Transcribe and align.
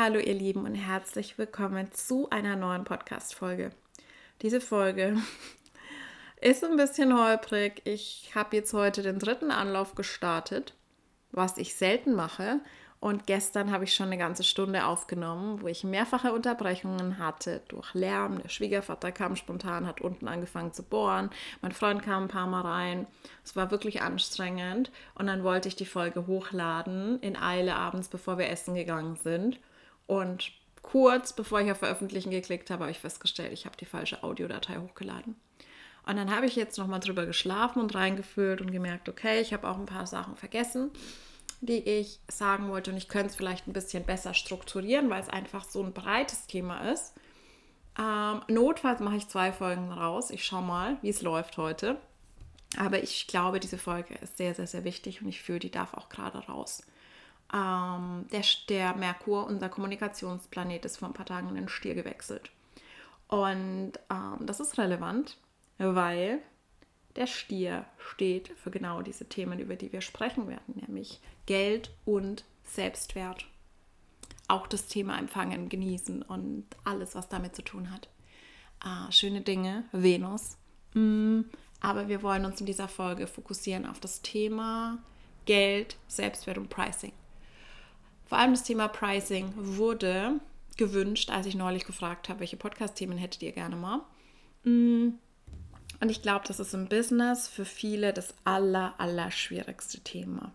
Hallo 0.00 0.20
ihr 0.20 0.34
Lieben 0.34 0.64
und 0.64 0.76
herzlich 0.76 1.38
willkommen 1.38 1.90
zu 1.90 2.30
einer 2.30 2.54
neuen 2.54 2.84
Podcast-Folge. 2.84 3.70
Diese 4.42 4.60
Folge 4.60 5.16
ist 6.40 6.62
ein 6.62 6.76
bisschen 6.76 7.18
holprig. 7.20 7.82
Ich 7.84 8.30
habe 8.32 8.54
jetzt 8.54 8.72
heute 8.72 9.02
den 9.02 9.18
dritten 9.18 9.50
Anlauf 9.50 9.96
gestartet, 9.96 10.74
was 11.32 11.58
ich 11.58 11.74
selten 11.74 12.14
mache. 12.14 12.60
Und 13.00 13.26
gestern 13.26 13.72
habe 13.72 13.82
ich 13.82 13.94
schon 13.94 14.06
eine 14.06 14.18
ganze 14.18 14.44
Stunde 14.44 14.86
aufgenommen, 14.86 15.62
wo 15.62 15.66
ich 15.66 15.82
mehrfache 15.82 16.32
Unterbrechungen 16.32 17.18
hatte 17.18 17.62
durch 17.66 17.92
Lärm. 17.92 18.40
Der 18.40 18.50
Schwiegervater 18.50 19.10
kam 19.10 19.34
spontan, 19.34 19.84
hat 19.84 20.00
unten 20.00 20.28
angefangen 20.28 20.72
zu 20.72 20.84
bohren. 20.84 21.28
Mein 21.60 21.72
Freund 21.72 22.04
kam 22.04 22.24
ein 22.24 22.28
paar 22.28 22.46
Mal 22.46 22.60
rein. 22.60 23.08
Es 23.44 23.56
war 23.56 23.72
wirklich 23.72 24.00
anstrengend. 24.00 24.92
Und 25.16 25.26
dann 25.26 25.42
wollte 25.42 25.66
ich 25.66 25.74
die 25.74 25.86
Folge 25.86 26.28
hochladen 26.28 27.18
in 27.18 27.36
Eile 27.36 27.74
abends, 27.74 28.06
bevor 28.06 28.38
wir 28.38 28.48
essen 28.48 28.76
gegangen 28.76 29.16
sind. 29.16 29.58
Und 30.08 30.50
kurz 30.82 31.34
bevor 31.34 31.60
ich 31.60 31.70
auf 31.70 31.78
Veröffentlichen 31.78 32.30
geklickt 32.30 32.70
habe, 32.70 32.84
habe 32.84 32.90
ich 32.90 32.98
festgestellt, 32.98 33.52
ich 33.52 33.66
habe 33.66 33.76
die 33.76 33.84
falsche 33.84 34.24
Audiodatei 34.24 34.78
hochgeladen. 34.78 35.36
Und 36.06 36.16
dann 36.16 36.34
habe 36.34 36.46
ich 36.46 36.56
jetzt 36.56 36.78
nochmal 36.78 37.00
drüber 37.00 37.26
geschlafen 37.26 37.80
und 37.80 37.94
reingefühlt 37.94 38.62
und 38.62 38.72
gemerkt, 38.72 39.10
okay, 39.10 39.42
ich 39.42 39.52
habe 39.52 39.68
auch 39.68 39.76
ein 39.76 39.84
paar 39.84 40.06
Sachen 40.06 40.36
vergessen, 40.36 40.90
die 41.60 41.86
ich 41.86 42.20
sagen 42.28 42.70
wollte. 42.70 42.90
Und 42.90 42.96
ich 42.96 43.08
könnte 43.08 43.26
es 43.26 43.36
vielleicht 43.36 43.68
ein 43.68 43.74
bisschen 43.74 44.04
besser 44.04 44.32
strukturieren, 44.32 45.10
weil 45.10 45.20
es 45.20 45.28
einfach 45.28 45.68
so 45.68 45.82
ein 45.82 45.92
breites 45.92 46.46
Thema 46.46 46.90
ist. 46.90 47.12
Ähm, 47.98 48.40
notfalls 48.48 49.00
mache 49.00 49.16
ich 49.16 49.28
zwei 49.28 49.52
Folgen 49.52 49.92
raus. 49.92 50.30
Ich 50.30 50.46
schaue 50.46 50.62
mal, 50.62 50.96
wie 51.02 51.10
es 51.10 51.20
läuft 51.20 51.58
heute. 51.58 52.00
Aber 52.78 53.02
ich 53.02 53.26
glaube, 53.26 53.60
diese 53.60 53.76
Folge 53.76 54.14
ist 54.14 54.38
sehr, 54.38 54.54
sehr, 54.54 54.66
sehr 54.66 54.84
wichtig 54.84 55.20
und 55.20 55.28
ich 55.28 55.42
fühle, 55.42 55.58
die 55.58 55.70
darf 55.70 55.92
auch 55.92 56.08
gerade 56.08 56.38
raus. 56.38 56.82
Ähm, 57.52 58.26
der, 58.30 58.44
der 58.68 58.94
Merkur, 58.94 59.46
unser 59.46 59.68
Kommunikationsplanet, 59.68 60.84
ist 60.84 60.98
vor 60.98 61.08
ein 61.08 61.14
paar 61.14 61.26
Tagen 61.26 61.48
in 61.48 61.54
den 61.54 61.68
Stier 61.68 61.94
gewechselt. 61.94 62.50
Und 63.28 63.92
ähm, 64.10 64.46
das 64.46 64.60
ist 64.60 64.78
relevant, 64.78 65.36
weil 65.78 66.40
der 67.16 67.26
Stier 67.26 67.84
steht 67.98 68.48
für 68.62 68.70
genau 68.70 69.02
diese 69.02 69.28
Themen, 69.28 69.58
über 69.58 69.76
die 69.76 69.92
wir 69.92 70.00
sprechen 70.00 70.48
werden, 70.48 70.82
nämlich 70.86 71.20
Geld 71.46 71.90
und 72.04 72.44
Selbstwert. 72.64 73.46
Auch 74.46 74.66
das 74.66 74.86
Thema 74.86 75.18
Empfangen, 75.18 75.68
Genießen 75.68 76.22
und 76.22 76.64
alles, 76.84 77.14
was 77.14 77.28
damit 77.28 77.54
zu 77.54 77.62
tun 77.62 77.90
hat. 77.90 78.08
Äh, 78.84 79.12
schöne 79.12 79.40
Dinge, 79.40 79.84
Venus. 79.92 80.56
Mm, 80.94 81.40
aber 81.80 82.08
wir 82.08 82.22
wollen 82.22 82.44
uns 82.44 82.60
in 82.60 82.66
dieser 82.66 82.88
Folge 82.88 83.26
fokussieren 83.26 83.86
auf 83.86 84.00
das 84.00 84.22
Thema 84.22 84.98
Geld, 85.44 85.96
Selbstwert 86.08 86.58
und 86.58 86.70
Pricing. 86.70 87.12
Vor 88.28 88.38
allem 88.38 88.52
das 88.52 88.62
Thema 88.62 88.88
Pricing 88.88 89.52
wurde 89.56 90.34
gewünscht, 90.76 91.30
als 91.30 91.46
ich 91.46 91.54
neulich 91.54 91.84
gefragt 91.84 92.28
habe, 92.28 92.40
welche 92.40 92.58
Podcast-Themen 92.58 93.18
hättet 93.18 93.42
ihr 93.42 93.52
gerne 93.52 93.76
mal. 93.76 94.02
Mm. 94.64 95.14
Und 96.00 96.10
ich 96.10 96.22
glaube, 96.22 96.44
das 96.46 96.60
ist 96.60 96.74
im 96.74 96.88
Business 96.88 97.48
für 97.48 97.64
viele 97.64 98.12
das 98.12 98.34
aller, 98.44 98.94
aller 98.98 99.30
schwierigste 99.32 99.98
Thema. 100.00 100.52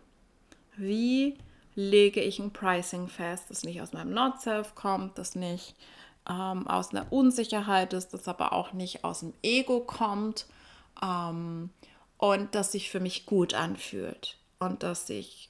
Wie 0.77 1.37
lege 1.75 2.21
ich 2.21 2.39
ein 2.39 2.53
Pricing 2.53 3.07
fest, 3.07 3.45
das 3.49 3.63
nicht 3.63 3.81
aus 3.81 3.91
meinem 3.91 4.13
Not-Self 4.13 4.75
kommt, 4.75 5.17
das 5.17 5.35
nicht 5.35 5.75
ähm, 6.29 6.67
aus 6.67 6.91
einer 6.91 7.11
Unsicherheit 7.11 7.93
ist, 7.93 8.13
das 8.13 8.27
aber 8.27 8.53
auch 8.53 8.71
nicht 8.71 9.03
aus 9.03 9.19
dem 9.19 9.33
Ego 9.41 9.81
kommt 9.81 10.45
ähm, 11.01 11.71
und 12.17 12.55
das 12.55 12.71
sich 12.71 12.89
für 12.89 12.99
mich 12.99 13.25
gut 13.25 13.53
anfühlt 13.53 14.37
und 14.59 14.83
das 14.83 15.07
sich 15.07 15.49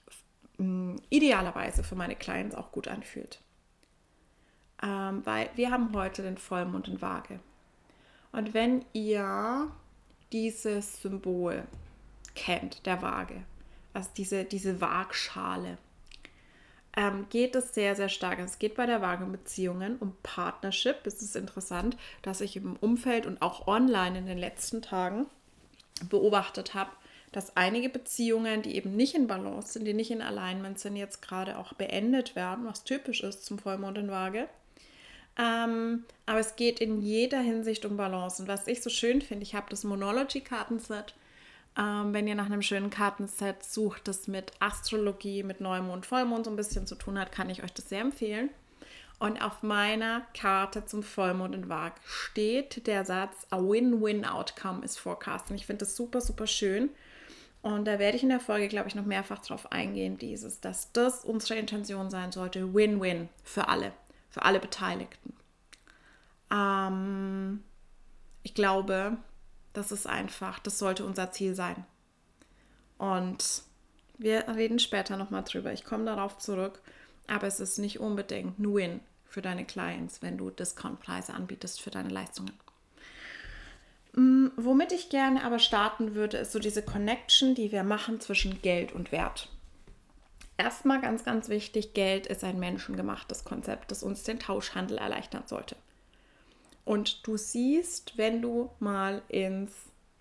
idealerweise 1.09 1.83
für 1.83 1.95
meine 1.95 2.15
Clients 2.15 2.55
auch 2.55 2.71
gut 2.71 2.87
anfühlt. 2.87 3.41
Ähm, 4.81 5.25
weil 5.25 5.49
wir 5.55 5.71
haben 5.71 5.93
heute 5.93 6.21
den 6.21 6.37
Vollmond 6.37 6.87
in 6.87 7.01
Waage. 7.01 7.39
Und 8.31 8.53
wenn 8.53 8.83
ihr 8.93 9.71
dieses 10.31 11.01
Symbol 11.01 11.63
kennt, 12.35 12.85
der 12.85 13.01
Waage, 13.01 13.43
also 13.93 14.09
diese, 14.17 14.43
diese 14.43 14.81
Waagschale, 14.81 15.77
ähm, 16.95 17.27
geht 17.29 17.55
es 17.55 17.73
sehr, 17.73 17.95
sehr 17.95 18.09
stark. 18.09 18.39
Es 18.39 18.59
geht 18.59 18.75
bei 18.75 18.85
der 18.85 19.01
Waage 19.01 19.23
um 19.23 19.31
Beziehungen, 19.31 19.97
um 19.97 20.15
Partnership. 20.21 21.05
Es 21.05 21.21
ist 21.21 21.35
interessant, 21.35 21.97
dass 22.21 22.41
ich 22.41 22.55
im 22.55 22.75
Umfeld 22.75 23.25
und 23.25 23.41
auch 23.41 23.67
online 23.67 24.17
in 24.17 24.25
den 24.25 24.37
letzten 24.37 24.81
Tagen 24.81 25.25
beobachtet 26.09 26.73
habe, 26.73 26.91
dass 27.33 27.57
einige 27.57 27.89
Beziehungen, 27.89 28.61
die 28.61 28.75
eben 28.75 28.95
nicht 28.95 29.15
in 29.15 29.27
Balance 29.27 29.73
sind, 29.73 29.85
die 29.85 29.93
nicht 29.93 30.11
in 30.11 30.21
Alignment 30.21 30.79
sind, 30.79 30.95
jetzt 30.95 31.21
gerade 31.21 31.57
auch 31.57 31.73
beendet 31.73 32.35
werden, 32.35 32.65
was 32.65 32.83
typisch 32.83 33.23
ist 33.23 33.45
zum 33.45 33.59
Vollmond 33.59 33.97
in 33.97 34.09
Waage. 34.09 34.47
Ähm, 35.37 36.05
aber 36.25 36.39
es 36.39 36.55
geht 36.55 36.79
in 36.79 37.01
jeder 37.01 37.39
Hinsicht 37.39 37.85
um 37.85 37.97
Balance. 37.97 38.41
Und 38.41 38.47
was 38.47 38.67
ich 38.67 38.81
so 38.81 38.89
schön 38.89 39.21
finde, 39.21 39.43
ich 39.43 39.55
habe 39.55 39.65
das 39.69 39.83
Monology-Kartenset. 39.83 41.15
Ähm, 41.75 42.13
wenn 42.13 42.27
ihr 42.27 42.35
nach 42.35 42.45
einem 42.45 42.61
schönen 42.61 42.91
Kartenset 42.91 43.63
sucht, 43.63 44.07
das 44.07 44.27
mit 44.27 44.51
Astrologie, 44.59 45.41
mit 45.41 45.59
Neumond, 45.59 46.05
Vollmond 46.05 46.45
so 46.45 46.51
ein 46.51 46.55
bisschen 46.55 46.85
zu 46.85 46.95
tun 46.95 47.17
hat, 47.17 47.31
kann 47.31 47.49
ich 47.49 47.63
euch 47.63 47.73
das 47.73 47.89
sehr 47.89 48.01
empfehlen. 48.01 48.51
Und 49.17 49.41
auf 49.41 49.63
meiner 49.63 50.21
Karte 50.37 50.85
zum 50.85 51.01
Vollmond 51.01 51.55
in 51.55 51.69
Waage 51.69 51.95
steht 52.05 52.85
der 52.85 53.05
Satz, 53.05 53.47
a 53.49 53.57
win-win 53.57 54.25
outcome 54.25 54.83
is 54.83 54.97
forecast. 54.97 55.49
Und 55.49 55.55
ich 55.55 55.65
finde 55.65 55.85
das 55.85 55.95
super, 55.95 56.21
super 56.21 56.45
schön. 56.45 56.89
Und 57.63 57.85
da 57.85 57.97
werde 57.97 58.17
ich 58.17 58.23
in 58.23 58.29
der 58.29 58.41
Folge, 58.41 58.67
glaube 58.67 58.89
ich, 58.89 58.95
noch 58.95 59.05
mehrfach 59.05 59.39
drauf 59.39 59.71
eingehen, 59.71 60.17
dieses, 60.17 60.59
dass 60.59 60.91
das 60.91 61.23
unsere 61.23 61.57
Intention 61.57 62.09
sein 62.09 62.31
sollte. 62.31 62.73
Win-win 62.73 63.29
für 63.43 63.69
alle, 63.69 63.93
für 64.29 64.43
alle 64.43 64.59
Beteiligten. 64.59 65.33
Ähm, 66.51 67.63
ich 68.43 68.53
glaube, 68.53 69.17
das 69.71 69.93
ist 69.93 70.05
einfach, 70.05 70.59
das 70.59 70.77
sollte 70.77 71.05
unser 71.05 71.31
Ziel 71.31 71.55
sein. 71.55 71.85
Und 72.97 73.63
wir 74.17 74.47
reden 74.49 74.77
später 74.77 75.15
nochmal 75.15 75.43
drüber. 75.43 75.71
Ich 75.71 75.85
komme 75.85 76.05
darauf 76.05 76.37
zurück. 76.37 76.81
Aber 77.27 77.47
es 77.47 77.61
ist 77.61 77.77
nicht 77.77 78.01
unbedingt 78.01 78.59
ein 78.59 78.73
Win 78.73 78.99
für 79.25 79.41
deine 79.41 79.65
Clients, 79.65 80.21
wenn 80.21 80.37
du 80.37 80.49
Discountpreise 80.49 81.33
anbietest 81.33 81.81
für 81.81 81.91
deine 81.91 82.09
Leistungen. 82.09 82.51
Mm, 84.13 84.47
womit 84.57 84.91
ich 84.91 85.09
gerne 85.09 85.43
aber 85.43 85.59
starten 85.59 86.15
würde, 86.15 86.37
ist 86.37 86.51
so 86.51 86.59
diese 86.59 86.83
Connection, 86.83 87.55
die 87.55 87.71
wir 87.71 87.83
machen 87.83 88.19
zwischen 88.19 88.61
Geld 88.61 88.93
und 88.93 89.11
Wert. 89.11 89.49
Erstmal 90.57 91.01
ganz, 91.01 91.23
ganz 91.23 91.49
wichtig, 91.49 91.93
Geld 91.93 92.27
ist 92.27 92.43
ein 92.43 92.59
menschengemachtes 92.59 93.43
Konzept, 93.43 93.89
das 93.89 94.03
uns 94.03 94.23
den 94.23 94.39
Tauschhandel 94.39 94.99
erleichtern 94.99 95.43
sollte. 95.47 95.75
Und 96.85 97.25
du 97.25 97.37
siehst, 97.37 98.17
wenn 98.17 98.41
du 98.41 98.69
mal 98.79 99.23
ins 99.29 99.71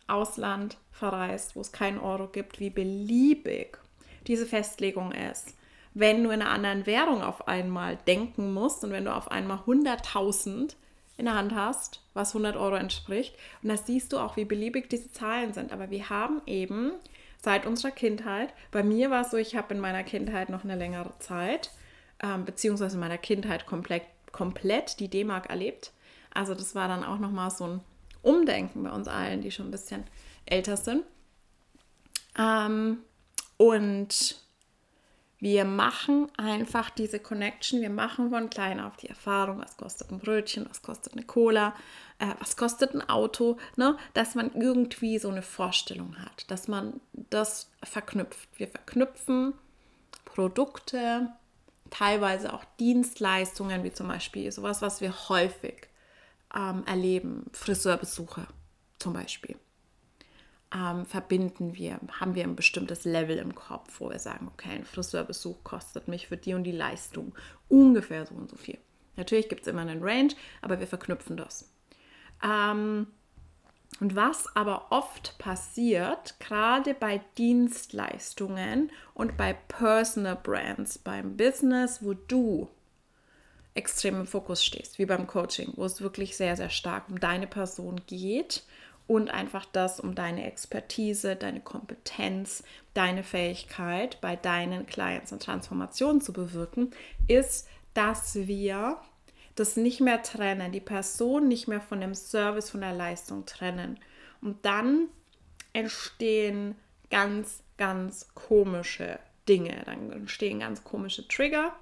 Ausland 0.06 0.78
verreist, 0.90 1.54
wo 1.54 1.60
es 1.60 1.72
keinen 1.72 1.98
Euro 1.98 2.28
gibt, 2.28 2.60
wie 2.60 2.70
beliebig 2.70 3.78
diese 4.26 4.46
Festlegung 4.46 5.12
ist. 5.12 5.54
Wenn 5.94 6.24
du 6.24 6.30
in 6.30 6.40
einer 6.40 6.50
anderen 6.50 6.86
Währung 6.86 7.22
auf 7.22 7.48
einmal 7.48 7.96
denken 8.06 8.54
musst 8.54 8.84
und 8.84 8.92
wenn 8.92 9.04
du 9.04 9.14
auf 9.14 9.30
einmal 9.30 9.58
100.000 9.58 10.74
in 11.22 11.26
der 11.26 11.36
Hand 11.36 11.54
hast, 11.54 12.00
was 12.14 12.30
100 12.30 12.56
Euro 12.56 12.74
entspricht. 12.74 13.36
Und 13.62 13.68
da 13.68 13.76
siehst 13.76 14.12
du 14.12 14.18
auch, 14.18 14.36
wie 14.36 14.44
beliebig 14.44 14.90
diese 14.90 15.12
Zahlen 15.12 15.54
sind. 15.54 15.72
Aber 15.72 15.88
wir 15.88 16.10
haben 16.10 16.42
eben 16.46 16.94
seit 17.40 17.64
unserer 17.64 17.92
Kindheit, 17.92 18.52
bei 18.72 18.82
mir 18.82 19.08
war 19.10 19.22
es 19.22 19.30
so, 19.30 19.36
ich 19.36 19.54
habe 19.54 19.72
in 19.72 19.80
meiner 19.80 20.02
Kindheit 20.02 20.48
noch 20.48 20.64
eine 20.64 20.74
längere 20.74 21.16
Zeit, 21.20 21.70
ähm, 22.20 22.44
beziehungsweise 22.44 22.96
in 22.96 23.00
meiner 23.00 23.18
Kindheit 23.18 23.66
komplett, 23.66 24.02
komplett 24.32 24.98
die 24.98 25.06
D-Mark 25.06 25.48
erlebt. 25.48 25.92
Also 26.34 26.54
das 26.54 26.74
war 26.74 26.88
dann 26.88 27.04
auch 27.04 27.20
nochmal 27.20 27.52
so 27.52 27.66
ein 27.66 27.80
Umdenken 28.22 28.82
bei 28.82 28.90
uns 28.90 29.06
allen, 29.06 29.42
die 29.42 29.52
schon 29.52 29.68
ein 29.68 29.72
bisschen 29.72 30.02
älter 30.46 30.76
sind. 30.76 31.04
Ähm, 32.36 32.98
und 33.58 34.41
wir 35.42 35.64
machen 35.64 36.28
einfach 36.36 36.88
diese 36.88 37.18
Connection, 37.18 37.80
wir 37.80 37.90
machen 37.90 38.30
von 38.30 38.48
klein 38.48 38.78
auf 38.78 38.96
die 38.96 39.08
Erfahrung, 39.08 39.58
was 39.58 39.76
kostet 39.76 40.12
ein 40.12 40.20
Brötchen, 40.20 40.68
was 40.70 40.82
kostet 40.82 41.14
eine 41.14 41.24
Cola, 41.24 41.74
äh, 42.20 42.28
was 42.38 42.56
kostet 42.56 42.94
ein 42.94 43.08
Auto, 43.08 43.58
ne? 43.74 43.96
dass 44.14 44.36
man 44.36 44.52
irgendwie 44.54 45.18
so 45.18 45.28
eine 45.28 45.42
Vorstellung 45.42 46.16
hat, 46.20 46.48
dass 46.48 46.68
man 46.68 47.00
das 47.12 47.72
verknüpft. 47.82 48.50
Wir 48.54 48.68
verknüpfen 48.68 49.54
Produkte, 50.24 51.32
teilweise 51.90 52.52
auch 52.52 52.62
Dienstleistungen, 52.78 53.82
wie 53.82 53.92
zum 53.92 54.06
Beispiel 54.06 54.52
sowas, 54.52 54.80
was 54.80 55.00
wir 55.00 55.28
häufig 55.28 55.88
ähm, 56.54 56.84
erleben, 56.86 57.46
Friseurbesuche 57.52 58.46
zum 59.00 59.14
Beispiel 59.14 59.56
ähm, 60.74 61.04
verbinden 61.06 61.74
wir, 61.74 62.00
haben 62.20 62.34
wir 62.34 62.44
ein 62.44 62.56
bestimmtes 62.56 63.04
Level 63.04 63.38
im 63.38 63.54
Kopf, 63.54 64.00
wo 64.00 64.10
wir 64.10 64.18
sagen, 64.18 64.48
okay, 64.52 64.70
ein 64.70 64.84
Friseurbesuch 64.84 65.62
kostet 65.64 66.08
mich 66.08 66.28
für 66.28 66.36
die 66.36 66.54
und 66.54 66.64
die 66.64 66.72
Leistung 66.72 67.34
ungefähr 67.68 68.26
so 68.26 68.34
und 68.34 68.50
so 68.50 68.56
viel. 68.56 68.78
Natürlich 69.16 69.48
gibt 69.48 69.62
es 69.62 69.66
immer 69.66 69.82
einen 69.82 70.02
Range, 70.02 70.32
aber 70.62 70.80
wir 70.80 70.86
verknüpfen 70.86 71.36
das. 71.36 71.70
Ähm, 72.42 73.06
und 74.00 74.16
was 74.16 74.46
aber 74.56 74.90
oft 74.90 75.36
passiert, 75.38 76.40
gerade 76.40 76.94
bei 76.94 77.20
Dienstleistungen 77.36 78.90
und 79.12 79.36
bei 79.36 79.52
Personal 79.52 80.36
Brands, 80.36 80.98
beim 80.98 81.36
Business, 81.36 82.02
wo 82.02 82.14
du 82.14 82.68
extrem 83.74 84.20
im 84.20 84.26
Fokus 84.26 84.64
stehst, 84.64 84.98
wie 84.98 85.06
beim 85.06 85.26
Coaching, 85.26 85.72
wo 85.76 85.84
es 85.84 86.00
wirklich 86.00 86.36
sehr, 86.36 86.56
sehr 86.56 86.70
stark 86.70 87.08
um 87.08 87.20
deine 87.20 87.46
Person 87.46 88.00
geht 88.06 88.64
und 89.06 89.30
einfach 89.30 89.66
das 89.66 90.00
um 90.00 90.14
deine 90.14 90.46
Expertise, 90.46 91.36
deine 91.36 91.60
Kompetenz, 91.60 92.62
deine 92.94 93.22
Fähigkeit 93.22 94.20
bei 94.20 94.36
deinen 94.36 94.86
Clients 94.86 95.32
und 95.32 95.42
Transformationen 95.42 96.20
zu 96.20 96.32
bewirken, 96.32 96.90
ist, 97.28 97.68
dass 97.94 98.34
wir 98.34 98.98
das 99.54 99.76
nicht 99.76 100.00
mehr 100.00 100.22
trennen, 100.22 100.72
die 100.72 100.80
Person 100.80 101.48
nicht 101.48 101.68
mehr 101.68 101.80
von 101.80 102.00
dem 102.00 102.14
Service, 102.14 102.70
von 102.70 102.80
der 102.80 102.94
Leistung 102.94 103.44
trennen. 103.44 103.98
Und 104.40 104.64
dann 104.64 105.08
entstehen 105.72 106.74
ganz, 107.10 107.62
ganz 107.76 108.28
komische 108.34 109.18
Dinge. 109.48 109.82
Dann 109.84 110.10
entstehen 110.12 110.60
ganz 110.60 110.84
komische 110.84 111.26
Trigger 111.28 111.74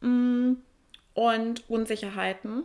mm, 0.00 0.54
und 1.14 1.70
Unsicherheiten 1.70 2.64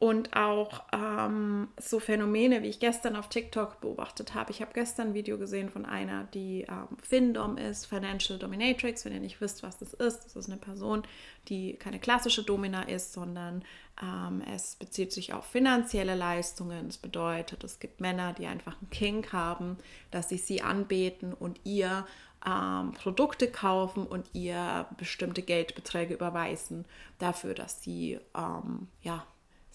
und 0.00 0.34
auch 0.34 0.82
ähm, 0.94 1.68
so 1.78 2.00
Phänomene, 2.00 2.62
wie 2.62 2.68
ich 2.68 2.80
gestern 2.80 3.16
auf 3.16 3.28
TikTok 3.28 3.82
beobachtet 3.82 4.34
habe. 4.34 4.50
Ich 4.50 4.62
habe 4.62 4.72
gestern 4.72 5.08
ein 5.08 5.14
Video 5.14 5.36
gesehen 5.36 5.68
von 5.68 5.84
einer, 5.84 6.24
die 6.32 6.62
ähm, 6.62 6.96
FinDom 7.02 7.58
ist, 7.58 7.84
Financial 7.84 8.38
Dominatrix. 8.38 9.04
Wenn 9.04 9.12
ihr 9.12 9.20
nicht 9.20 9.42
wisst, 9.42 9.62
was 9.62 9.76
das 9.76 9.92
ist, 9.92 10.24
das 10.24 10.36
ist 10.36 10.48
eine 10.48 10.56
Person, 10.56 11.02
die 11.48 11.74
keine 11.74 11.98
klassische 11.98 12.42
Domina 12.42 12.84
ist, 12.84 13.12
sondern 13.12 13.62
ähm, 14.02 14.42
es 14.54 14.76
bezieht 14.76 15.12
sich 15.12 15.34
auf 15.34 15.44
finanzielle 15.44 16.14
Leistungen. 16.14 16.86
Das 16.86 16.96
bedeutet, 16.96 17.62
es 17.62 17.78
gibt 17.78 18.00
Männer, 18.00 18.32
die 18.32 18.46
einfach 18.46 18.80
einen 18.80 18.88
King 18.88 19.30
haben, 19.32 19.76
dass 20.10 20.30
sie 20.30 20.38
sie 20.38 20.62
anbeten 20.62 21.34
und 21.34 21.60
ihr 21.64 22.06
ähm, 22.46 22.92
Produkte 22.92 23.50
kaufen 23.50 24.06
und 24.06 24.30
ihr 24.32 24.86
bestimmte 24.96 25.42
Geldbeträge 25.42 26.14
überweisen 26.14 26.86
dafür, 27.18 27.52
dass 27.52 27.82
sie 27.82 28.18
ähm, 28.34 28.88
ja 29.02 29.26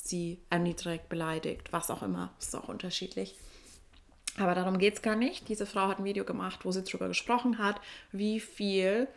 sie 0.07 0.39
erniedrigt, 0.49 1.09
beleidigt, 1.09 1.71
was 1.71 1.89
auch 1.89 2.03
immer. 2.03 2.31
Das 2.37 2.49
ist 2.49 2.55
auch 2.55 2.69
unterschiedlich. 2.69 3.35
Aber 4.37 4.53
darum 4.53 4.77
geht 4.77 4.95
es 4.95 5.01
gar 5.01 5.15
nicht. 5.15 5.47
Diese 5.47 5.65
Frau 5.65 5.87
hat 5.87 5.99
ein 5.99 6.05
Video 6.05 6.25
gemacht, 6.25 6.65
wo 6.65 6.71
sie 6.71 6.83
darüber 6.83 7.07
gesprochen 7.07 7.57
hat, 7.57 7.79
wie 8.11 8.39
viel 8.39 9.07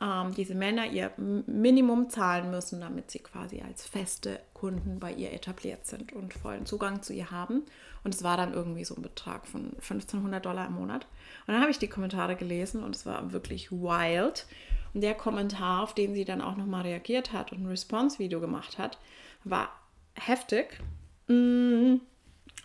ähm, 0.00 0.34
diese 0.34 0.54
Männer 0.54 0.86
ihr 0.86 1.12
Minimum 1.16 2.10
zahlen 2.10 2.50
müssen, 2.50 2.80
damit 2.80 3.10
sie 3.10 3.20
quasi 3.20 3.62
als 3.62 3.86
feste 3.86 4.40
Kunden 4.54 4.98
bei 4.98 5.12
ihr 5.12 5.32
etabliert 5.32 5.86
sind 5.86 6.12
und 6.12 6.34
vollen 6.34 6.66
Zugang 6.66 7.02
zu 7.02 7.12
ihr 7.12 7.30
haben. 7.30 7.62
Und 8.04 8.14
es 8.14 8.22
war 8.22 8.36
dann 8.36 8.52
irgendwie 8.52 8.84
so 8.84 8.94
ein 8.94 9.02
Betrag 9.02 9.46
von 9.46 9.72
1500 9.74 10.44
Dollar 10.44 10.66
im 10.66 10.74
Monat. 10.74 11.06
Und 11.46 11.54
dann 11.54 11.60
habe 11.60 11.70
ich 11.70 11.78
die 11.78 11.88
Kommentare 11.88 12.36
gelesen 12.36 12.82
und 12.82 12.94
es 12.94 13.06
war 13.06 13.32
wirklich 13.32 13.70
wild. 13.70 14.46
Und 14.94 15.00
der 15.00 15.14
Kommentar, 15.14 15.82
auf 15.82 15.94
den 15.94 16.14
sie 16.14 16.24
dann 16.24 16.40
auch 16.40 16.56
nochmal 16.56 16.82
reagiert 16.82 17.32
hat 17.32 17.52
und 17.52 17.62
ein 17.62 17.66
Response-Video 17.66 18.40
gemacht 18.40 18.78
hat, 18.78 18.98
war 19.44 19.70
heftig. 20.16 20.80
Mm. 21.28 21.96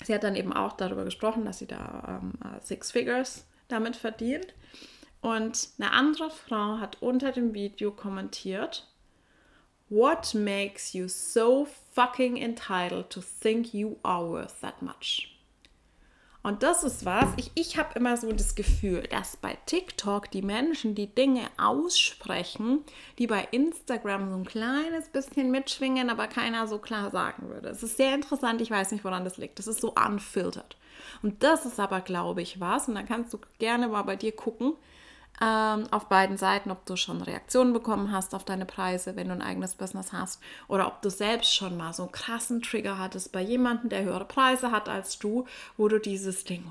Sie 0.03 0.15
hat 0.15 0.24
dann 0.24 0.36
eben 0.36 0.51
auch 0.51 0.74
darüber 0.74 1.03
gesprochen, 1.03 1.45
dass 1.45 1.59
sie 1.59 1.68
da 1.68 2.19
ähm, 2.21 2.33
Six 2.63 2.92
Figures 2.92 3.45
damit 3.68 3.95
verdient. 3.95 4.53
Und 5.21 5.69
eine 5.77 5.92
andere 5.92 6.31
Frau 6.31 6.80
hat 6.80 7.01
unter 7.01 7.31
dem 7.31 7.53
Video 7.53 7.92
kommentiert, 7.92 8.88
What 9.89 10.33
makes 10.33 10.94
you 10.94 11.09
so 11.09 11.68
fucking 11.92 12.38
entitled 12.38 13.09
to 13.09 13.21
think 13.21 13.74
you 13.74 13.98
are 14.03 14.25
worth 14.25 14.62
that 14.62 14.81
much? 14.81 15.27
Und 16.43 16.63
das 16.63 16.83
ist 16.83 17.05
was, 17.05 17.27
ich, 17.38 17.51
ich 17.53 17.77
habe 17.77 17.97
immer 17.99 18.17
so 18.17 18.31
das 18.31 18.55
Gefühl, 18.55 19.03
dass 19.03 19.38
bei 19.38 19.57
TikTok 19.67 20.31
die 20.31 20.41
Menschen 20.41 20.95
die 20.95 21.13
Dinge 21.13 21.41
aussprechen, 21.57 22.83
die 23.19 23.27
bei 23.27 23.47
Instagram 23.51 24.29
so 24.29 24.38
ein 24.38 24.45
kleines 24.45 25.09
bisschen 25.09 25.51
mitschwingen, 25.51 26.09
aber 26.09 26.27
keiner 26.27 26.67
so 26.67 26.79
klar 26.79 27.11
sagen 27.11 27.49
würde. 27.49 27.69
Es 27.69 27.83
ist 27.83 27.97
sehr 27.97 28.15
interessant, 28.15 28.59
ich 28.59 28.71
weiß 28.71 28.91
nicht, 28.91 29.03
woran 29.03 29.23
das 29.23 29.38
liegt. 29.38 29.59
Das 29.59 29.67
ist 29.67 29.81
so 29.81 29.93
unfiltert. 29.93 30.77
Und 31.21 31.43
das 31.43 31.65
ist 31.65 31.79
aber, 31.79 32.01
glaube 32.01 32.41
ich, 32.41 32.59
was, 32.59 32.88
und 32.88 32.95
da 32.95 33.03
kannst 33.03 33.33
du 33.33 33.39
gerne 33.59 33.88
mal 33.88 34.01
bei 34.03 34.15
dir 34.15 34.31
gucken, 34.31 34.73
ähm, 35.39 35.88
auf 35.92 36.07
beiden 36.07 36.38
Seiten, 36.38 36.72
ob 36.72 36.86
du 36.86 36.95
schon 36.95 37.22
Reaktionen 37.22 37.74
bekommen 37.74 38.12
hast 38.12 38.36
auf 38.36 38.44
deine 38.44 38.66
Preise, 38.66 39.16
wenn 39.16 39.28
du 39.28 39.33
ein 39.33 39.42
eigenes 39.42 39.75
Business 39.75 40.13
hast, 40.13 40.42
oder 40.68 40.88
ob 40.88 41.01
du 41.01 41.10
selbst 41.10 41.54
schon 41.56 41.78
mal 41.78 41.94
so 41.94 42.04
einen 42.04 42.12
krassen 42.12 42.62
Trigger 42.62 42.98
hattest 42.98 43.31
bei 43.31 43.42
jemandem, 43.42 43.89
der 43.89 44.04
höhere 44.04 44.25
Preise 44.25 44.72
hat 44.72 44.89
als 44.89 45.19
du, 45.19 45.45
wo 45.78 45.88
du 45.88 46.00
dieses 46.00 46.44
Ding, 46.44 46.63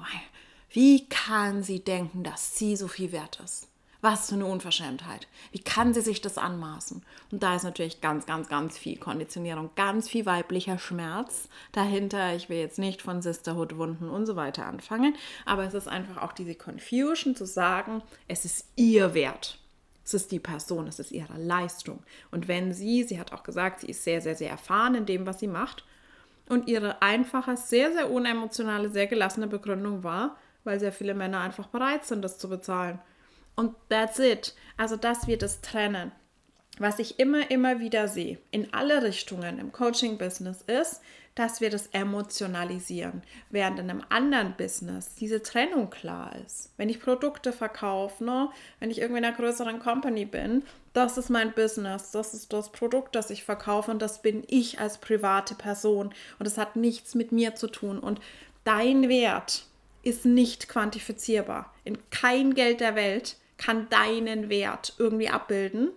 wie 0.70 1.08
kann 1.08 1.62
sie 1.62 1.82
denken, 1.82 2.22
dass 2.22 2.56
sie 2.56 2.76
so 2.76 2.86
viel 2.86 3.12
wert 3.12 3.40
ist? 3.44 3.66
Was 4.02 4.30
für 4.30 4.36
eine 4.36 4.46
Unverschämtheit. 4.46 5.28
Wie 5.52 5.58
kann 5.58 5.92
sie 5.92 6.00
sich 6.00 6.22
das 6.22 6.38
anmaßen? 6.38 7.02
Und 7.30 7.42
da 7.42 7.56
ist 7.56 7.64
natürlich 7.64 8.00
ganz, 8.00 8.24
ganz, 8.24 8.48
ganz 8.48 8.78
viel 8.78 8.96
Konditionierung, 8.96 9.70
ganz 9.76 10.08
viel 10.08 10.24
weiblicher 10.24 10.78
Schmerz 10.78 11.50
dahinter. 11.72 12.34
Ich 12.34 12.48
will 12.48 12.58
jetzt 12.58 12.78
nicht 12.78 13.02
von 13.02 13.20
Sisterhood-Wunden 13.20 14.08
und 14.08 14.24
so 14.24 14.36
weiter 14.36 14.64
anfangen, 14.64 15.14
aber 15.44 15.64
es 15.64 15.74
ist 15.74 15.86
einfach 15.86 16.22
auch 16.22 16.32
diese 16.32 16.54
Confusion 16.54 17.36
zu 17.36 17.44
sagen, 17.44 18.02
es 18.26 18.46
ist 18.46 18.66
ihr 18.76 19.12
Wert. 19.12 19.58
Es 20.02 20.14
ist 20.14 20.32
die 20.32 20.40
Person, 20.40 20.86
es 20.86 20.98
ist 20.98 21.12
ihre 21.12 21.36
Leistung. 21.36 22.02
Und 22.30 22.48
wenn 22.48 22.72
sie, 22.72 23.04
sie 23.04 23.20
hat 23.20 23.32
auch 23.32 23.42
gesagt, 23.42 23.80
sie 23.80 23.88
ist 23.88 24.02
sehr, 24.02 24.22
sehr, 24.22 24.34
sehr 24.34 24.50
erfahren 24.50 24.94
in 24.94 25.06
dem, 25.06 25.26
was 25.26 25.40
sie 25.40 25.46
macht. 25.46 25.84
Und 26.48 26.68
ihre 26.68 27.02
einfache, 27.02 27.56
sehr, 27.56 27.92
sehr 27.92 28.10
unemotionale, 28.10 28.90
sehr 28.90 29.06
gelassene 29.06 29.46
Begründung 29.46 30.02
war, 30.02 30.36
weil 30.64 30.80
sehr 30.80 30.90
viele 30.90 31.14
Männer 31.14 31.40
einfach 31.40 31.68
bereit 31.68 32.06
sind, 32.06 32.22
das 32.22 32.38
zu 32.38 32.48
bezahlen. 32.48 32.98
Und 33.60 33.74
that's 33.90 34.18
it. 34.18 34.54
Also, 34.78 34.96
dass 34.96 35.26
wir 35.26 35.36
das 35.36 35.60
trennen. 35.60 36.12
Was 36.78 36.98
ich 36.98 37.18
immer, 37.18 37.50
immer 37.50 37.78
wieder 37.78 38.08
sehe, 38.08 38.38
in 38.50 38.72
alle 38.72 39.02
Richtungen 39.02 39.58
im 39.58 39.70
Coaching-Business 39.70 40.62
ist, 40.62 41.02
dass 41.34 41.60
wir 41.60 41.68
das 41.68 41.88
emotionalisieren, 41.88 43.22
während 43.50 43.78
in 43.78 43.90
einem 43.90 44.02
anderen 44.08 44.54
Business 44.56 45.14
diese 45.14 45.42
Trennung 45.42 45.90
klar 45.90 46.34
ist. 46.46 46.72
Wenn 46.78 46.88
ich 46.88 47.02
Produkte 47.02 47.52
verkaufe, 47.52 48.24
ne, 48.24 48.48
wenn 48.78 48.90
ich 48.90 48.98
irgendwie 48.98 49.18
in 49.18 49.26
einer 49.26 49.36
größeren 49.36 49.78
Company 49.78 50.24
bin, 50.24 50.62
das 50.94 51.18
ist 51.18 51.28
mein 51.28 51.52
Business, 51.52 52.12
das 52.12 52.32
ist 52.32 52.54
das 52.54 52.72
Produkt, 52.72 53.14
das 53.14 53.28
ich 53.28 53.44
verkaufe 53.44 53.90
und 53.90 54.00
das 54.00 54.22
bin 54.22 54.42
ich 54.46 54.80
als 54.80 54.96
private 54.96 55.54
Person 55.54 56.14
und 56.38 56.46
das 56.46 56.56
hat 56.56 56.76
nichts 56.76 57.14
mit 57.14 57.30
mir 57.30 57.54
zu 57.56 57.66
tun 57.66 57.98
und 57.98 58.22
dein 58.64 59.10
Wert 59.10 59.66
ist 60.02 60.24
nicht 60.24 60.66
quantifizierbar. 60.68 61.74
In 61.84 61.98
kein 62.08 62.54
Geld 62.54 62.80
der 62.80 62.94
Welt 62.94 63.36
kann 63.60 63.88
deinen 63.90 64.48
Wert 64.48 64.94
irgendwie 64.98 65.28
abbilden. 65.28 65.90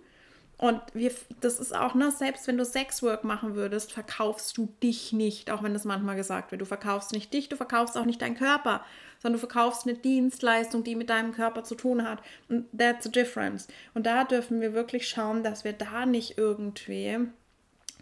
Und 0.56 0.80
wir, 0.92 1.10
das 1.40 1.58
ist 1.58 1.74
auch, 1.74 1.94
ne, 1.94 2.12
selbst 2.12 2.46
wenn 2.46 2.58
du 2.58 2.64
Sexwork 2.64 3.24
machen 3.24 3.56
würdest, 3.56 3.92
verkaufst 3.92 4.56
du 4.56 4.72
dich 4.82 5.12
nicht, 5.12 5.50
auch 5.50 5.62
wenn 5.62 5.72
das 5.72 5.84
manchmal 5.84 6.14
gesagt 6.14 6.52
wird. 6.52 6.60
Du 6.60 6.66
verkaufst 6.66 7.12
nicht 7.12 7.32
dich, 7.32 7.48
du 7.48 7.56
verkaufst 7.56 7.96
auch 7.98 8.04
nicht 8.04 8.22
deinen 8.22 8.36
Körper, 8.36 8.84
sondern 9.18 9.40
du 9.40 9.46
verkaufst 9.46 9.86
eine 9.86 9.96
Dienstleistung, 9.96 10.84
die 10.84 10.94
mit 10.94 11.10
deinem 11.10 11.32
Körper 11.32 11.64
zu 11.64 11.74
tun 11.74 12.06
hat. 12.06 12.22
Und 12.48 12.66
that's 12.78 13.04
the 13.04 13.10
difference. 13.10 13.66
Und 13.94 14.06
da 14.06 14.24
dürfen 14.24 14.60
wir 14.60 14.74
wirklich 14.74 15.08
schauen, 15.08 15.42
dass 15.42 15.64
wir 15.64 15.72
da 15.72 16.06
nicht 16.06 16.38
irgendwie 16.38 17.18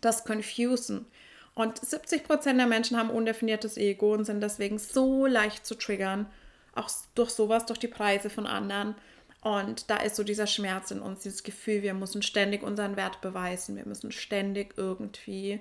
das 0.00 0.24
confusen. 0.24 1.06
Und 1.54 1.78
70 1.78 2.24
Prozent 2.24 2.58
der 2.58 2.66
Menschen 2.66 2.98
haben 2.98 3.10
undefiniertes 3.10 3.76
Ego 3.76 4.12
und 4.12 4.24
sind 4.24 4.42
deswegen 4.42 4.78
so 4.78 5.26
leicht 5.26 5.64
zu 5.64 5.74
triggern, 5.74 6.26
auch 6.74 6.90
durch 7.14 7.30
sowas, 7.30 7.66
durch 7.66 7.78
die 7.78 7.88
Preise 7.88 8.28
von 8.28 8.46
anderen. 8.46 8.94
Und 9.42 9.90
da 9.90 9.96
ist 9.96 10.16
so 10.16 10.22
dieser 10.22 10.46
Schmerz 10.46 10.92
in 10.92 11.00
uns, 11.00 11.24
dieses 11.24 11.42
Gefühl, 11.42 11.82
wir 11.82 11.94
müssen 11.94 12.22
ständig 12.22 12.62
unseren 12.62 12.96
Wert 12.96 13.20
beweisen, 13.20 13.76
wir 13.76 13.86
müssen 13.86 14.12
ständig 14.12 14.74
irgendwie 14.76 15.60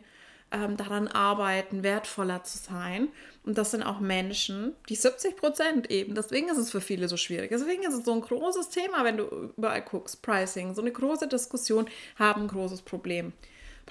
ähm, 0.51 0.77
daran 0.77 1.07
arbeiten, 1.07 1.81
wertvoller 1.81 2.43
zu 2.43 2.59
sein. 2.59 3.07
Und 3.43 3.57
das 3.57 3.71
sind 3.71 3.81
auch 3.81 3.99
Menschen, 3.99 4.75
die 4.87 4.95
70 4.95 5.35
Prozent 5.35 5.89
eben, 5.89 6.13
deswegen 6.13 6.49
ist 6.49 6.57
es 6.57 6.69
für 6.69 6.81
viele 6.81 7.07
so 7.07 7.17
schwierig. 7.17 7.49
Deswegen 7.49 7.81
ist 7.81 7.95
es 7.95 8.05
so 8.05 8.13
ein 8.13 8.21
großes 8.21 8.69
Thema, 8.69 9.03
wenn 9.03 9.17
du 9.17 9.51
überall 9.57 9.81
guckst, 9.81 10.21
Pricing, 10.21 10.75
so 10.75 10.81
eine 10.81 10.91
große 10.91 11.27
Diskussion, 11.27 11.87
haben 12.19 12.43
ein 12.43 12.47
großes 12.49 12.83
Problem. 12.83 13.33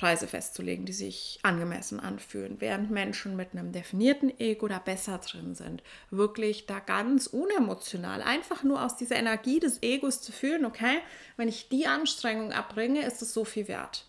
Preise 0.00 0.26
festzulegen, 0.26 0.87
die 0.87 0.95
sich 0.95 1.38
angemessen 1.42 2.00
anfühlen, 2.00 2.57
während 2.59 2.90
Menschen 2.90 3.37
mit 3.37 3.52
einem 3.52 3.71
definierten 3.71 4.33
Ego 4.40 4.66
da 4.66 4.78
besser 4.78 5.19
drin 5.19 5.54
sind. 5.54 5.83
Wirklich 6.11 6.64
da 6.64 6.78
ganz 6.78 7.26
unemotional, 7.26 8.23
einfach 8.23 8.62
nur 8.62 8.83
aus 8.83 8.97
dieser 8.97 9.16
Energie 9.16 9.61
des 9.61 9.83
Egos 9.83 10.23
zu 10.23 10.33
fühlen, 10.33 10.64
okay, 10.64 11.00
wenn 11.37 11.49
ich 11.49 11.69
die 11.69 11.87
Anstrengung 11.87 12.50
abbringe, 12.50 13.04
ist 13.04 13.21
es 13.21 13.35
so 13.35 13.45
viel 13.45 13.69
wert. 13.69 14.07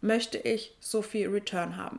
Möchte 0.00 0.38
ich 0.38 0.76
so 0.78 1.02
viel 1.02 1.28
Return 1.28 1.76
haben. 1.76 1.98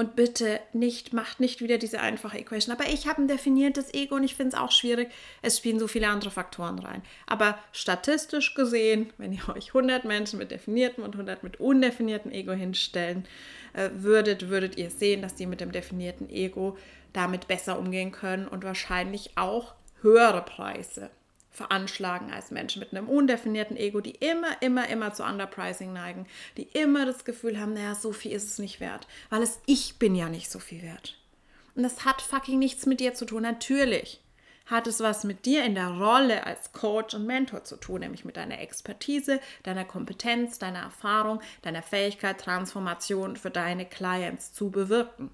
Und 0.00 0.16
bitte 0.16 0.60
nicht, 0.72 1.12
macht 1.12 1.40
nicht 1.40 1.60
wieder 1.60 1.76
diese 1.76 2.00
einfache 2.00 2.38
Equation. 2.38 2.74
Aber 2.74 2.88
ich 2.88 3.06
habe 3.06 3.20
ein 3.20 3.28
definiertes 3.28 3.92
Ego 3.92 4.14
und 4.14 4.24
ich 4.24 4.34
finde 4.34 4.56
es 4.56 4.58
auch 4.58 4.72
schwierig. 4.72 5.10
Es 5.42 5.58
spielen 5.58 5.78
so 5.78 5.88
viele 5.88 6.08
andere 6.08 6.30
Faktoren 6.30 6.78
rein. 6.78 7.02
Aber 7.26 7.58
statistisch 7.72 8.54
gesehen, 8.54 9.12
wenn 9.18 9.34
ihr 9.34 9.46
euch 9.54 9.74
100 9.74 10.06
Menschen 10.06 10.38
mit 10.38 10.52
definiertem 10.52 11.04
und 11.04 11.16
100 11.16 11.42
mit 11.42 11.60
undefiniertem 11.60 12.30
Ego 12.32 12.52
hinstellen 12.52 13.28
äh, 13.74 13.90
würdet, 13.92 14.48
würdet 14.48 14.78
ihr 14.78 14.88
sehen, 14.88 15.20
dass 15.20 15.34
die 15.34 15.44
mit 15.44 15.60
dem 15.60 15.70
definierten 15.70 16.30
Ego 16.30 16.78
damit 17.12 17.46
besser 17.46 17.78
umgehen 17.78 18.10
können 18.10 18.48
und 18.48 18.64
wahrscheinlich 18.64 19.32
auch 19.36 19.74
höhere 20.00 20.40
Preise 20.40 21.10
veranschlagen 21.50 22.32
als 22.32 22.50
Menschen 22.50 22.80
mit 22.80 22.92
einem 22.92 23.08
undefinierten 23.08 23.76
Ego, 23.76 24.00
die 24.00 24.14
immer, 24.14 24.60
immer, 24.62 24.88
immer 24.88 25.12
zu 25.12 25.24
Underpricing 25.24 25.92
neigen, 25.92 26.26
die 26.56 26.68
immer 26.72 27.06
das 27.06 27.24
Gefühl 27.24 27.60
haben, 27.60 27.74
naja, 27.74 27.94
so 27.94 28.12
viel 28.12 28.32
ist 28.32 28.44
es 28.44 28.58
nicht 28.58 28.80
wert, 28.80 29.06
weil 29.30 29.42
es 29.42 29.60
ich 29.66 29.98
bin 29.98 30.14
ja 30.14 30.28
nicht 30.28 30.50
so 30.50 30.58
viel 30.58 30.82
wert. 30.82 31.18
Und 31.74 31.82
das 31.82 32.04
hat 32.04 32.22
fucking 32.22 32.58
nichts 32.58 32.86
mit 32.86 33.00
dir 33.00 33.14
zu 33.14 33.24
tun. 33.24 33.42
Natürlich 33.42 34.20
hat 34.66 34.86
es 34.86 35.00
was 35.00 35.24
mit 35.24 35.46
dir 35.46 35.64
in 35.64 35.74
der 35.74 35.88
Rolle 35.88 36.46
als 36.46 36.72
Coach 36.72 37.14
und 37.14 37.26
Mentor 37.26 37.64
zu 37.64 37.76
tun, 37.76 38.00
nämlich 38.00 38.24
mit 38.24 38.36
deiner 38.36 38.60
Expertise, 38.60 39.40
deiner 39.64 39.84
Kompetenz, 39.84 40.58
deiner 40.58 40.80
Erfahrung, 40.80 41.40
deiner 41.62 41.82
Fähigkeit, 41.82 42.40
Transformation 42.40 43.36
für 43.36 43.50
deine 43.50 43.84
Clients 43.84 44.52
zu 44.52 44.70
bewirken. 44.70 45.30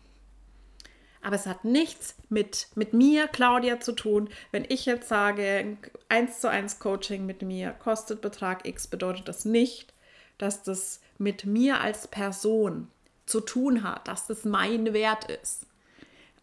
Aber 1.23 1.37
es 1.37 1.47
hat 1.47 1.65
nichts 1.65 2.15
mit, 2.29 2.69
mit 2.75 2.93
mir, 2.93 3.29
Claudia, 3.29 3.81
zu 3.81 3.93
tun. 3.93 4.29
Wenn 4.53 4.65
ich 4.69 4.87
jetzt 4.87 5.09
sage, 5.09 5.77
1 6.09 6.41
zu 6.41 6.49
1 6.49 6.79
Coaching 6.79 7.27
mit 7.27 7.43
mir 7.43 7.71
kostet 7.73 8.21
Betrag 8.21 8.67
X, 8.67 8.87
bedeutet 8.87 9.29
das 9.29 9.45
nicht, 9.45 9.93
dass 10.39 10.63
das 10.63 11.01
mit 11.19 11.45
mir 11.45 11.81
als 11.81 12.09
Person 12.09 12.89
zu 13.25 13.41
tun 13.41 13.83
hat, 13.83 14.07
dass 14.07 14.27
das 14.27 14.45
mein 14.45 14.93
Wert 14.93 15.31
ist. 15.31 15.67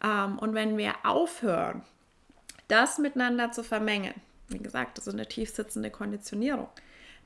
Ähm, 0.03 0.37
und 0.39 0.53
wenn 0.53 0.77
wir 0.77 0.93
aufhören, 1.03 1.83
das 2.67 2.97
miteinander 2.97 3.51
zu 3.51 3.63
vermengen, 3.63 4.13
wie 4.49 4.59
gesagt, 4.59 4.97
das 4.97 5.07
ist 5.07 5.13
eine 5.13 5.27
tiefsitzende 5.27 5.89
Konditionierung, 5.89 6.67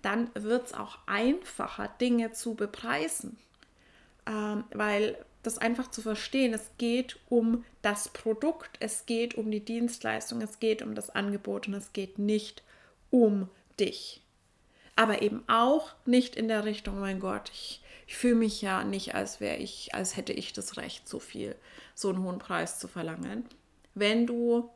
dann 0.01 0.29
wird 0.35 0.67
es 0.67 0.73
auch 0.73 0.99
einfacher, 1.07 1.89
Dinge 1.99 2.31
zu 2.31 2.53
bepreisen. 2.53 3.37
Ähm, 4.27 4.63
weil 4.71 5.17
das 5.47 5.57
einfach 5.57 5.89
zu 5.89 6.01
verstehen. 6.01 6.53
Es 6.53 6.71
geht 6.77 7.17
um 7.29 7.65
das 7.81 8.09
Produkt, 8.09 8.77
es 8.79 9.05
geht 9.05 9.35
um 9.35 9.49
die 9.49 9.63
Dienstleistung, 9.63 10.41
es 10.41 10.59
geht 10.59 10.81
um 10.81 10.93
das 10.93 11.09
Angebot 11.09 11.67
und 11.67 11.73
es 11.73 11.93
geht 11.93 12.19
nicht 12.19 12.61
um 13.09 13.49
dich. 13.79 14.21
Aber 14.95 15.21
eben 15.21 15.43
auch 15.47 15.93
nicht 16.05 16.35
in 16.35 16.47
der 16.47 16.65
Richtung, 16.65 16.99
mein 16.99 17.19
Gott, 17.19 17.49
ich, 17.53 17.81
ich 18.07 18.17
fühle 18.17 18.35
mich 18.35 18.61
ja 18.61 18.83
nicht, 18.83 19.15
als 19.15 19.39
wäre 19.39 19.57
ich, 19.57 19.93
als 19.93 20.17
hätte 20.17 20.33
ich 20.33 20.53
das 20.53 20.77
Recht, 20.77 21.07
so 21.07 21.19
viel, 21.19 21.55
so 21.95 22.09
einen 22.09 22.23
hohen 22.23 22.39
Preis 22.39 22.79
zu 22.79 22.87
verlangen. 22.87 23.45
Wenn 23.93 24.27
du 24.27 24.69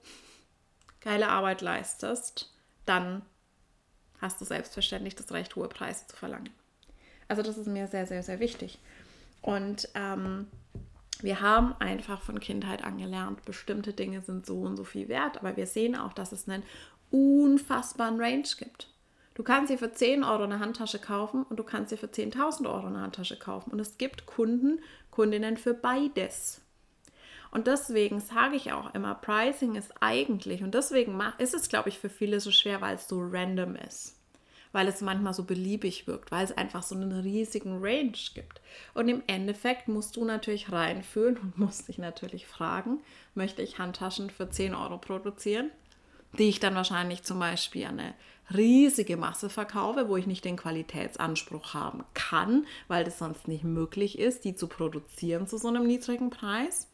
geile 1.02 1.28
Arbeit 1.28 1.62
leistest, 1.62 2.54
dann 2.86 3.24
hast 4.20 4.40
du 4.40 4.46
selbstverständlich 4.46 5.16
das 5.16 5.32
Recht, 5.32 5.56
hohe 5.56 5.68
Preise 5.68 6.08
zu 6.08 6.16
verlangen. 6.16 6.50
Also 7.28 7.42
das 7.42 7.58
ist 7.58 7.68
mir 7.68 7.88
sehr, 7.88 8.06
sehr, 8.06 8.24
sehr 8.24 8.40
wichtig. 8.40 8.78
Und 9.42 9.90
ähm, 9.96 10.48
wir 11.24 11.42
haben 11.42 11.76
einfach 11.80 12.22
von 12.22 12.40
Kindheit 12.40 12.84
an 12.84 12.98
gelernt, 12.98 13.44
bestimmte 13.46 13.94
Dinge 13.94 14.22
sind 14.22 14.46
so 14.46 14.62
und 14.62 14.78
so 14.78 14.84
viel 14.84 15.08
wert, 15.08 15.38
aber 15.38 15.58
wir 15.58 15.68
sehen 15.68 15.96
auch, 15.96 16.14
dass 16.14 16.32
es 16.32 16.48
einen 16.48 16.64
unfassbaren 17.10 18.20
Range 18.20 18.48
gibt. 18.58 18.88
Du 19.34 19.44
kannst 19.44 19.72
dir 19.72 19.78
für 19.78 19.92
10 19.92 20.24
Euro 20.24 20.44
eine 20.44 20.60
Handtasche 20.60 21.00
kaufen 21.00 21.44
und 21.44 21.58
du 21.58 21.64
kannst 21.64 21.92
dir 21.92 21.98
für 21.98 22.08
10.000 22.08 22.66
Euro 22.66 22.88
eine 22.88 23.02
Handtasche 23.02 23.40
kaufen. 23.40 23.72
Und 23.72 23.80
es 23.80 23.98
gibt 23.98 24.26
Kunden, 24.26 24.82
Kundinnen 25.10 25.58
für 25.58 25.74
beides. 25.74 26.62
Und 27.50 27.68
deswegen 27.68 28.20
sage 28.20 28.56
ich 28.56 28.72
auch 28.72 28.94
immer, 28.94 29.16
Pricing 29.16 29.76
ist 29.76 29.94
eigentlich, 30.02 30.64
und 30.64 30.74
deswegen 30.76 31.22
ist 31.38 31.54
es, 31.54 31.70
glaube 31.70 31.90
ich, 31.90 32.00
für 32.00 32.10
viele 32.10 32.40
so 32.40 32.52
schwer, 32.52 32.82
weil 32.82 32.96
es 32.96 33.08
so 33.08 33.22
random 33.22 33.76
ist 33.76 34.21
weil 34.72 34.88
es 34.88 35.02
manchmal 35.02 35.34
so 35.34 35.44
beliebig 35.44 36.08
wirkt, 36.08 36.32
weil 36.32 36.46
es 36.46 36.56
einfach 36.58 36.84
so 36.84 36.96
einen 36.96 37.12
riesigen 37.12 37.84
Range 37.84 38.18
gibt. 38.34 38.62
Und 38.94 39.08
im 39.08 39.24
Endeffekt 39.28 39.88
musst 39.88 40.16
du 40.16 40.26
natürlich 40.26 40.72
reinfühlen 40.72 41.38
und 41.38 41.58
musst 41.58 41.88
dich 41.88 41.98
natürlich 41.98 42.48
fragen, 42.48 43.00
möchte 43.36 43.62
ich 43.62 43.80
Handtaschen 43.80 44.30
für 44.30 44.50
10 44.50 44.76
Euro 44.76 44.98
produzieren, 44.98 45.72
die 46.38 46.50
ich 46.50 46.60
dann 46.60 46.76
wahrscheinlich 46.76 47.24
zum 47.24 47.40
Beispiel 47.40 47.86
eine 47.86 48.14
riesige 48.54 49.18
Masse 49.18 49.50
verkaufe, 49.50 50.10
wo 50.10 50.18
ich 50.18 50.28
nicht 50.28 50.46
den 50.46 50.58
Qualitätsanspruch 50.58 51.74
haben 51.74 52.04
kann, 52.14 52.66
weil 52.88 53.04
das 53.04 53.18
sonst 53.18 53.48
nicht 53.48 53.64
möglich 53.64 54.20
ist, 54.20 54.44
die 54.44 54.56
zu 54.56 54.68
produzieren 54.68 55.48
zu 55.48 55.58
so 55.58 55.70
einem 55.70 55.88
niedrigen 55.88 56.30
Preis. 56.30 56.91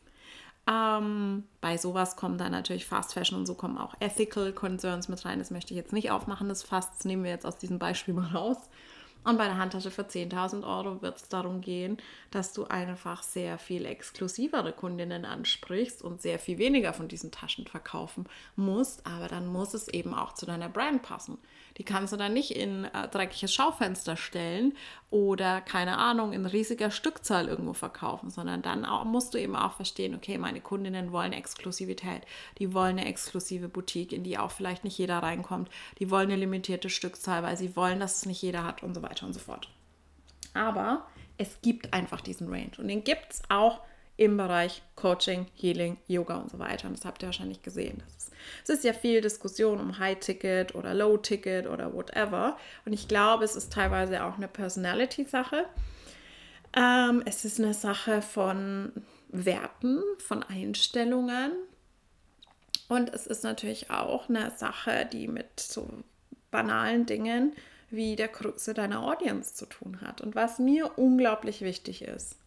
Ähm, 0.69 1.45
bei 1.61 1.77
sowas 1.77 2.15
kommen 2.15 2.37
dann 2.37 2.51
natürlich 2.51 2.85
Fast 2.85 3.13
Fashion 3.13 3.39
und 3.39 3.45
so 3.45 3.53
kommen 3.53 3.77
auch 3.77 3.95
Ethical 3.99 4.51
Concerns 4.51 5.07
mit 5.07 5.23
rein. 5.23 5.39
Das 5.39 5.51
möchte 5.51 5.73
ich 5.73 5.77
jetzt 5.77 5.93
nicht 5.93 6.11
aufmachen, 6.11 6.49
das 6.49 6.63
Fast 6.63 7.05
nehmen 7.05 7.23
wir 7.23 7.31
jetzt 7.31 7.45
aus 7.45 7.57
diesem 7.57 7.79
Beispiel 7.79 8.13
mal 8.15 8.27
raus. 8.27 8.57
Und 9.23 9.37
bei 9.37 9.45
der 9.45 9.57
Handtasche 9.57 9.91
für 9.91 10.03
10.000 10.03 10.63
Euro 10.65 11.01
wird 11.01 11.17
es 11.17 11.27
darum 11.27 11.59
gehen, 11.59 11.97
dass 12.31 12.53
du 12.53 12.65
einfach 12.65 13.23
sehr 13.23 13.57
viel 13.57 13.85
exklusivere 13.85 14.71
Kundinnen 14.71 15.25
ansprichst 15.25 16.01
und 16.01 16.21
sehr 16.21 16.39
viel 16.39 16.57
weniger 16.59 16.93
von 16.93 17.09
diesen 17.09 17.31
Taschen 17.31 17.67
verkaufen 17.67 18.25
musst. 18.55 19.05
Aber 19.05 19.27
dann 19.27 19.47
muss 19.47 19.73
es 19.73 19.89
eben 19.89 20.13
auch 20.13 20.33
zu 20.33 20.45
deiner 20.45 20.69
Brand 20.69 21.01
passen. 21.01 21.37
Die 21.77 21.83
kannst 21.83 22.11
du 22.11 22.17
dann 22.17 22.33
nicht 22.33 22.51
in 22.51 22.85
äh, 22.85 23.07
dreckiges 23.07 23.53
Schaufenster 23.53 24.17
stellen 24.17 24.73
oder, 25.09 25.61
keine 25.61 25.97
Ahnung, 25.97 26.33
in 26.33 26.45
riesiger 26.45 26.91
Stückzahl 26.91 27.47
irgendwo 27.47 27.73
verkaufen, 27.73 28.29
sondern 28.29 28.61
dann 28.61 28.85
auch, 28.85 29.05
musst 29.05 29.33
du 29.33 29.37
eben 29.37 29.55
auch 29.55 29.73
verstehen, 29.73 30.15
okay, 30.15 30.37
meine 30.37 30.61
Kundinnen 30.61 31.11
wollen 31.11 31.33
Exklusivität. 31.33 32.23
Die 32.57 32.73
wollen 32.73 32.97
eine 32.97 33.07
exklusive 33.07 33.69
Boutique, 33.69 34.11
in 34.11 34.23
die 34.23 34.37
auch 34.37 34.51
vielleicht 34.51 34.83
nicht 34.83 34.97
jeder 34.97 35.19
reinkommt. 35.19 35.69
Die 35.99 36.09
wollen 36.09 36.31
eine 36.31 36.37
limitierte 36.37 36.89
Stückzahl, 36.89 37.43
weil 37.43 37.57
sie 37.57 37.75
wollen, 37.75 37.99
dass 37.99 38.17
es 38.17 38.25
nicht 38.25 38.41
jeder 38.41 38.63
hat 38.63 38.83
und 38.83 38.95
so 38.95 39.01
weiter 39.01 39.25
und 39.25 39.33
so 39.33 39.39
fort. 39.39 39.69
Aber 40.53 41.05
es 41.37 41.61
gibt 41.61 41.93
einfach 41.93 42.21
diesen 42.21 42.49
Range 42.49 42.71
und 42.77 42.87
den 42.87 43.03
gibt 43.03 43.31
es 43.31 43.41
auch 43.49 43.81
im 44.17 44.35
Bereich 44.35 44.81
Coaching, 44.95 45.45
Healing, 45.55 45.97
Yoga 46.07 46.37
und 46.37 46.49
so 46.49 46.57
weiter. 46.57 46.87
Und 46.87 46.97
das 46.97 47.05
habt 47.05 47.21
ihr 47.21 47.27
wahrscheinlich 47.27 47.61
gesehen. 47.61 48.01
Ist, 48.16 48.16
es 48.63 48.69
ist 48.69 48.83
ja 48.83 48.93
viel 48.93 49.21
Diskussion 49.21 49.79
um 49.79 49.99
High-Ticket 49.99 50.75
oder 50.75 50.93
Low-Ticket 50.93 51.67
oder 51.67 51.93
whatever. 51.93 52.57
Und 52.85 52.93
ich 52.93 53.07
glaube, 53.07 53.43
es 53.43 53.55
ist 53.55 53.71
teilweise 53.71 54.23
auch 54.23 54.37
eine 54.37 54.47
Personality-Sache. 54.47 55.65
Ähm, 56.75 57.23
es 57.25 57.45
ist 57.45 57.59
eine 57.59 57.73
Sache 57.73 58.21
von 58.21 58.91
Werten, 59.29 60.01
von 60.19 60.43
Einstellungen. 60.43 61.51
Und 62.87 63.13
es 63.13 63.27
ist 63.27 63.43
natürlich 63.43 63.89
auch 63.91 64.29
eine 64.29 64.51
Sache, 64.51 65.07
die 65.11 65.27
mit 65.27 65.59
so 65.59 65.89
banalen 66.51 67.05
Dingen 67.05 67.53
wie 67.89 68.15
der 68.15 68.27
Größe 68.27 68.73
deiner 68.73 69.03
Audience 69.03 69.53
zu 69.53 69.65
tun 69.65 70.01
hat. 70.01 70.21
Und 70.21 70.35
was 70.35 70.59
mir 70.59 70.97
unglaublich 70.97 71.61
wichtig 71.61 72.01
ist, 72.01 72.37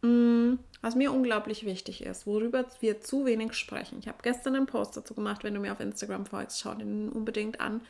was 0.00 0.94
mir 0.94 1.12
unglaublich 1.12 1.64
wichtig 1.66 2.04
ist, 2.04 2.26
worüber 2.26 2.64
wir 2.80 3.00
zu 3.00 3.26
wenig 3.26 3.54
sprechen. 3.54 3.98
Ich 3.98 4.08
habe 4.08 4.18
gestern 4.22 4.54
einen 4.54 4.66
Post 4.66 4.96
dazu 4.96 5.14
gemacht, 5.14 5.42
wenn 5.42 5.54
du 5.54 5.60
mir 5.60 5.72
auf 5.72 5.80
Instagram 5.80 6.26
folgst, 6.26 6.60
schau 6.60 6.74
den 6.74 7.08
unbedingt 7.08 7.60
an. 7.60 7.80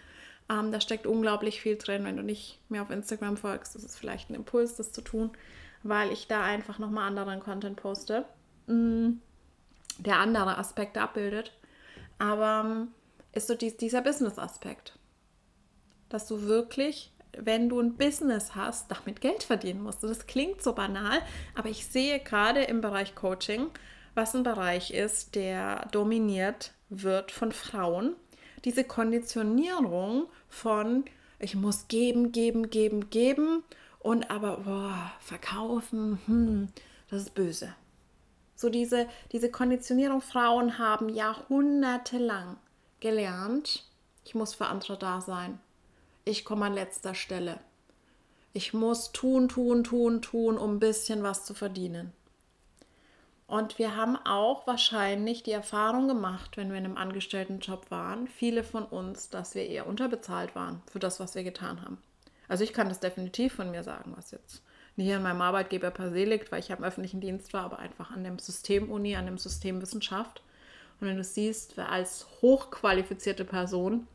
Ähm, 0.50 0.72
da 0.72 0.80
steckt 0.80 1.06
unglaublich 1.06 1.60
viel 1.60 1.76
drin. 1.76 2.04
Wenn 2.04 2.16
du 2.16 2.22
nicht 2.22 2.58
mehr 2.70 2.82
auf 2.82 2.90
Instagram 2.90 3.36
folgst, 3.36 3.76
ist 3.76 3.84
es 3.84 3.96
vielleicht 3.96 4.30
ein 4.30 4.34
Impuls, 4.34 4.76
das 4.76 4.92
zu 4.92 5.02
tun, 5.02 5.30
weil 5.82 6.10
ich 6.10 6.26
da 6.26 6.42
einfach 6.42 6.78
nochmal 6.78 7.06
anderen 7.06 7.40
Content 7.40 7.76
poste, 7.76 8.24
mm, 8.66 9.10
der 9.98 10.18
andere 10.18 10.56
Aspekte 10.56 11.02
abbildet. 11.02 11.52
Aber 12.18 12.64
ähm, 12.64 12.88
ist 13.32 13.48
so 13.48 13.54
dieser 13.54 14.00
Business-Aspekt, 14.00 14.98
dass 16.08 16.26
du 16.26 16.42
wirklich 16.42 17.12
wenn 17.40 17.68
du 17.68 17.80
ein 17.80 17.97
Business 17.97 18.54
hast, 18.54 18.90
damit 18.90 19.21
Geld 19.21 19.42
verdienen 19.42 19.83
musst. 19.83 20.02
das 20.02 20.26
klingt 20.26 20.62
so 20.62 20.73
banal, 20.73 21.21
aber 21.54 21.68
ich 21.68 21.87
sehe 21.87 22.21
gerade 22.21 22.62
im 22.62 22.80
Bereich 22.80 23.14
Coaching, 23.14 23.68
was 24.14 24.35
ein 24.35 24.42
Bereich 24.42 24.90
ist, 24.90 25.35
der 25.35 25.87
dominiert 25.92 26.73
wird 26.88 27.30
von 27.30 27.52
Frauen. 27.52 28.16
Diese 28.64 28.85
Konditionierung 28.85 30.26
von 30.49 31.04
ich 31.38 31.54
muss 31.54 31.87
geben, 31.88 32.33
geben, 32.33 32.71
geben, 32.71 33.11
geben 33.11 33.62
und 34.00 34.30
aber 34.30 34.59
boah, 34.59 35.12
verkaufen, 35.21 36.18
hm, 36.26 36.68
das 37.11 37.23
ist 37.23 37.35
böse. 37.35 37.75
So 38.57 38.71
diese, 38.71 39.07
diese 39.30 39.50
Konditionierung, 39.50 40.21
Frauen 40.21 40.78
haben 40.78 41.09
jahrhundertelang 41.09 42.57
gelernt, 42.99 43.85
ich 44.25 44.35
muss 44.35 44.54
für 44.54 44.66
andere 44.66 44.99
da 44.99 45.21
sein 45.21 45.61
ich 46.28 46.44
komme 46.44 46.66
an 46.66 46.75
letzter 46.75 47.14
Stelle. 47.14 47.58
Ich 48.52 48.75
muss 48.75 49.12
tun, 49.12 49.49
tun, 49.49 49.85
tun, 49.85 50.23
tun, 50.23 50.58
um 50.58 50.76
ein 50.76 50.80
bisschen 50.80 51.23
was 51.23 51.44
zu 51.44 51.54
verdienen. 51.54 52.12
Und 53.47 53.78
wir 53.78 53.97
haben 53.97 54.16
auch 54.26 54.66
wahrscheinlich 54.66 55.42
die 55.42 55.52
Erfahrung 55.52 56.06
gemacht, 56.06 56.58
wenn 56.58 56.70
wir 56.70 56.76
in 56.76 56.85
einem 56.85 56.99
Angestelltenjob 56.99 57.90
waren, 57.90 58.28
viele 58.28 58.62
von 58.62 58.85
uns, 58.85 59.30
dass 59.30 59.54
wir 59.54 59.66
eher 59.66 59.87
unterbezahlt 59.87 60.54
waren 60.54 60.82
für 60.90 60.99
das, 60.99 61.18
was 61.18 61.35
wir 61.35 61.44
getan 61.44 61.80
haben. 61.80 61.97
Also 62.47 62.62
ich 62.62 62.75
kann 62.75 62.90
das 62.90 63.00
definitiv 63.00 63.54
von 63.54 63.70
mir 63.70 63.82
sagen, 63.82 64.12
was 64.16 64.30
jetzt 64.30 64.62
nicht 64.97 65.14
an 65.14 65.23
meinem 65.23 65.40
Arbeitgeber 65.40 65.90
per 65.90 66.11
se 66.11 66.25
liegt, 66.25 66.52
weil 66.52 66.61
ich 66.61 66.70
im 66.70 66.85
öffentlichen 66.85 67.20
Dienst 67.20 67.54
war, 67.54 67.64
aber 67.64 67.78
einfach 67.78 68.11
an 68.11 68.25
dem 68.25 68.38
System 68.38 68.90
Uni, 68.90 69.16
an 69.16 69.26
dem 69.26 69.38
System 69.38 69.80
Wissenschaft. 69.80 70.42
Und 71.00 71.06
wenn 71.06 71.16
du 71.16 71.25
siehst, 71.25 71.78
als 71.78 72.26
hochqualifizierte 72.42 73.44
Person 73.44 74.06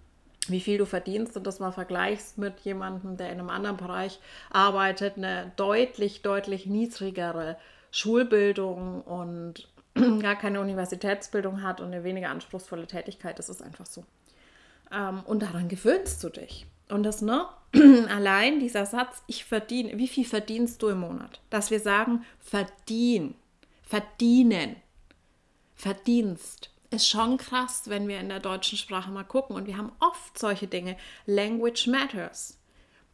wie 0.47 0.59
viel 0.59 0.77
du 0.77 0.85
verdienst 0.85 1.38
und 1.38 1.47
das 1.47 1.59
mal 1.59 1.71
vergleichst 1.71 2.38
mit 2.38 2.59
jemandem, 2.62 3.17
der 3.17 3.27
in 3.31 3.39
einem 3.39 3.50
anderen 3.50 3.77
Bereich 3.77 4.19
arbeitet, 4.50 5.17
eine 5.17 5.51
deutlich, 5.55 6.21
deutlich 6.21 6.65
niedrigere 6.65 7.57
Schulbildung 7.91 9.01
und 9.01 9.67
gar 10.21 10.35
keine 10.35 10.59
Universitätsbildung 10.59 11.62
hat 11.62 11.79
und 11.79 11.88
eine 11.88 12.03
weniger 12.03 12.29
anspruchsvolle 12.29 12.88
Tätigkeit, 12.88 13.39
das 13.39 13.50
ist 13.50 13.62
einfach 13.62 13.85
so. 13.85 14.03
Ähm, 14.91 15.21
und 15.25 15.41
daran 15.41 15.69
gewöhnst 15.69 16.23
du 16.23 16.29
dich. 16.29 16.65
Und 16.89 17.03
das, 17.03 17.21
ne? 17.21 17.45
Allein 18.09 18.59
dieser 18.59 18.85
Satz, 18.85 19.23
ich 19.27 19.45
verdiene, 19.45 19.97
wie 19.97 20.07
viel 20.07 20.25
verdienst 20.25 20.81
du 20.81 20.89
im 20.89 21.00
Monat? 21.00 21.39
Dass 21.50 21.71
wir 21.71 21.79
sagen, 21.79 22.25
verdien, 22.39 23.35
verdienen, 23.83 24.75
verdienst. 25.75 26.73
Ist 26.93 27.09
schon 27.09 27.38
krass, 27.38 27.89
wenn 27.89 28.07
wir 28.07 28.19
in 28.19 28.29
der 28.29 28.39
deutschen 28.39 28.77
Sprache 28.77 29.09
mal 29.09 29.23
gucken. 29.23 29.55
Und 29.55 29.65
wir 29.65 29.77
haben 29.77 29.91
oft 30.00 30.38
solche 30.38 30.67
Dinge. 30.67 30.95
Language 31.25 31.88
matters. 31.88 32.59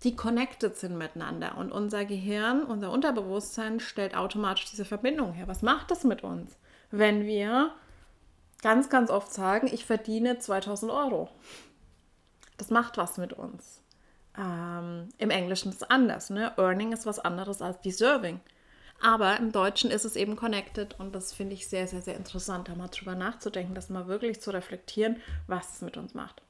Die 0.04 0.18
connected 0.18 0.76
sind 0.76 0.98
miteinander. 0.98 1.58
Und 1.58 1.72
unser 1.72 2.04
Gehirn, 2.04 2.64
unser 2.64 2.92
Unterbewusstsein 2.92 3.80
stellt 3.80 4.18
automatisch 4.18 4.66
diese 4.70 4.84
Verbindung 4.84 5.32
her. 5.32 5.48
Was 5.48 5.62
macht 5.62 5.92
das 5.92 6.04
mit 6.04 6.24
uns, 6.24 6.58
wenn 6.92 7.26
wir 7.26 7.72
ganz, 8.62 8.90
ganz 8.90 9.10
oft 9.10 9.32
sagen, 9.32 9.70
ich 9.72 9.86
verdiene 9.86 10.40
2000 10.40 10.92
Euro? 10.92 11.30
Das 12.58 12.72
macht 12.72 12.98
was 12.98 13.18
mit 13.18 13.32
uns. 13.32 13.82
Ähm, 14.38 15.08
Im 15.20 15.30
Englischen 15.30 15.70
ist 15.70 15.84
es 15.84 15.90
anders. 15.90 16.30
Ne? 16.30 16.52
Earning 16.58 16.92
ist 16.92 17.06
was 17.06 17.20
anderes 17.20 17.62
als 17.62 17.80
deserving. 17.80 18.42
Aber 19.02 19.38
im 19.38 19.52
Deutschen 19.52 19.92
ist 19.92 20.06
es 20.06 20.16
eben 20.16 20.36
connected 20.36 21.00
und 21.00 21.16
das 21.16 21.34
finde 21.34 21.54
ich 21.54 21.68
sehr, 21.68 21.88
sehr, 21.88 22.02
sehr 22.02 22.18
interessant, 22.18 22.68
da 22.68 22.76
mal 22.76 22.90
drüber 22.90 23.16
nachzudenken, 23.16 23.74
das 23.74 23.90
mal 23.90 24.08
wirklich 24.08 24.42
zu 24.42 24.52
reflektieren, 24.52 25.22
was 25.48 25.76
es 25.76 25.82
mit 25.82 25.96
uns 25.96 26.14
macht. 26.14 26.42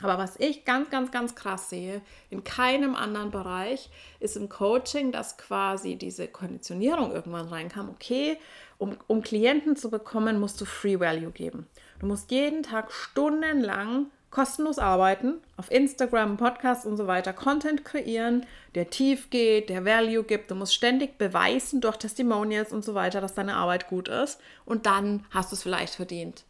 Aber 0.00 0.18
was 0.18 0.36
ich 0.40 0.64
ganz, 0.64 0.90
ganz, 0.90 1.12
ganz 1.12 1.34
krass 1.34 1.70
sehe, 1.70 2.02
in 2.30 2.42
keinem 2.42 2.96
anderen 2.96 3.30
Bereich, 3.30 3.90
ist 4.18 4.36
im 4.36 4.48
Coaching, 4.48 5.12
dass 5.12 5.36
quasi 5.36 5.96
diese 5.96 6.26
Konditionierung 6.26 7.12
irgendwann 7.12 7.46
reinkam. 7.46 7.88
Okay, 7.90 8.38
um, 8.78 8.96
um 9.06 9.22
Klienten 9.22 9.76
zu 9.76 9.90
bekommen, 9.90 10.40
musst 10.40 10.60
du 10.60 10.64
Free 10.64 10.98
Value 10.98 11.30
geben. 11.30 11.68
Du 12.00 12.06
musst 12.06 12.32
jeden 12.32 12.64
Tag 12.64 12.90
stundenlang 12.90 14.06
kostenlos 14.32 14.78
arbeiten, 14.78 15.34
auf 15.56 15.70
Instagram, 15.70 16.38
Podcast 16.38 16.86
und 16.86 16.96
so 16.96 17.06
weiter, 17.06 17.32
Content 17.32 17.84
kreieren, 17.84 18.46
der 18.74 18.90
tief 18.90 19.30
geht, 19.30 19.68
der 19.68 19.84
Value 19.84 20.24
gibt. 20.24 20.50
Du 20.50 20.54
musst 20.54 20.74
ständig 20.74 21.18
beweisen 21.18 21.80
durch 21.80 21.98
Testimonials 21.98 22.72
und 22.72 22.84
so 22.84 22.94
weiter, 22.94 23.20
dass 23.20 23.34
deine 23.34 23.54
Arbeit 23.54 23.88
gut 23.88 24.08
ist. 24.08 24.40
Und 24.64 24.86
dann 24.86 25.24
hast 25.30 25.52
du 25.52 25.56
es 25.56 25.62
vielleicht 25.62 25.94
verdient, 25.94 26.44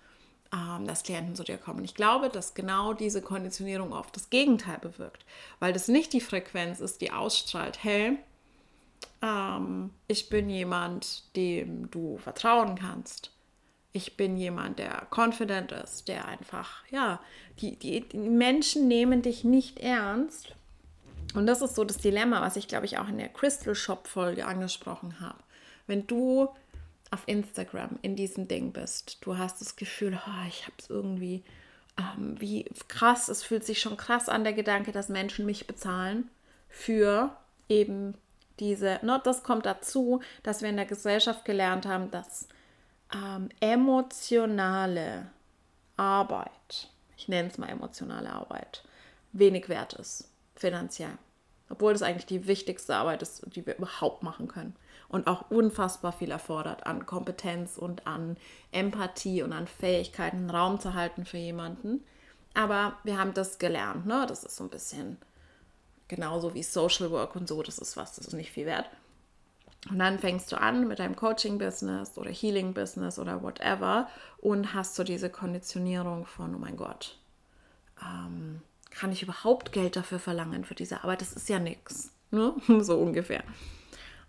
ähm, 0.54 0.86
dass 0.86 1.02
Klienten 1.02 1.34
zu 1.34 1.42
dir 1.42 1.58
kommen. 1.58 1.84
Ich 1.84 1.96
glaube, 1.96 2.28
dass 2.28 2.54
genau 2.54 2.94
diese 2.94 3.20
Konditionierung 3.20 3.92
oft 3.92 4.14
das 4.14 4.30
Gegenteil 4.30 4.78
bewirkt, 4.78 5.26
weil 5.58 5.72
das 5.72 5.88
nicht 5.88 6.12
die 6.12 6.20
Frequenz 6.20 6.78
ist, 6.78 7.00
die 7.00 7.10
ausstrahlt, 7.10 7.82
hey, 7.82 8.16
ähm, 9.20 9.90
ich 10.06 10.28
bin 10.28 10.48
jemand, 10.48 11.34
dem 11.34 11.90
du 11.90 12.16
vertrauen 12.18 12.76
kannst 12.76 13.32
ich 13.92 14.16
bin 14.16 14.36
jemand, 14.36 14.78
der 14.78 15.06
confident 15.10 15.72
ist, 15.72 16.08
der 16.08 16.26
einfach, 16.26 16.82
ja, 16.90 17.20
die, 17.60 17.76
die, 17.76 18.08
die 18.08 18.18
Menschen 18.18 18.88
nehmen 18.88 19.22
dich 19.22 19.44
nicht 19.44 19.80
ernst. 19.80 20.54
Und 21.34 21.46
das 21.46 21.62
ist 21.62 21.74
so 21.74 21.84
das 21.84 21.98
Dilemma, 21.98 22.40
was 22.40 22.56
ich, 22.56 22.68
glaube 22.68 22.86
ich, 22.86 22.98
auch 22.98 23.08
in 23.08 23.18
der 23.18 23.28
Crystal 23.28 23.74
Shop-Folge 23.74 24.46
angesprochen 24.46 25.20
habe. 25.20 25.38
Wenn 25.86 26.06
du 26.06 26.48
auf 27.10 27.22
Instagram 27.26 27.98
in 28.00 28.16
diesem 28.16 28.48
Ding 28.48 28.72
bist, 28.72 29.18
du 29.20 29.36
hast 29.36 29.60
das 29.60 29.76
Gefühl, 29.76 30.18
oh, 30.26 30.46
ich 30.48 30.62
habe 30.62 30.74
es 30.78 30.88
irgendwie, 30.88 31.44
ähm, 31.98 32.40
wie 32.40 32.64
krass, 32.88 33.28
es 33.28 33.42
fühlt 33.42 33.64
sich 33.64 33.80
schon 33.80 33.98
krass 33.98 34.30
an, 34.30 34.44
der 34.44 34.54
Gedanke, 34.54 34.92
dass 34.92 35.10
Menschen 35.10 35.44
mich 35.44 35.66
bezahlen 35.66 36.30
für 36.68 37.36
eben 37.68 38.14
diese, 38.58 39.00
ne, 39.02 39.20
das 39.22 39.42
kommt 39.42 39.66
dazu, 39.66 40.22
dass 40.42 40.62
wir 40.62 40.70
in 40.70 40.76
der 40.76 40.86
Gesellschaft 40.86 41.44
gelernt 41.44 41.84
haben, 41.84 42.10
dass 42.10 42.48
ähm, 43.14 43.48
emotionale 43.60 45.30
Arbeit, 45.96 46.90
ich 47.16 47.28
nenne 47.28 47.48
es 47.48 47.58
mal 47.58 47.68
emotionale 47.68 48.30
Arbeit, 48.30 48.84
wenig 49.32 49.68
wert 49.68 49.94
ist, 49.94 50.28
finanziell. 50.54 51.18
Obwohl 51.68 51.92
das 51.92 52.02
eigentlich 52.02 52.26
die 52.26 52.46
wichtigste 52.46 52.96
Arbeit 52.96 53.22
ist, 53.22 53.42
die 53.54 53.64
wir 53.64 53.78
überhaupt 53.78 54.22
machen 54.22 54.46
können. 54.46 54.76
Und 55.08 55.26
auch 55.26 55.50
unfassbar 55.50 56.12
viel 56.12 56.30
erfordert 56.30 56.86
an 56.86 57.06
Kompetenz 57.06 57.78
und 57.78 58.06
an 58.06 58.36
Empathie 58.72 59.42
und 59.42 59.52
an 59.52 59.66
Fähigkeiten, 59.66 60.50
Raum 60.50 60.80
zu 60.80 60.94
halten 60.94 61.24
für 61.24 61.38
jemanden. 61.38 62.04
Aber 62.54 62.98
wir 63.04 63.18
haben 63.18 63.32
das 63.32 63.58
gelernt, 63.58 64.06
ne? 64.06 64.26
Das 64.28 64.44
ist 64.44 64.56
so 64.56 64.64
ein 64.64 64.70
bisschen 64.70 65.18
genauso 66.08 66.52
wie 66.52 66.62
Social 66.62 67.10
Work 67.10 67.36
und 67.36 67.48
so, 67.48 67.62
das 67.62 67.78
ist 67.78 67.96
was, 67.96 68.16
das 68.16 68.26
ist 68.26 68.34
nicht 68.34 68.50
viel 68.50 68.66
wert. 68.66 68.90
Und 69.90 69.98
dann 69.98 70.18
fängst 70.18 70.52
du 70.52 70.60
an 70.60 70.86
mit 70.86 71.00
deinem 71.00 71.16
Coaching-Business 71.16 72.16
oder 72.16 72.30
Healing-Business 72.30 73.18
oder 73.18 73.42
whatever 73.42 74.08
und 74.38 74.74
hast 74.74 74.94
so 74.94 75.02
diese 75.02 75.28
Konditionierung 75.28 76.24
von, 76.24 76.54
oh 76.54 76.58
mein 76.58 76.76
Gott, 76.76 77.18
ähm, 78.00 78.60
kann 78.90 79.10
ich 79.10 79.22
überhaupt 79.22 79.72
Geld 79.72 79.96
dafür 79.96 80.20
verlangen 80.20 80.64
für 80.64 80.76
diese 80.76 81.02
Arbeit? 81.02 81.20
Das 81.20 81.32
ist 81.32 81.48
ja 81.48 81.58
nichts, 81.58 82.12
ne? 82.30 82.54
so 82.80 82.96
ungefähr. 82.96 83.42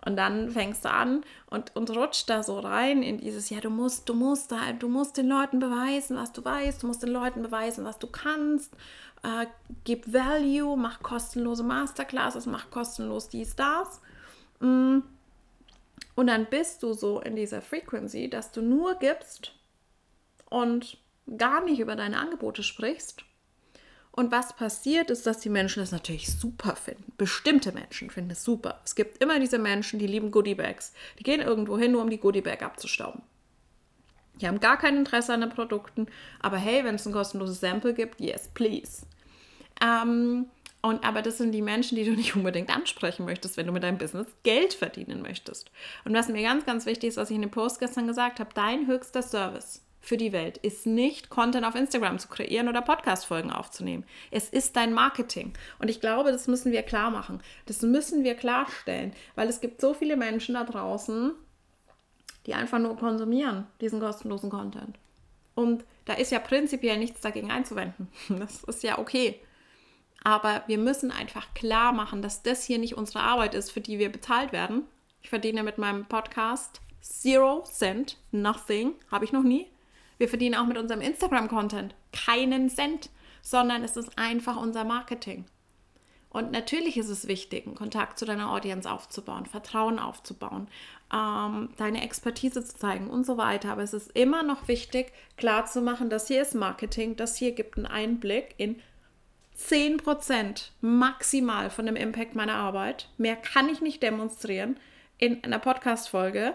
Und 0.05 0.17
dann 0.17 0.51
fängst 0.51 0.83
du 0.83 0.91
an 0.91 1.23
und, 1.49 1.75
und 1.75 1.89
rutscht 1.91 2.29
da 2.29 2.43
so 2.43 2.59
rein 2.59 3.03
in 3.03 3.19
dieses, 3.19 3.49
ja, 3.49 3.61
du 3.61 3.69
musst, 3.69 4.09
du 4.09 4.15
musst 4.15 4.51
da, 4.51 4.73
du 4.73 4.89
musst 4.89 5.17
den 5.17 5.29
Leuten 5.29 5.59
beweisen, 5.59 6.17
was 6.17 6.33
du 6.33 6.43
weißt, 6.43 6.81
du 6.81 6.87
musst 6.87 7.03
den 7.03 7.11
Leuten 7.11 7.41
beweisen, 7.43 7.85
was 7.85 7.99
du 7.99 8.07
kannst, 8.07 8.73
äh, 9.21 9.45
gib 9.85 10.11
Value, 10.11 10.75
mach 10.75 11.01
kostenlose 11.03 11.63
Masterclasses, 11.63 12.47
mach 12.47 12.69
kostenlos 12.71 13.29
dies, 13.29 13.55
das. 13.55 14.01
Mm 14.59 14.99
und 16.15 16.27
dann 16.27 16.45
bist 16.45 16.83
du 16.83 16.93
so 16.93 17.19
in 17.21 17.35
dieser 17.35 17.61
Frequency, 17.61 18.29
dass 18.29 18.51
du 18.51 18.61
nur 18.61 18.95
gibst 18.95 19.53
und 20.49 20.97
gar 21.37 21.63
nicht 21.63 21.79
über 21.79 21.95
deine 21.95 22.17
Angebote 22.17 22.63
sprichst. 22.63 23.23
Und 24.11 24.31
was 24.31 24.55
passiert 24.55 25.09
ist, 25.09 25.25
dass 25.25 25.39
die 25.39 25.49
Menschen 25.49 25.79
das 25.79 25.91
natürlich 25.91 26.31
super 26.31 26.75
finden. 26.75 27.13
Bestimmte 27.17 27.71
Menschen 27.71 28.11
finden 28.11 28.31
es 28.31 28.43
super. 28.43 28.79
Es 28.85 28.93
gibt 28.93 29.23
immer 29.23 29.39
diese 29.39 29.57
Menschen, 29.57 29.97
die 29.97 30.05
lieben 30.05 30.29
Goodiebags. 30.29 30.93
Die 31.17 31.23
gehen 31.23 31.41
irgendwo 31.41 31.79
hin, 31.79 31.93
nur 31.93 32.03
um 32.03 32.11
die 32.11 32.19
Goodiebag 32.19 32.61
abzustauben. 32.61 33.23
Die 34.39 34.47
haben 34.47 34.59
gar 34.59 34.77
kein 34.77 34.97
Interesse 34.97 35.33
an 35.33 35.41
den 35.41 35.49
Produkten, 35.49 36.07
aber 36.39 36.57
hey, 36.57 36.83
wenn 36.83 36.95
es 36.95 37.07
ein 37.07 37.13
kostenloses 37.13 37.59
Sample 37.59 37.95
gibt, 37.95 38.19
yes, 38.19 38.49
please. 38.53 39.05
Ähm, 39.81 40.47
und 40.83 41.05
aber 41.05 41.21
das 41.21 41.37
sind 41.37 41.53
die 41.53 41.61
Menschen, 41.61 41.95
die 41.95 42.03
du 42.03 42.11
nicht 42.11 42.35
unbedingt 42.35 42.69
ansprechen 42.69 43.25
möchtest, 43.25 43.55
wenn 43.55 43.65
du 43.65 43.71
mit 43.71 43.83
deinem 43.83 43.97
Business 43.97 44.27
Geld 44.43 44.73
verdienen 44.73 45.21
möchtest. 45.21 45.71
Und 46.03 46.13
was 46.13 46.27
mir 46.27 46.43
ganz, 46.43 46.65
ganz 46.65 46.85
wichtig 46.85 47.09
ist, 47.09 47.17
was 47.17 47.29
ich 47.29 47.37
in 47.37 47.41
dem 47.41 47.51
Post 47.51 47.79
gestern 47.79 48.05
gesagt 48.05 48.41
habe, 48.41 48.49
dein 48.53 48.85
höchster 48.85 49.21
Service 49.21 49.81
für 50.01 50.17
die 50.17 50.33
Welt 50.33 50.57
ist 50.57 50.85
nicht 50.85 51.29
Content 51.29 51.65
auf 51.65 51.75
Instagram 51.75 52.19
zu 52.19 52.27
kreieren 52.27 52.67
oder 52.67 52.81
Podcast-Folgen 52.81 53.49
aufzunehmen. 53.49 54.03
Es 54.29 54.49
ist 54.49 54.75
dein 54.75 54.91
Marketing. 54.91 55.53
Und 55.79 55.89
ich 55.89 56.01
glaube, 56.01 56.33
das 56.33 56.47
müssen 56.47 56.73
wir 56.73 56.83
klar 56.83 57.09
machen. 57.09 57.41
Das 57.67 57.81
müssen 57.81 58.25
wir 58.25 58.35
klarstellen, 58.35 59.13
weil 59.35 59.47
es 59.47 59.61
gibt 59.61 59.79
so 59.79 59.93
viele 59.93 60.17
Menschen 60.17 60.55
da 60.55 60.65
draußen, 60.65 61.31
die 62.45 62.55
einfach 62.55 62.79
nur 62.79 62.97
konsumieren, 62.97 63.67
diesen 63.79 64.01
kostenlosen 64.01 64.49
Content. 64.49 64.99
Und 65.55 65.85
da 66.03 66.15
ist 66.15 66.33
ja 66.33 66.39
prinzipiell 66.39 66.97
nichts 66.97 67.21
dagegen 67.21 67.51
einzuwenden. 67.51 68.09
Das 68.27 68.65
ist 68.65 68.83
ja 68.83 68.99
okay. 68.99 69.39
Aber 70.23 70.63
wir 70.67 70.77
müssen 70.77 71.11
einfach 71.11 71.53
klar 71.53 71.91
machen, 71.91 72.21
dass 72.21 72.43
das 72.43 72.63
hier 72.63 72.77
nicht 72.77 72.95
unsere 72.95 73.19
Arbeit 73.19 73.55
ist, 73.55 73.71
für 73.71 73.81
die 73.81 73.99
wir 73.99 74.11
bezahlt 74.11 74.51
werden. 74.51 74.83
Ich 75.21 75.29
verdiene 75.29 75.63
mit 75.63 75.77
meinem 75.77 76.05
Podcast 76.05 76.81
Zero 77.01 77.63
Cent, 77.63 78.17
nothing, 78.31 78.93
habe 79.11 79.25
ich 79.25 79.33
noch 79.33 79.43
nie. 79.43 79.67
Wir 80.17 80.29
verdienen 80.29 80.55
auch 80.55 80.65
mit 80.65 80.77
unserem 80.77 81.01
Instagram-Content 81.01 81.95
keinen 82.13 82.69
Cent, 82.69 83.09
sondern 83.41 83.83
es 83.83 83.97
ist 83.97 84.17
einfach 84.17 84.55
unser 84.55 84.85
Marketing. 84.85 85.45
Und 86.29 86.51
natürlich 86.51 86.97
ist 86.97 87.09
es 87.09 87.27
wichtig, 87.27 87.67
einen 87.67 87.75
Kontakt 87.75 88.17
zu 88.17 88.25
deiner 88.25 88.51
Audience 88.51 88.89
aufzubauen, 88.89 89.45
Vertrauen 89.45 89.99
aufzubauen, 89.99 90.67
ähm, 91.13 91.69
deine 91.77 92.01
Expertise 92.01 92.65
zu 92.65 92.75
zeigen 92.75 93.07
und 93.07 93.25
so 93.25 93.37
weiter. 93.37 93.71
Aber 93.71 93.83
es 93.83 93.93
ist 93.93 94.11
immer 94.15 94.41
noch 94.41 94.67
wichtig, 94.67 95.13
klarzumachen, 95.37 96.09
dass 96.09 96.27
hier 96.27 96.41
ist 96.41 96.55
Marketing, 96.55 97.15
das 97.15 97.35
hier 97.35 97.51
gibt 97.51 97.77
einen 97.77 97.85
Einblick 97.85 98.55
in 98.57 98.81
10% 99.69 100.69
maximal 100.81 101.69
von 101.69 101.85
dem 101.85 101.95
Impact 101.95 102.35
meiner 102.35 102.55
Arbeit. 102.55 103.09
Mehr 103.17 103.35
kann 103.35 103.69
ich 103.69 103.81
nicht 103.81 104.03
demonstrieren 104.03 104.77
in 105.17 105.43
einer 105.43 105.59
Podcast-Folge 105.59 106.53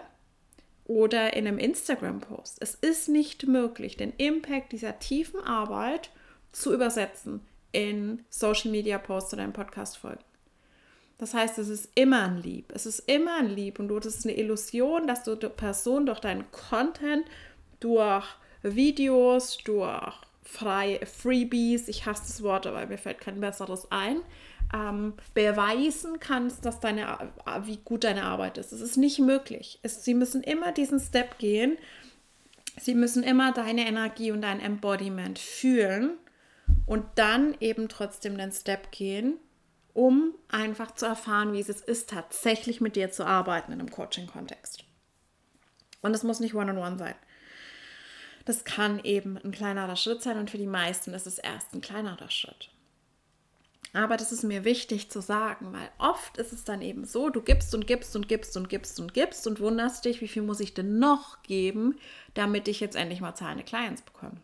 oder 0.85 1.35
in 1.35 1.47
einem 1.47 1.59
Instagram-Post. 1.59 2.59
Es 2.61 2.75
ist 2.75 3.09
nicht 3.09 3.47
möglich, 3.47 3.97
den 3.97 4.13
Impact 4.17 4.73
dieser 4.73 4.99
tiefen 4.99 5.41
Arbeit 5.41 6.11
zu 6.53 6.73
übersetzen 6.73 7.41
in 7.73 8.25
Social-Media-Posts 8.31 9.35
oder 9.35 9.45
in 9.45 9.53
Podcast-Folgen. 9.53 10.25
Das 11.19 11.35
heißt, 11.35 11.59
es 11.59 11.69
ist 11.69 11.91
immer 11.95 12.25
ein 12.25 12.39
Lieb. 12.39 12.73
Es 12.75 12.87
ist 12.87 13.01
immer 13.01 13.39
ein 13.39 13.51
Lieb 13.51 13.79
und 13.79 13.89
du, 13.89 13.99
das 13.99 14.17
ist 14.17 14.27
eine 14.27 14.37
Illusion, 14.37 15.07
dass 15.07 15.25
du 15.25 15.35
die 15.35 15.49
Person 15.49 16.07
durch 16.07 16.21
deinen 16.21 16.51
Content, 16.53 17.27
durch 17.81 18.25
Videos, 18.63 19.59
durch 19.59 20.15
frei, 20.49 20.99
Freebies, 21.05 21.89
ich 21.89 22.07
hasse 22.07 22.23
das 22.27 22.43
Wort, 22.43 22.67
aber 22.67 22.87
mir 22.87 22.97
fällt 22.97 23.21
kein 23.21 23.39
besseres 23.39 23.93
ein, 23.93 24.23
ähm, 24.75 25.13
beweisen 25.35 26.21
kannst, 26.21 26.65
dass 26.65 26.81
deine, 26.81 27.03
äh, 27.03 27.61
wie 27.65 27.77
gut 27.77 28.05
deine 28.05 28.25
Arbeit 28.25 28.57
ist. 28.57 28.73
Es 28.73 28.81
ist 28.81 28.97
nicht 28.97 29.19
möglich. 29.19 29.79
Es, 29.83 30.05
sie 30.05 30.15
müssen 30.15 30.43
immer 30.43 30.73
diesen 30.73 31.01
Step 31.01 31.39
gehen. 31.39 31.77
Sie 32.81 32.95
müssen 32.95 33.23
immer 33.23 33.53
deine 33.53 33.87
Energie 33.87 34.31
und 34.31 34.41
dein 34.41 34.61
Embodiment 34.61 35.39
fühlen 35.39 36.17
und 36.87 37.05
dann 37.17 37.55
eben 37.61 37.89
trotzdem 37.89 38.39
den 38.39 38.53
Step 38.53 38.91
gehen, 38.91 39.35
um 39.93 40.35
einfach 40.49 40.95
zu 40.95 41.05
erfahren, 41.05 41.53
wie 41.53 41.61
es 41.61 41.69
ist, 41.69 42.09
tatsächlich 42.09 42.81
mit 42.81 42.97
dir 42.97 43.11
zu 43.11 43.27
arbeiten 43.27 43.73
in 43.73 43.81
einem 43.81 43.91
Coaching-Kontext. 43.91 44.85
Und 46.01 46.15
es 46.15 46.23
muss 46.23 46.41
nicht 46.41 46.55
One-on-One 46.55 46.87
-on 46.87 46.95
-one 46.95 46.99
sein. 46.99 47.15
Das 48.49 48.65
kann 48.65 49.05
eben 49.05 49.37
ein 49.37 49.51
kleinerer 49.51 49.95
Schritt 49.95 50.23
sein 50.23 50.39
und 50.39 50.51
für 50.51 50.57
die 50.57 50.67
meisten 50.67 51.13
ist 51.13 51.27
es 51.27 51.37
erst 51.37 51.75
ein 51.75 51.83
kleinerer 51.83 52.31
Schritt. 52.31 52.71
Aber 53.93 54.17
das 54.17 54.33
ist 54.33 54.43
mir 54.43 54.65
wichtig 54.65 55.11
zu 55.11 55.21
sagen, 55.21 55.75
weil 55.75 55.91
oft 55.99 56.39
ist 56.39 56.55
es 56.55 56.65
dann 56.65 56.81
eben 56.81 57.05
so, 57.05 57.29
du 57.29 57.43
gibst 57.43 57.75
und 57.75 57.87
gibst 57.87 58.17
und 58.17 58.27
gibst 58.27 58.57
und 58.57 58.71
gibst 58.71 59.01
und 59.01 59.13
gibst 59.13 59.47
und 59.47 59.61
wunderst 59.61 60.07
dich, 60.07 60.23
wie 60.23 60.29
viel 60.29 60.41
muss 60.41 60.61
ich 60.61 60.73
denn 60.73 60.99
noch 60.99 61.43
geben, 61.43 61.99
damit 62.33 62.69
ich 62.69 62.81
jetzt 62.81 62.97
endlich 62.97 63.21
mal 63.21 63.35
zahlende 63.35 63.65
Clients 63.65 64.01
bekomme. 64.01 64.41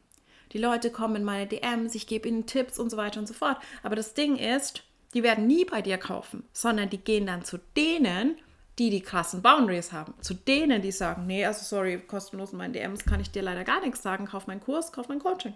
Die 0.53 0.59
Leute 0.59 0.91
kommen 0.91 1.17
in 1.17 1.25
meine 1.25 1.47
DMs, 1.47 1.95
ich 1.95 2.07
gebe 2.07 2.29
ihnen 2.29 2.45
Tipps 2.45 2.79
und 2.79 2.91
so 2.91 2.99
weiter 2.99 3.21
und 3.21 3.27
so 3.27 3.33
fort. 3.33 3.57
Aber 3.83 3.97
das 3.97 4.13
Ding 4.13 4.37
ist, 4.37 4.83
die 5.15 5.23
werden 5.23 5.47
nie 5.47 5.65
bei 5.65 5.81
dir 5.81 5.97
kaufen, 5.97 6.45
sondern 6.53 6.91
die 6.91 6.99
gehen 6.99 7.25
dann 7.25 7.43
zu 7.43 7.57
denen, 7.75 8.37
die 8.79 8.91
die 8.91 9.03
krassen 9.03 9.43
Boundaries 9.43 9.93
haben. 9.93 10.15
Zu 10.21 10.35
denen, 10.35 10.83
die 10.83 10.93
sagen, 10.93 11.27
nee, 11.27 11.45
also 11.45 11.65
sorry, 11.65 11.99
kostenlos 11.99 12.53
in 12.53 12.59
meinen 12.59 12.73
DMs 12.73 13.05
kann 13.05 13.21
ich 13.21 13.31
dir 13.31 13.43
leider 13.43 13.65
gar 13.65 13.81
nichts 13.81 14.03
sagen, 14.03 14.27
kauf 14.27 14.47
meinen 14.47 14.61
Kurs, 14.61 14.93
kauf 14.93 15.09
mein 15.09 15.21
Coaching 15.21 15.55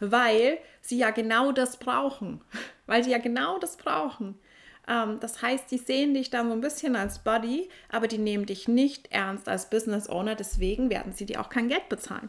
weil 0.00 0.58
sie 0.80 0.98
ja 0.98 1.10
genau 1.10 1.52
das 1.52 1.76
brauchen. 1.78 2.40
Weil 2.86 3.02
sie 3.02 3.12
ja 3.12 3.18
genau 3.18 3.58
das 3.58 3.78
brauchen. 3.78 4.38
Ähm, 4.86 5.18
das 5.20 5.40
heißt, 5.40 5.70
die 5.70 5.78
sehen 5.78 6.12
dich 6.12 6.28
dann 6.28 6.48
so 6.48 6.52
ein 6.52 6.60
bisschen 6.60 6.96
als 6.96 7.20
Buddy, 7.20 7.70
aber 7.88 8.08
die 8.08 8.18
nehmen 8.18 8.44
dich 8.44 8.68
nicht 8.68 9.10
ernst 9.10 9.48
als 9.48 9.70
Business 9.70 10.06
Owner, 10.10 10.34
deswegen 10.34 10.90
werden 10.90 11.14
sie 11.14 11.24
dir 11.24 11.40
auch 11.40 11.48
kein 11.48 11.68
Geld 11.68 11.88
bezahlen. 11.88 12.28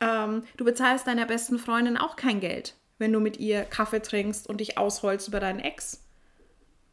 Ähm, 0.00 0.42
du 0.56 0.64
bezahlst 0.64 1.06
deiner 1.06 1.26
besten 1.26 1.60
Freundin 1.60 1.96
auch 1.96 2.16
kein 2.16 2.40
Geld, 2.40 2.74
wenn 2.98 3.12
du 3.12 3.20
mit 3.20 3.38
ihr 3.38 3.62
Kaffee 3.62 4.02
trinkst 4.02 4.48
und 4.48 4.58
dich 4.58 4.78
ausholst 4.78 5.28
über 5.28 5.38
deinen 5.38 5.60
Ex. 5.60 6.02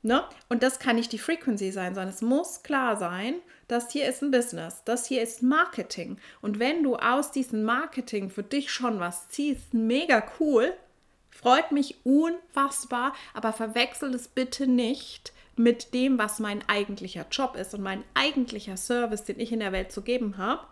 Ne? 0.02 0.24
Und 0.48 0.64
das 0.64 0.80
kann 0.80 0.96
nicht 0.96 1.12
die 1.12 1.18
Frequency 1.18 1.72
sein, 1.72 1.94
sondern 1.94 2.14
es 2.14 2.22
muss 2.22 2.64
klar 2.64 2.96
sein, 2.96 3.36
das 3.68 3.92
hier 3.92 4.08
ist 4.08 4.24
ein 4.24 4.32
Business, 4.32 4.82
das 4.86 5.06
hier 5.06 5.22
ist 5.22 5.44
Marketing. 5.44 6.18
Und 6.42 6.58
wenn 6.58 6.84
du 6.84 6.96
aus 6.96 7.32
diesem 7.32 7.64
Marketing 7.64 8.30
für 8.30 8.44
dich 8.44 8.72
schon 8.72 9.00
was 9.00 9.28
ziehst, 9.30 9.74
mega 9.74 10.24
cool, 10.40 10.74
freut 11.30 11.72
mich 11.72 11.98
unfassbar, 12.06 13.14
aber 13.34 13.52
verwechsel 13.52 14.14
es 14.16 14.30
bitte 14.30 14.68
nicht 14.68 15.34
mit 15.58 15.94
dem, 15.94 16.18
was 16.18 16.40
mein 16.40 16.68
eigentlicher 16.70 17.26
Job 17.30 17.58
ist 17.58 17.74
und 17.74 17.82
mein 17.82 18.04
eigentlicher 18.14 18.78
Service, 18.78 19.26
den 19.26 19.40
ich 19.40 19.52
in 19.52 19.60
der 19.60 19.74
Welt 19.74 19.92
zu 19.92 20.02
geben 20.02 20.38
habe. 20.38 20.66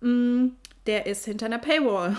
Mm, 0.00 0.56
der 0.86 1.06
ist 1.06 1.24
hinter 1.24 1.46
einer 1.46 1.58
Paywall 1.58 2.16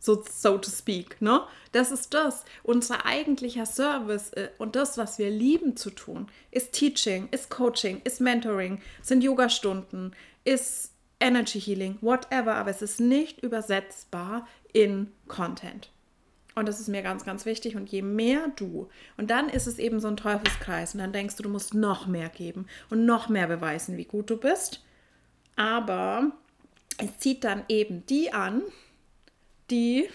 so, 0.00 0.24
so 0.28 0.58
to 0.58 0.70
speak. 0.70 1.20
Ne? 1.22 1.42
Das 1.72 1.92
ist 1.92 2.12
das. 2.12 2.44
Unser 2.64 3.06
eigentlicher 3.06 3.66
Service 3.66 4.32
äh, 4.32 4.48
und 4.58 4.74
das, 4.74 4.98
was 4.98 5.18
wir 5.18 5.30
lieben 5.30 5.76
zu 5.76 5.90
tun, 5.90 6.26
ist 6.50 6.72
Teaching, 6.72 7.28
ist 7.30 7.50
Coaching, 7.50 8.00
ist 8.02 8.20
Mentoring, 8.20 8.80
sind 9.02 9.22
Yoga-Stunden, 9.22 10.12
ist 10.44 10.92
Energy 11.20 11.60
Healing, 11.60 11.98
whatever, 12.00 12.54
aber 12.54 12.70
es 12.70 12.82
ist 12.82 12.98
nicht 12.98 13.42
übersetzbar 13.42 14.48
in 14.72 15.12
Content. 15.28 15.90
Und 16.54 16.66
das 16.66 16.80
ist 16.80 16.88
mir 16.88 17.02
ganz, 17.02 17.24
ganz 17.24 17.46
wichtig. 17.46 17.76
Und 17.76 17.90
je 17.90 18.02
mehr 18.02 18.48
du, 18.56 18.88
und 19.16 19.30
dann 19.30 19.48
ist 19.48 19.66
es 19.66 19.78
eben 19.78 20.00
so 20.00 20.08
ein 20.08 20.16
Teufelskreis. 20.16 20.94
Und 20.94 21.00
dann 21.00 21.12
denkst 21.12 21.36
du, 21.36 21.42
du 21.42 21.48
musst 21.48 21.74
noch 21.74 22.06
mehr 22.06 22.28
geben 22.28 22.66
und 22.88 23.06
noch 23.06 23.28
mehr 23.28 23.46
beweisen, 23.46 23.96
wie 23.96 24.04
gut 24.04 24.30
du 24.30 24.36
bist. 24.36 24.82
Aber 25.56 26.32
es 26.98 27.18
zieht 27.18 27.44
dann 27.44 27.64
eben 27.68 28.04
die 28.06 28.32
an, 28.32 28.62
die 29.70 30.08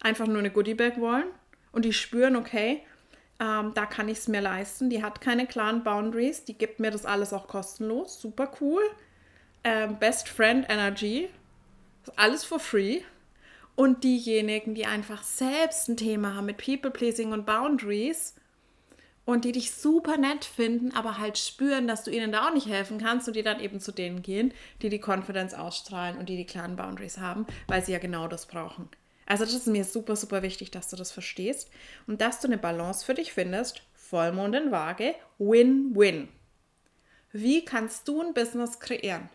einfach 0.00 0.26
nur 0.26 0.38
eine 0.38 0.50
Goodiebag 0.50 1.00
wollen 1.00 1.26
und 1.72 1.84
die 1.84 1.92
spüren, 1.92 2.36
okay, 2.36 2.82
ähm, 3.40 3.72
da 3.74 3.86
kann 3.86 4.08
ich 4.08 4.18
es 4.18 4.28
mir 4.28 4.40
leisten. 4.40 4.90
Die 4.90 5.02
hat 5.02 5.20
keine 5.20 5.46
klaren 5.46 5.84
Boundaries, 5.84 6.44
die 6.44 6.54
gibt 6.54 6.80
mir 6.80 6.90
das 6.90 7.06
alles 7.06 7.32
auch 7.32 7.46
kostenlos, 7.46 8.20
super 8.20 8.50
cool. 8.60 8.82
Ähm, 9.64 9.98
Best 9.98 10.28
Friend 10.28 10.66
Energy, 10.68 11.28
alles 12.16 12.44
for 12.44 12.58
free. 12.58 13.00
Und 13.76 14.02
diejenigen, 14.02 14.74
die 14.74 14.86
einfach 14.86 15.22
selbst 15.22 15.88
ein 15.88 15.96
Thema 15.96 16.34
haben 16.34 16.46
mit 16.46 16.58
People 16.58 16.90
Pleasing 16.90 17.32
und 17.32 17.46
Boundaries 17.46 18.34
und 19.28 19.44
die 19.44 19.52
dich 19.52 19.72
super 19.72 20.16
nett 20.16 20.46
finden, 20.46 20.90
aber 20.94 21.18
halt 21.18 21.36
spüren, 21.36 21.86
dass 21.86 22.02
du 22.02 22.10
ihnen 22.10 22.32
da 22.32 22.48
auch 22.48 22.54
nicht 22.54 22.66
helfen 22.66 22.96
kannst 22.96 23.28
und 23.28 23.36
die 23.36 23.42
dann 23.42 23.60
eben 23.60 23.78
zu 23.78 23.92
denen 23.92 24.22
gehen, 24.22 24.54
die 24.80 24.88
die 24.88 25.02
Confidence 25.04 25.52
ausstrahlen 25.52 26.16
und 26.16 26.30
die 26.30 26.38
die 26.38 26.46
klaren 26.46 26.76
Boundaries 26.76 27.18
haben, 27.18 27.46
weil 27.66 27.84
sie 27.84 27.92
ja 27.92 27.98
genau 27.98 28.26
das 28.26 28.46
brauchen. 28.46 28.88
Also 29.26 29.44
das 29.44 29.52
ist 29.52 29.66
mir 29.66 29.84
super, 29.84 30.16
super 30.16 30.40
wichtig, 30.40 30.70
dass 30.70 30.88
du 30.88 30.96
das 30.96 31.12
verstehst 31.12 31.70
und 32.06 32.22
dass 32.22 32.40
du 32.40 32.46
eine 32.46 32.56
Balance 32.56 33.04
für 33.04 33.12
dich 33.12 33.34
findest. 33.34 33.82
Vollmond 33.92 34.54
in 34.54 34.70
Waage, 34.70 35.14
Win-Win. 35.36 36.28
Wie 37.30 37.66
kannst 37.66 38.08
du 38.08 38.22
ein 38.22 38.32
Business 38.32 38.80
kreieren? 38.80 39.28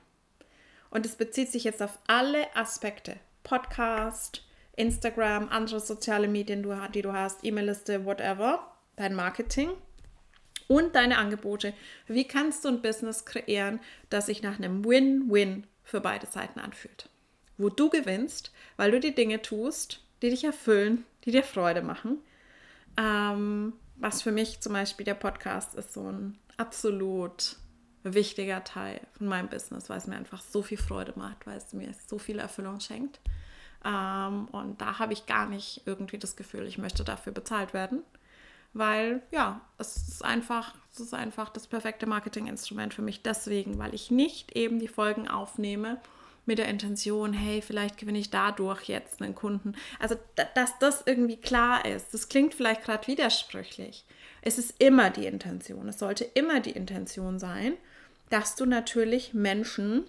Und 0.90 1.06
es 1.06 1.16
bezieht 1.16 1.52
sich 1.52 1.66
jetzt 1.66 1.84
auf 1.84 2.00
alle 2.08 2.56
Aspekte. 2.56 3.18
Podcast, 3.44 4.44
Instagram, 4.76 5.50
andere 5.50 5.80
soziale 5.80 6.28
Medien, 6.28 6.68
die 6.96 7.02
du 7.04 7.14
hast, 7.14 7.44
E-Mail-Liste, 7.44 8.08
whatever 8.08 8.73
dein 8.96 9.16
Marketing 9.16 9.70
und 10.68 10.96
deine 10.96 11.18
Angebote. 11.18 11.74
Wie 12.08 12.28
kannst 12.28 12.66
du 12.66 12.70
ein 12.70 12.82
Business 12.82 13.26
kreieren, 13.26 13.80
das 14.10 14.28
sich 14.28 14.42
nach 14.42 14.58
einem 14.58 14.86
Win-Win 14.86 15.68
für 15.84 16.02
beide 16.02 16.28
Seiten 16.28 16.60
anfühlt? 16.60 17.10
Wo 17.58 17.70
du 17.70 17.90
gewinnst, 17.90 18.52
weil 18.78 18.92
du 18.92 19.00
die 19.00 19.16
Dinge 19.16 19.42
tust, 19.42 20.04
die 20.22 20.30
dich 20.30 20.44
erfüllen, 20.44 21.06
die 21.26 21.32
dir 21.32 21.44
Freude 21.44 21.82
machen. 21.82 22.18
Ähm, 22.98 23.74
was 23.96 24.22
für 24.22 24.32
mich 24.32 24.62
zum 24.62 24.74
Beispiel 24.74 25.06
der 25.06 25.14
Podcast 25.14 25.76
ist 25.76 25.94
so 25.94 26.12
ein 26.12 26.38
absolut 26.58 27.58
wichtiger 28.04 28.64
Teil 28.64 29.02
von 29.18 29.28
meinem 29.28 29.50
Business, 29.50 29.90
weil 29.90 29.98
es 29.98 30.08
mir 30.08 30.16
einfach 30.16 30.42
so 30.42 30.62
viel 30.62 30.78
Freude 30.78 31.14
macht, 31.16 31.46
weil 31.46 31.58
es 31.58 31.74
mir 31.74 31.92
so 32.08 32.18
viel 32.18 32.40
Erfüllung 32.40 32.80
schenkt. 32.80 33.20
Ähm, 33.86 34.48
und 34.52 34.82
da 34.82 35.00
habe 35.00 35.14
ich 35.14 35.26
gar 35.26 35.48
nicht 35.48 35.82
irgendwie 35.86 36.18
das 36.18 36.36
Gefühl, 36.36 36.66
ich 36.68 36.78
möchte 36.78 37.04
dafür 37.04 37.34
bezahlt 37.34 37.74
werden 37.74 38.04
weil 38.74 39.22
ja, 39.32 39.62
es 39.78 39.96
ist 39.96 40.26
einfach, 40.26 40.76
es 40.92 41.00
ist 41.00 41.14
einfach 41.14 41.50
das 41.50 41.68
perfekte 41.68 42.06
Marketinginstrument 42.06 42.94
für 42.94 43.02
mich 43.02 43.22
deswegen, 43.22 43.78
weil 43.78 43.94
ich 43.94 44.12
nicht 44.12 44.56
eben 44.56 44.80
die 44.80 44.88
Folgen 44.88 45.28
aufnehme 45.28 46.00
mit 46.46 46.58
der 46.58 46.68
Intention, 46.68 47.32
hey, 47.32 47.62
vielleicht 47.62 47.98
gewinne 47.98 48.20
ich 48.20 48.30
dadurch 48.30 48.84
jetzt 48.90 49.22
einen 49.22 49.36
Kunden. 49.36 49.76
Also, 50.00 50.16
dass 50.56 50.78
das 50.80 51.04
irgendwie 51.06 51.38
klar 51.38 51.86
ist, 51.86 52.14
das 52.14 52.28
klingt 52.28 52.54
vielleicht 52.54 52.84
gerade 52.84 53.08
widersprüchlich. 53.08 54.04
Es 54.42 54.58
ist 54.58 54.82
immer 54.82 55.10
die 55.10 55.26
Intention, 55.26 55.88
es 55.88 56.00
sollte 56.00 56.26
immer 56.26 56.60
die 56.60 56.72
Intention 56.72 57.40
sein, 57.40 57.78
dass 58.30 58.56
du 58.56 58.66
natürlich 58.66 59.34
Menschen 59.34 60.04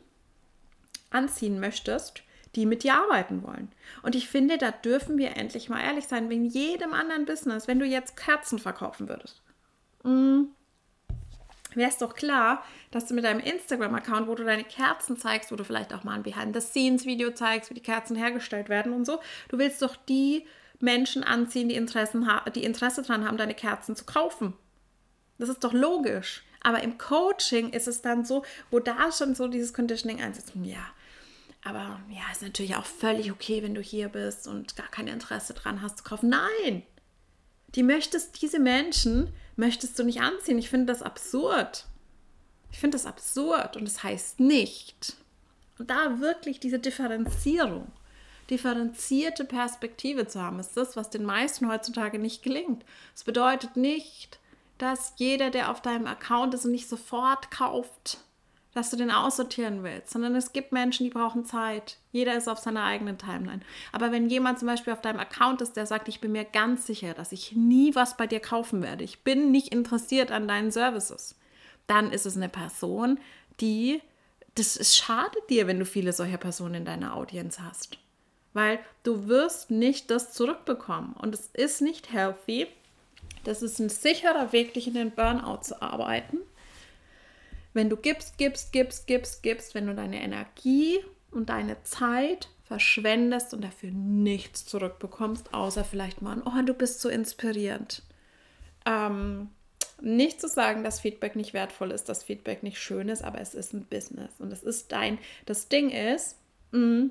anziehen 1.11 1.61
möchtest, 1.61 2.24
die 2.57 2.67
mit 2.67 2.83
dir 2.83 2.95
arbeiten 2.95 3.43
wollen. 3.43 3.73
Und 4.03 4.14
ich 4.14 4.29
finde, 4.29 4.59
da 4.59 4.71
dürfen 4.71 5.19
wir 5.19 5.37
endlich 5.37 5.69
mal 5.69 5.83
ehrlich 5.83 6.07
sein, 6.07 6.29
wegen 6.31 6.45
jedem 6.45 6.93
anderen 6.93 7.25
Business, 7.25 7.69
wenn 7.69 7.79
du 7.79 7.87
jetzt 7.87 8.17
Kerzen 8.17 8.59
verkaufen 8.59 9.09
würdest. 9.09 9.43
Mm, 10.03 10.45
wäre 11.75 11.90
es 11.90 11.99
doch 11.99 12.14
klar, 12.14 12.64
dass 12.90 13.07
du 13.07 13.14
mit 13.14 13.25
deinem 13.25 13.40
Instagram-Account, 13.40 14.29
wo 14.29 14.35
du 14.35 14.45
deine 14.45 14.64
Kerzen 14.64 15.17
zeigst, 15.17 15.51
wo 15.51 15.57
du 15.57 15.64
vielleicht 15.64 15.93
auch 15.93 16.05
mal 16.05 16.14
ein 16.14 16.23
Behind-the-Scenes-Video 16.23 17.33
zeigst, 17.33 17.71
wie 17.71 17.75
die 17.75 17.83
Kerzen 17.83 18.17
hergestellt 18.17 18.69
werden 18.69 18.93
und 18.93 19.05
so, 19.05 19.21
du 19.49 19.59
willst 19.59 19.83
doch 19.83 19.97
die 19.97 20.47
Menschen 20.81 21.25
anziehen, 21.25 21.69
die, 21.69 21.77
Interessen 21.77 22.29
die 22.55 22.64
Interesse 22.64 23.03
daran 23.03 23.27
haben, 23.27 23.37
deine 23.37 23.55
Kerzen 23.55 23.97
zu 23.97 24.05
kaufen. 24.05 24.55
Das 25.38 25.49
ist 25.49 25.64
doch 25.64 25.73
logisch. 25.73 26.45
Aber 26.62 26.83
im 26.83 26.97
Coaching 26.99 27.71
ist 27.71 27.88
es 27.88 28.01
dann 28.03 28.25
so, 28.25 28.45
wo 28.71 28.81
da 28.81 29.12
schon 29.12 29.35
so 29.35 29.49
dieses 29.49 29.75
Conditioning 29.75 30.23
einsetzt, 30.23 30.53
ja, 30.62 30.87
aber 31.64 31.98
ja, 32.11 32.22
ist 32.31 32.42
natürlich 32.42 32.77
auch 32.77 32.85
völlig 32.85 33.33
okay, 33.33 33.62
wenn 33.62 33.74
du 33.74 33.81
hier 33.81 34.09
bist 34.09 34.46
und 34.46 34.77
gar 34.77 34.88
kein 34.88 35.09
Interesse 35.09 35.55
dran 35.55 35.81
hast 35.81 35.98
zu 35.98 36.05
kaufen. 36.05 36.29
Nein! 36.29 36.83
Die 37.74 37.83
möchtest, 37.83 38.40
diese 38.40 38.61
Menschen 38.61 39.33
möchtest 39.57 39.98
du 39.98 40.05
nicht 40.05 40.20
anziehen. 40.20 40.59
Ich 40.59 40.68
finde 40.68 40.87
das 40.87 41.03
absurd. 41.03 41.87
Ich 42.70 42.79
finde 42.79 42.96
das 42.96 43.07
absurd 43.07 43.77
und 43.77 43.85
es 43.88 43.94
das 43.94 44.03
heißt 44.05 44.40
nicht. 44.40 45.16
Und 45.79 45.90
da 45.90 46.20
wirklich 46.20 46.61
diese 46.61 46.79
Differenzierung, 46.79 47.90
differenzierte 48.50 49.44
Perspektive 49.44 50.27
zu 50.27 50.40
haben, 50.40 50.61
ist 50.61 50.77
das, 50.77 50.96
was 50.96 51.11
den 51.11 51.24
meisten 51.24 51.68
heutzutage 51.68 52.18
nicht 52.18 52.42
gelingt. 52.42 52.85
Es 53.14 53.24
bedeutet 53.24 53.77
nicht, 53.77 54.38
dass 54.79 55.14
jeder, 55.16 55.50
der 55.50 55.70
auf 55.70 55.81
deinem 55.81 56.07
Account 56.07 56.55
ist 56.55 56.64
und 56.64 56.72
nicht 56.72 56.88
sofort 56.88 57.50
kauft, 57.50 58.18
dass 58.75 58.91
du 58.91 58.97
den 58.97 59.11
aussortieren 59.11 59.83
willst, 59.85 60.11
sondern 60.11 60.35
es 60.35 60.53
gibt 60.53 60.73
Menschen, 60.73 61.05
die 61.05 61.11
brauchen 61.11 61.45
Zeit. 61.45 61.99
Jeder 62.11 62.37
ist 62.37 62.49
auf 62.49 62.59
seiner 62.59 62.85
eigenen 62.85 63.19
Timeline. 63.19 63.61
Aber 63.93 64.11
wenn 64.11 64.29
jemand 64.29 64.59
zum 64.59 64.67
Beispiel 64.67 64.93
auf 64.93 65.01
deinem 65.01 65.21
Account 65.21 65.63
ist, 65.63 65.77
der 65.77 65.87
sagt, 65.87 66.09
ich 66.09 66.21
bin 66.21 66.33
mir 66.33 66.45
ganz 66.45 66.87
sicher, 66.87 67.15
dass 67.15 67.33
ich 67.33 67.53
nie 67.53 67.95
was 67.95 68.17
bei 68.17 68.27
dir 68.27 68.41
kaufen 68.41 68.83
werde, 68.83 69.05
ich 69.05 69.23
bin 69.23 69.51
nicht 69.53 69.69
interessiert 69.69 70.33
an 70.33 70.49
deinen 70.49 70.73
Services, 70.73 71.37
dann 71.87 72.11
ist 72.11 72.27
es 72.27 72.37
eine 72.37 72.49
Person, 72.49 73.21
die, 73.61 74.03
das 74.57 74.77
ist 74.77 74.97
schade 74.97 75.39
dir, 75.49 75.67
wenn 75.67 75.79
du 75.79 75.87
viele 75.87 76.13
solcher 76.13 76.39
Personen 76.39 76.75
in 76.75 76.85
deiner 76.85 77.15
Audienz 77.17 77.61
hast. 77.61 77.99
weil 78.55 78.79
du 79.03 79.27
wirst 79.29 79.71
nicht 79.71 80.11
das 80.11 80.33
zurückbekommen 80.33 81.15
und 81.21 81.35
es 81.35 81.51
ist 81.53 81.83
nicht 81.83 82.13
healthy. 82.13 82.69
Das 83.43 83.63
ist 83.63 83.79
ein 83.79 83.91
sicherer 83.91 84.53
Weg, 84.53 84.73
dich 84.75 84.87
in 84.87 84.95
den 84.95 85.11
Burnout 85.11 85.63
zu 85.63 85.83
arbeiten. 85.83 86.39
Wenn 87.75 87.91
du 87.91 87.97
gibst, 87.97 88.39
gibst, 88.39 88.73
gibst, 88.73 89.07
gibst, 89.07 89.43
gibst, 89.43 89.75
wenn 89.75 89.87
du 89.87 89.95
deine 89.95 90.23
Energie 90.23 91.01
und 91.31 91.49
deine 91.49 91.83
Zeit 91.83 92.49
verschwendest 92.63 93.53
und 93.53 93.63
dafür 93.63 93.91
nichts 93.91 94.65
zurückbekommst, 94.65 95.53
außer 95.53 95.85
vielleicht 95.85 96.23
mal, 96.23 96.41
oh, 96.47 96.63
du 96.65 96.73
bist 96.73 97.01
so 97.01 97.09
inspirierend. 97.09 98.03
Ähm, 98.87 99.51
nicht 100.01 100.41
zu 100.41 100.49
sagen, 100.49 100.85
dass 100.85 101.01
Feedback 101.01 101.37
nicht 101.37 101.53
wertvoll 101.53 101.91
ist, 101.91 102.09
dass 102.09 102.23
Feedback 102.23 102.63
nicht 102.63 102.79
schön 102.79 103.09
ist, 103.09 103.23
aber 103.23 103.41
es 103.41 103.55
ist 103.55 103.75
ein 103.75 103.85
Business 103.85 104.33
und 104.39 104.53
es 104.53 104.63
ist 104.63 104.93
dein, 104.93 105.19
das 105.47 105.69
Ding 105.69 105.91
ist, 105.91 106.37
mm, 106.73 107.07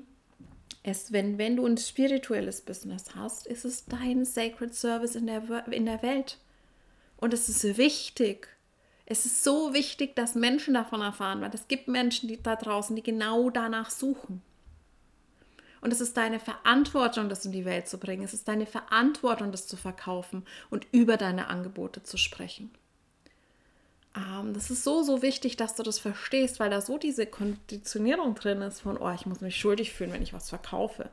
es, 0.82 1.12
wenn, 1.12 1.38
wenn 1.38 1.56
du 1.56 1.66
ein 1.66 1.78
spirituelles 1.78 2.60
Business 2.60 3.14
hast, 3.14 3.46
ist 3.46 3.64
es 3.64 3.86
dein 3.86 4.24
Sacred 4.24 4.74
Service 4.74 5.14
in 5.14 5.26
der, 5.26 5.66
in 5.70 5.86
der 5.86 6.02
Welt. 6.02 6.38
Und 7.16 7.32
es 7.32 7.48
ist 7.48 7.78
wichtig. 7.78 8.48
Es 9.06 9.26
ist 9.26 9.44
so 9.44 9.74
wichtig, 9.74 10.16
dass 10.16 10.34
Menschen 10.34 10.74
davon 10.74 11.02
erfahren, 11.02 11.40
weil 11.40 11.54
es 11.54 11.68
gibt 11.68 11.88
Menschen 11.88 12.28
die 12.28 12.42
da 12.42 12.56
draußen, 12.56 12.96
die 12.96 13.02
genau 13.02 13.50
danach 13.50 13.90
suchen. 13.90 14.42
Und 15.82 15.92
es 15.92 16.00
ist 16.00 16.16
deine 16.16 16.40
Verantwortung, 16.40 17.28
das 17.28 17.44
in 17.44 17.52
die 17.52 17.66
Welt 17.66 17.88
zu 17.88 17.98
bringen. 17.98 18.22
Es 18.22 18.32
ist 18.32 18.48
deine 18.48 18.64
Verantwortung, 18.64 19.52
das 19.52 19.66
zu 19.66 19.76
verkaufen 19.76 20.46
und 20.70 20.86
über 20.92 21.18
deine 21.18 21.48
Angebote 21.48 22.02
zu 22.02 22.16
sprechen. 22.16 22.70
Ähm, 24.16 24.54
das 24.54 24.70
ist 24.70 24.82
so, 24.82 25.02
so 25.02 25.20
wichtig, 25.20 25.56
dass 25.56 25.74
du 25.74 25.82
das 25.82 25.98
verstehst, 25.98 26.58
weil 26.58 26.70
da 26.70 26.80
so 26.80 26.96
diese 26.96 27.26
Konditionierung 27.26 28.34
drin 28.34 28.62
ist 28.62 28.80
von, 28.80 28.96
oh, 28.96 29.12
ich 29.12 29.26
muss 29.26 29.42
mich 29.42 29.56
schuldig 29.56 29.92
fühlen, 29.92 30.12
wenn 30.12 30.22
ich 30.22 30.32
was 30.32 30.48
verkaufe. 30.48 31.10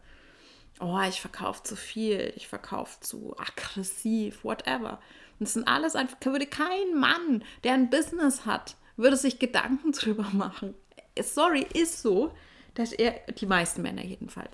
Oh, 0.79 0.99
ich 1.07 1.19
verkaufe 1.19 1.63
zu 1.63 1.75
viel, 1.75 2.31
ich 2.37 2.47
verkaufe 2.47 2.99
zu 3.01 3.35
aggressiv, 3.37 4.43
whatever. 4.45 5.01
Und 5.41 5.45
das 5.45 5.53
sind 5.53 5.67
alles 5.67 5.95
einfach, 5.95 6.17
würde 6.23 6.45
kein 6.45 6.93
Mann, 6.93 7.43
der 7.63 7.73
ein 7.73 7.89
Business 7.89 8.45
hat, 8.45 8.75
würde 8.95 9.17
sich 9.17 9.39
Gedanken 9.39 9.91
drüber 9.91 10.27
machen. 10.33 10.75
Sorry, 11.19 11.65
ist 11.73 12.03
so, 12.03 12.31
dass 12.75 12.91
er, 12.91 13.13
die 13.39 13.47
meisten 13.47 13.81
Männer 13.81 14.03
jedenfalls. 14.03 14.51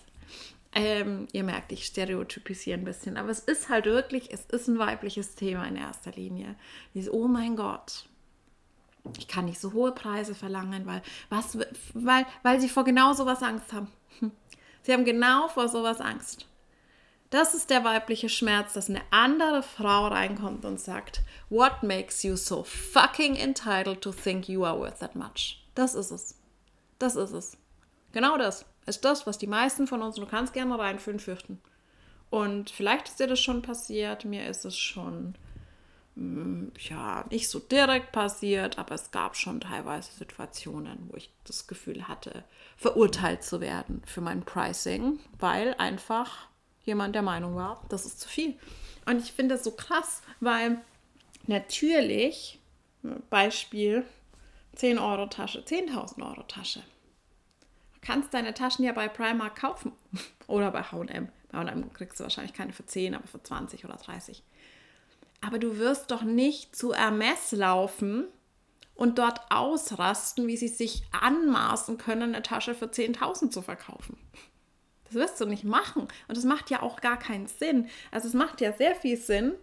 Ähm, 0.73 1.27
ihr 1.33 1.43
merkt, 1.43 1.73
ich 1.73 1.85
stereotypisiere 1.85 2.79
ein 2.79 2.85
bisschen, 2.85 3.17
aber 3.17 3.31
es 3.31 3.39
ist 3.39 3.67
halt 3.67 3.83
wirklich, 3.83 4.31
es 4.31 4.45
ist 4.45 4.69
ein 4.69 4.79
weibliches 4.79 5.35
Thema 5.35 5.65
in 5.65 5.75
erster 5.75 6.11
Linie. 6.13 6.55
Dieses, 6.93 7.11
oh 7.11 7.27
mein 7.27 7.57
Gott, 7.57 8.05
ich 9.17 9.27
kann 9.27 9.43
nicht 9.43 9.59
so 9.59 9.73
hohe 9.73 9.91
Preise 9.91 10.35
verlangen, 10.35 10.85
weil, 10.85 11.01
was, 11.27 11.57
weil, 11.95 12.25
weil 12.43 12.61
sie 12.61 12.69
vor 12.69 12.85
genau 12.85 13.11
sowas 13.11 13.43
Angst 13.43 13.73
haben. 13.73 13.91
Sie 14.83 14.93
haben 14.93 15.03
genau 15.03 15.49
vor 15.49 15.67
sowas 15.67 15.99
Angst. 15.99 16.47
Das 17.29 17.53
ist 17.53 17.69
der 17.69 17.83
weibliche 17.83 18.29
Schmerz, 18.29 18.73
dass 18.73 18.89
eine 18.89 19.01
andere 19.11 19.61
Frau 19.61 20.07
reinkommt 20.07 20.63
und 20.65 20.79
sagt, 20.79 21.21
What 21.49 21.83
makes 21.83 22.23
you 22.23 22.35
so 22.35 22.63
fucking 22.63 23.35
entitled 23.35 24.01
to 24.01 24.11
think 24.11 24.47
you 24.47 24.63
are 24.63 24.77
worth 24.77 24.99
that 24.99 25.15
much? 25.15 25.63
Das 25.75 25.93
ist 25.93 26.11
es. 26.11 26.35
Das 26.99 27.15
ist 27.15 27.31
es. 27.31 27.57
Genau 28.13 28.37
das 28.37 28.65
ist 28.85 29.03
das, 29.03 29.27
was 29.27 29.37
die 29.37 29.47
meisten 29.47 29.85
von 29.85 30.01
uns, 30.01 30.15
du 30.15 30.25
kannst 30.25 30.53
gerne 30.53 30.79
reinfühlen, 30.79 31.19
fürchten. 31.19 31.61
Und 32.29 32.69
vielleicht 32.69 33.09
ist 33.09 33.19
dir 33.19 33.27
das 33.27 33.39
schon 33.39 33.61
passiert, 33.61 34.23
mir 34.23 34.47
ist 34.47 34.65
es 34.65 34.77
schon 34.77 35.35
Mm, 36.17 36.69
ja, 36.89 37.25
nicht 37.29 37.47
so 37.47 37.59
direkt 37.59 38.11
passiert, 38.11 38.79
aber 38.79 38.95
es 38.95 39.11
gab 39.11 39.37
schon 39.37 39.61
teilweise 39.61 40.11
Situationen, 40.11 41.09
wo 41.11 41.17
ich 41.17 41.31
das 41.43 41.67
Gefühl 41.67 42.07
hatte, 42.07 42.43
verurteilt 42.75 43.43
zu 43.43 43.61
werden 43.61 44.01
für 44.03 44.21
mein 44.21 44.43
Pricing, 44.43 45.19
weil 45.37 45.75
einfach 45.75 46.47
jemand 46.87 47.13
der 47.15 47.21
Meinung 47.21 47.55
war, 47.55 47.83
das 47.89 48.05
ist 48.05 48.19
zu 48.19 48.27
viel. 48.27 48.57
Und 49.05 49.21
ich 49.21 49.31
finde 49.31 49.55
das 49.55 49.63
so 49.63 49.71
krass, 49.71 50.21
weil 50.39 50.81
natürlich, 51.45 52.59
Beispiel, 53.29 54.05
10 54.75 54.99
Euro 54.99 55.27
Tasche, 55.27 55.59
10.000 55.59 56.27
Euro 56.27 56.43
Tasche. 56.43 56.83
Du 57.93 57.99
kannst 58.01 58.33
deine 58.33 58.53
Taschen 58.53 58.85
ja 58.85 58.93
bei 58.93 59.07
Primark 59.07 59.59
kaufen 59.59 59.91
oder 60.47 60.71
bei 60.71 60.83
H&M. 60.83 61.29
Bei 61.51 61.57
H&M 61.57 61.93
kriegst 61.93 62.19
du 62.19 62.23
wahrscheinlich 62.23 62.53
keine 62.53 62.73
für 62.73 62.85
10, 62.85 63.15
aber 63.15 63.27
für 63.27 63.41
20 63.41 63.85
oder 63.85 63.95
30. 63.95 64.43
Aber 65.41 65.59
du 65.59 65.77
wirst 65.77 66.11
doch 66.11 66.23
nicht 66.23 66.75
zu 66.75 66.93
Hermes 66.93 67.51
laufen 67.51 68.25
und 68.95 69.19
dort 69.19 69.39
ausrasten, 69.51 70.47
wie 70.47 70.57
sie 70.57 70.67
sich 70.67 71.03
anmaßen 71.11 71.97
können, 71.97 72.33
eine 72.33 72.41
Tasche 72.41 72.73
für 72.73 72.87
10.000 72.87 73.51
zu 73.51 73.61
verkaufen. 73.61 74.17
Das 75.07 75.15
wirst 75.15 75.41
du 75.41 75.45
nicht 75.45 75.63
machen. 75.63 76.03
Und 76.27 76.37
das 76.37 76.43
macht 76.43 76.69
ja 76.69 76.81
auch 76.81 77.01
gar 77.01 77.17
keinen 77.17 77.47
Sinn. 77.47 77.89
Also 78.11 78.27
es 78.27 78.33
macht 78.33 78.61
ja 78.61 78.73
sehr 78.73 78.95
viel 78.95 79.17
Sinn, 79.17 79.53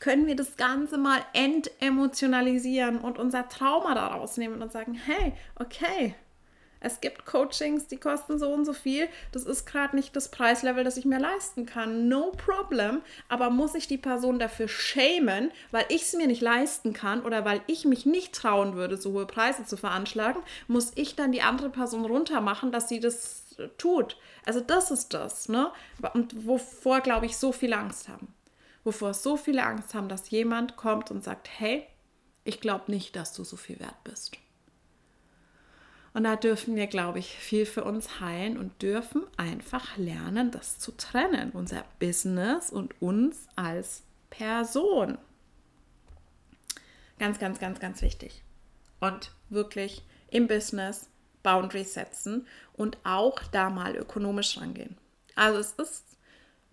können 0.00 0.26
wir 0.26 0.36
das 0.36 0.56
Ganze 0.56 0.98
mal 0.98 1.20
entemotionalisieren 1.32 2.98
und 2.98 3.18
unser 3.18 3.48
Trauma 3.48 3.94
daraus 3.94 4.36
nehmen 4.36 4.60
und 4.60 4.70
sagen, 4.70 4.94
hey, 4.94 5.32
okay, 5.56 6.14
es 6.84 7.00
gibt 7.00 7.24
Coachings, 7.24 7.86
die 7.86 7.96
kosten 7.96 8.38
so 8.38 8.52
und 8.52 8.64
so 8.64 8.74
viel. 8.74 9.08
Das 9.32 9.44
ist 9.44 9.66
gerade 9.66 9.96
nicht 9.96 10.14
das 10.14 10.30
Preislevel, 10.30 10.84
das 10.84 10.98
ich 10.98 11.06
mir 11.06 11.18
leisten 11.18 11.64
kann. 11.64 12.08
No 12.08 12.32
problem. 12.32 13.00
Aber 13.28 13.48
muss 13.48 13.74
ich 13.74 13.88
die 13.88 13.98
Person 13.98 14.38
dafür 14.38 14.68
schämen, 14.68 15.50
weil 15.70 15.86
ich 15.88 16.02
es 16.02 16.12
mir 16.12 16.26
nicht 16.26 16.42
leisten 16.42 16.92
kann 16.92 17.22
oder 17.22 17.44
weil 17.44 17.62
ich 17.66 17.84
mich 17.86 18.04
nicht 18.04 18.34
trauen 18.34 18.74
würde, 18.74 18.98
so 18.98 19.12
hohe 19.12 19.26
Preise 19.26 19.64
zu 19.64 19.76
veranschlagen, 19.76 20.42
muss 20.68 20.92
ich 20.94 21.16
dann 21.16 21.32
die 21.32 21.42
andere 21.42 21.70
Person 21.70 22.04
runtermachen, 22.04 22.70
dass 22.70 22.88
sie 22.88 23.00
das 23.00 23.56
tut. 23.78 24.18
Also 24.44 24.60
das 24.60 24.90
ist 24.90 25.14
das, 25.14 25.48
ne? 25.48 25.72
Und 26.12 26.46
wovor, 26.46 27.00
glaube 27.00 27.26
ich, 27.26 27.36
so 27.36 27.52
viel 27.52 27.72
Angst 27.72 28.08
haben. 28.08 28.34
Wovor 28.84 29.14
so 29.14 29.38
viele 29.38 29.64
Angst 29.64 29.94
haben, 29.94 30.10
dass 30.10 30.30
jemand 30.30 30.76
kommt 30.76 31.10
und 31.10 31.24
sagt, 31.24 31.48
hey, 31.48 31.86
ich 32.44 32.60
glaube 32.60 32.90
nicht, 32.90 33.16
dass 33.16 33.32
du 33.32 33.42
so 33.42 33.56
viel 33.56 33.80
wert 33.80 34.04
bist. 34.04 34.36
Und 36.14 36.24
da 36.24 36.36
dürfen 36.36 36.76
wir, 36.76 36.86
glaube 36.86 37.18
ich, 37.18 37.36
viel 37.36 37.66
für 37.66 37.82
uns 37.82 38.20
heilen 38.20 38.56
und 38.56 38.80
dürfen 38.80 39.24
einfach 39.36 39.96
lernen, 39.96 40.52
das 40.52 40.78
zu 40.78 40.92
trennen, 40.92 41.50
unser 41.50 41.84
Business 41.98 42.70
und 42.70 43.02
uns 43.02 43.48
als 43.56 44.04
Person. 44.30 45.18
Ganz, 47.18 47.38
ganz, 47.40 47.58
ganz, 47.58 47.80
ganz 47.80 48.00
wichtig. 48.00 48.42
Und 49.00 49.32
wirklich 49.50 50.02
im 50.30 50.46
Business 50.46 51.10
Boundaries 51.42 51.94
setzen 51.94 52.46
und 52.72 52.96
auch 53.04 53.40
da 53.50 53.68
mal 53.68 53.96
ökonomisch 53.96 54.56
rangehen. 54.56 54.96
Also 55.34 55.58
es 55.58 55.72
ist 55.72 56.04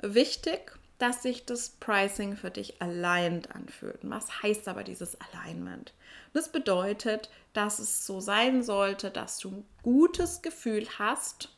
wichtig, 0.02 0.80
dass 1.00 1.24
sich 1.24 1.46
das 1.46 1.72
Pricing 1.80 2.36
für 2.36 2.52
dich 2.52 2.80
aligned 2.80 3.56
anfühlt. 3.56 4.00
Was 4.04 4.44
heißt 4.44 4.68
aber 4.68 4.84
dieses 4.84 5.18
Alignment? 5.20 5.94
Das 6.34 6.52
bedeutet, 6.52 7.30
dass 7.54 7.80
es 7.80 8.06
so 8.06 8.20
sein 8.20 8.64
sollte, 8.64 9.12
dass 9.12 9.38
du 9.40 9.50
ein 9.50 9.66
gutes 9.84 10.42
Gefühl 10.42 10.88
hast, 10.98 11.50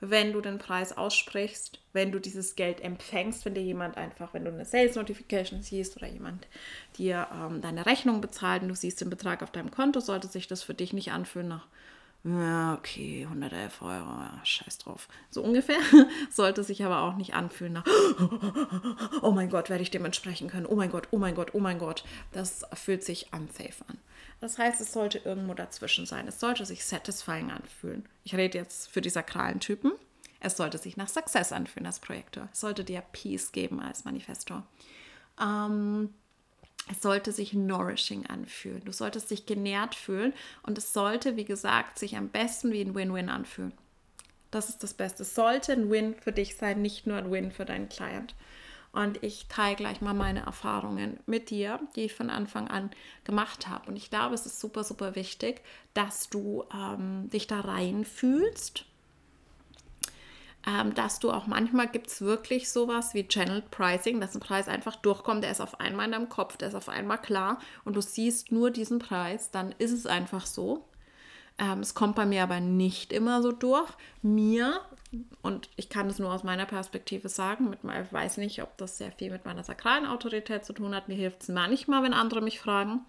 wenn 0.00 0.32
du 0.32 0.40
den 0.40 0.58
Preis 0.58 0.96
aussprichst, 0.96 1.80
wenn 1.92 2.12
du 2.12 2.20
dieses 2.20 2.54
Geld 2.54 2.80
empfängst, 2.80 3.44
wenn 3.44 3.54
dir 3.54 3.62
jemand 3.62 3.96
einfach, 3.96 4.32
wenn 4.32 4.44
du 4.44 4.52
eine 4.52 4.64
Sales 4.64 4.94
Notification 4.94 5.62
siehst 5.62 5.96
oder 5.96 6.06
jemand 6.06 6.46
dir 6.96 7.26
ähm, 7.32 7.60
deine 7.60 7.84
Rechnung 7.84 8.20
bezahlt 8.20 8.62
und 8.62 8.68
du 8.68 8.76
siehst 8.76 9.00
den 9.00 9.10
Betrag 9.10 9.42
auf 9.42 9.50
deinem 9.50 9.72
Konto, 9.72 9.98
sollte 9.98 10.28
sich 10.28 10.46
das 10.46 10.62
für 10.62 10.74
dich 10.74 10.92
nicht 10.92 11.10
anfühlen 11.10 11.48
nach 11.48 11.66
ja, 12.28 12.74
okay, 12.74 13.24
111 13.24 13.80
Euro, 13.80 13.90
ja, 13.90 14.40
scheiß 14.44 14.78
drauf. 14.78 15.08
So 15.30 15.42
ungefähr. 15.42 15.78
Sollte 16.30 16.62
sich 16.62 16.84
aber 16.84 17.02
auch 17.02 17.16
nicht 17.16 17.34
anfühlen 17.34 17.72
nach, 17.72 17.86
oh 19.22 19.30
mein 19.30 19.48
Gott, 19.48 19.70
werde 19.70 19.82
ich 19.82 19.90
dementsprechend 19.90 20.50
können. 20.50 20.66
Oh 20.66 20.74
mein 20.74 20.90
Gott, 20.90 21.08
oh 21.10 21.18
mein 21.18 21.34
Gott, 21.34 21.54
oh 21.54 21.60
mein 21.60 21.78
Gott. 21.78 22.04
Das 22.32 22.64
fühlt 22.74 23.04
sich 23.04 23.32
unsafe 23.32 23.84
an. 23.88 23.98
Das 24.40 24.58
heißt, 24.58 24.80
es 24.80 24.92
sollte 24.92 25.18
irgendwo 25.18 25.54
dazwischen 25.54 26.06
sein. 26.06 26.28
Es 26.28 26.40
sollte 26.40 26.66
sich 26.66 26.84
satisfying 26.84 27.50
anfühlen. 27.50 28.06
Ich 28.24 28.34
rede 28.34 28.58
jetzt 28.58 28.88
für 28.90 29.00
die 29.00 29.10
sakralen 29.10 29.60
Typen. 29.60 29.92
Es 30.40 30.56
sollte 30.56 30.78
sich 30.78 30.96
nach 30.96 31.08
Success 31.08 31.52
anfühlen 31.52 31.86
als 31.86 31.98
Projektor. 31.98 32.48
Es 32.52 32.60
sollte 32.60 32.84
dir 32.84 33.02
Peace 33.12 33.52
geben 33.52 33.80
als 33.80 34.04
Manifestor. 34.04 34.64
Ähm, 35.40 36.14
es 36.90 37.02
sollte 37.02 37.32
sich 37.32 37.52
nourishing 37.52 38.26
anfühlen. 38.26 38.82
Du 38.84 38.92
solltest 38.92 39.30
dich 39.30 39.46
genährt 39.46 39.94
fühlen 39.94 40.32
und 40.62 40.78
es 40.78 40.92
sollte, 40.92 41.36
wie 41.36 41.44
gesagt, 41.44 41.98
sich 41.98 42.16
am 42.16 42.28
besten 42.28 42.72
wie 42.72 42.80
ein 42.80 42.94
Win-Win 42.94 43.28
anfühlen. 43.28 43.72
Das 44.50 44.68
ist 44.68 44.82
das 44.82 44.94
Beste. 44.94 45.22
Es 45.22 45.34
sollte 45.34 45.72
ein 45.72 45.90
Win 45.90 46.14
für 46.14 46.32
dich 46.32 46.56
sein, 46.56 46.80
nicht 46.80 47.06
nur 47.06 47.18
ein 47.18 47.30
Win 47.30 47.52
für 47.52 47.64
deinen 47.64 47.88
Client. 47.88 48.34
Und 48.92 49.22
ich 49.22 49.46
teile 49.48 49.76
gleich 49.76 50.00
mal 50.00 50.14
meine 50.14 50.40
Erfahrungen 50.40 51.20
mit 51.26 51.50
dir, 51.50 51.78
die 51.94 52.06
ich 52.06 52.14
von 52.14 52.30
Anfang 52.30 52.68
an 52.68 52.90
gemacht 53.24 53.68
habe. 53.68 53.88
Und 53.90 53.96
ich 53.96 54.08
glaube, 54.08 54.34
es 54.34 54.46
ist 54.46 54.60
super, 54.60 54.82
super 54.82 55.14
wichtig, 55.14 55.60
dass 55.92 56.30
du 56.30 56.64
ähm, 56.72 57.28
dich 57.28 57.46
da 57.46 57.60
reinfühlst 57.60 58.86
ähm, 60.66 60.94
dass 60.94 61.18
du 61.18 61.30
auch 61.30 61.46
manchmal 61.46 61.88
gibt 61.88 62.08
es 62.08 62.20
wirklich 62.20 62.70
sowas 62.70 63.14
wie 63.14 63.26
Channeled 63.26 63.70
Pricing, 63.70 64.20
dass 64.20 64.34
ein 64.34 64.40
Preis 64.40 64.68
einfach 64.68 64.96
durchkommt, 64.96 65.44
der 65.44 65.50
ist 65.50 65.60
auf 65.60 65.80
einmal 65.80 66.06
in 66.06 66.12
deinem 66.12 66.28
Kopf, 66.28 66.56
der 66.56 66.68
ist 66.68 66.74
auf 66.74 66.88
einmal 66.88 67.18
klar 67.18 67.58
und 67.84 67.96
du 67.96 68.00
siehst 68.00 68.52
nur 68.52 68.70
diesen 68.70 68.98
Preis, 68.98 69.50
dann 69.50 69.74
ist 69.78 69.92
es 69.92 70.06
einfach 70.06 70.46
so. 70.46 70.84
Ähm, 71.58 71.80
es 71.80 71.94
kommt 71.94 72.16
bei 72.16 72.26
mir 72.26 72.42
aber 72.42 72.60
nicht 72.60 73.12
immer 73.12 73.42
so 73.42 73.52
durch. 73.52 73.90
Mir 74.22 74.80
und 75.42 75.70
ich 75.76 75.88
kann 75.88 76.08
es 76.08 76.18
nur 76.18 76.32
aus 76.32 76.44
meiner 76.44 76.66
Perspektive 76.66 77.28
sagen, 77.28 77.70
mit, 77.70 77.80
ich 77.82 78.12
weiß 78.12 78.36
nicht, 78.36 78.62
ob 78.62 78.76
das 78.76 78.98
sehr 78.98 79.10
viel 79.12 79.30
mit 79.30 79.44
meiner 79.44 79.64
sakralen 79.64 80.06
Autorität 80.06 80.64
zu 80.64 80.72
tun 80.72 80.94
hat. 80.94 81.08
Mir 81.08 81.16
hilft 81.16 81.42
es 81.42 81.48
manchmal, 81.48 82.02
wenn 82.02 82.12
andere 82.12 82.42
mich 82.42 82.60
fragen. 82.60 83.06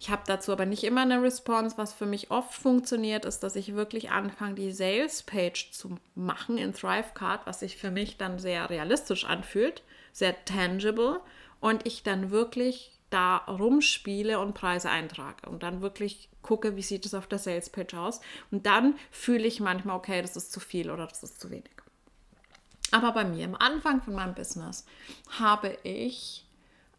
Ich 0.00 0.10
habe 0.10 0.22
dazu 0.26 0.52
aber 0.52 0.66
nicht 0.66 0.84
immer 0.84 1.02
eine 1.02 1.22
Response. 1.22 1.78
Was 1.78 1.92
für 1.92 2.06
mich 2.06 2.30
oft 2.30 2.54
funktioniert, 2.54 3.24
ist, 3.24 3.40
dass 3.40 3.56
ich 3.56 3.74
wirklich 3.74 4.10
anfange, 4.10 4.54
die 4.54 4.72
Sales 4.72 5.22
Page 5.22 5.70
zu 5.72 5.98
machen 6.14 6.58
in 6.58 6.74
Thrivecard, 6.74 7.46
was 7.46 7.60
sich 7.60 7.76
für 7.76 7.90
mich 7.90 8.16
dann 8.16 8.38
sehr 8.38 8.68
realistisch 8.70 9.24
anfühlt, 9.24 9.82
sehr 10.12 10.44
tangible 10.44 11.20
und 11.60 11.86
ich 11.86 12.02
dann 12.02 12.30
wirklich 12.30 12.92
da 13.10 13.36
rumspiele 13.36 14.40
und 14.40 14.54
Preise 14.54 14.90
eintrage 14.90 15.48
und 15.48 15.62
dann 15.62 15.80
wirklich 15.80 16.28
gucke, 16.42 16.76
wie 16.76 16.82
sieht 16.82 17.06
es 17.06 17.14
auf 17.14 17.28
der 17.28 17.38
Sales 17.38 17.70
Page 17.70 17.94
aus 17.94 18.20
und 18.50 18.66
dann 18.66 18.96
fühle 19.10 19.44
ich 19.44 19.60
manchmal, 19.60 19.96
okay, 19.96 20.20
das 20.20 20.36
ist 20.36 20.52
zu 20.52 20.58
viel 20.58 20.90
oder 20.90 21.06
das 21.06 21.22
ist 21.22 21.40
zu 21.40 21.50
wenig. 21.50 21.70
Aber 22.90 23.12
bei 23.12 23.24
mir 23.24 23.44
am 23.44 23.54
Anfang 23.54 24.02
von 24.02 24.14
meinem 24.14 24.34
Business 24.34 24.84
habe 25.38 25.78
ich 25.84 26.44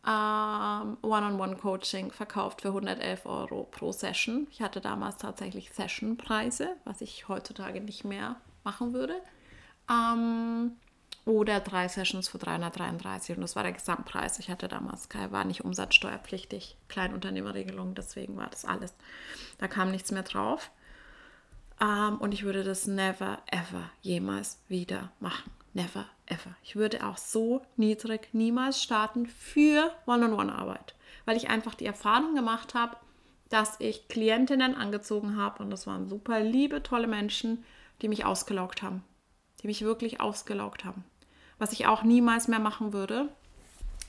ähm, 0.08 0.98
One-on-One-Coaching 1.02 2.12
verkauft 2.12 2.62
für 2.62 2.68
111 2.70 3.26
Euro 3.26 3.64
pro 3.64 3.92
Session. 3.92 4.48
Ich 4.52 4.62
hatte 4.62 4.82
damals 4.82 5.18
tatsächlich 5.18 5.72
Session-Preise, 5.72 6.76
was 6.84 7.02
ich 7.02 7.28
heutzutage 7.28 7.82
nicht 7.82 8.06
mehr 8.06 8.36
machen 8.64 8.94
würde. 8.94 9.16
Ähm, 9.90 10.74
oder 11.26 11.60
drei 11.60 11.88
Sessions 11.88 12.28
für 12.28 12.38
333 12.38 13.36
und 13.36 13.42
das 13.42 13.56
war 13.56 13.64
der 13.64 13.72
Gesamtpreis. 13.72 14.38
Ich 14.38 14.50
hatte 14.50 14.68
damals, 14.68 15.10
war 15.32 15.44
nicht 15.44 15.66
umsatzsteuerpflichtig, 15.66 16.78
Kleinunternehmerregelung, 16.88 17.96
deswegen 17.96 18.38
war 18.38 18.48
das 18.50 18.64
alles. 18.64 18.94
Da 19.58 19.68
kam 19.68 19.90
nichts 19.90 20.12
mehr 20.12 20.24
drauf. 20.24 20.70
Ähm, 21.82 22.18
und 22.20 22.34
ich 22.34 22.44
würde 22.44 22.64
das 22.64 22.86
never, 22.86 23.40
ever, 23.48 23.90
jemals 24.02 24.60
wieder 24.68 25.12
machen. 25.20 25.52
Never, 25.76 26.06
ever. 26.26 26.56
Ich 26.64 26.76
würde 26.76 27.06
auch 27.06 27.18
so 27.18 27.62
niedrig 27.78 28.30
niemals 28.34 28.82
starten 28.82 29.28
für 29.28 29.92
One-on-One-Arbeit, 30.08 30.96
weil 31.26 31.38
ich 31.38 31.50
einfach 31.50 31.76
die 31.76 31.86
Erfahrung 31.86 32.34
gemacht 32.34 32.74
habe, 32.74 32.98
dass 33.50 33.80
ich 33.80 34.08
Klientinnen 34.08 34.74
angezogen 34.74 35.38
habe 35.38 35.62
und 35.62 35.70
das 35.70 35.86
waren 35.86 36.10
super 36.10 36.40
liebe, 36.40 36.82
tolle 36.82 37.06
Menschen, 37.06 37.64
die 38.02 38.08
mich 38.08 38.26
ausgelaugt 38.26 38.82
haben. 38.82 39.04
Die 39.62 39.68
mich 39.68 39.84
wirklich 39.84 40.20
ausgelaugt 40.20 40.84
haben 40.84 41.04
was 41.58 41.72
ich 41.72 41.86
auch 41.88 42.04
niemals 42.04 42.48
mehr 42.48 42.60
machen 42.60 42.94
würde. 42.94 43.30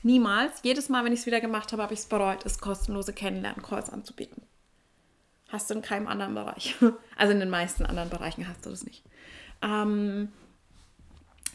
Niemals. 0.03 0.59
Jedes 0.63 0.89
Mal, 0.89 1.03
wenn 1.03 1.13
ich 1.13 1.21
es 1.21 1.25
wieder 1.25 1.41
gemacht 1.41 1.71
habe, 1.71 1.81
habe 1.81 1.93
ich 1.93 2.01
es 2.01 2.05
bereut, 2.05 2.45
es 2.45 2.59
kostenlose 2.59 3.13
Kennenlernen-Calls 3.13 3.89
anzubieten. 3.89 4.43
Hast 5.49 5.69
du 5.69 5.75
in 5.75 5.81
keinem 5.81 6.07
anderen 6.07 6.33
Bereich. 6.33 6.75
Also 7.15 7.33
in 7.33 7.39
den 7.39 7.49
meisten 7.49 7.85
anderen 7.85 8.09
Bereichen 8.09 8.47
hast 8.47 8.65
du 8.65 8.69
das 8.69 8.83
nicht. 8.83 9.03
Ähm, 9.63 10.31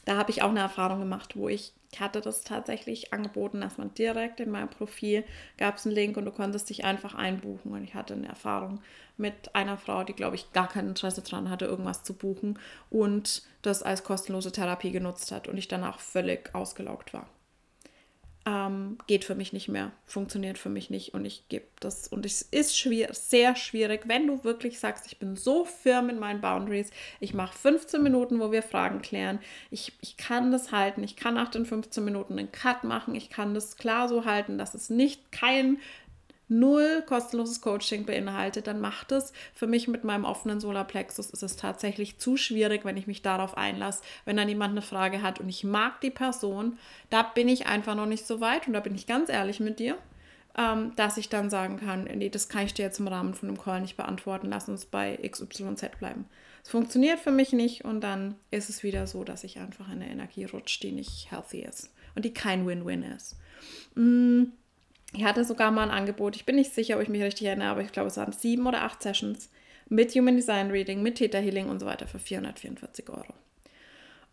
da 0.04 0.16
habe 0.16 0.30
ich 0.30 0.42
auch 0.42 0.50
eine 0.50 0.60
Erfahrung 0.60 1.00
gemacht, 1.00 1.36
wo 1.36 1.48
ich 1.48 1.72
hatte 1.98 2.20
das 2.20 2.42
tatsächlich 2.42 3.12
angeboten, 3.12 3.60
dass 3.60 3.78
man 3.78 3.92
direkt 3.94 4.40
in 4.40 4.50
meinem 4.50 4.70
Profil 4.70 5.24
gab 5.58 5.76
es 5.76 5.86
einen 5.86 5.94
Link 5.94 6.16
und 6.16 6.24
du 6.24 6.30
konntest 6.30 6.70
dich 6.70 6.84
einfach 6.84 7.14
einbuchen. 7.14 7.72
Und 7.72 7.84
ich 7.84 7.94
hatte 7.94 8.14
eine 8.14 8.28
Erfahrung 8.28 8.80
mit 9.16 9.54
einer 9.54 9.76
Frau, 9.76 10.02
die, 10.02 10.14
glaube 10.14 10.36
ich, 10.36 10.52
gar 10.52 10.68
kein 10.68 10.88
Interesse 10.88 11.22
daran 11.22 11.50
hatte, 11.50 11.66
irgendwas 11.66 12.02
zu 12.02 12.14
buchen 12.14 12.58
und 12.90 13.42
das 13.60 13.82
als 13.82 14.04
kostenlose 14.04 14.52
Therapie 14.52 14.90
genutzt 14.90 15.30
hat 15.32 15.48
und 15.48 15.58
ich 15.58 15.68
danach 15.68 16.00
völlig 16.00 16.54
ausgelaugt 16.54 17.12
war 17.12 17.28
ähm, 18.44 18.98
geht 19.06 19.24
für 19.24 19.34
mich 19.34 19.52
nicht 19.52 19.68
mehr, 19.68 19.92
funktioniert 20.04 20.58
für 20.58 20.68
mich 20.68 20.90
nicht 20.90 21.14
und 21.14 21.24
ich 21.24 21.44
gebe 21.48 21.66
das 21.78 22.08
und 22.08 22.26
es 22.26 22.42
ist 22.42 22.76
schwierig, 22.76 23.14
sehr 23.14 23.54
schwierig, 23.54 24.02
wenn 24.06 24.26
du 24.26 24.42
wirklich 24.42 24.80
sagst, 24.80 25.06
ich 25.06 25.18
bin 25.18 25.36
so 25.36 25.64
firm 25.64 26.08
in 26.08 26.18
meinen 26.18 26.40
Boundaries, 26.40 26.90
ich 27.20 27.34
mache 27.34 27.56
15 27.56 28.02
Minuten, 28.02 28.40
wo 28.40 28.50
wir 28.50 28.62
Fragen 28.62 29.00
klären, 29.00 29.38
ich, 29.70 29.92
ich 30.00 30.16
kann 30.16 30.50
das 30.50 30.72
halten, 30.72 31.04
ich 31.04 31.14
kann 31.14 31.34
nach 31.34 31.50
den 31.50 31.64
15 31.64 32.04
Minuten 32.04 32.38
einen 32.38 32.50
Cut 32.50 32.82
machen, 32.82 33.14
ich 33.14 33.30
kann 33.30 33.54
das 33.54 33.76
klar 33.76 34.08
so 34.08 34.24
halten, 34.24 34.58
dass 34.58 34.74
es 34.74 34.90
nicht 34.90 35.30
kein 35.30 35.78
null 36.48 37.02
kostenloses 37.06 37.60
Coaching 37.60 38.04
beinhaltet, 38.04 38.66
dann 38.66 38.80
macht 38.80 39.12
es 39.12 39.32
für 39.54 39.66
mich 39.66 39.88
mit 39.88 40.04
meinem 40.04 40.24
offenen 40.24 40.60
Solarplexus 40.60 41.30
ist 41.30 41.42
es 41.42 41.56
tatsächlich 41.56 42.18
zu 42.18 42.36
schwierig, 42.36 42.84
wenn 42.84 42.96
ich 42.96 43.06
mich 43.06 43.22
darauf 43.22 43.56
einlasse, 43.56 44.02
wenn 44.24 44.36
dann 44.36 44.48
jemand 44.48 44.72
eine 44.72 44.82
Frage 44.82 45.22
hat 45.22 45.40
und 45.40 45.48
ich 45.48 45.64
mag 45.64 46.00
die 46.00 46.10
Person, 46.10 46.78
da 47.10 47.22
bin 47.22 47.48
ich 47.48 47.66
einfach 47.66 47.94
noch 47.94 48.06
nicht 48.06 48.26
so 48.26 48.40
weit 48.40 48.66
und 48.66 48.74
da 48.74 48.80
bin 48.80 48.94
ich 48.94 49.06
ganz 49.06 49.28
ehrlich 49.28 49.60
mit 49.60 49.78
dir, 49.78 49.96
ähm, 50.56 50.92
dass 50.96 51.16
ich 51.16 51.28
dann 51.28 51.48
sagen 51.48 51.78
kann, 51.78 52.04
nee, 52.04 52.28
das 52.28 52.48
kann 52.48 52.66
ich 52.66 52.74
dir 52.74 52.84
jetzt 52.84 53.00
im 53.00 53.08
Rahmen 53.08 53.34
von 53.34 53.48
einem 53.48 53.60
Call 53.60 53.80
nicht 53.80 53.96
beantworten, 53.96 54.48
lass 54.50 54.68
uns 54.68 54.84
bei 54.84 55.16
XYZ 55.16 55.98
bleiben. 55.98 56.26
Es 56.62 56.70
funktioniert 56.70 57.18
für 57.18 57.32
mich 57.32 57.52
nicht 57.52 57.84
und 57.84 58.02
dann 58.02 58.36
ist 58.50 58.68
es 58.68 58.82
wieder 58.82 59.06
so, 59.06 59.24
dass 59.24 59.42
ich 59.42 59.58
einfach 59.58 59.88
in 59.88 60.02
eine 60.02 60.10
Energie 60.10 60.44
rutsche, 60.44 60.80
die 60.80 60.92
nicht 60.92 61.30
healthy 61.30 61.62
ist 61.62 61.90
und 62.14 62.24
die 62.24 62.34
kein 62.34 62.66
Win-Win 62.66 63.02
ist. 63.02 63.36
Mm 63.94 64.44
ich 65.12 65.24
hatte 65.24 65.44
sogar 65.44 65.70
mal 65.70 65.84
ein 65.84 65.90
Angebot, 65.90 66.36
ich 66.36 66.46
bin 66.46 66.56
nicht 66.56 66.74
sicher, 66.74 66.96
ob 66.96 67.02
ich 67.02 67.08
mich 67.08 67.22
richtig 67.22 67.46
erinnere, 67.46 67.68
aber 67.68 67.82
ich 67.82 67.92
glaube, 67.92 68.08
es 68.08 68.16
waren 68.16 68.32
sieben 68.32 68.66
oder 68.66 68.82
acht 68.82 69.02
Sessions 69.02 69.50
mit 69.88 70.14
Human 70.14 70.36
Design 70.36 70.70
Reading, 70.70 71.02
mit 71.02 71.16
Theta 71.16 71.38
Healing 71.38 71.68
und 71.68 71.80
so 71.80 71.86
weiter 71.86 72.06
für 72.06 72.18
444 72.18 73.10
Euro. 73.10 73.34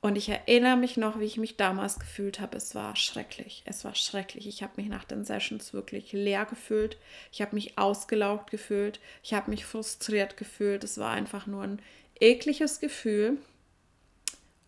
Und 0.01 0.15
ich 0.15 0.29
erinnere 0.29 0.77
mich 0.77 0.95
noch, 0.95 1.19
wie 1.19 1.25
ich 1.25 1.35
mich 1.35 1.57
damals 1.57 1.99
gefühlt 1.99 2.39
habe. 2.39 2.55
Es 2.55 2.73
war 2.73 2.95
schrecklich. 2.95 3.63
Es 3.65 3.83
war 3.83 3.95
schrecklich. 3.95 4.47
Ich 4.47 4.63
habe 4.63 4.73
mich 4.77 4.87
nach 4.87 5.03
den 5.03 5.25
Sessions 5.25 5.73
wirklich 5.73 6.13
leer 6.13 6.45
gefühlt. 6.45 6.97
Ich 7.33 7.41
habe 7.41 7.53
mich 7.53 7.77
ausgelaugt 7.77 8.49
gefühlt. 8.49 9.01
Ich 9.23 9.33
habe 9.33 9.49
mich 9.49 9.65
frustriert 9.65 10.37
gefühlt. 10.37 10.85
Es 10.85 10.97
war 10.99 11.11
einfach 11.11 11.47
nur 11.47 11.63
ein 11.63 11.81
ekliges 12.21 12.79
Gefühl. 12.79 13.39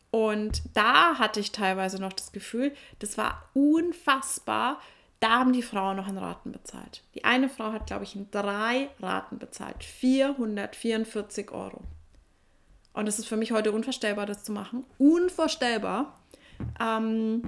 Und 0.09 0.63
da 0.73 1.17
hatte 1.17 1.39
ich 1.39 1.53
teilweise 1.53 1.99
noch 1.99 2.11
das 2.11 2.33
Gefühl, 2.33 2.73
das 2.99 3.17
war 3.17 3.49
unfassbar, 3.53 4.81
da 5.21 5.39
haben 5.39 5.53
die 5.53 5.61
Frauen 5.61 5.97
noch 5.97 6.09
in 6.09 6.17
Raten 6.17 6.51
bezahlt. 6.51 7.03
Die 7.13 7.23
eine 7.23 7.47
Frau 7.47 7.71
hat, 7.71 7.85
glaube 7.85 8.03
ich, 8.03 8.15
in 8.15 8.29
drei 8.31 8.89
Raten 8.99 9.37
bezahlt. 9.37 9.83
444 9.83 11.51
Euro. 11.51 11.83
Und 12.93 13.07
es 13.07 13.19
ist 13.19 13.27
für 13.27 13.37
mich 13.37 13.51
heute 13.51 13.71
unvorstellbar, 13.71 14.25
das 14.25 14.43
zu 14.43 14.51
machen. 14.51 14.83
Unvorstellbar. 14.97 16.19
Ähm, 16.79 17.43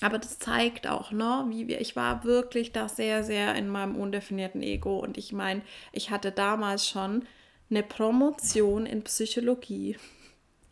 aber 0.00 0.18
das 0.18 0.38
zeigt 0.38 0.86
auch, 0.86 1.12
ne, 1.12 1.44
wie 1.50 1.68
wir, 1.68 1.80
ich 1.80 1.94
war 1.94 2.24
wirklich 2.24 2.72
da 2.72 2.88
sehr, 2.88 3.22
sehr 3.22 3.54
in 3.54 3.68
meinem 3.68 3.96
undefinierten 3.96 4.62
Ego. 4.62 4.98
Und 4.98 5.18
ich 5.18 5.32
meine, 5.32 5.60
ich 5.92 6.10
hatte 6.10 6.32
damals 6.32 6.88
schon 6.88 7.26
eine 7.68 7.82
Promotion 7.82 8.86
in 8.86 9.04
Psychologie. 9.04 9.98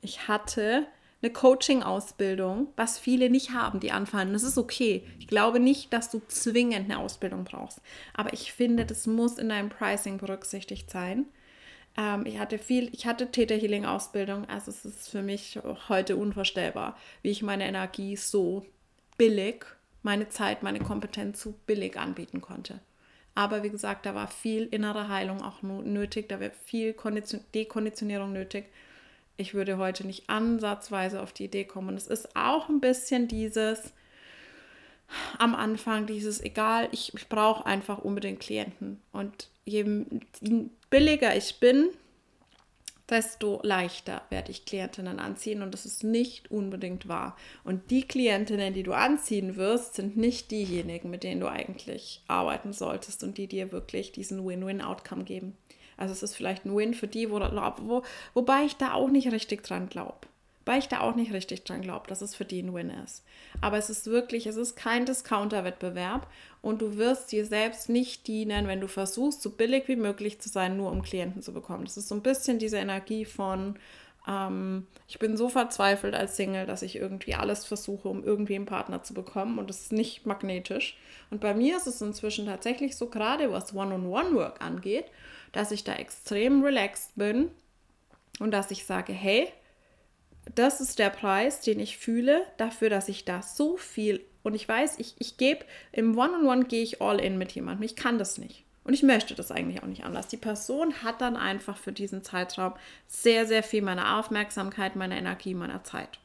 Ich 0.01 0.29
hatte 0.29 0.87
eine 1.23 1.33
Coaching-Ausbildung, 1.33 2.69
was 2.77 2.99
viele 2.99 3.31
nicht 3.31 3.53
haben, 3.53 3.79
die 3.79 3.93
anfangen. 3.93 4.33
Das 4.33 4.43
ist 4.43 4.59
okay. 4.59 5.07
Ich 5.21 5.29
glaube 5.29 5.61
nicht, 5.61 5.93
dass 5.93 6.11
du 6.11 6.21
zwingend 6.27 6.91
eine 6.91 6.99
Ausbildung 6.99 7.45
brauchst. 7.45 7.81
Aber 8.13 8.33
ich 8.33 8.53
finde, 8.53 8.85
das 8.85 9.07
muss 9.07 9.39
in 9.39 9.49
deinem 9.49 9.69
Pricing 9.69 10.19
berücksichtigt 10.19 10.91
sein. 10.91 11.27
Ähm, 11.97 12.27
ich 12.27 12.39
hatte 12.39 12.59
viel, 12.59 12.91
ich 12.93 13.07
hatte 13.07 13.31
Theta 13.31 13.55
Healing 13.55 13.85
Ausbildung, 13.85 14.49
also 14.49 14.71
es 14.71 14.85
ist 14.85 15.09
für 15.09 15.23
mich 15.23 15.61
heute 15.89 16.17
unvorstellbar, 16.17 16.97
wie 17.23 17.31
ich 17.31 17.43
meine 17.43 17.67
Energie 17.67 18.17
so 18.17 18.67
billig, 19.17 19.65
meine 20.03 20.29
Zeit, 20.29 20.65
meine 20.65 20.81
Kompetenz 20.81 21.41
so 21.41 21.55
billig 21.67 21.97
anbieten 21.97 22.41
konnte. 22.41 22.81
Aber 23.35 23.63
wie 23.63 23.71
gesagt, 23.71 24.07
da 24.07 24.15
war 24.15 24.27
viel 24.27 24.67
innere 24.67 25.09
Heilung 25.09 25.41
auch 25.43 25.63
nötig, 25.63 26.29
da 26.29 26.41
wäre 26.41 26.53
viel 26.65 26.95
Dekonditionierung 27.55 28.33
nötig 28.33 28.65
ich 29.37 29.55
würde 29.55 29.79
heute 29.79 30.07
nicht 30.07 30.29
ansatzweise 30.29 31.23
auf 31.23 31.33
die 31.33 31.45
Idee 31.45 31.65
kommen. 31.65 31.89
Und 31.89 31.97
es 31.97 32.07
ist 32.07 32.37
auch 32.37 32.69
ein 32.69 32.81
bisschen 32.81 33.29
dieses 33.29 33.93
am 35.39 35.55
Anfang, 35.55 36.07
dieses 36.07 36.41
egal, 36.41 36.89
ich, 36.93 37.13
ich 37.15 37.29
brauche 37.29 37.67
einfach 37.67 37.99
unbedingt 37.99 38.41
Klienten. 38.41 39.01
Und 39.13 39.49
je 39.65 39.85
billiger 40.89 41.37
ich 41.37 41.61
bin, 41.61 41.91
desto 43.09 43.61
leichter 43.63 44.23
werde 44.31 44.51
ich 44.51 44.65
Klientinnen 44.65 45.19
anziehen 45.19 45.63
und 45.63 45.75
das 45.75 45.85
ist 45.85 46.03
nicht 46.03 46.51
unbedingt 46.51 47.09
wahr. 47.09 47.37
Und 47.63 47.91
die 47.91 48.09
Klientinnen, 48.09 48.73
die 48.73 48.83
du 48.83 48.93
anziehen 48.93 49.57
wirst, 49.57 49.95
sind 49.95 50.17
nicht 50.17 50.51
diejenigen, 50.51 51.11
mit 51.11 51.23
denen 51.23 51.41
du 51.41 51.49
eigentlich 51.49 52.23
arbeiten 52.27 52.73
solltest 52.73 53.23
und 53.23 53.37
die 53.37 53.49
dir 53.49 53.71
wirklich 53.71 54.13
diesen 54.13 54.47
Win-Win-Outcome 54.47 55.25
geben. 55.25 55.57
Also 56.03 56.15
es 56.15 56.25
ist 56.25 56.35
vielleicht 56.35 56.65
ein 56.65 56.77
Win 56.77 56.95
für 56.95 57.07
die, 57.07 57.31
wo, 57.31 57.39
wo, 57.39 58.03
wobei 58.35 58.65
ich 58.65 58.77
da 58.77 58.93
auch 58.95 59.09
nicht 59.09 59.31
richtig 59.31 59.63
dran 59.63 59.89
glaube. 59.89 60.17
Wobei 60.65 60.79
ich 60.79 60.89
da 60.89 60.99
auch 60.99 61.15
nicht 61.15 61.33
richtig 61.33 61.63
dran 61.63 61.81
glaube, 61.81 62.09
dass 62.09 62.23
es 62.23 62.35
für 62.35 62.45
die 62.45 62.61
ein 62.61 62.75
Win 62.75 62.91
ist. 63.05 63.25
Aber 63.61 63.79
es 63.79 63.89
ist 63.89 64.09
wirklich, 64.09 64.49
es 64.49 64.57
ist 64.57 64.75
kein 64.75 65.07
Discounter-Wettbewerb 65.07 66.27
und 66.61 66.83
du 66.83 66.97
wirst 66.97 67.31
dir 67.31 67.47
selbst 67.47 67.89
nicht 67.89 68.27
dienen, 68.27 68.67
wenn 68.67 68.81
du 68.81 68.89
versuchst, 68.89 69.43
so 69.43 69.51
billig 69.51 69.87
wie 69.87 69.95
möglich 69.95 70.41
zu 70.41 70.49
sein, 70.49 70.77
nur 70.77 70.91
um 70.91 71.03
Klienten 71.03 71.41
zu 71.41 71.53
bekommen. 71.53 71.85
Das 71.85 71.97
ist 71.97 72.09
so 72.09 72.17
ein 72.17 72.23
bisschen 72.23 72.59
diese 72.59 72.79
Energie 72.79 73.25
von, 73.25 73.77
ähm, 74.27 74.89
ich 75.07 75.21
bin 75.21 75.37
so 75.37 75.49
verzweifelt 75.49 76.17
als 76.17 76.37
Single, 76.37 76.67
dass 76.67 76.83
ich 76.83 76.97
irgendwie 76.97 77.37
alles 77.37 77.65
versuche, 77.65 78.09
um 78.09 78.25
irgendwie 78.25 78.57
einen 78.57 78.67
Partner 78.67 79.05
zu 79.05 79.15
bekommen 79.15 79.61
und 79.61 79.71
das 79.71 79.83
ist 79.83 79.93
nicht 79.93 80.27
magnetisch. 80.27 80.97
Und 81.31 81.41
bei 81.41 81.55
mir 81.55 81.77
ist 81.77 81.87
es 81.87 82.03
inzwischen 82.03 82.47
tatsächlich 82.47 82.97
so, 82.97 83.07
gerade 83.07 83.53
was 83.53 83.73
One-on-One-Work 83.73 84.65
angeht, 84.65 85.07
dass 85.53 85.71
ich 85.71 85.85
da 85.85 85.95
extrem 85.95 86.63
relaxed 86.65 87.13
bin 87.17 87.51
und 88.41 88.51
dass 88.51 88.71
ich 88.71 88.85
sage, 88.85 89.13
hey, 89.13 89.49
das 90.55 90.81
ist 90.81 90.99
der 90.99 91.11
Preis, 91.11 91.61
den 91.61 91.79
ich 91.79 91.99
fühle, 91.99 92.45
dafür, 92.57 92.91
dass 92.91 93.09
ich 93.09 93.25
da 93.25 93.43
so 93.43 93.77
viel 93.77 94.25
und 94.43 94.55
ich 94.55 94.69
weiß, 94.69 94.99
ich, 94.99 95.15
ich 95.19 95.37
gebe 95.37 95.65
im 95.93 96.17
One-on-One 96.19 96.65
gehe 96.65 96.83
ich 96.83 97.01
all 97.01 97.21
in 97.21 97.39
mit 97.39 97.53
jemandem. 97.53 97.85
Ich 97.85 97.97
kann 97.97 98.19
das 98.19 98.39
nicht. 98.39 98.65
Und 98.85 98.95
ich 98.95 99.05
möchte 99.05 99.35
das 99.35 99.53
eigentlich 99.53 99.83
auch 99.83 99.87
nicht 99.87 100.05
anders. 100.05 100.27
Die 100.27 100.37
Person 100.37 101.05
hat 101.05 101.21
dann 101.21 101.37
einfach 101.37 101.77
für 101.77 101.93
diesen 101.93 102.25
Zeitraum 102.25 102.75
sehr, 103.07 103.47
sehr 103.47 103.63
viel 103.63 103.83
meiner 103.83 104.19
Aufmerksamkeit, 104.19 104.97
meiner 104.97 105.17
Energie, 105.17 105.55
meiner 105.55 105.85
Zeit. 105.85 106.19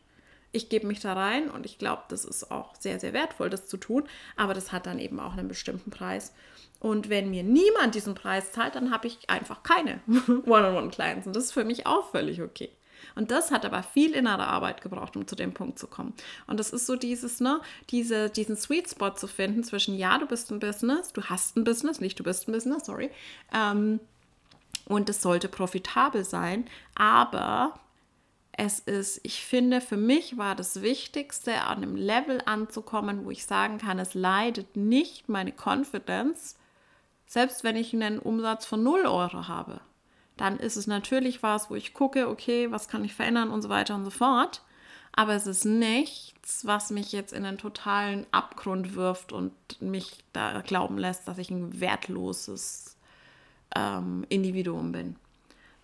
Ich 0.51 0.69
gebe 0.69 0.88
mich 0.88 0.99
da 0.99 1.13
rein 1.13 1.51
und 1.51 1.67
ich 1.67 1.78
glaube, 1.78 2.03
das 2.07 2.25
ist 2.25 2.49
auch 2.49 2.75
sehr, 2.80 2.99
sehr 2.99 3.13
wertvoll, 3.13 3.51
das 3.51 3.67
zu 3.67 3.78
tun. 3.78 4.07
Aber 4.36 4.55
das 4.55 4.71
hat 4.71 4.88
dann 4.88 4.97
eben 4.97 5.19
auch 5.19 5.34
einen 5.34 5.47
bestimmten 5.47 5.91
Preis. 5.91 6.34
Und 6.80 7.09
wenn 7.09 7.30
mir 7.30 7.43
niemand 7.43 7.95
diesen 7.95 8.15
Preis 8.15 8.51
zahlt, 8.51 8.75
dann 8.75 8.91
habe 8.91 9.07
ich 9.07 9.30
einfach 9.30 9.63
keine 9.63 9.99
One-on-One-Clients. 10.28 11.28
Und 11.28 11.36
das 11.36 11.45
ist 11.45 11.51
für 11.51 11.65
mich 11.65 11.88
auch 11.88 12.11
völlig 12.11 12.41
okay. 12.41 12.69
Und 13.15 13.32
das 13.32 13.51
hat 13.51 13.65
aber 13.65 13.82
viel 13.84 14.13
innere 14.13 14.47
Arbeit 14.47 14.82
gebraucht, 14.82 15.15
um 15.15 15.28
zu 15.28 15.36
dem 15.36 15.53
Punkt 15.53 15.80
zu 15.80 15.88
kommen. 15.88 16.13
Und 16.45 16.59
das 16.59 16.69
ist 16.69 16.86
so 16.86 16.95
dieses, 16.95 17.39
ne, 17.39 17.61
diese, 17.89 18.30
diesen 18.30 18.55
Sweet 18.55 18.89
Spot 18.89 19.11
zu 19.11 19.28
finden 19.28 19.63
zwischen, 19.63 19.97
ja, 19.97 20.17
du 20.17 20.28
bist 20.28 20.51
ein 20.51 20.59
Business, 20.59 21.13
du 21.13 21.23
hast 21.23 21.57
ein 21.57 21.63
Business, 21.63 21.99
nicht 21.99 22.19
du 22.19 22.23
bist 22.23 22.47
ein 22.47 22.51
Business, 22.51 22.86
sorry. 22.86 23.09
Ähm, 23.53 23.99
und 24.86 25.09
es 25.09 25.21
sollte 25.21 25.49
profitabel 25.49 26.23
sein, 26.23 26.65
aber 26.95 27.80
es 28.53 28.80
ist, 28.80 29.19
ich 29.23 29.43
finde, 29.43 29.82
für 29.82 29.97
mich 29.97 30.38
war 30.38 30.55
das 30.55 30.82
Wichtigste, 30.82 31.61
an 31.61 31.78
einem 31.78 31.95
Level 31.95 32.41
anzukommen, 32.45 33.25
wo 33.25 33.32
ich 33.32 33.45
sagen 33.45 33.78
kann, 33.78 33.99
es 33.99 34.13
leidet 34.13 34.75
nicht 34.75 35.30
meine 35.30 35.53
Confidence, 35.53 36.55
selbst 37.28 37.63
wenn 37.63 37.75
ich 37.75 37.93
einen 37.93 38.19
Umsatz 38.19 38.65
von 38.65 38.82
0 38.82 39.05
Euro 39.05 39.47
habe 39.47 39.82
dann 40.38 40.57
ist 40.57 40.78
es 40.78 40.88
natürlich 40.88 41.43
was, 41.43 41.69
wo 41.69 41.75
ich 41.75 41.93
gucke, 41.93 42.30
okay, 42.30 42.71
was 42.71 42.88
kann 42.88 43.03
ich 43.03 43.15
verändern 43.15 43.49
und 43.49 43.63
so 43.63 43.69
weiter 43.69 43.95
und 43.95 44.05
so 44.05 44.11
fort. 44.11 44.61
Aber 45.11 45.34
es 45.34 45.47
ist 45.47 45.65
nichts, 45.65 46.65
was 46.65 46.91
mich 46.91 47.11
jetzt 47.11 47.34
in 47.34 47.43
einen 47.43 47.57
totalen 47.57 48.28
Abgrund 48.32 48.95
wirft 48.95 49.34
und 49.34 49.51
mich 49.82 50.23
da 50.32 50.61
glauben 50.61 50.99
lässt, 50.99 51.28
dass 51.28 51.39
ich 51.39 51.49
ein 51.49 51.80
wertloses 51.82 52.97
ähm, 53.75 54.25
Individuum 54.30 54.91
bin. 54.91 55.15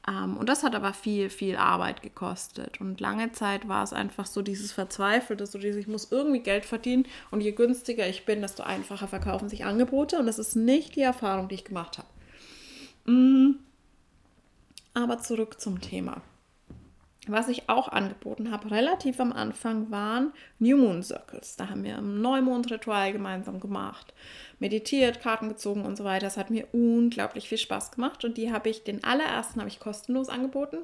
Ähm, 0.08 0.38
und 0.38 0.50
das 0.50 0.64
hat 0.64 0.76
aber 0.76 0.94
viel, 0.94 1.30
viel 1.30 1.56
Arbeit 1.56 2.02
gekostet. 2.02 2.82
Und 2.82 3.00
lange 3.00 3.32
Zeit 3.32 3.68
war 3.68 3.84
es 3.84 3.94
einfach 3.94 4.26
so 4.26 4.42
dieses 4.42 4.72
Verzweifelte, 4.72 5.46
so 5.46 5.58
dieses, 5.58 5.78
ich 5.78 5.88
muss 5.88 6.12
irgendwie 6.12 6.42
Geld 6.42 6.66
verdienen 6.66 7.06
und 7.32 7.42
je 7.42 7.52
günstiger 7.52 8.08
ich 8.08 8.26
bin, 8.26 8.42
desto 8.42 8.64
einfacher 8.64 9.08
verkaufen 9.08 9.50
sich 9.50 9.66
Angebote. 9.66 10.20
Und 10.20 10.26
das 10.26 10.40
ist 10.40 10.56
nicht 10.56 10.96
die 10.96 11.02
Erfahrung, 11.02 11.48
die 11.48 11.56
ich 11.56 11.66
gemacht 11.66 11.98
habe. 11.98 13.12
Mm. 13.12 13.60
Aber 14.94 15.20
zurück 15.20 15.60
zum 15.60 15.82
Thema. 15.82 16.22
Was 17.28 17.48
ich 17.48 17.70
auch 17.70 17.88
angeboten 17.88 18.52
habe, 18.52 18.72
relativ 18.72 19.22
am 19.22 19.32
Anfang, 19.32 19.90
waren 19.92 20.34
New 20.60 20.78
Moon 20.78 21.02
Circles. 21.02 21.56
Da 21.56 21.70
haben 21.70 21.84
wir 21.86 21.98
ein 21.98 22.22
Neumond-Ritual 22.22 23.14
gemeinsam 23.14 23.62
gemacht, 23.62 24.14
meditiert, 24.60 25.22
Karten 25.22 25.48
gezogen 25.48 25.86
und 25.86 25.96
so 25.96 26.04
weiter. 26.04 26.26
Das 26.26 26.36
hat 26.36 26.50
mir 26.50 26.68
unglaublich 26.74 27.48
viel 27.48 27.58
Spaß 27.58 27.92
gemacht 27.92 28.26
und 28.26 28.38
die 28.38 28.52
habe 28.52 28.70
ich, 28.70 28.84
den 28.84 29.06
allerersten 29.06 29.62
habe 29.62 29.70
ich 29.70 29.80
kostenlos 29.80 30.28
angeboten 30.28 30.80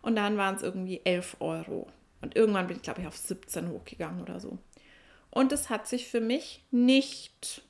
und 0.00 0.16
dann 0.16 0.38
waren 0.38 0.54
es 0.54 0.62
irgendwie 0.62 1.02
11 1.04 1.36
Euro. 1.40 1.88
Und 2.22 2.36
irgendwann 2.36 2.68
bin 2.68 2.76
ich, 2.76 2.82
glaube 2.82 3.02
ich, 3.02 3.06
auf 3.06 3.16
17 3.16 3.68
hochgegangen 3.68 4.22
oder 4.22 4.40
so. 4.40 4.56
Und 5.30 5.52
es 5.52 5.68
hat 5.68 5.86
sich 5.86 6.08
für 6.08 6.20
mich 6.20 6.64
nicht 6.70 7.62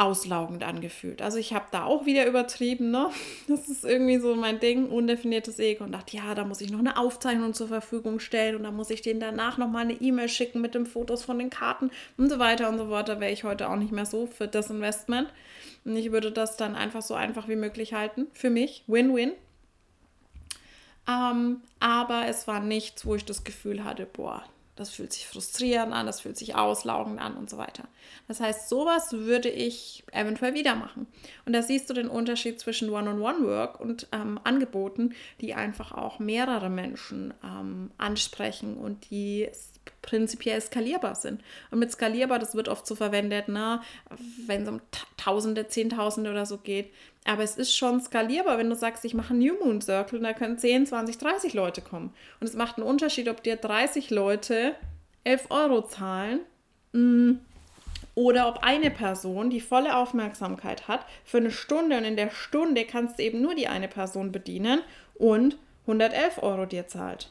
auslaugend 0.00 0.64
angefühlt. 0.64 1.20
Also 1.20 1.36
ich 1.36 1.52
habe 1.52 1.66
da 1.70 1.84
auch 1.84 2.06
wieder 2.06 2.26
übertrieben, 2.26 2.90
ne? 2.90 3.10
Das 3.48 3.68
ist 3.68 3.84
irgendwie 3.84 4.18
so 4.18 4.34
mein 4.34 4.58
Ding, 4.58 4.88
undefiniertes 4.88 5.58
Ego 5.58 5.84
und 5.84 5.92
dachte, 5.92 6.16
ja, 6.16 6.34
da 6.34 6.44
muss 6.44 6.62
ich 6.62 6.70
noch 6.70 6.78
eine 6.78 6.96
Aufzeichnung 6.96 7.52
zur 7.52 7.68
Verfügung 7.68 8.18
stellen 8.18 8.56
und 8.56 8.62
dann 8.62 8.74
muss 8.74 8.88
ich 8.90 9.02
denen 9.02 9.20
danach 9.20 9.58
noch 9.58 9.68
mal 9.68 9.80
eine 9.80 9.92
E-Mail 9.92 10.28
schicken 10.28 10.62
mit 10.62 10.74
den 10.74 10.86
Fotos 10.86 11.22
von 11.22 11.38
den 11.38 11.50
Karten 11.50 11.90
und 12.16 12.30
so 12.30 12.38
weiter 12.38 12.68
und 12.70 12.78
so 12.78 12.86
fort. 12.86 13.10
Da 13.10 13.20
wäre 13.20 13.30
ich 13.30 13.44
heute 13.44 13.68
auch 13.68 13.76
nicht 13.76 13.92
mehr 13.92 14.06
so 14.06 14.26
für 14.26 14.48
das 14.48 14.70
Investment. 14.70 15.28
Und 15.84 15.96
ich 15.96 16.12
würde 16.12 16.32
das 16.32 16.56
dann 16.56 16.76
einfach 16.76 17.02
so 17.02 17.14
einfach 17.14 17.48
wie 17.48 17.56
möglich 17.56 17.92
halten. 17.92 18.26
Für 18.32 18.50
mich, 18.50 18.84
Win-Win. 18.86 19.32
Ähm, 21.08 21.60
aber 21.78 22.26
es 22.26 22.46
war 22.46 22.60
nichts, 22.60 23.04
wo 23.04 23.14
ich 23.14 23.24
das 23.24 23.44
Gefühl 23.44 23.84
hatte, 23.84 24.06
boah, 24.06 24.44
das 24.80 24.90
fühlt 24.90 25.12
sich 25.12 25.26
frustrierend 25.26 25.92
an, 25.92 26.06
das 26.06 26.20
fühlt 26.20 26.38
sich 26.38 26.54
auslaugend 26.54 27.20
an 27.20 27.36
und 27.36 27.50
so 27.50 27.58
weiter. 27.58 27.84
Das 28.28 28.40
heißt, 28.40 28.68
sowas 28.68 29.12
würde 29.12 29.50
ich 29.50 30.04
eventuell 30.10 30.54
wieder 30.54 30.74
machen. 30.74 31.06
Und 31.44 31.52
da 31.52 31.62
siehst 31.62 31.90
du 31.90 31.94
den 31.94 32.08
Unterschied 32.08 32.58
zwischen 32.58 32.88
One-on-One-Work 32.88 33.78
und 33.78 34.08
ähm, 34.12 34.40
Angeboten, 34.42 35.14
die 35.40 35.54
einfach 35.54 35.92
auch 35.92 36.18
mehrere 36.18 36.70
Menschen 36.70 37.34
ähm, 37.44 37.90
ansprechen 37.98 38.78
und 38.78 39.10
die 39.10 39.50
prinzipiell 40.02 40.60
skalierbar 40.60 41.14
sind. 41.14 41.42
Und 41.70 41.78
mit 41.78 41.92
skalierbar, 41.92 42.38
das 42.38 42.54
wird 42.54 42.68
oft 42.68 42.86
so 42.86 42.94
verwendet, 42.94 43.48
ne, 43.48 43.82
wenn 44.46 44.62
es 44.62 44.68
um 44.68 44.80
Tausende, 45.18 45.68
Zehntausende 45.68 46.30
oder 46.30 46.46
so 46.46 46.56
geht. 46.56 46.90
Aber 47.24 47.42
es 47.42 47.56
ist 47.56 47.76
schon 47.76 48.00
skalierbar, 48.00 48.58
wenn 48.58 48.70
du 48.70 48.76
sagst, 48.76 49.04
ich 49.04 49.14
mache 49.14 49.34
einen 49.34 49.40
New 49.40 49.54
Moon 49.62 49.80
Circle 49.80 50.18
und 50.18 50.24
da 50.24 50.32
können 50.32 50.58
10, 50.58 50.86
20, 50.86 51.18
30 51.18 51.54
Leute 51.54 51.82
kommen. 51.82 52.14
Und 52.40 52.46
es 52.46 52.54
macht 52.54 52.78
einen 52.78 52.86
Unterschied, 52.86 53.28
ob 53.28 53.42
dir 53.42 53.56
30 53.56 54.10
Leute 54.10 54.74
11 55.24 55.50
Euro 55.50 55.82
zahlen 55.82 56.40
mm, 56.92 57.32
oder 58.14 58.48
ob 58.48 58.62
eine 58.62 58.90
Person 58.90 59.50
die 59.50 59.60
volle 59.60 59.96
Aufmerksamkeit 59.96 60.88
hat 60.88 61.04
für 61.24 61.38
eine 61.38 61.50
Stunde 61.50 61.98
und 61.98 62.04
in 62.04 62.16
der 62.16 62.30
Stunde 62.30 62.84
kannst 62.84 63.18
du 63.18 63.22
eben 63.22 63.42
nur 63.42 63.54
die 63.54 63.68
eine 63.68 63.88
Person 63.88 64.32
bedienen 64.32 64.80
und 65.14 65.58
111 65.82 66.42
Euro 66.42 66.66
dir 66.66 66.86
zahlt. 66.86 67.30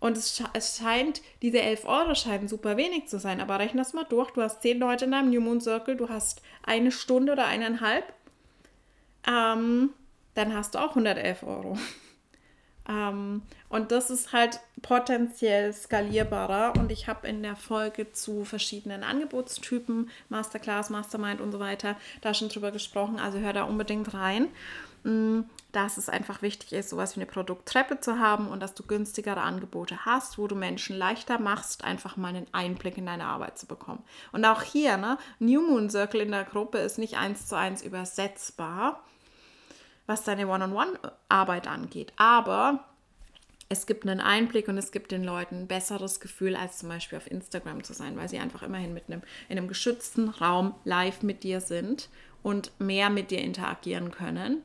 Und 0.00 0.16
es, 0.16 0.42
es 0.52 0.78
scheint, 0.78 1.22
diese 1.42 1.60
11 1.60 1.84
Euro 1.84 2.14
scheinen 2.14 2.46
super 2.46 2.76
wenig 2.76 3.08
zu 3.08 3.18
sein, 3.18 3.40
aber 3.40 3.58
rechne 3.58 3.80
das 3.80 3.94
mal 3.94 4.04
durch. 4.04 4.30
Du 4.30 4.42
hast 4.42 4.62
10 4.62 4.78
Leute 4.78 5.06
in 5.06 5.10
deinem 5.10 5.30
New 5.30 5.40
Moon 5.40 5.60
Circle, 5.60 5.96
du 5.96 6.08
hast 6.08 6.40
eine 6.64 6.92
Stunde 6.92 7.32
oder 7.32 7.46
eineinhalb, 7.46 8.04
ähm, 9.26 9.90
dann 10.34 10.54
hast 10.54 10.74
du 10.74 10.78
auch 10.78 10.90
111 10.90 11.42
Euro. 11.42 11.78
ähm, 12.88 13.42
und 13.68 13.92
das 13.92 14.10
ist 14.10 14.32
halt 14.32 14.60
potenziell 14.82 15.72
skalierbarer. 15.72 16.74
Und 16.78 16.92
ich 16.92 17.08
habe 17.08 17.26
in 17.26 17.42
der 17.42 17.56
Folge 17.56 18.12
zu 18.12 18.44
verschiedenen 18.44 19.02
Angebotstypen, 19.02 20.10
Masterclass, 20.28 20.90
Mastermind 20.90 21.40
und 21.40 21.52
so 21.52 21.60
weiter, 21.60 21.96
da 22.20 22.34
schon 22.34 22.48
drüber 22.48 22.70
gesprochen. 22.70 23.18
Also 23.18 23.38
hör 23.38 23.52
da 23.52 23.64
unbedingt 23.64 24.14
rein. 24.14 24.48
Mm, 25.04 25.42
dass 25.72 25.98
es 25.98 26.08
einfach 26.08 26.40
wichtig 26.40 26.72
ist, 26.72 26.90
sowas 26.90 27.14
wie 27.14 27.20
eine 27.20 27.30
Produkttreppe 27.30 28.00
zu 28.00 28.18
haben 28.18 28.48
und 28.48 28.60
dass 28.60 28.74
du 28.74 28.82
günstigere 28.82 29.40
Angebote 29.40 30.06
hast, 30.06 30.38
wo 30.38 30.46
du 30.46 30.54
Menschen 30.54 30.96
leichter 30.96 31.38
machst, 31.38 31.84
einfach 31.84 32.16
mal 32.16 32.28
einen 32.28 32.46
Einblick 32.52 32.96
in 32.96 33.06
deine 33.06 33.26
Arbeit 33.26 33.58
zu 33.58 33.66
bekommen. 33.66 34.02
Und 34.32 34.44
auch 34.44 34.62
hier, 34.62 34.96
ne, 34.96 35.18
New 35.38 35.60
Moon 35.60 35.90
Circle 35.90 36.22
in 36.22 36.30
der 36.30 36.44
Gruppe 36.44 36.78
ist 36.78 36.98
nicht 36.98 37.18
eins 37.18 37.46
zu 37.46 37.56
eins 37.56 37.82
übersetzbar, 37.82 39.02
was 40.06 40.24
deine 40.24 40.48
One-on-One-Arbeit 40.48 41.68
angeht. 41.68 42.14
Aber 42.16 42.84
es 43.68 43.84
gibt 43.84 44.06
einen 44.06 44.20
Einblick 44.20 44.68
und 44.68 44.78
es 44.78 44.90
gibt 44.90 45.12
den 45.12 45.22
Leuten 45.22 45.56
ein 45.56 45.68
besseres 45.68 46.20
Gefühl, 46.20 46.56
als 46.56 46.78
zum 46.78 46.88
Beispiel 46.88 47.18
auf 47.18 47.30
Instagram 47.30 47.84
zu 47.84 47.92
sein, 47.92 48.16
weil 48.16 48.30
sie 48.30 48.38
einfach 48.38 48.62
immerhin 48.62 48.94
mit 48.94 49.04
einem, 49.08 49.20
in 49.50 49.58
einem 49.58 49.68
geschützten 49.68 50.30
Raum 50.30 50.74
live 50.84 51.22
mit 51.22 51.44
dir 51.44 51.60
sind 51.60 52.08
und 52.42 52.72
mehr 52.80 53.10
mit 53.10 53.30
dir 53.30 53.42
interagieren 53.42 54.10
können. 54.10 54.62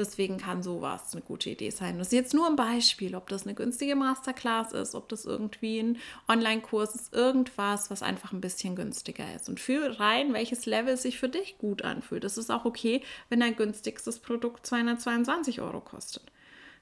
Deswegen 0.00 0.38
kann 0.38 0.62
sowas 0.62 1.12
eine 1.12 1.20
gute 1.20 1.50
Idee 1.50 1.68
sein. 1.68 1.98
Das 1.98 2.06
ist 2.06 2.14
jetzt 2.14 2.32
nur 2.32 2.46
ein 2.46 2.56
Beispiel, 2.56 3.14
ob 3.14 3.28
das 3.28 3.42
eine 3.42 3.54
günstige 3.54 3.94
Masterclass 3.94 4.72
ist, 4.72 4.94
ob 4.94 5.10
das 5.10 5.26
irgendwie 5.26 5.78
ein 5.78 5.98
Online-Kurs 6.26 6.94
ist, 6.94 7.14
irgendwas, 7.14 7.90
was 7.90 8.02
einfach 8.02 8.32
ein 8.32 8.40
bisschen 8.40 8.76
günstiger 8.76 9.26
ist. 9.36 9.50
Und 9.50 9.60
fühl 9.60 9.92
rein, 9.92 10.32
welches 10.32 10.64
Level 10.64 10.96
sich 10.96 11.18
für 11.18 11.28
dich 11.28 11.58
gut 11.58 11.82
anfühlt. 11.82 12.24
Das 12.24 12.38
ist 12.38 12.50
auch 12.50 12.64
okay, 12.64 13.02
wenn 13.28 13.40
dein 13.40 13.56
günstigstes 13.56 14.20
Produkt 14.20 14.66
222 14.66 15.60
Euro 15.60 15.80
kostet. 15.80 16.22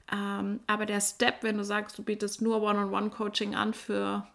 Ähm, 0.09 0.61
aber 0.65 0.85
der 0.85 1.01
Step, 1.01 1.43
wenn 1.43 1.57
du 1.57 1.65
sagst, 1.65 1.97
du 1.97 2.03
bietest 2.03 2.41
nur 2.41 2.61
One-on-One-Coaching 2.61 3.53
an 3.53 3.73
für 3.73 4.25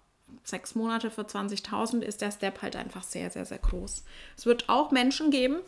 sechs 0.42 0.74
Monate 0.74 1.10
für 1.10 1.22
20.000, 1.22 2.02
ist 2.02 2.20
der 2.20 2.32
Step 2.32 2.60
halt 2.60 2.76
einfach 2.76 3.02
sehr, 3.02 3.30
sehr, 3.30 3.46
sehr 3.46 3.58
groß. 3.60 4.04
Es 4.36 4.44
wird 4.44 4.68
auch 4.68 4.90
Menschen 4.90 5.30
geben, 5.30 5.60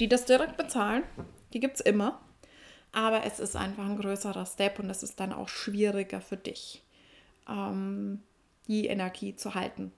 die 0.00 0.08
das 0.08 0.24
direkt 0.24 0.56
bezahlen 0.56 1.04
die 1.52 1.60
gibt 1.60 1.76
es 1.76 1.80
immer. 1.80 2.20
Aber 2.92 3.24
es 3.24 3.40
ist 3.40 3.56
einfach 3.56 3.84
ein 3.84 3.98
größerer 3.98 4.44
Step 4.44 4.78
und 4.78 4.90
es 4.90 5.02
ist 5.02 5.18
dann 5.18 5.32
auch 5.32 5.48
schwieriger 5.48 6.20
für 6.20 6.36
dich, 6.36 6.82
ähm, 7.48 8.22
die 8.68 8.86
Energie 8.86 9.34
zu 9.34 9.54
halten. 9.54 9.92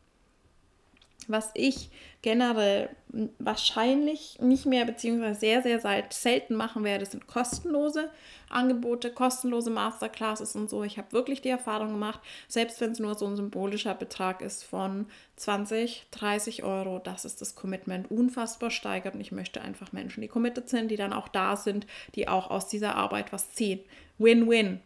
Was 1.28 1.50
ich 1.54 1.90
generell 2.22 2.90
wahrscheinlich 3.38 4.38
nicht 4.40 4.66
mehr, 4.66 4.84
beziehungsweise 4.84 5.40
sehr, 5.40 5.62
sehr 5.62 5.80
selten 6.10 6.54
machen 6.54 6.84
werde, 6.84 7.06
sind 7.06 7.26
kostenlose 7.26 8.10
Angebote, 8.48 9.10
kostenlose 9.10 9.70
Masterclasses 9.70 10.56
und 10.56 10.70
so. 10.70 10.82
Ich 10.84 10.98
habe 10.98 11.12
wirklich 11.12 11.42
die 11.42 11.48
Erfahrung 11.48 11.92
gemacht, 11.92 12.20
selbst 12.48 12.80
wenn 12.80 12.92
es 12.92 12.98
nur 12.98 13.14
so 13.14 13.26
ein 13.26 13.36
symbolischer 13.36 13.94
Betrag 13.94 14.40
ist 14.42 14.64
von 14.64 15.06
20, 15.36 16.06
30 16.10 16.62
Euro, 16.64 16.98
dass 16.98 17.24
es 17.24 17.36
das 17.36 17.54
Commitment 17.54 18.10
unfassbar 18.10 18.70
steigert. 18.70 19.14
Und 19.14 19.20
ich 19.20 19.32
möchte 19.32 19.60
einfach 19.60 19.92
Menschen, 19.92 20.20
die 20.20 20.28
committed 20.28 20.68
sind, 20.68 20.90
die 20.90 20.96
dann 20.96 21.12
auch 21.12 21.28
da 21.28 21.56
sind, 21.56 21.86
die 22.14 22.28
auch 22.28 22.50
aus 22.50 22.68
dieser 22.68 22.96
Arbeit 22.96 23.32
was 23.32 23.50
ziehen. 23.50 23.80
Win-win. 24.18 24.80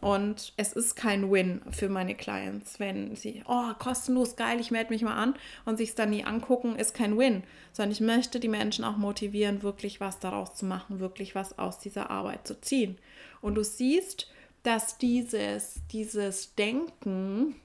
Und 0.00 0.52
es 0.56 0.72
ist 0.72 0.94
kein 0.94 1.30
Win 1.30 1.60
für 1.70 1.88
meine 1.88 2.14
Clients, 2.14 2.78
wenn 2.78 3.16
sie, 3.16 3.42
oh, 3.48 3.72
kostenlos, 3.78 4.36
geil, 4.36 4.60
ich 4.60 4.70
melde 4.70 4.92
mich 4.92 5.02
mal 5.02 5.16
an 5.16 5.34
und 5.64 5.76
sich 5.76 5.90
es 5.90 5.94
dann 5.96 6.10
nie 6.10 6.24
angucken, 6.24 6.76
ist 6.76 6.94
kein 6.94 7.18
Win. 7.18 7.42
Sondern 7.72 7.92
ich 7.92 8.00
möchte 8.00 8.38
die 8.38 8.48
Menschen 8.48 8.84
auch 8.84 8.96
motivieren, 8.96 9.62
wirklich 9.62 10.00
was 10.00 10.20
daraus 10.20 10.54
zu 10.54 10.66
machen, 10.66 11.00
wirklich 11.00 11.34
was 11.34 11.58
aus 11.58 11.80
dieser 11.80 12.10
Arbeit 12.10 12.46
zu 12.46 12.60
ziehen. 12.60 12.96
Und 13.40 13.56
du 13.56 13.64
siehst, 13.64 14.28
dass 14.62 14.98
dieses, 14.98 15.80
dieses 15.92 16.54
Denken, 16.54 17.56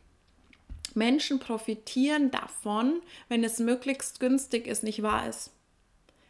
Menschen 0.96 1.40
profitieren 1.40 2.32
davon, 2.32 3.02
wenn 3.30 3.44
es 3.44 3.60
möglichst 3.60 4.20
günstig 4.20 4.68
ist, 4.68 4.84
nicht 4.84 5.04
wahr 5.04 5.28
ist. 5.28 5.52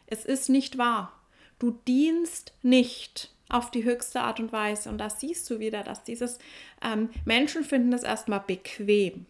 Es 0.06 0.24
ist 0.24 0.48
nicht 0.48 0.78
wahr. 0.78 1.12
Du 1.58 1.78
dienst 1.86 2.52
nicht 2.62 3.33
auf 3.48 3.70
die 3.70 3.84
höchste 3.84 4.20
Art 4.20 4.40
und 4.40 4.52
Weise. 4.52 4.88
Und 4.88 4.98
da 4.98 5.10
siehst 5.10 5.48
du 5.50 5.58
wieder, 5.58 5.82
dass 5.82 6.02
dieses 6.02 6.38
ähm, 6.82 7.10
Menschen 7.24 7.64
finden 7.64 7.92
es 7.92 8.02
erstmal 8.02 8.40
bequem. 8.40 9.26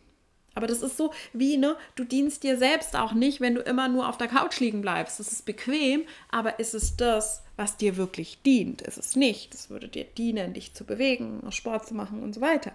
Aber 0.54 0.66
das 0.66 0.82
ist 0.82 0.96
so 0.96 1.12
wie, 1.32 1.56
ne, 1.56 1.76
du 1.96 2.04
dienst 2.04 2.44
dir 2.44 2.56
selbst 2.56 2.96
auch 2.96 3.12
nicht, 3.12 3.40
wenn 3.40 3.56
du 3.56 3.60
immer 3.60 3.88
nur 3.88 4.08
auf 4.08 4.18
der 4.18 4.28
Couch 4.28 4.60
liegen 4.60 4.82
bleibst. 4.82 5.18
Das 5.18 5.32
ist 5.32 5.44
bequem, 5.44 6.04
aber 6.30 6.60
ist 6.60 6.74
es 6.74 6.96
das, 6.96 7.42
was 7.56 7.76
dir 7.76 7.96
wirklich 7.96 8.40
dient? 8.42 8.82
Ist 8.82 8.98
es 8.98 9.16
nicht. 9.16 9.52
Das 9.52 9.70
würde 9.70 9.88
dir 9.88 10.04
dienen, 10.04 10.54
dich 10.54 10.74
zu 10.74 10.84
bewegen, 10.84 11.42
Sport 11.50 11.86
zu 11.86 11.94
machen 11.94 12.22
und 12.22 12.34
so 12.34 12.40
weiter. 12.40 12.72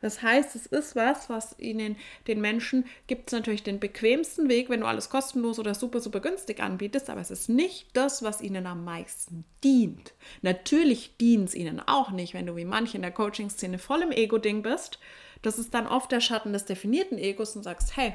Das 0.00 0.22
heißt, 0.22 0.54
es 0.54 0.66
ist 0.66 0.94
was, 0.94 1.28
was 1.28 1.58
ihnen, 1.58 1.96
den 2.26 2.40
Menschen, 2.40 2.84
gibt 3.06 3.28
es 3.28 3.32
natürlich 3.32 3.62
den 3.62 3.80
bequemsten 3.80 4.48
Weg, 4.48 4.70
wenn 4.70 4.80
du 4.80 4.86
alles 4.86 5.10
kostenlos 5.10 5.58
oder 5.58 5.74
super, 5.74 6.00
super 6.00 6.20
günstig 6.20 6.60
anbietest, 6.60 7.10
aber 7.10 7.20
es 7.20 7.30
ist 7.30 7.48
nicht 7.48 7.88
das, 7.94 8.22
was 8.22 8.40
ihnen 8.40 8.66
am 8.66 8.84
meisten 8.84 9.44
dient. 9.64 10.14
Natürlich 10.42 11.16
dient 11.16 11.48
es 11.48 11.54
ihnen 11.54 11.80
auch 11.80 12.10
nicht, 12.10 12.34
wenn 12.34 12.46
du 12.46 12.56
wie 12.56 12.64
manche 12.64 12.96
in 12.96 13.02
der 13.02 13.10
Coaching-Szene 13.10 13.78
voll 13.78 14.02
im 14.02 14.12
Ego-Ding 14.12 14.62
bist. 14.62 14.98
Das 15.42 15.58
ist 15.58 15.74
dann 15.74 15.86
oft 15.86 16.12
der 16.12 16.20
Schatten 16.20 16.52
des 16.52 16.64
definierten 16.64 17.18
Egos 17.18 17.56
und 17.56 17.62
sagst, 17.62 17.96
hey, 17.96 18.14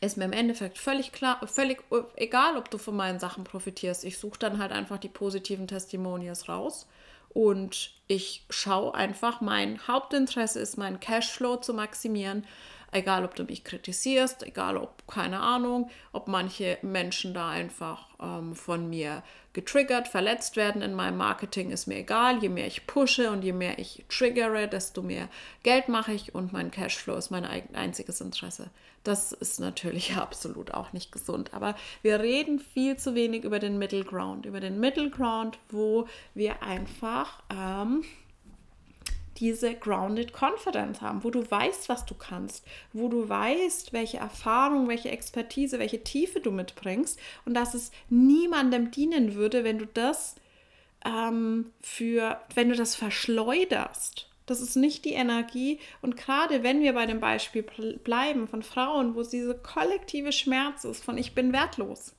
ist 0.00 0.16
mir 0.16 0.24
im 0.24 0.32
Endeffekt 0.32 0.78
völlig 0.78 1.12
klar, 1.12 1.46
völlig 1.46 1.82
egal, 2.16 2.56
ob 2.56 2.70
du 2.70 2.78
von 2.78 2.96
meinen 2.96 3.18
Sachen 3.18 3.44
profitierst. 3.44 4.04
Ich 4.04 4.18
suche 4.18 4.38
dann 4.38 4.58
halt 4.58 4.72
einfach 4.72 4.98
die 4.98 5.08
positiven 5.08 5.66
Testimonials 5.66 6.48
raus 6.48 6.86
und 7.32 7.92
ich 8.08 8.44
schaue 8.50 8.94
einfach, 8.94 9.40
mein 9.40 9.86
Hauptinteresse 9.86 10.58
ist, 10.58 10.76
meinen 10.76 11.00
Cashflow 11.00 11.56
zu 11.56 11.72
maximieren. 11.74 12.44
Egal, 12.92 13.24
ob 13.24 13.34
du 13.34 13.44
mich 13.44 13.64
kritisierst, 13.64 14.42
egal, 14.42 14.76
ob, 14.76 15.06
keine 15.06 15.40
Ahnung, 15.40 15.90
ob 16.12 16.26
manche 16.28 16.78
Menschen 16.82 17.34
da 17.34 17.48
einfach 17.48 18.08
ähm, 18.20 18.54
von 18.54 18.88
mir 18.88 19.22
getriggert, 19.52 20.08
verletzt 20.08 20.56
werden 20.56 20.82
in 20.82 20.94
meinem 20.94 21.16
Marketing, 21.16 21.70
ist 21.70 21.86
mir 21.86 21.98
egal. 21.98 22.38
Je 22.42 22.48
mehr 22.48 22.66
ich 22.66 22.86
pushe 22.86 23.30
und 23.30 23.42
je 23.42 23.52
mehr 23.52 23.78
ich 23.78 24.04
triggere, 24.08 24.68
desto 24.68 25.02
mehr 25.02 25.28
Geld 25.62 25.88
mache 25.88 26.12
ich 26.12 26.34
und 26.34 26.52
mein 26.52 26.70
Cashflow 26.70 27.16
ist 27.16 27.30
mein 27.30 27.44
einziges 27.44 28.20
Interesse. 28.20 28.70
Das 29.04 29.32
ist 29.32 29.60
natürlich 29.60 30.16
absolut 30.16 30.72
auch 30.72 30.92
nicht 30.92 31.12
gesund. 31.12 31.54
Aber 31.54 31.74
wir 32.02 32.20
reden 32.20 32.58
viel 32.58 32.96
zu 32.96 33.14
wenig 33.14 33.44
über 33.44 33.58
den 33.58 33.78
Middle 33.78 34.04
Ground. 34.04 34.46
Über 34.46 34.60
den 34.60 34.78
Middle 34.80 35.10
Ground, 35.10 35.58
wo 35.68 36.06
wir 36.34 36.62
einfach 36.62 37.42
ähm, 37.50 38.04
diese 39.40 39.74
grounded 39.74 40.32
Confidence 40.32 41.00
haben, 41.00 41.24
wo 41.24 41.30
du 41.30 41.50
weißt, 41.50 41.88
was 41.88 42.04
du 42.04 42.14
kannst, 42.14 42.64
wo 42.92 43.08
du 43.08 43.28
weißt, 43.28 43.92
welche 43.92 44.18
Erfahrung, 44.18 44.88
welche 44.88 45.10
Expertise, 45.10 45.78
welche 45.78 46.04
Tiefe 46.04 46.40
du 46.40 46.50
mitbringst 46.50 47.18
und 47.46 47.54
dass 47.54 47.74
es 47.74 47.90
niemandem 48.10 48.90
dienen 48.90 49.34
würde, 49.34 49.64
wenn 49.64 49.78
du 49.78 49.86
das 49.86 50.36
ähm, 51.04 51.72
für, 51.80 52.38
wenn 52.54 52.68
du 52.68 52.76
das 52.76 52.94
verschleuderst. 52.94 54.28
Das 54.44 54.60
ist 54.60 54.76
nicht 54.76 55.04
die 55.04 55.12
Energie. 55.12 55.78
Und 56.02 56.16
gerade 56.16 56.62
wenn 56.62 56.80
wir 56.80 56.92
bei 56.92 57.06
dem 57.06 57.20
Beispiel 57.20 57.62
bleiben 57.62 58.48
von 58.48 58.62
Frauen, 58.62 59.14
wo 59.14 59.22
diese 59.22 59.54
kollektive 59.54 60.32
Schmerz 60.32 60.84
ist 60.84 61.04
von 61.04 61.16
ich 61.16 61.34
bin 61.34 61.52
wertlos, 61.52 62.14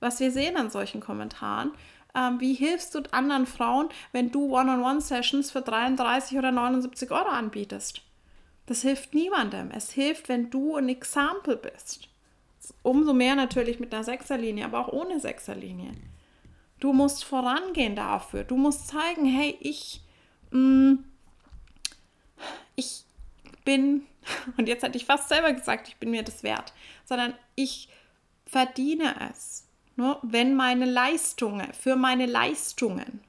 was 0.00 0.20
wir 0.20 0.30
sehen 0.30 0.56
an 0.56 0.68
solchen 0.68 1.00
Kommentaren, 1.00 1.72
ähm, 2.16 2.40
wie 2.40 2.54
hilfst 2.54 2.94
du 2.94 3.02
anderen 3.12 3.46
Frauen, 3.46 3.90
wenn 4.12 4.32
du 4.32 4.56
One-on-One-Sessions 4.56 5.50
für 5.50 5.60
33 5.60 6.38
oder 6.38 6.50
79 6.50 7.10
Euro 7.10 7.28
anbietest? 7.28 8.02
Das 8.64 8.82
hilft 8.82 9.14
niemandem. 9.14 9.70
Es 9.70 9.92
hilft, 9.92 10.28
wenn 10.28 10.50
du 10.50 10.76
ein 10.76 10.88
Example 10.88 11.56
bist. 11.56 12.08
Umso 12.82 13.12
mehr 13.12 13.36
natürlich 13.36 13.78
mit 13.78 13.94
einer 13.94 14.02
Sechserlinie, 14.02 14.64
aber 14.64 14.80
auch 14.80 14.92
ohne 14.92 15.20
Sechserlinie. 15.20 15.92
Du 16.80 16.92
musst 16.92 17.24
vorangehen 17.24 17.94
dafür. 17.94 18.44
Du 18.44 18.56
musst 18.56 18.88
zeigen, 18.88 19.26
hey, 19.26 19.56
ich, 19.60 20.00
mh, 20.50 20.58
mm, 20.58 21.04
ich 22.74 23.04
bin, 23.64 24.06
und 24.56 24.68
jetzt 24.68 24.82
hätte 24.82 24.96
ich 24.96 25.04
fast 25.04 25.28
selber 25.28 25.52
gesagt, 25.52 25.88
ich 25.88 25.96
bin 25.96 26.10
mir 26.10 26.22
das 26.22 26.42
wert, 26.42 26.72
sondern 27.04 27.34
ich 27.54 27.88
verdiene 28.46 29.14
es, 29.30 29.65
ne, 29.96 30.16
wenn 30.22 30.54
meine 30.54 30.86
Leistungen, 30.86 31.72
für 31.72 31.96
meine 31.96 32.26
Leistungen, 32.26 33.20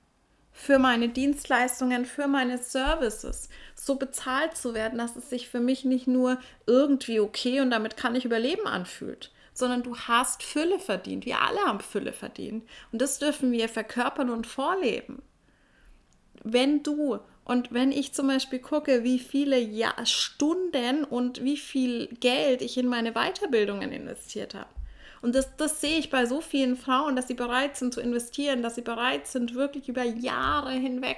für 0.52 0.80
meine 0.80 1.10
Dienstleistungen, 1.10 2.06
für 2.06 2.28
meine 2.28 2.58
Services 2.58 3.50
so 3.76 3.96
bezahlt 3.96 4.58
zu 4.58 4.74
werden, 4.74 4.98
dass 4.98 5.16
es 5.16 5.30
sich 5.30 5.50
für 5.50 5.60
mich 5.60 5.86
nicht 5.86 6.08
nur 6.08 6.40
irgendwie 6.66 7.20
okay 7.20 7.62
und 7.62 7.70
damit 7.70 7.96
kann 7.96 8.16
ich 8.16 8.26
überleben 8.26 8.66
anfühlt, 8.66 9.32
sondern 9.54 9.84
du 9.84 9.96
hast 9.96 10.44
Fülle 10.44 10.80
verdient. 10.80 11.26
Wir 11.26 11.42
alle 11.42 11.60
haben 11.60 11.80
Fülle 11.80 12.12
verdient. 12.12 12.68
Und 12.92 13.02
das 13.02 13.20
dürfen 13.20 13.52
wir 13.52 13.70
verkörpern 13.70 14.30
und 14.30 14.48
vorleben. 14.48 15.22
Wenn 16.44 16.82
du 16.82 17.20
und 17.46 17.72
wenn 17.72 17.92
ich 17.92 18.14
zum 18.14 18.28
Beispiel 18.28 18.60
gucke, 18.60 19.04
wie 19.04 19.20
viele 19.20 19.58
ja 19.58 19.94
Stunden 20.06 21.04
und 21.04 21.44
wie 21.44 21.58
viel 21.58 22.08
Geld 22.20 22.62
ich 22.62 22.78
in 22.78 22.88
meine 22.88 23.14
Weiterbildungen 23.14 23.92
investiert 23.92 24.54
habe. 24.54 24.77
Und 25.22 25.36
das, 25.36 25.56
das 25.58 25.82
sehe 25.82 26.00
ich 26.00 26.10
bei 26.10 26.26
so 26.26 26.42
vielen 26.42 26.76
Frauen, 26.76 27.16
dass 27.16 27.28
sie 27.28 27.34
bereit 27.34 27.78
sind 27.78 27.94
zu 27.94 28.02
investieren, 28.02 28.62
dass 28.62 28.76
sie 28.76 28.82
bereit 28.82 29.28
sind, 29.28 29.56
wirklich 29.56 29.90
über 29.90 30.04
Jahre 30.04 30.72
hinweg 30.72 31.18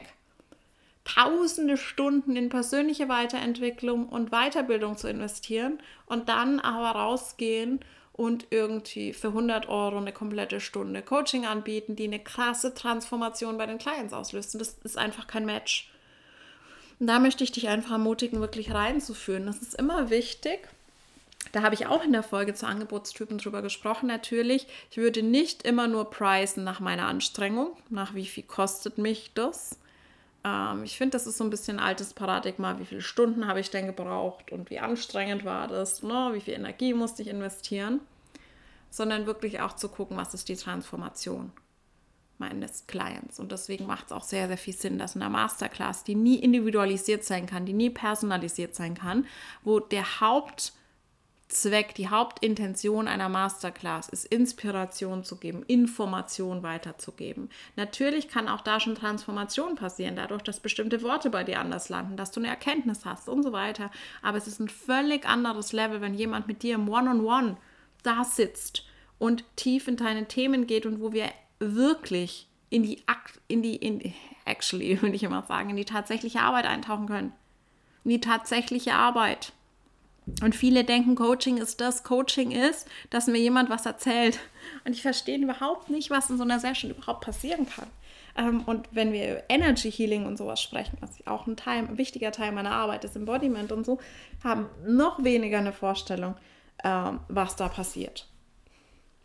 tausende 1.16 1.78
Stunden 1.78 2.36
in 2.36 2.50
persönliche 2.50 3.10
Weiterentwicklung 3.10 4.08
und 4.08 4.30
Weiterbildung 4.30 4.98
zu 4.98 5.08
investieren 5.08 5.80
und 6.06 6.30
dann 6.30 6.60
aber 6.60 7.00
rausgehen 7.00 7.80
und 8.14 8.48
irgendwie 8.50 9.14
für 9.14 9.30
100 9.30 9.70
Euro 9.70 9.98
eine 9.98 10.12
komplette 10.12 10.60
Stunde 10.60 11.02
Coaching 11.02 11.46
anbieten, 11.46 11.96
die 11.96 12.04
eine 12.04 12.20
krasse 12.20 12.74
Transformation 12.74 13.58
bei 13.58 13.66
den 13.66 13.78
Clients 13.78 14.14
auslöst. 14.14 14.54
Und 14.54 14.60
das 14.60 14.78
ist 14.84 14.98
einfach 14.98 15.26
kein 15.26 15.46
Match. 15.46 15.90
Und 17.00 17.08
da 17.08 17.20
möchte 17.20 17.46
ich 17.46 17.54
dich 17.54 17.70
einfach 17.70 17.92
ermutigen, 17.92 18.42
wirklich 18.42 18.74
reinzuführen. 18.74 19.46
Das 19.46 19.60
ist 19.60 19.74
immer 19.74 20.10
wichtig. 20.10 20.68
Da 21.52 21.64
habe 21.64 21.74
ich 21.74 21.88
auch 21.88 22.04
in 22.04 22.12
der 22.12 22.24
Folge 22.24 22.54
zu 22.54 22.68
Angebotstypen 22.68 23.38
drüber 23.38 23.62
gesprochen, 23.62 24.08
natürlich. 24.08 24.68
Ich 24.92 24.98
würde 24.98 25.24
nicht 25.24 25.64
immer 25.64 25.88
nur 25.88 26.10
preisen 26.10 26.64
nach 26.64 26.80
meiner 26.80 27.08
Anstrengung, 27.08 27.76
nach 27.90 28.14
wie 28.14 28.26
viel 28.26 28.44
kostet 28.44 28.98
mich 28.98 29.32
das. 29.34 29.80
Ähm, 30.44 30.84
ich 30.84 30.98
finde, 30.98 31.12
das 31.12 31.28
ist 31.28 31.38
so 31.38 31.44
ein 31.44 31.50
bisschen 31.50 31.80
altes 31.80 32.14
Paradigma. 32.14 32.80
Wie 32.80 32.86
viele 32.86 33.02
Stunden 33.02 33.48
habe 33.48 33.60
ich 33.60 33.72
denn 33.72 33.88
gebraucht 33.88 34.52
und 34.52 34.70
wie 34.70 34.80
anstrengend 34.80 35.44
war 35.46 35.68
das? 35.68 36.04
Ne? 36.04 36.32
Wie 36.34 36.42
viel 36.42 36.54
Energie 36.54 36.94
musste 36.94 37.22
ich 37.22 37.30
investieren? 37.30 38.02
Sondern 38.92 39.26
wirklich 39.26 39.62
auch 39.62 39.76
zu 39.76 39.90
gucken, 39.90 40.18
was 40.18 40.34
ist 40.34 40.50
die 40.50 40.56
Transformation 40.56 41.52
meines 42.40 42.88
Clients. 42.88 43.40
Und 43.40 43.52
deswegen 43.52 43.86
macht 43.86 44.08
es 44.08 44.12
auch 44.12 44.24
sehr, 44.24 44.48
sehr 44.48 44.58
viel 44.58 44.74
Sinn, 44.74 44.98
dass 44.98 45.16
in 45.16 45.22
einer 45.22 45.30
Masterclass, 45.30 46.06
die 46.06 46.16
nie 46.16 46.38
individualisiert 46.38 47.24
sein 47.24 47.46
kann, 47.46 47.66
die 47.66 47.74
nie 47.74 47.90
personalisiert 47.90 48.74
sein 48.76 48.96
kann, 48.96 49.28
wo 49.64 49.80
der 49.80 50.20
Hauptzweck, 51.50 51.96
die 51.96 52.10
Hauptintention 52.10 53.08
einer 53.08 53.28
Masterclass 53.28 54.08
ist, 54.08 54.26
Inspiration 54.26 55.24
zu 55.24 55.38
geben, 55.38 55.64
Information 55.64 56.62
weiterzugeben. 56.62 57.50
Natürlich 57.76 58.28
kann 58.28 58.48
auch 58.48 58.62
da 58.62 58.80
schon 58.80 58.94
Transformation 58.94 59.74
passieren, 59.74 60.16
dadurch, 60.16 60.44
dass 60.44 60.60
bestimmte 60.60 61.02
Worte 61.02 61.32
bei 61.32 61.44
dir 61.44 61.60
anders 61.60 61.90
landen, 61.90 62.18
dass 62.18 62.30
du 62.30 62.40
eine 62.40 62.50
Erkenntnis 62.50 63.04
hast 63.04 63.28
und 63.28 63.42
so 63.42 63.52
weiter. 63.52 63.90
Aber 64.22 64.38
es 64.38 64.46
ist 64.46 64.60
ein 64.60 64.70
völlig 64.70 65.26
anderes 65.26 65.74
Level, 65.74 66.02
wenn 66.02 66.14
jemand 66.14 66.48
mit 66.48 66.62
dir 66.62 66.76
im 66.76 66.88
One-on-One 66.88 67.24
-on 67.24 67.52
-One 67.54 67.58
da 68.04 68.24
sitzt 68.24 68.86
und 69.18 69.44
tief 69.56 69.88
in 69.88 69.98
deine 69.98 70.28
Themen 70.28 70.68
geht 70.68 70.86
und 70.86 71.02
wo 71.02 71.14
wir 71.14 71.32
wirklich 71.58 72.48
in 72.70 72.84
die, 72.84 73.04
in 73.48 73.64
die, 73.64 73.76
in, 73.76 74.14
actually, 74.46 75.02
würde 75.02 75.16
ich 75.16 75.24
immer 75.24 75.42
sagen, 75.42 75.72
in 75.72 75.78
die 75.78 75.86
tatsächliche 75.86 76.42
Arbeit 76.42 76.66
eintauchen 76.66 77.08
können. 77.08 77.34
In 78.04 78.12
die 78.12 78.22
tatsächliche 78.22 78.94
Arbeit. 78.94 79.54
Und 80.42 80.56
viele 80.56 80.84
denken, 80.84 81.16
Coaching 81.16 81.58
ist 81.58 81.82
das. 81.82 82.04
Coaching 82.04 82.52
ist, 82.52 82.88
dass 83.10 83.28
mir 83.28 83.40
jemand 83.40 83.70
was 83.70 83.86
erzählt. 83.86 84.40
Und 84.86 84.94
ich 84.94 85.02
verstehe 85.02 85.38
überhaupt 85.38 85.90
nicht, 85.90 86.10
was 86.10 86.30
in 86.30 86.38
so 86.38 86.44
einer 86.44 86.60
Session 86.60 86.92
überhaupt 86.92 87.26
passieren 87.26 87.68
kann. 87.68 87.88
Ähm, 88.38 88.62
und 88.66 88.88
wenn 88.92 89.12
wir 89.12 89.44
Energy 89.50 89.92
Healing 89.92 90.26
und 90.26 90.38
sowas 90.38 90.62
sprechen, 90.62 90.98
was 91.02 91.26
auch 91.28 91.48
ein, 91.48 91.58
Teil, 91.58 91.80
ein 91.80 91.98
wichtiger 91.98 92.32
Teil 92.32 92.52
meiner 92.52 92.72
Arbeit 92.72 93.04
ist, 93.04 93.16
Embodiment 93.16 93.72
und 93.72 93.86
so, 93.86 94.00
haben 94.44 94.68
noch 94.88 95.24
weniger 95.24 95.60
eine 95.60 95.74
Vorstellung, 95.74 96.36
ähm, 96.84 97.20
was 97.28 97.56
da 97.56 97.68
passiert. 97.68 98.29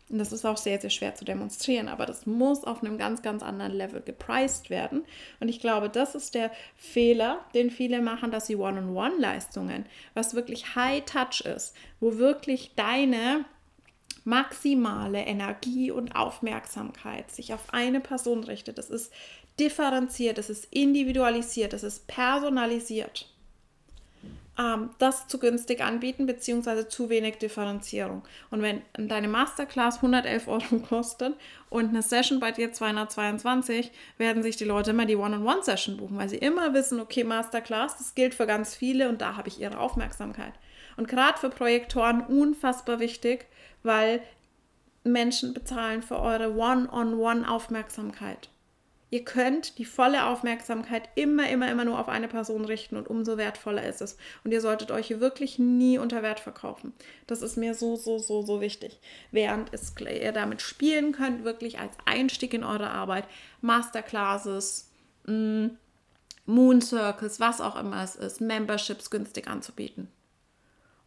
Und 0.09 0.19
das 0.19 0.31
ist 0.31 0.45
auch 0.45 0.57
sehr, 0.57 0.79
sehr 0.79 0.91
schwer 0.91 1.15
zu 1.15 1.25
demonstrieren, 1.25 1.87
aber 1.87 2.05
das 2.05 2.27
muss 2.27 2.63
auf 2.63 2.83
einem 2.83 2.99
ganz, 2.99 3.23
ganz 3.23 3.41
anderen 3.41 3.73
Level 3.73 4.01
gepreist 4.01 4.69
werden. 4.69 5.03
Und 5.39 5.49
ich 5.49 5.59
glaube, 5.59 5.89
das 5.89 6.13
ist 6.13 6.35
der 6.35 6.51
Fehler, 6.75 7.43
den 7.55 7.71
viele 7.71 8.01
machen, 8.01 8.29
dass 8.29 8.45
sie 8.45 8.55
One-on-One-Leistungen, 8.55 9.85
was 10.13 10.35
wirklich 10.35 10.75
High-Touch 10.75 11.41
ist, 11.41 11.73
wo 11.99 12.17
wirklich 12.17 12.73
deine 12.75 13.45
maximale 14.25 15.21
Energie 15.21 15.89
und 15.89 16.15
Aufmerksamkeit 16.15 17.31
sich 17.31 17.53
auf 17.53 17.73
eine 17.73 17.99
Person 17.99 18.43
richtet. 18.43 18.77
Das 18.77 18.91
ist 18.91 19.11
differenziert, 19.59 20.37
das 20.37 20.49
ist 20.49 20.67
individualisiert, 20.71 21.73
das 21.73 21.83
ist 21.83 22.07
personalisiert 22.07 23.34
ähm, 24.57 24.89
das 24.97 25.27
zu 25.27 25.39
günstig 25.39 25.81
anbieten, 25.81 26.25
beziehungsweise 26.25 26.87
zu 26.87 27.09
wenig 27.09 27.37
Differenzierung. 27.37 28.23
Und 28.51 28.61
wenn 28.61 28.81
deine 28.93 29.27
Masterclass 29.27 29.97
111 29.97 30.47
Euro 30.47 30.79
kostet 30.89 31.35
und 31.69 31.89
eine 31.89 32.01
Session 32.01 32.39
bei 32.39 32.51
dir 32.51 32.71
222, 32.71 33.91
werden 34.17 34.43
sich 34.43 34.55
die 34.55 34.65
Leute 34.65 34.91
immer 34.91 35.05
die 35.05 35.17
One-on-One-Session 35.17 35.97
buchen, 35.97 36.17
weil 36.17 36.29
sie 36.29 36.37
immer 36.37 36.73
wissen, 36.73 36.99
okay, 36.99 37.23
Masterclass, 37.23 37.97
das 37.97 38.15
gilt 38.15 38.33
für 38.33 38.47
ganz 38.47 38.75
viele 38.75 39.09
und 39.09 39.21
da 39.21 39.35
habe 39.35 39.49
ich 39.49 39.59
ihre 39.59 39.79
Aufmerksamkeit. 39.79 40.53
Und 40.97 41.07
gerade 41.07 41.37
für 41.37 41.49
Projektoren 41.49 42.21
unfassbar 42.21 42.99
wichtig, 42.99 43.47
weil 43.83 44.21
Menschen 45.03 45.53
bezahlen 45.53 46.01
für 46.01 46.19
eure 46.19 46.55
One-on-One-Aufmerksamkeit. 46.55 48.49
Ihr 49.11 49.23
könnt 49.23 49.77
die 49.77 49.85
volle 49.85 50.25
Aufmerksamkeit 50.25 51.09
immer, 51.15 51.47
immer, 51.49 51.71
immer 51.71 51.85
nur 51.85 51.99
auf 51.99 52.09
eine 52.09 52.27
Person 52.27 52.65
richten 52.65 52.97
und 52.97 53.07
umso 53.07 53.37
wertvoller 53.37 53.85
ist 53.85 54.01
es. 54.01 54.17
Und 54.43 54.51
ihr 54.51 54.61
solltet 54.61 54.91
euch 54.91 55.19
wirklich 55.19 55.59
nie 55.59 55.99
unter 55.99 56.23
Wert 56.23 56.39
verkaufen. 56.39 56.91
Das 57.27 57.41
ist 57.41 57.55
mir 57.55 57.75
so, 57.75 57.95
so, 57.95 58.17
so, 58.17 58.41
so 58.41 58.61
wichtig. 58.61 58.99
Während 59.31 59.71
es, 59.73 59.93
ihr 59.99 60.31
damit 60.31 60.61
spielen 60.61 61.11
könnt, 61.11 61.43
wirklich 61.43 61.79
als 61.79 61.93
Einstieg 62.05 62.53
in 62.53 62.63
eure 62.63 62.89
Arbeit, 62.89 63.25
Masterclasses, 63.61 64.89
mm, 65.27 65.67
Moon 66.47 66.81
Circles, 66.81 67.39
was 67.39 67.61
auch 67.61 67.75
immer 67.75 68.03
es 68.03 68.15
ist, 68.15 68.41
Memberships 68.41 69.11
günstig 69.11 69.47
anzubieten. 69.47 70.11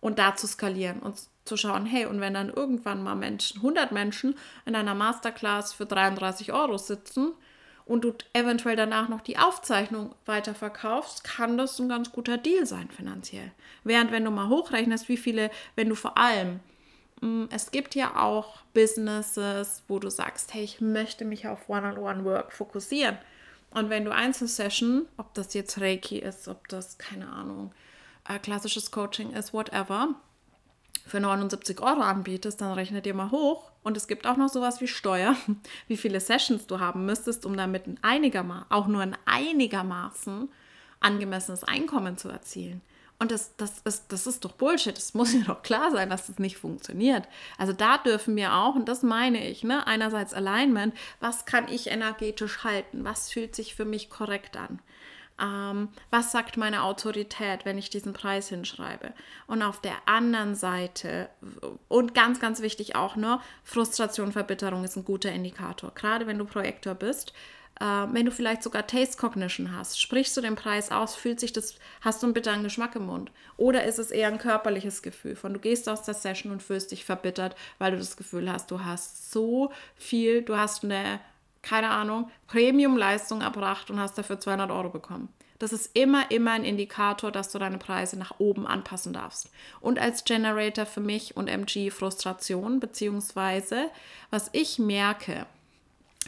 Und 0.00 0.20
da 0.20 0.36
zu 0.36 0.46
skalieren 0.46 1.00
und 1.00 1.18
zu 1.44 1.56
schauen, 1.56 1.84
hey, 1.84 2.06
und 2.06 2.20
wenn 2.20 2.34
dann 2.34 2.50
irgendwann 2.50 3.02
mal 3.02 3.16
Menschen, 3.16 3.58
100 3.58 3.90
Menschen 3.90 4.36
in 4.66 4.76
einer 4.76 4.94
Masterclass 4.94 5.72
für 5.72 5.86
33 5.86 6.52
Euro 6.52 6.78
sitzen, 6.78 7.32
und 7.88 8.04
du 8.04 8.12
eventuell 8.34 8.76
danach 8.76 9.08
noch 9.08 9.22
die 9.22 9.38
Aufzeichnung 9.38 10.14
weiterverkaufst, 10.26 11.24
kann 11.24 11.56
das 11.56 11.78
ein 11.78 11.88
ganz 11.88 12.12
guter 12.12 12.36
Deal 12.36 12.66
sein 12.66 12.90
finanziell. 12.90 13.50
Während 13.82 14.12
wenn 14.12 14.24
du 14.24 14.30
mal 14.30 14.48
hochrechnest, 14.48 15.08
wie 15.08 15.16
viele, 15.16 15.50
wenn 15.74 15.88
du 15.88 15.94
vor 15.94 16.18
allem, 16.18 16.60
mm, 17.22 17.44
es 17.50 17.70
gibt 17.70 17.94
ja 17.94 18.16
auch 18.16 18.58
Businesses, 18.74 19.82
wo 19.88 19.98
du 19.98 20.10
sagst, 20.10 20.52
hey, 20.52 20.62
ich 20.62 20.82
möchte 20.82 21.24
mich 21.24 21.48
auf 21.48 21.70
One-on-One-Work 21.70 22.52
fokussieren. 22.52 23.16
Und 23.70 23.88
wenn 23.88 24.04
du 24.04 24.14
Einzelsession, 24.14 25.06
ob 25.16 25.32
das 25.32 25.54
jetzt 25.54 25.80
Reiki 25.80 26.18
ist, 26.18 26.46
ob 26.46 26.68
das, 26.68 26.98
keine 26.98 27.28
Ahnung, 27.28 27.72
äh, 28.28 28.38
klassisches 28.38 28.90
Coaching 28.90 29.32
ist, 29.32 29.54
whatever, 29.54 30.14
für 31.08 31.20
79 31.20 31.80
Euro 31.80 32.00
anbietest, 32.00 32.60
dann 32.60 32.72
rechnet 32.72 33.06
ihr 33.06 33.14
mal 33.14 33.30
hoch. 33.30 33.70
Und 33.82 33.96
es 33.96 34.06
gibt 34.06 34.26
auch 34.26 34.36
noch 34.36 34.48
sowas 34.48 34.80
wie 34.80 34.88
Steuer, 34.88 35.36
wie 35.88 35.96
viele 35.96 36.20
Sessions 36.20 36.66
du 36.66 36.80
haben 36.80 37.06
müsstest, 37.06 37.46
um 37.46 37.56
damit 37.56 37.86
ein 37.86 37.98
einigermaßen, 38.02 38.66
auch 38.70 38.86
nur 38.86 39.02
ein 39.02 39.16
einigermaßen 39.24 40.48
angemessenes 41.00 41.64
Einkommen 41.64 42.18
zu 42.18 42.28
erzielen. 42.28 42.82
Und 43.20 43.32
das, 43.32 43.56
das, 43.56 43.80
ist, 43.80 44.12
das 44.12 44.28
ist 44.28 44.44
doch 44.44 44.52
Bullshit. 44.52 44.96
Es 44.96 45.14
muss 45.14 45.32
ja 45.34 45.40
doch 45.46 45.62
klar 45.62 45.90
sein, 45.90 46.10
dass 46.10 46.26
das 46.26 46.38
nicht 46.38 46.56
funktioniert. 46.56 47.26
Also 47.56 47.72
da 47.72 47.98
dürfen 47.98 48.36
wir 48.36 48.54
auch, 48.54 48.74
und 48.74 48.88
das 48.88 49.02
meine 49.02 49.48
ich, 49.48 49.64
ne, 49.64 49.86
einerseits 49.86 50.34
Alignment, 50.34 50.94
was 51.20 51.44
kann 51.44 51.68
ich 51.68 51.88
energetisch 51.88 52.64
halten? 52.64 53.04
Was 53.04 53.30
fühlt 53.30 53.56
sich 53.56 53.74
für 53.74 53.84
mich 53.84 54.10
korrekt 54.10 54.56
an? 54.56 54.80
Ähm, 55.40 55.88
was 56.10 56.32
sagt 56.32 56.56
meine 56.56 56.82
Autorität, 56.82 57.64
wenn 57.64 57.78
ich 57.78 57.90
diesen 57.90 58.12
Preis 58.12 58.48
hinschreibe. 58.48 59.12
Und 59.46 59.62
auf 59.62 59.80
der 59.80 59.96
anderen 60.06 60.54
Seite, 60.54 61.28
und 61.88 62.14
ganz, 62.14 62.40
ganz 62.40 62.60
wichtig 62.60 62.96
auch 62.96 63.16
nur, 63.16 63.40
Frustration, 63.64 64.32
Verbitterung 64.32 64.84
ist 64.84 64.96
ein 64.96 65.04
guter 65.04 65.32
Indikator. 65.32 65.92
Gerade 65.94 66.26
wenn 66.26 66.38
du 66.38 66.44
Projektor 66.44 66.94
bist, 66.94 67.32
äh, 67.80 67.84
wenn 67.84 68.26
du 68.26 68.32
vielleicht 68.32 68.62
sogar 68.62 68.86
Taste 68.86 69.16
Cognition 69.16 69.76
hast, 69.76 70.00
sprichst 70.00 70.36
du 70.36 70.40
den 70.40 70.56
Preis 70.56 70.90
aus, 70.90 71.14
fühlt 71.14 71.38
sich 71.38 71.52
das, 71.52 71.76
hast 72.00 72.22
du 72.22 72.26
einen 72.26 72.34
bitteren 72.34 72.64
Geschmack 72.64 72.96
im 72.96 73.06
Mund? 73.06 73.30
Oder 73.56 73.84
ist 73.84 73.98
es 73.98 74.10
eher 74.10 74.28
ein 74.28 74.38
körperliches 74.38 75.02
Gefühl 75.02 75.36
von, 75.36 75.54
du 75.54 75.60
gehst 75.60 75.88
aus 75.88 76.02
der 76.02 76.14
Session 76.14 76.52
und 76.52 76.62
fühlst 76.62 76.90
dich 76.90 77.04
verbittert, 77.04 77.54
weil 77.78 77.92
du 77.92 77.98
das 77.98 78.16
Gefühl 78.16 78.50
hast, 78.50 78.70
du 78.70 78.84
hast 78.84 79.30
so 79.30 79.72
viel, 79.94 80.42
du 80.42 80.56
hast 80.56 80.84
eine 80.84 81.20
keine 81.68 81.90
Ahnung, 81.90 82.30
Premium-Leistung 82.46 83.42
erbracht 83.42 83.90
und 83.90 84.00
hast 84.00 84.16
dafür 84.16 84.40
200 84.40 84.70
Euro 84.70 84.88
bekommen. 84.88 85.28
Das 85.58 85.72
ist 85.72 85.94
immer, 85.94 86.30
immer 86.30 86.52
ein 86.52 86.64
Indikator, 86.64 87.30
dass 87.30 87.50
du 87.50 87.58
deine 87.58 87.78
Preise 87.78 88.18
nach 88.18 88.38
oben 88.38 88.66
anpassen 88.66 89.12
darfst. 89.12 89.50
Und 89.80 89.98
als 89.98 90.24
Generator 90.24 90.86
für 90.86 91.00
mich 91.00 91.36
und 91.36 91.48
MG 91.48 91.90
Frustration, 91.90 92.80
beziehungsweise 92.80 93.90
was 94.30 94.48
ich 94.52 94.78
merke, 94.78 95.46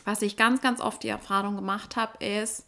was 0.05 0.21
ich 0.23 0.37
ganz, 0.37 0.61
ganz 0.61 0.81
oft 0.81 1.03
die 1.03 1.09
Erfahrung 1.09 1.57
gemacht 1.57 1.97
habe, 1.97 2.23
ist, 2.23 2.67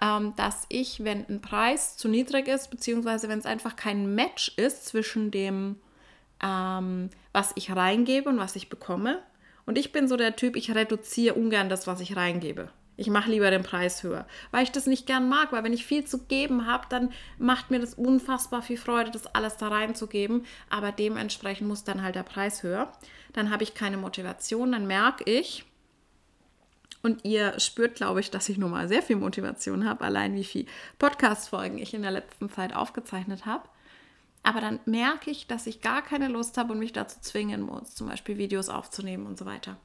ähm, 0.00 0.34
dass 0.36 0.66
ich, 0.68 1.02
wenn 1.02 1.26
ein 1.28 1.40
Preis 1.40 1.96
zu 1.96 2.08
niedrig 2.08 2.46
ist, 2.46 2.70
beziehungsweise 2.70 3.28
wenn 3.28 3.38
es 3.38 3.46
einfach 3.46 3.74
kein 3.74 4.14
Match 4.14 4.52
ist 4.56 4.86
zwischen 4.86 5.30
dem, 5.30 5.76
ähm, 6.42 7.10
was 7.32 7.52
ich 7.54 7.74
reingebe 7.74 8.28
und 8.28 8.38
was 8.38 8.54
ich 8.54 8.68
bekomme, 8.68 9.22
und 9.66 9.76
ich 9.76 9.92
bin 9.92 10.08
so 10.08 10.16
der 10.16 10.36
Typ, 10.36 10.56
ich 10.56 10.74
reduziere 10.74 11.34
ungern 11.34 11.68
das, 11.68 11.86
was 11.86 12.00
ich 12.00 12.16
reingebe. 12.16 12.70
Ich 12.98 13.08
mache 13.10 13.30
lieber 13.30 13.50
den 13.50 13.62
Preis 13.62 14.02
höher, 14.02 14.26
weil 14.52 14.62
ich 14.62 14.72
das 14.72 14.86
nicht 14.86 15.06
gern 15.06 15.28
mag, 15.28 15.52
weil 15.52 15.62
wenn 15.64 15.74
ich 15.74 15.84
viel 15.84 16.04
zu 16.04 16.24
geben 16.24 16.66
habe, 16.66 16.86
dann 16.88 17.12
macht 17.36 17.70
mir 17.70 17.78
das 17.78 17.92
unfassbar 17.92 18.62
viel 18.62 18.78
Freude, 18.78 19.10
das 19.10 19.26
alles 19.26 19.58
da 19.58 19.68
reinzugeben, 19.68 20.46
aber 20.70 20.92
dementsprechend 20.92 21.68
muss 21.68 21.84
dann 21.84 22.02
halt 22.02 22.14
der 22.14 22.22
Preis 22.22 22.62
höher. 22.62 22.90
Dann 23.34 23.50
habe 23.50 23.64
ich 23.64 23.74
keine 23.74 23.98
Motivation, 23.98 24.72
dann 24.72 24.86
merke 24.86 25.30
ich, 25.30 25.66
und 27.06 27.24
ihr 27.24 27.60
spürt, 27.60 27.94
glaube 27.94 28.18
ich, 28.18 28.32
dass 28.32 28.48
ich 28.48 28.58
nun 28.58 28.72
mal 28.72 28.88
sehr 28.88 29.00
viel 29.00 29.14
Motivation 29.14 29.88
habe, 29.88 30.04
allein 30.04 30.34
wie 30.34 30.42
viele 30.42 30.66
Podcast-Folgen 30.98 31.78
ich 31.78 31.94
in 31.94 32.02
der 32.02 32.10
letzten 32.10 32.50
Zeit 32.50 32.74
aufgezeichnet 32.74 33.46
habe. 33.46 33.68
Aber 34.46 34.60
dann 34.60 34.78
merke 34.84 35.28
ich, 35.28 35.48
dass 35.48 35.66
ich 35.66 35.80
gar 35.80 36.02
keine 36.02 36.28
Lust 36.28 36.56
habe 36.56 36.72
und 36.72 36.78
mich 36.78 36.92
dazu 36.92 37.18
zwingen 37.20 37.62
muss, 37.62 37.96
zum 37.96 38.06
Beispiel 38.06 38.38
Videos 38.38 38.68
aufzunehmen 38.68 39.26
und 39.26 39.36
so 39.36 39.44
weiter. 39.44 39.76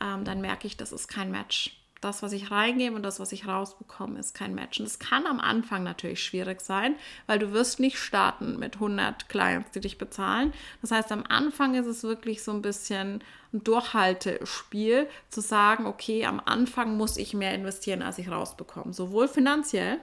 Ähm, 0.00 0.24
dann 0.24 0.40
merke 0.40 0.66
ich, 0.66 0.78
das 0.78 0.92
ist 0.92 1.08
kein 1.08 1.30
Match. 1.30 1.78
Das, 2.00 2.22
was 2.22 2.32
ich 2.32 2.50
reingebe 2.50 2.96
und 2.96 3.02
das, 3.02 3.20
was 3.20 3.32
ich 3.32 3.46
rausbekomme, 3.46 4.18
ist 4.18 4.34
kein 4.34 4.54
Match. 4.54 4.80
Und 4.80 4.86
es 4.86 4.98
kann 4.98 5.26
am 5.26 5.40
Anfang 5.40 5.82
natürlich 5.82 6.24
schwierig 6.24 6.62
sein, 6.62 6.96
weil 7.26 7.38
du 7.38 7.52
wirst 7.52 7.80
nicht 7.80 7.98
starten 7.98 8.58
mit 8.58 8.76
100 8.76 9.28
Clients, 9.28 9.72
die 9.72 9.80
dich 9.80 9.98
bezahlen. 9.98 10.54
Das 10.80 10.90
heißt, 10.90 11.12
am 11.12 11.24
Anfang 11.28 11.74
ist 11.74 11.86
es 11.86 12.02
wirklich 12.02 12.42
so 12.42 12.52
ein 12.52 12.62
bisschen 12.62 13.22
ein 13.52 13.62
Durchhaltespiel, 13.62 15.06
zu 15.28 15.42
sagen, 15.42 15.84
okay, 15.84 16.24
am 16.24 16.40
Anfang 16.42 16.96
muss 16.96 17.18
ich 17.18 17.34
mehr 17.34 17.54
investieren, 17.54 18.00
als 18.00 18.16
ich 18.16 18.30
rausbekomme. 18.30 18.94
Sowohl 18.94 19.28
finanziell, 19.28 19.98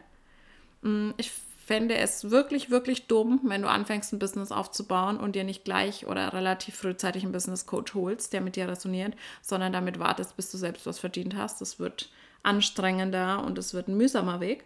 mm, 0.83 1.09
ich 1.17 1.31
fände 1.69 1.95
es 1.97 2.31
wirklich, 2.31 2.71
wirklich 2.71 3.05
dumm, 3.05 3.41
wenn 3.43 3.61
du 3.61 3.69
anfängst, 3.69 4.11
ein 4.11 4.17
Business 4.17 4.51
aufzubauen 4.51 5.17
und 5.17 5.35
dir 5.35 5.43
nicht 5.43 5.65
gleich 5.65 6.07
oder 6.07 6.33
relativ 6.33 6.73
frühzeitig 6.73 7.21
einen 7.21 7.31
Business 7.31 7.67
Coach 7.67 7.93
holst, 7.93 8.33
der 8.33 8.41
mit 8.41 8.55
dir 8.55 8.67
resoniert, 8.67 9.13
sondern 9.43 9.71
damit 9.71 9.99
wartest, 9.99 10.35
bis 10.35 10.49
du 10.49 10.57
selbst 10.57 10.87
was 10.87 10.97
verdient 10.97 11.35
hast. 11.35 11.61
Das 11.61 11.79
wird 11.79 12.09
anstrengender 12.41 13.43
und 13.45 13.55
es 13.59 13.75
wird 13.75 13.87
ein 13.87 13.97
mühsamer 13.97 14.39
Weg. 14.39 14.65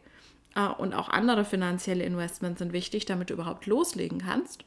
Äh, 0.56 0.70
und 0.70 0.94
auch 0.94 1.10
andere 1.10 1.44
finanzielle 1.44 2.06
Investments 2.06 2.60
sind 2.60 2.72
wichtig, 2.72 3.04
damit 3.04 3.30
du 3.30 3.34
überhaupt 3.34 3.66
loslegen 3.66 4.20
kannst. 4.20 4.64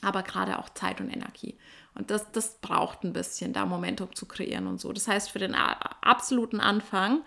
Aber 0.00 0.22
gerade 0.22 0.58
auch 0.58 0.70
Zeit 0.70 1.02
und 1.02 1.10
Energie. 1.10 1.58
Und 1.94 2.10
das, 2.10 2.32
das 2.32 2.56
braucht 2.62 3.04
ein 3.04 3.12
bisschen, 3.12 3.52
da 3.52 3.66
Momentum 3.66 4.14
zu 4.14 4.24
kreieren 4.24 4.66
und 4.66 4.80
so. 4.80 4.94
Das 4.94 5.08
heißt, 5.08 5.30
für 5.30 5.40
den 5.40 5.54
absoluten 5.54 6.60
Anfang 6.60 7.20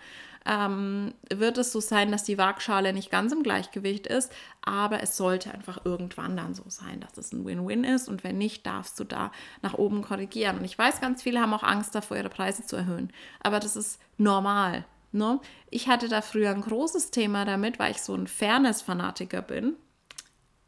ähm, 0.48 1.14
wird 1.30 1.58
es 1.58 1.72
so 1.72 1.80
sein, 1.80 2.10
dass 2.10 2.24
die 2.24 2.38
Waagschale 2.38 2.92
nicht 2.94 3.10
ganz 3.10 3.32
im 3.32 3.42
Gleichgewicht 3.42 4.06
ist, 4.06 4.32
aber 4.62 5.02
es 5.02 5.16
sollte 5.16 5.52
einfach 5.52 5.84
irgendwann 5.84 6.36
dann 6.36 6.54
so 6.54 6.64
sein, 6.68 7.00
dass 7.00 7.18
es 7.18 7.32
ein 7.32 7.44
Win-Win 7.44 7.84
ist 7.84 8.08
und 8.08 8.24
wenn 8.24 8.38
nicht, 8.38 8.66
darfst 8.66 8.98
du 8.98 9.04
da 9.04 9.30
nach 9.60 9.74
oben 9.74 10.02
korrigieren. 10.02 10.58
Und 10.58 10.64
ich 10.64 10.78
weiß, 10.78 11.02
ganz 11.02 11.22
viele 11.22 11.40
haben 11.40 11.52
auch 11.52 11.62
Angst 11.62 11.94
davor, 11.94 12.16
ihre 12.16 12.30
Preise 12.30 12.64
zu 12.64 12.76
erhöhen, 12.76 13.12
aber 13.40 13.60
das 13.60 13.76
ist 13.76 14.00
normal. 14.16 14.86
Ne? 15.12 15.38
Ich 15.70 15.88
hatte 15.88 16.08
da 16.08 16.22
früher 16.22 16.50
ein 16.50 16.62
großes 16.62 17.10
Thema 17.10 17.44
damit, 17.44 17.78
weil 17.78 17.92
ich 17.92 18.02
so 18.02 18.14
ein 18.14 18.26
Fairness-Fanatiker 18.26 19.42
bin. 19.42 19.74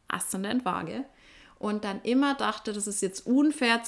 Aszendent 0.09 0.64
Waage 0.64 1.05
und 1.61 1.85
dann 1.85 2.01
immer 2.05 2.35
dachte, 2.35 2.73
das 2.73 2.87
ist 2.87 3.03
jetzt 3.03 3.27
unfair 3.27 3.83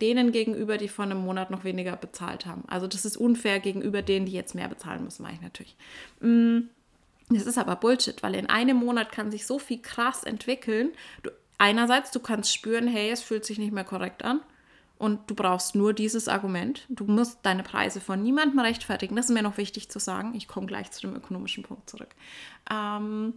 denen 0.00 0.32
gegenüber, 0.32 0.76
die 0.76 0.88
vor 0.88 1.04
einem 1.04 1.18
Monat 1.18 1.52
noch 1.52 1.62
weniger 1.62 1.94
bezahlt 1.94 2.46
haben. 2.46 2.64
Also 2.66 2.88
das 2.88 3.04
ist 3.04 3.16
unfair 3.16 3.60
gegenüber 3.60 4.02
denen, 4.02 4.26
die 4.26 4.32
jetzt 4.32 4.56
mehr 4.56 4.66
bezahlen 4.66 5.04
müssen, 5.04 5.22
meine 5.22 5.36
ich 5.36 5.40
natürlich. 5.40 5.76
Mm, 6.18 6.62
das 7.30 7.46
ist 7.46 7.58
aber 7.58 7.76
Bullshit, 7.76 8.20
weil 8.24 8.34
in 8.34 8.46
einem 8.46 8.78
Monat 8.78 9.12
kann 9.12 9.30
sich 9.30 9.46
so 9.46 9.60
viel 9.60 9.80
krass 9.80 10.24
entwickeln. 10.24 10.90
Du, 11.22 11.30
einerseits, 11.58 12.10
du 12.10 12.18
kannst 12.18 12.52
spüren, 12.52 12.88
hey, 12.88 13.08
es 13.12 13.22
fühlt 13.22 13.44
sich 13.44 13.58
nicht 13.58 13.72
mehr 13.72 13.84
korrekt 13.84 14.24
an. 14.24 14.40
Und 14.98 15.30
du 15.30 15.36
brauchst 15.36 15.76
nur 15.76 15.92
dieses 15.92 16.26
Argument. 16.26 16.86
Du 16.88 17.04
musst 17.04 17.38
deine 17.42 17.62
Preise 17.62 18.00
von 18.00 18.20
niemandem 18.20 18.58
rechtfertigen. 18.58 19.14
Das 19.14 19.26
ist 19.26 19.34
mir 19.34 19.42
noch 19.42 19.58
wichtig 19.58 19.90
zu 19.90 20.00
sagen. 20.00 20.34
Ich 20.34 20.48
komme 20.48 20.66
gleich 20.66 20.90
zu 20.90 21.02
dem 21.02 21.14
ökonomischen 21.14 21.62
Punkt 21.62 21.88
zurück. 21.88 22.08
Ähm, 22.68 23.34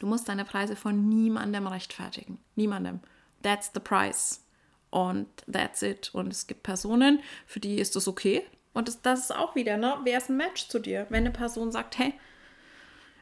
du 0.00 0.06
musst 0.06 0.28
deine 0.28 0.44
Preise 0.44 0.74
von 0.74 1.08
niemandem 1.08 1.68
rechtfertigen. 1.68 2.38
Niemandem. 2.56 3.00
That's 3.42 3.70
the 3.72 3.80
price. 3.80 4.44
Und 4.90 5.28
that's 5.50 5.82
it. 5.82 6.10
Und 6.12 6.32
es 6.32 6.48
gibt 6.48 6.64
Personen, 6.64 7.20
für 7.46 7.60
die 7.60 7.78
ist 7.78 7.94
das 7.94 8.08
okay. 8.08 8.44
Und 8.72 8.88
das, 8.88 9.00
das 9.02 9.20
ist 9.20 9.36
auch 9.36 9.54
wieder, 9.54 9.76
ne? 9.76 9.98
Wer 10.02 10.18
ist 10.18 10.28
ein 10.28 10.36
Match 10.36 10.68
zu 10.68 10.80
dir? 10.80 11.06
Wenn 11.10 11.24
eine 11.24 11.30
Person 11.30 11.70
sagt, 11.70 11.98
hey, 11.98 12.14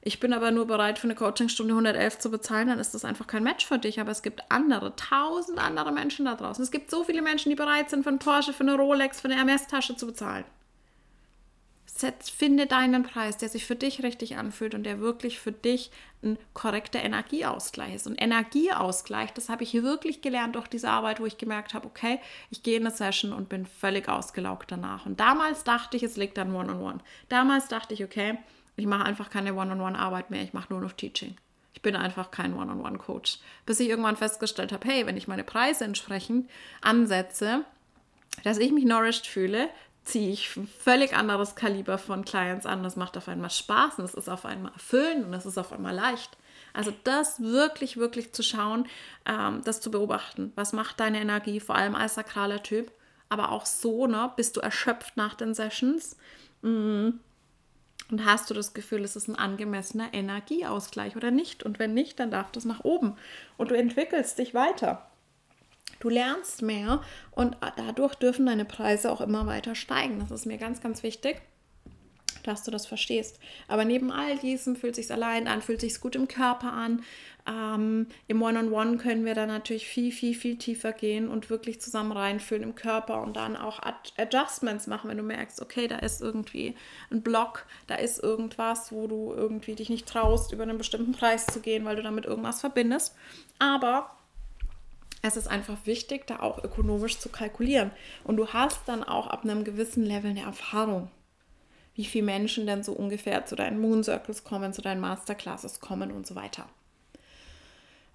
ich 0.01 0.21
bin 0.21 0.33
aber 0.33 0.51
nur 0.51 0.67
bereit, 0.67 0.99
für 0.99 1.07
eine 1.07 1.15
Coachingstunde 1.15 1.73
111 1.73 2.19
zu 2.19 2.31
bezahlen, 2.31 2.69
dann 2.69 2.79
ist 2.79 2.95
das 2.95 3.05
einfach 3.05 3.27
kein 3.27 3.43
Match 3.43 3.67
für 3.67 3.79
dich. 3.79 4.01
Aber 4.01 4.11
es 4.11 4.23
gibt 4.23 4.43
andere, 4.51 4.97
tausend 4.97 5.59
andere 5.59 5.93
Menschen 5.93 6.25
da 6.25 6.35
draußen. 6.35 6.63
Es 6.63 6.71
gibt 6.71 6.91
so 6.91 7.05
viele 7.05 7.21
Menschen, 7.21 7.51
die 7.51 7.57
bereit 7.57 7.91
sind, 7.91 8.05
für 8.05 8.11
einen 8.11 8.19
Porsche, 8.19 8.53
für 8.53 8.63
eine 8.63 8.77
Rolex, 8.77 9.21
für 9.21 9.29
eine 9.29 9.37
Hermes-Tasche 9.37 9.97
zu 9.97 10.07
bezahlen. 10.07 10.45
Finde 12.37 12.67
deinen 12.67 13.03
Preis, 13.03 13.37
der 13.39 13.49
sich 13.49 13.67
für 13.67 13.75
dich 13.75 14.03
richtig 14.03 14.37
anfühlt 14.37 14.75
und 14.75 14.85
der 14.85 15.01
wirklich 15.01 15.41
für 15.41 15.53
dich 15.53 15.91
ein 16.23 16.39
korrekter 16.55 17.03
Energieausgleich 17.03 17.95
ist. 17.95 18.07
Und 18.07 18.21
Energieausgleich, 18.21 19.33
das 19.33 19.49
habe 19.49 19.65
ich 19.65 19.71
hier 19.71 19.83
wirklich 19.83 20.21
gelernt 20.21 20.55
durch 20.55 20.69
diese 20.69 20.91
Arbeit, 20.91 21.21
wo 21.21 21.27
ich 21.27 21.39
gemerkt 21.39 21.75
habe, 21.75 21.87
okay, 21.87 22.21
ich 22.51 22.63
gehe 22.63 22.77
in 22.77 22.87
eine 22.87 22.95
Session 22.95 23.33
und 23.33 23.49
bin 23.49 23.67
völlig 23.67 24.09
ausgelaugt 24.09 24.71
danach. 24.71 25.07
Und 25.07 25.19
damals 25.19 25.65
dachte 25.65 25.97
ich, 25.97 26.03
es 26.03 26.17
liegt 26.17 26.39
an 26.39 26.55
One-on-One. 26.55 26.95
-on 26.95 26.99
-One. 26.99 27.01
Damals 27.29 27.69
dachte 27.69 27.95
ich, 27.95 28.05
okay, 28.05 28.39
ich 28.77 28.87
mache 28.87 29.05
einfach 29.05 29.29
keine 29.29 29.55
One-on-One-Arbeit 29.55 30.31
mehr, 30.31 30.43
ich 30.43 30.53
mache 30.53 30.73
nur 30.73 30.81
noch 30.81 30.93
Teaching. 30.93 31.37
Ich 31.75 31.83
bin 31.83 31.97
einfach 31.97 32.31
kein 32.31 32.55
One-on-One-Coach. 32.55 33.39
Bis 33.67 33.81
ich 33.81 33.89
irgendwann 33.89 34.17
festgestellt 34.17 34.73
habe, 34.73 34.89
hey, 34.89 35.07
wenn 35.07 35.17
ich 35.17 35.29
meine 35.29 35.45
Preise 35.45 35.85
entsprechend 35.85 36.49
ansetze, 36.81 37.65
dass 38.45 38.59
ich 38.59 38.73
mich 38.73 38.85
nourished 38.85 39.27
fühle, 39.27 39.69
ziehe 40.09 40.33
ich 40.33 40.49
völlig 40.49 41.15
anderes 41.15 41.55
Kaliber 41.55 41.99
von 41.99 42.25
Clients 42.25 42.65
an. 42.65 42.83
Das 42.83 42.97
macht 42.97 43.17
auf 43.17 43.29
einmal 43.29 43.51
Spaß 43.51 43.99
und 43.99 44.05
es 44.05 44.15
ist 44.15 44.29
auf 44.29 44.47
einmal 44.47 44.73
erfüllend 44.73 45.27
und 45.27 45.35
es 45.35 45.45
ist 45.45 45.59
auf 45.59 45.73
einmal 45.73 45.95
leicht. 45.95 46.37
Also 46.73 46.93
das 47.05 47.41
wirklich, 47.41 47.99
wirklich 47.99 48.33
zu 48.33 48.43
schauen, 48.43 48.87
ähm, 49.27 49.63
das 49.65 49.81
zu 49.81 49.91
beobachten. 49.91 50.53
Was 50.55 50.73
macht 50.73 51.01
deine 51.01 51.21
Energie, 51.21 51.61
vor 51.61 51.77
allem 51.77 51.95
als 51.95 52.15
sakraler 52.15 52.63
Typ, 52.63 52.91
aber 53.29 53.53
auch 53.53 53.67
so, 53.67 54.07
ne, 54.07 54.33
bist 54.37 54.57
du 54.57 54.61
erschöpft 54.61 55.17
nach 55.17 55.35
den 55.35 55.55
Sessions 55.55 56.17
mm, 56.63 57.11
und 58.11 58.25
hast 58.25 58.49
du 58.49 58.55
das 58.55 58.73
Gefühl, 58.73 59.05
es 59.05 59.17
ist 59.17 59.29
ein 59.29 59.37
angemessener 59.37 60.15
Energieausgleich 60.15 61.17
oder 61.17 61.31
nicht. 61.31 61.63
Und 61.63 61.79
wenn 61.79 61.93
nicht, 61.93 62.19
dann 62.19 62.31
darf 62.31 62.51
das 62.53 62.65
nach 62.65 62.85
oben 62.85 63.17
und 63.59 63.71
du 63.71 63.77
entwickelst 63.77 64.39
dich 64.39 64.55
weiter. 64.55 65.11
Du 66.01 66.09
lernst 66.09 66.63
mehr 66.63 67.03
und 67.33 67.57
dadurch 67.77 68.15
dürfen 68.15 68.47
deine 68.47 68.65
Preise 68.65 69.11
auch 69.11 69.21
immer 69.21 69.47
weiter 69.47 69.75
steigen. 69.75 70.21
Das 70.21 70.31
ist 70.31 70.47
mir 70.47 70.59
ganz, 70.59 70.81
ganz 70.81 71.03
wichtig, 71.03 71.41
dass 72.45 72.63
du 72.63 72.71
das 72.71 72.87
verstehst. 72.87 73.39
Aber 73.67 73.85
neben 73.85 74.11
all 74.11 74.39
diesem 74.39 74.77
fühlt 74.77 74.95
sich 74.95 75.11
allein 75.13 75.49
an, 75.49 75.63
fühlt 75.63 75.81
sich 75.81 76.01
gut 76.01 76.15
im 76.15 76.29
Körper 76.29 76.73
an. 76.73 77.03
Ähm, 77.49 78.07
Im 78.27 78.43
One-on-One 78.43 78.91
-on 78.91 78.95
-One 78.95 78.99
können 78.99 79.25
wir 79.25 79.35
dann 79.35 79.49
natürlich 79.49 79.87
viel, 79.87 80.13
viel, 80.13 80.35
viel 80.35 80.57
tiefer 80.57 80.93
gehen 80.93 81.29
und 81.29 81.51
wirklich 81.51 81.81
zusammen 81.81 82.13
reinfühlen 82.13 82.63
im 82.63 82.75
Körper 82.75 83.23
und 83.23 83.37
dann 83.37 83.57
auch 83.57 83.83
Ad 83.83 84.13
Adjustments 84.19 84.87
machen, 84.87 85.09
wenn 85.09 85.17
du 85.17 85.23
merkst, 85.23 85.61
okay, 85.63 85.89
da 85.89 85.97
ist 85.97 86.21
irgendwie 86.21 86.77
ein 87.11 87.23
Block, 87.23 87.67
da 87.87 87.95
ist 87.97 88.23
irgendwas, 88.23 88.93
wo 88.93 89.07
du 89.07 89.33
irgendwie 89.35 89.75
dich 89.75 89.89
nicht 89.89 90.07
traust, 90.07 90.53
über 90.53 90.65
einen 90.65 90.79
bestimmten 90.79 91.13
Preis 91.13 91.47
zu 91.47 91.61
gehen, 91.61 91.85
weil 91.85 91.97
du 91.97 92.03
damit 92.03 92.27
irgendwas 92.27 92.61
verbindest. 92.61 93.17
Aber 93.59 94.18
es 95.23 95.37
ist 95.37 95.49
einfach 95.49 95.79
wichtig, 95.85 96.27
da 96.27 96.41
auch 96.41 96.63
ökonomisch 96.63 97.19
zu 97.19 97.29
kalkulieren. 97.29 97.91
Und 98.25 98.37
du 98.37 98.49
hast 98.49 98.81
dann 98.87 99.03
auch 99.03 99.27
ab 99.27 99.45
einem 99.45 99.65
gewissen 99.65 100.05
Level 100.05 100.31
eine 100.31 100.43
Erfahrung, 100.43 101.11
wie 101.95 102.05
viele 102.05 102.25
Menschen 102.25 102.67
denn 102.67 102.83
so 102.83 102.93
ungefähr 102.93 103.45
zu 103.45 103.57
deinen 103.57 103.81
Moon 103.81 104.05
Circles 104.05 104.45
kommen, 104.45 104.73
zu 104.73 104.83
deinen 104.83 105.01
Masterclasses 105.01 105.81
kommen 105.81 106.13
und 106.13 106.27
so 106.27 106.35
weiter. 106.35 106.67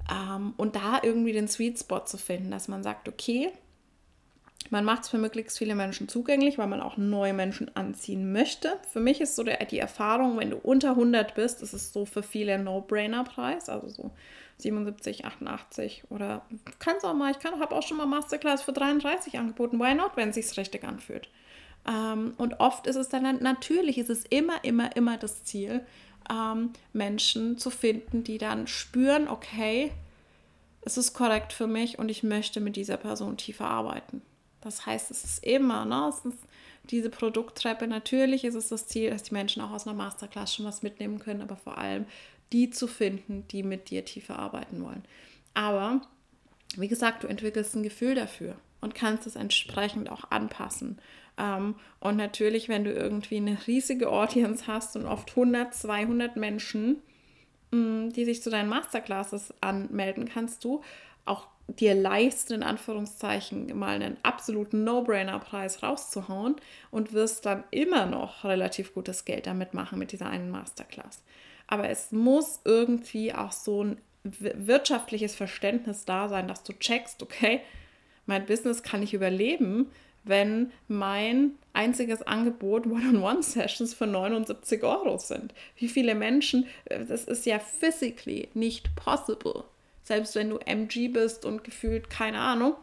Ähm, 0.09 0.53
und 0.57 0.75
da 0.75 0.99
irgendwie 1.03 1.33
den 1.33 1.47
Sweet 1.47 1.79
Spot 1.79 2.05
zu 2.05 2.17
finden, 2.17 2.51
dass 2.51 2.67
man 2.67 2.83
sagt, 2.83 3.09
okay, 3.09 3.51
man 4.69 4.85
macht 4.85 5.03
es 5.03 5.09
für 5.09 5.17
möglichst 5.17 5.57
viele 5.57 5.75
Menschen 5.75 6.07
zugänglich, 6.07 6.57
weil 6.57 6.67
man 6.67 6.81
auch 6.81 6.95
neue 6.97 7.33
Menschen 7.33 7.75
anziehen 7.75 8.31
möchte. 8.31 8.77
Für 8.91 9.01
mich 9.01 9.19
ist 9.19 9.35
so 9.35 9.43
der, 9.43 9.63
die 9.65 9.79
Erfahrung, 9.79 10.37
wenn 10.37 10.51
du 10.51 10.57
unter 10.57 10.91
100 10.91 11.35
bist, 11.35 11.61
ist 11.61 11.73
es 11.73 11.91
so 11.91 12.05
für 12.05 12.23
viele 12.23 12.57
No-Brainer-Preis, 12.57 13.67
also 13.67 13.89
so 13.89 14.11
77, 14.57 15.25
88 15.25 16.03
oder 16.09 16.45
kann 16.79 16.97
es 16.97 17.03
auch 17.03 17.13
mal, 17.13 17.31
ich 17.31 17.43
habe 17.43 17.75
auch 17.75 17.83
schon 17.83 17.97
mal 17.97 18.05
Masterclass 18.05 18.61
für 18.63 18.73
33 18.73 19.37
angeboten. 19.37 19.79
Why 19.79 19.93
not, 19.95 20.11
wenn 20.15 20.29
es 20.29 20.35
sich 20.35 20.57
richtig 20.57 20.83
anfühlt? 20.83 21.29
Ähm, 21.87 22.33
und 22.37 22.59
oft 22.59 22.87
ist 22.87 22.95
es 22.95 23.09
dann 23.09 23.23
natürlich, 23.41 23.97
ist 23.97 24.09
es 24.09 24.25
immer, 24.25 24.63
immer, 24.63 24.95
immer 24.95 25.17
das 25.17 25.43
Ziel, 25.43 25.85
ähm, 26.29 26.71
Menschen 26.93 27.57
zu 27.57 27.69
finden, 27.69 28.23
die 28.23 28.37
dann 28.37 28.67
spüren, 28.67 29.27
okay, 29.27 29.91
es 30.81 30.97
ist 30.97 31.13
korrekt 31.13 31.53
für 31.53 31.67
mich 31.67 31.99
und 31.99 32.09
ich 32.09 32.23
möchte 32.23 32.59
mit 32.59 32.75
dieser 32.75 32.97
Person 32.97 33.37
tiefer 33.37 33.65
arbeiten. 33.65 34.21
Das 34.61 34.85
heißt, 34.85 35.11
es 35.11 35.23
ist 35.23 35.45
immer, 35.45 35.85
ne, 35.85 36.09
es 36.09 36.25
ist 36.25 36.39
diese 36.89 37.09
Produkttreppe. 37.09 37.87
Natürlich 37.87 38.43
ist 38.43 38.55
es 38.55 38.69
das 38.69 38.87
Ziel, 38.87 39.09
dass 39.09 39.23
die 39.23 39.33
Menschen 39.33 39.61
auch 39.61 39.71
aus 39.71 39.87
einer 39.87 39.95
Masterclass 39.95 40.55
schon 40.55 40.65
was 40.65 40.83
mitnehmen 40.83 41.19
können, 41.19 41.41
aber 41.41 41.55
vor 41.55 41.77
allem 41.77 42.05
die 42.53 42.69
zu 42.69 42.87
finden, 42.87 43.45
die 43.49 43.63
mit 43.63 43.89
dir 43.89 44.05
tiefer 44.05 44.39
arbeiten 44.39 44.83
wollen. 44.83 45.03
Aber 45.53 46.01
wie 46.77 46.87
gesagt, 46.87 47.23
du 47.23 47.27
entwickelst 47.27 47.75
ein 47.75 47.83
Gefühl 47.83 48.15
dafür 48.15 48.55
und 48.81 48.95
kannst 48.95 49.27
es 49.27 49.35
entsprechend 49.35 50.09
auch 50.09 50.31
anpassen. 50.31 50.99
Ähm, 51.37 51.75
und 51.99 52.15
natürlich, 52.15 52.69
wenn 52.69 52.83
du 52.83 52.91
irgendwie 52.91 53.37
eine 53.37 53.57
riesige 53.67 54.09
Audience 54.09 54.67
hast 54.67 54.95
und 54.95 55.05
oft 55.05 55.31
100, 55.31 55.73
200 55.73 56.35
Menschen, 56.35 57.01
mm, 57.71 58.09
die 58.09 58.25
sich 58.25 58.41
zu 58.43 58.49
deinen 58.49 58.69
Masterclasses 58.69 59.53
anmelden, 59.61 60.29
kannst 60.29 60.63
du 60.63 60.81
auch 61.25 61.47
dir 61.67 61.95
leisten, 61.95 62.53
in 62.53 62.63
Anführungszeichen, 62.63 63.77
mal 63.77 63.95
einen 63.95 64.17
absoluten 64.23 64.83
No-Brainer-Preis 64.83 65.81
rauszuhauen 65.81 66.57
und 66.91 67.13
wirst 67.13 67.45
dann 67.45 67.63
immer 67.71 68.05
noch 68.05 68.43
relativ 68.43 68.93
gutes 68.93 69.23
Geld 69.25 69.47
damit 69.47 69.73
machen 69.73 69.97
mit 69.97 70.11
dieser 70.11 70.27
einen 70.27 70.51
Masterclass. 70.51 71.23
Aber 71.74 71.89
es 71.89 72.11
muss 72.11 72.59
irgendwie 72.65 73.34
auch 73.34 73.51
so 73.51 73.84
ein 73.84 73.97
wirtschaftliches 74.21 75.34
Verständnis 75.34 76.05
da 76.05 76.30
sein, 76.30 76.47
dass 76.47 76.61
du 76.61 76.71
checkst, 76.74 77.24
okay, 77.24 77.61
mein 78.28 78.45
Business 78.45 78.84
kann 78.84 79.01
ich 79.01 79.15
überleben, 79.15 79.89
wenn 80.24 80.71
mein 80.88 81.53
einziges 81.74 82.21
Angebot 82.21 82.86
One-on-One-Sessions 82.86 83.95
für 83.95 84.05
79 84.05 84.84
Euro 84.84 85.17
sind. 85.17 85.55
Wie 85.76 85.88
viele 85.88 86.13
Menschen, 86.13 86.67
äh, 86.86 87.05
das 87.05 87.24
ist 87.24 87.47
ja 87.47 87.57
physically 87.57 88.49
nicht 88.53 88.95
possible. 88.95 89.63
Selbst 90.03 90.36
wenn 90.36 90.51
du 90.51 90.59
MG 90.59 91.07
bist 91.07 91.43
und 91.43 91.63
gefühlt, 91.63 92.07
keine 92.07 92.38
Ahnung, 92.38 92.76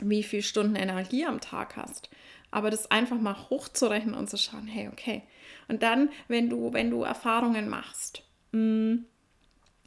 wie 0.00 0.24
viele 0.24 0.42
Stunden 0.42 0.74
Energie 0.74 1.24
am 1.24 1.40
Tag 1.40 1.76
hast. 1.76 2.10
Aber 2.52 2.70
das 2.70 2.90
einfach 2.92 3.18
mal 3.20 3.36
hochzurechnen 3.50 4.14
und 4.14 4.30
zu 4.30 4.36
schauen, 4.36 4.68
hey, 4.68 4.88
okay, 4.92 5.22
und 5.68 5.82
dann, 5.82 6.10
wenn 6.28 6.48
du, 6.48 6.72
wenn 6.72 6.90
du 6.90 7.02
Erfahrungen 7.02 7.68
machst, 7.68 8.22
mm, 8.52 8.98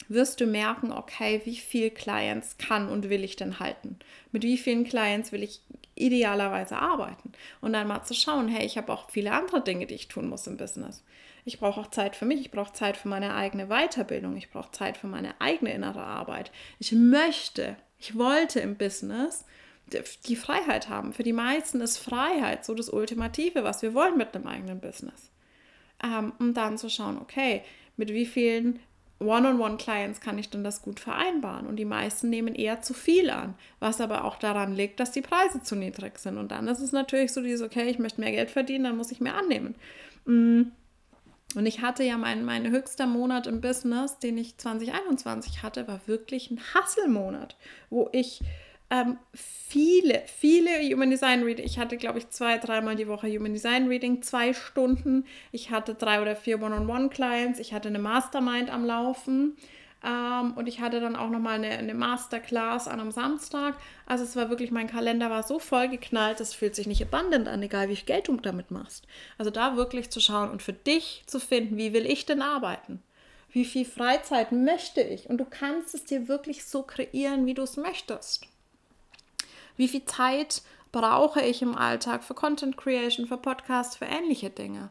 wirst 0.07 0.41
du 0.41 0.45
merken, 0.45 0.91
okay, 0.91 1.41
wie 1.45 1.55
viel 1.55 1.89
Clients 1.89 2.57
kann 2.57 2.89
und 2.89 3.09
will 3.09 3.23
ich 3.23 3.35
denn 3.35 3.59
halten? 3.59 3.99
Mit 4.31 4.43
wie 4.43 4.57
vielen 4.57 4.83
Clients 4.83 5.31
will 5.31 5.43
ich 5.43 5.61
idealerweise 5.95 6.77
arbeiten? 6.77 7.31
Und 7.61 7.73
dann 7.73 7.87
mal 7.87 8.03
zu 8.03 8.13
schauen, 8.13 8.47
hey, 8.47 8.65
ich 8.65 8.77
habe 8.77 8.91
auch 8.91 9.09
viele 9.09 9.31
andere 9.31 9.61
Dinge, 9.61 9.85
die 9.85 9.95
ich 9.95 10.07
tun 10.07 10.27
muss 10.27 10.47
im 10.47 10.57
Business. 10.57 11.03
Ich 11.45 11.59
brauche 11.59 11.79
auch 11.79 11.91
Zeit 11.91 12.15
für 12.15 12.25
mich, 12.25 12.39
ich 12.41 12.51
brauche 12.51 12.73
Zeit 12.73 12.97
für 12.97 13.07
meine 13.07 13.35
eigene 13.35 13.67
Weiterbildung, 13.67 14.35
ich 14.35 14.49
brauche 14.49 14.71
Zeit 14.71 14.97
für 14.97 15.07
meine 15.07 15.39
eigene 15.39 15.71
innere 15.71 16.03
Arbeit. 16.03 16.51
Ich 16.79 16.91
möchte, 16.91 17.77
ich 17.99 18.17
wollte 18.17 18.59
im 18.59 18.75
Business 18.75 19.45
die 20.27 20.35
Freiheit 20.35 20.89
haben. 20.89 21.13
Für 21.13 21.23
die 21.23 21.33
meisten 21.33 21.81
ist 21.81 21.97
Freiheit 21.97 22.65
so 22.65 22.73
das 22.73 22.89
Ultimative, 22.89 23.63
was 23.63 23.81
wir 23.81 23.93
wollen 23.93 24.17
mit 24.17 24.35
einem 24.35 24.47
eigenen 24.47 24.79
Business 24.79 25.31
ähm, 26.03 26.33
um 26.39 26.53
dann 26.53 26.77
zu 26.77 26.89
schauen, 26.89 27.17
okay, 27.19 27.63
mit 27.97 28.11
wie 28.11 28.25
vielen 28.25 28.79
One-on-One-Clients 29.19 30.19
kann 30.19 30.37
ich 30.37 30.49
denn 30.49 30.63
das 30.63 30.81
gut 30.81 30.99
vereinbaren? 30.99 31.67
Und 31.67 31.77
die 31.77 31.85
meisten 31.85 32.29
nehmen 32.29 32.53
eher 32.53 32.81
zu 32.81 32.93
viel 32.93 33.29
an, 33.29 33.55
was 33.79 34.01
aber 34.01 34.25
auch 34.25 34.37
daran 34.37 34.75
liegt, 34.75 34.99
dass 34.99 35.11
die 35.11 35.21
Preise 35.21 35.63
zu 35.63 35.75
niedrig 35.75 36.19
sind. 36.19 36.37
Und 36.37 36.51
dann 36.51 36.67
ist 36.67 36.81
es 36.81 36.91
natürlich 36.91 37.31
so 37.31 37.41
dieses, 37.41 37.61
okay, 37.61 37.89
ich 37.89 37.99
möchte 37.99 38.19
mehr 38.19 38.31
Geld 38.31 38.51
verdienen, 38.51 38.83
dann 38.83 38.97
muss 38.97 39.11
ich 39.11 39.21
mehr 39.21 39.35
annehmen. 39.35 39.75
Mm. 40.25 40.63
Und 41.55 41.65
ich 41.65 41.81
hatte 41.81 42.03
ja 42.03 42.17
mein, 42.17 42.43
mein 42.43 42.69
höchster 42.69 43.07
Monat 43.07 43.47
im 43.47 43.61
Business, 43.61 44.19
den 44.19 44.37
ich 44.37 44.57
2021 44.57 45.63
hatte, 45.63 45.87
war 45.87 46.01
wirklich 46.05 46.51
ein 46.51 46.59
Hasselmonat, 46.73 47.55
wo 47.89 48.09
ich 48.11 48.41
ähm, 48.89 49.17
viele, 49.33 50.21
viele 50.27 50.69
Human 50.81 51.09
Design 51.09 51.43
Reading. 51.43 51.65
Ich 51.65 51.79
hatte, 51.79 51.97
glaube 51.97 52.19
ich, 52.19 52.29
zwei, 52.29 52.57
dreimal 52.57 52.95
die 52.95 53.07
Woche 53.07 53.27
Human 53.27 53.53
Design 53.53 53.87
Reading, 53.87 54.21
zwei 54.21 54.53
Stunden. 54.53 55.25
Ich 55.51 55.71
hatte 55.71 55.95
drei 55.95 56.21
oder 56.21 56.35
vier 56.35 56.61
One-on-One-Clients. 56.61 57.59
Ich 57.59 57.73
hatte 57.73 57.87
eine 57.87 57.99
Mastermind 57.99 58.69
am 58.69 58.85
Laufen. 58.85 59.57
Ähm, 60.05 60.53
und 60.55 60.67
ich 60.67 60.81
hatte 60.81 60.99
dann 60.99 61.15
auch 61.15 61.29
nochmal 61.29 61.55
eine, 61.55 61.69
eine 61.69 61.95
Masterclass 61.95 62.87
an 62.87 62.99
einem 62.99 63.11
Samstag. 63.11 63.75
Also 64.05 64.23
es 64.23 64.35
war 64.35 64.49
wirklich, 64.49 64.69
mein 64.69 64.87
Kalender 64.87 65.31
war 65.31 65.41
so 65.41 65.57
voll 65.57 65.89
geknallt, 65.89 66.39
das 66.39 66.53
fühlt 66.53 66.75
sich 66.75 66.85
nicht 66.85 67.01
abundant 67.01 67.47
an, 67.47 67.63
egal 67.63 67.89
wie 67.89 67.95
viel 67.95 68.05
Geld 68.05 68.27
du 68.27 68.37
damit 68.37 68.69
machst. 68.69 69.07
Also 69.39 69.49
da 69.49 69.77
wirklich 69.77 70.11
zu 70.11 70.19
schauen 70.19 70.51
und 70.51 70.61
für 70.61 70.73
dich 70.73 71.23
zu 71.25 71.39
finden, 71.39 71.77
wie 71.77 71.93
will 71.93 72.05
ich 72.05 72.25
denn 72.27 72.43
arbeiten? 72.43 73.01
Wie 73.49 73.65
viel 73.65 73.85
Freizeit 73.85 74.51
möchte 74.51 75.01
ich? 75.01 75.29
Und 75.29 75.37
du 75.37 75.45
kannst 75.45 75.95
es 75.95 76.03
dir 76.03 76.27
wirklich 76.27 76.65
so 76.65 76.83
kreieren, 76.83 77.45
wie 77.47 77.53
du 77.55 77.63
es 77.63 77.77
möchtest. 77.77 78.47
Wie 79.77 79.87
viel 79.87 80.05
Zeit 80.05 80.61
brauche 80.91 81.41
ich 81.41 81.61
im 81.61 81.75
Alltag 81.75 82.23
für 82.23 82.33
Content 82.33 82.77
Creation, 82.77 83.27
für 83.27 83.37
Podcasts, 83.37 83.97
für 83.97 84.05
ähnliche 84.05 84.49
Dinge? 84.49 84.89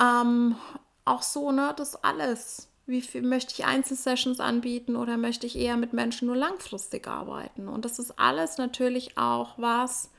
Ähm, 0.00 0.56
auch 1.04 1.22
so, 1.22 1.52
ne, 1.52 1.72
das 1.76 2.02
alles. 2.02 2.68
Wie 2.86 3.00
viel 3.00 3.22
möchte 3.22 3.52
ich 3.52 3.64
Einzelsessions 3.64 4.38
anbieten 4.38 4.94
oder 4.94 5.16
möchte 5.16 5.46
ich 5.46 5.56
eher 5.56 5.76
mit 5.76 5.92
Menschen 5.92 6.26
nur 6.26 6.36
langfristig 6.36 7.08
arbeiten? 7.08 7.68
Und 7.68 7.84
das 7.84 7.98
ist 7.98 8.18
alles 8.18 8.58
natürlich 8.58 9.18
auch 9.18 9.54
was, 9.56 10.10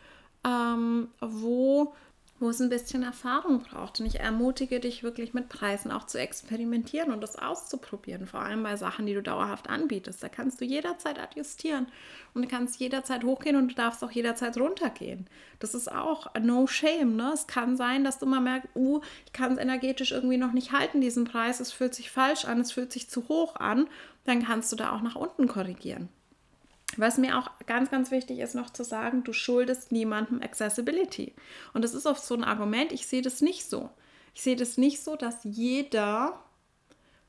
ähm, 0.45 1.09
wo 1.21 1.93
wo 2.39 2.49
es 2.49 2.59
ein 2.59 2.69
bisschen 2.69 3.01
Erfahrung 3.01 3.63
braucht. 3.63 3.99
Und 3.99 4.05
ich 4.05 4.19
ermutige 4.19 4.79
dich 4.79 5.01
wirklich 5.01 5.33
mit 5.33 5.49
Preisen 5.49 5.91
auch 5.91 6.05
zu 6.05 6.19
experimentieren 6.19 7.11
und 7.11 7.21
das 7.21 7.37
auszuprobieren, 7.37 8.27
vor 8.27 8.41
allem 8.41 8.61
bei 8.61 8.75
Sachen, 8.75 9.05
die 9.07 9.13
du 9.13 9.23
dauerhaft 9.23 9.69
anbietest. 9.69 10.21
Da 10.21 10.29
kannst 10.29 10.61
du 10.61 10.65
jederzeit 10.65 11.19
adjustieren 11.19 11.87
und 12.33 12.43
du 12.43 12.47
kannst 12.47 12.79
jederzeit 12.79 13.23
hochgehen 13.23 13.55
und 13.55 13.69
du 13.69 13.75
darfst 13.75 14.03
auch 14.03 14.11
jederzeit 14.11 14.57
runtergehen. 14.57 15.27
Das 15.59 15.73
ist 15.73 15.91
auch 15.91 16.27
no 16.39 16.67
shame. 16.67 17.15
Ne? 17.15 17.31
Es 17.33 17.47
kann 17.47 17.75
sein, 17.75 18.03
dass 18.03 18.19
du 18.19 18.27
mal 18.27 18.41
merkst, 18.41 18.69
uh, 18.75 19.01
ich 19.25 19.33
kann 19.33 19.53
es 19.53 19.57
energetisch 19.57 20.11
irgendwie 20.11 20.37
noch 20.37 20.53
nicht 20.53 20.71
halten, 20.71 21.01
diesen 21.01 21.25
Preis, 21.25 21.59
es 21.59 21.71
fühlt 21.71 21.95
sich 21.95 22.11
falsch 22.11 22.45
an, 22.45 22.61
es 22.61 22.71
fühlt 22.71 22.91
sich 22.91 23.09
zu 23.09 23.27
hoch 23.29 23.55
an. 23.55 23.87
Dann 24.25 24.43
kannst 24.43 24.71
du 24.71 24.75
da 24.75 24.91
auch 24.91 25.01
nach 25.01 25.15
unten 25.15 25.47
korrigieren. 25.47 26.09
Was 26.95 27.17
mir 27.17 27.37
auch 27.37 27.51
ganz, 27.65 27.91
ganz 27.91 28.11
wichtig 28.11 28.39
ist 28.39 28.55
noch 28.55 28.69
zu 28.69 28.83
sagen, 28.83 29.23
du 29.23 29.33
schuldest 29.33 29.91
niemandem 29.91 30.41
Accessibility. 30.41 31.35
Und 31.73 31.83
das 31.83 31.93
ist 31.93 32.05
oft 32.05 32.23
so 32.23 32.33
ein 32.33 32.43
Argument, 32.43 32.91
ich 32.91 33.07
sehe 33.07 33.21
das 33.21 33.41
nicht 33.41 33.69
so. 33.69 33.89
Ich 34.33 34.41
sehe 34.41 34.55
das 34.55 34.77
nicht 34.77 35.03
so, 35.03 35.15
dass 35.15 35.43
jeder 35.43 36.39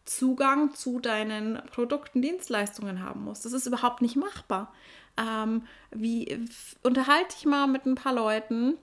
Zugang 0.04 0.74
zu 0.74 1.00
deinen 1.00 1.61
Produkten, 1.72 2.22
Dienstleistungen 2.22 3.02
haben 3.02 3.24
muss. 3.24 3.40
Das 3.40 3.52
ist 3.52 3.66
überhaupt 3.66 4.00
nicht 4.00 4.16
machbar. 4.16 4.72
Ähm, 5.18 5.62
wie 5.90 6.46
unterhalte 6.82 7.34
dich 7.34 7.44
mal 7.44 7.66
mit 7.66 7.84
ein 7.84 7.94
paar 7.94 8.14
Leuten 8.14 8.78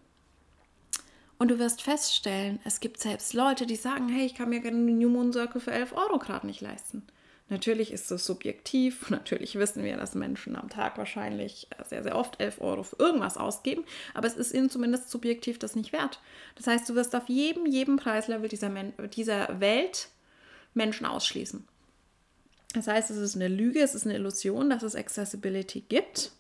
und 1.37 1.49
du 1.49 1.59
wirst 1.59 1.81
feststellen, 1.81 2.59
es 2.63 2.79
gibt 2.79 2.99
selbst 2.99 3.33
Leute, 3.33 3.65
die 3.65 3.75
sagen, 3.75 4.07
hey, 4.07 4.25
ich 4.25 4.35
kann 4.35 4.49
mir 4.49 4.59
gerne 4.59 4.77
einen 4.77 4.97
New 4.97 5.09
Moon 5.09 5.33
Circle 5.33 5.61
für 5.61 5.71
11 5.71 5.93
Euro 5.93 6.19
gerade 6.19 6.45
nicht 6.45 6.61
leisten. 6.61 7.03
Natürlich 7.47 7.91
ist 7.91 8.11
es 8.11 8.25
subjektiv. 8.25 9.09
Natürlich 9.09 9.55
wissen 9.55 9.83
wir, 9.83 9.97
dass 9.97 10.15
Menschen 10.15 10.55
am 10.55 10.69
Tag 10.69 10.97
wahrscheinlich 10.97 11.67
äh, 11.71 11.83
sehr, 11.83 12.03
sehr 12.03 12.15
oft 12.15 12.39
11 12.41 12.61
Euro 12.61 12.83
für 12.83 12.97
irgendwas 12.97 13.37
ausgeben, 13.37 13.85
aber 14.13 14.27
es 14.27 14.35
ist 14.35 14.53
ihnen 14.53 14.69
zumindest 14.69 15.09
subjektiv 15.09 15.59
das 15.59 15.75
nicht 15.75 15.93
wert. 15.93 16.19
Das 16.55 16.67
heißt, 16.67 16.89
du 16.89 16.95
wirst 16.95 17.15
auf 17.15 17.29
jedem, 17.29 17.65
jedem 17.65 17.97
Preislevel 17.97 18.49
dieser, 18.49 18.69
Men 18.69 18.93
dieser 19.15 19.59
Welt 19.59 20.09
Menschen 20.73 21.05
ausschließen. 21.05 21.67
Das 22.73 22.87
heißt, 22.87 23.09
es 23.09 23.17
ist 23.17 23.35
eine 23.35 23.47
Lüge, 23.47 23.81
es 23.81 23.95
ist 23.95 24.05
eine 24.05 24.15
Illusion, 24.15 24.69
dass 24.69 24.83
es 24.83 24.95
Accessibility 24.95 25.81
gibt 25.81 26.31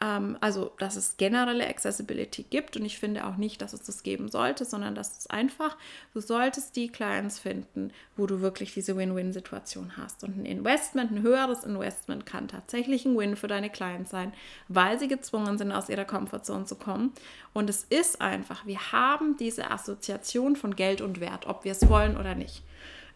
also 0.00 0.72
dass 0.78 0.96
es 0.96 1.16
generelle 1.16 1.66
Accessibility 1.68 2.42
gibt 2.42 2.76
und 2.76 2.84
ich 2.84 2.98
finde 2.98 3.26
auch 3.26 3.36
nicht, 3.36 3.62
dass 3.62 3.72
es 3.72 3.82
das 3.82 4.02
geben 4.02 4.28
sollte, 4.28 4.64
sondern 4.64 4.94
dass 4.94 5.16
es 5.16 5.28
einfach, 5.28 5.76
du 6.12 6.20
solltest 6.20 6.74
die 6.74 6.88
Clients 6.88 7.38
finden, 7.38 7.92
wo 8.16 8.26
du 8.26 8.40
wirklich 8.40 8.74
diese 8.74 8.96
Win-Win-Situation 8.96 9.96
hast. 9.96 10.24
Und 10.24 10.36
ein 10.36 10.46
Investment, 10.46 11.12
ein 11.12 11.22
höheres 11.22 11.62
Investment 11.62 12.26
kann 12.26 12.48
tatsächlich 12.48 13.04
ein 13.04 13.16
Win 13.16 13.36
für 13.36 13.46
deine 13.46 13.70
Clients 13.70 14.10
sein, 14.10 14.32
weil 14.68 14.98
sie 14.98 15.08
gezwungen 15.08 15.58
sind, 15.58 15.70
aus 15.70 15.88
ihrer 15.88 16.04
Comfortzone 16.04 16.64
zu 16.64 16.74
kommen. 16.74 17.12
Und 17.52 17.70
es 17.70 17.84
ist 17.84 18.20
einfach, 18.20 18.66
wir 18.66 18.92
haben 18.92 19.36
diese 19.36 19.70
Assoziation 19.70 20.56
von 20.56 20.74
Geld 20.74 21.02
und 21.02 21.20
Wert, 21.20 21.46
ob 21.46 21.64
wir 21.64 21.72
es 21.72 21.88
wollen 21.88 22.16
oder 22.16 22.34
nicht. 22.34 22.64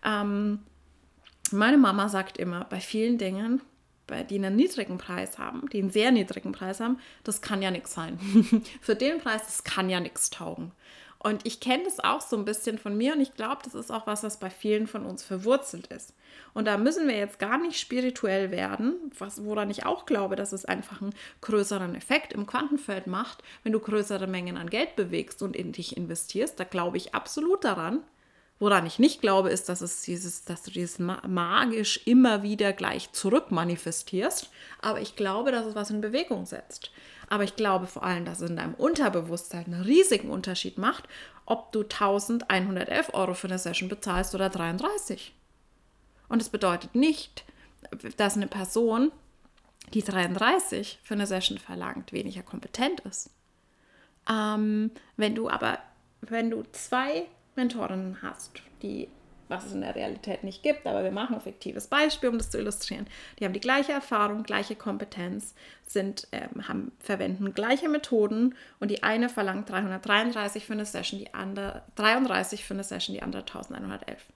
Ähm, 0.05 0.61
meine 1.51 1.79
Mama 1.79 2.09
sagt 2.09 2.39
immer, 2.39 2.65
bei 2.65 2.79
vielen 2.79 3.19
Dingen, 3.19 3.63
die 4.11 4.37
einen 4.37 4.57
niedrigen 4.57 4.99
Preis 4.99 5.39
haben, 5.39 5.69
die 5.73 5.79
einen 5.81 5.91
sehr 5.91 6.11
niedrigen 6.11 6.53
Preis 6.53 6.81
haben, 6.81 6.99
das 7.25 7.41
kann 7.43 7.63
ja 7.63 7.71
nichts 7.71 7.95
sein. 7.95 8.19
Für 8.81 8.95
den 8.95 9.19
Preis, 9.19 9.43
das 9.45 9.65
kann 9.65 9.91
ja 9.91 10.01
nichts 10.01 10.31
taugen. 10.31 10.73
Und 11.21 11.45
ich 11.45 11.59
kenne 11.59 11.83
das 11.83 11.99
auch 11.99 12.21
so 12.21 12.37
ein 12.37 12.45
bisschen 12.45 12.79
von 12.79 12.97
mir 12.97 13.13
und 13.13 13.21
ich 13.21 13.35
glaube, 13.35 13.59
das 13.65 13.75
ist 13.75 13.91
auch 13.91 14.07
was, 14.07 14.23
was 14.23 14.39
bei 14.39 14.51
vielen 14.51 14.87
von 14.87 15.05
uns 15.05 15.25
verwurzelt 15.25 15.89
ist. 15.89 16.15
Und 16.55 16.67
da 16.67 16.77
müssen 16.79 17.09
wir 17.09 17.17
jetzt 17.17 17.41
gar 17.41 17.59
nicht 17.59 17.81
spirituell 17.81 18.53
werden, 18.53 18.95
was, 19.19 19.45
woran 19.45 19.69
ich 19.69 19.85
auch 19.85 20.07
glaube, 20.07 20.37
dass 20.37 20.53
es 20.53 20.65
einfach 20.65 21.03
einen 21.03 21.15
größeren 21.41 21.97
Effekt 21.97 22.33
im 22.33 22.47
Quantenfeld 22.47 23.09
macht, 23.09 23.43
wenn 23.65 23.73
du 23.73 23.81
größere 23.81 24.29
Mengen 24.29 24.57
an 24.57 24.71
Geld 24.71 24.95
bewegst 24.95 25.43
und 25.43 25.57
in 25.57 25.73
dich 25.73 25.97
investierst. 25.97 26.59
Da 26.61 26.65
glaube 26.65 26.99
ich 26.99 27.15
absolut 27.15 27.65
daran. 27.65 28.05
Woran 28.61 28.87
ich 28.87 28.99
nicht 28.99 29.21
glaube, 29.21 29.51
ist, 29.51 29.69
dass, 29.69 29.83
es 29.83 30.03
dieses, 30.03 30.45
dass 30.45 30.65
du 30.65 30.73
dieses 30.73 30.99
magisch 30.99 32.01
immer 32.07 32.43
wieder 32.43 32.73
gleich 32.73 33.13
zurück 33.13 33.53
manifestierst. 33.53 34.51
Aber 34.81 35.01
ich 35.01 35.15
glaube, 35.15 35.53
dass 35.53 35.67
es 35.67 35.77
was 35.77 35.91
in 35.91 36.01
Bewegung 36.01 36.45
setzt. 36.45 36.91
Aber 37.29 37.45
ich 37.45 37.55
glaube 37.55 37.87
vor 37.87 38.03
allem, 38.03 38.25
dass 38.25 38.41
es 38.41 38.51
in 38.51 38.57
deinem 38.57 38.75
Unterbewusstsein 38.75 39.67
einen 39.67 39.83
riesigen 39.83 40.31
Unterschied 40.31 40.77
macht, 40.77 41.05
ob 41.47 41.71
du 41.73 41.83
1111 41.83 43.15
Euro 43.15 43.35
für 43.35 43.47
eine 43.47 43.59
Session 43.59 43.89
bezahlst 43.89 44.35
oder 44.35 44.49
33. 44.49 45.35
Und 46.29 46.43
es 46.43 46.49
bedeutet 46.49 46.95
nicht, 46.95 47.45
dass 48.17 48.37
eine 48.37 48.49
Person, 48.49 49.13
die 49.95 50.03
33 50.03 50.99
für 51.03 51.15
eine 51.15 51.27
Session 51.27 51.59
verlangt, 51.59 52.13
weniger 52.13 52.43
kompetent 52.43 53.01
ist. 53.01 53.31
Ähm, 54.29 54.91
wenn 55.17 55.35
du 55.35 55.49
aber, 55.49 55.79
wenn 56.21 56.51
du 56.51 56.65
zwei 56.73 57.27
Mentorinnen 57.59 58.23
hast, 58.23 58.63
die 58.83 59.09
was 59.49 59.65
es 59.65 59.73
in 59.73 59.81
der 59.81 59.95
Realität 59.95 60.45
nicht 60.45 60.63
gibt, 60.63 60.87
aber 60.87 61.03
wir 61.03 61.11
machen 61.11 61.35
ein 61.35 61.41
fiktives 61.41 61.87
Beispiel, 61.87 62.29
um 62.29 62.39
das 62.39 62.51
zu 62.51 62.59
illustrieren. 62.59 63.07
Die 63.39 63.45
haben 63.45 63.53
die 63.53 63.61
gleiche 63.61 63.93
Erfahrung, 63.93 64.43
gleiche 64.43 64.77
Kompetenz, 64.77 65.55
sind, 65.87 66.29
ähm, 66.33 66.69
haben, 66.69 66.93
verwenden 66.99 67.55
gleiche 67.55 67.89
Methoden 67.89 68.55
und 68.79 68.91
die 68.91 69.03
eine 69.03 69.29
verlangt 69.29 69.71
333 69.71 70.67
für 70.67 70.75
eine 70.75 70.85
Session, 70.85 71.19
die 71.19 71.33
andere 71.35 71.83
33 71.97 72.65
für 72.65 72.75
eine 72.75 72.85
Session, 72.85 73.15
die 73.15 73.23
andere 73.23 73.43
1111. 73.43 74.27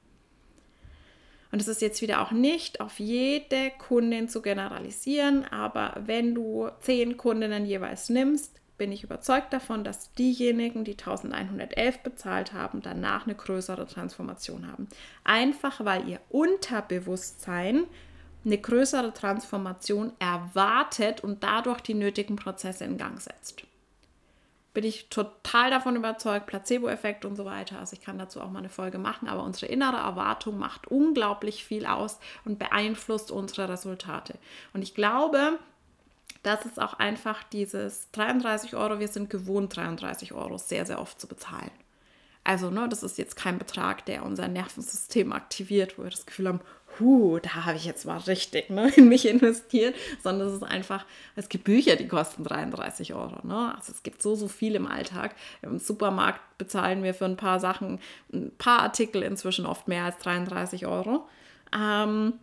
Und 1.51 1.61
es 1.61 1.69
ist 1.69 1.83
jetzt 1.83 2.01
wieder 2.01 2.23
auch 2.23 2.31
nicht 2.31 2.81
auf 2.81 2.99
jede 2.99 3.71
Kundin 3.73 4.31
zu 4.31 4.41
generalisieren, 4.41 5.45
aber 5.45 6.01
wenn 6.07 6.35
du 6.35 6.71
zehn 6.81 7.19
Kundinnen 7.19 7.67
jeweils 7.67 8.09
nimmst, 8.09 8.62
bin 8.83 8.91
ich 8.91 9.05
überzeugt 9.05 9.53
davon, 9.53 9.85
dass 9.85 10.13
diejenigen, 10.15 10.83
die 10.83 10.99
1111 10.99 12.01
bezahlt 12.01 12.53
haben, 12.53 12.83
danach 12.83 13.27
eine 13.27 13.37
größere 13.37 13.87
Transformation 13.87 14.67
haben. 14.67 14.89
Einfach 15.23 15.85
weil 15.85 16.09
ihr 16.09 16.19
Unterbewusstsein 16.31 17.85
eine 18.45 18.59
größere 18.59 19.15
Transformation 19.15 20.13
erwartet 20.19 21.23
und 21.23 21.45
dadurch 21.45 21.81
die 21.81 21.95
nötigen 21.95 22.35
Prozesse 22.35 22.83
in 22.83 22.99
Gang 22.99 23.21
setzt. 23.21 23.63
Bin 24.75 24.83
ich 24.83 25.09
total 25.11 25.71
davon 25.71 25.95
überzeugt, 25.95 26.47
Placebo-Effekt 26.47 27.25
und 27.25 27.37
so 27.37 27.45
weiter. 27.45 27.79
Also 27.79 27.95
ich 27.95 28.03
kann 28.03 28.19
dazu 28.19 28.41
auch 28.41 28.51
mal 28.51 28.59
eine 28.59 28.69
Folge 28.69 28.99
machen, 28.99 29.29
aber 29.29 29.45
unsere 29.45 29.67
innere 29.67 29.99
Erwartung 29.99 30.59
macht 30.59 30.89
unglaublich 30.89 31.65
viel 31.65 31.87
aus 31.87 32.19
und 32.45 32.59
beeinflusst 32.59 33.31
unsere 33.31 33.69
Resultate. 33.69 34.35
Und 34.73 34.83
ich 34.83 34.97
glaube, 34.97 35.61
das 36.43 36.65
ist 36.67 36.81
auch 36.81 36.95
einfach 36.95 37.43
dieses 37.45 38.11
33 38.13 38.75
Euro, 38.75 38.99
wir 38.99 39.09
sind 39.09 39.31
gewohnt, 39.31 39.77
33 39.77 40.33
Euro 40.33 40.59
sehr, 40.59 40.87
sehr 40.87 41.01
oft 41.01 41.21
zu 41.21 41.27
bezahlen. 41.27 41.71
Also, 42.45 42.71
ne, 42.71 42.89
das 42.89 43.05
ist 43.05 43.19
jetzt 43.19 43.37
kein 43.37 43.59
Betrag, 43.59 44.05
der 44.07 44.25
unser 44.25 44.49
Nervensystem 44.49 45.33
aktiviert, 45.33 45.97
wo 45.97 46.03
wir 46.03 46.11
das 46.11 46.27
Gefühl 46.27 46.49
haben, 46.49 46.61
huh, 46.99 47.39
da 47.39 47.65
habe 47.65 47.77
ich 47.77 47.85
jetzt 47.85 48.05
mal 48.05 48.19
richtig 48.19 48.69
ne, 48.69 48.91
in 48.97 49.09
mich 49.09 49.27
investiert, 49.29 49.95
sondern 50.23 50.49
es 50.49 50.55
ist 50.55 50.65
einfach, 50.65 51.07
es 51.37 51.49
gibt 51.49 51.65
Bücher, 51.65 51.97
die 51.97 52.09
kosten 52.09 52.45
33 52.45 53.15
Euro. 53.15 53.47
Ne? 53.47 53.75
Also 53.77 53.93
es 53.93 54.03
gibt 54.03 54.23
so, 54.23 54.35
so 54.35 54.49
viel 54.49 54.75
im 54.75 54.87
Alltag. 54.87 55.35
Im 55.63 55.79
Supermarkt 55.79 56.41
bezahlen 56.59 57.03
wir 57.03 57.15
für 57.15 57.27
ein 57.27 57.37
paar 57.37 57.61
Sachen, 57.61 58.01
ein 58.33 58.51
paar 58.59 58.81
Artikel 58.81 59.23
inzwischen 59.23 59.65
oft 59.65 59.87
mehr 59.87 60.05
als 60.05 60.19
33 60.19 60.87
Euro. 60.87 61.29
Ähm, 61.75 62.35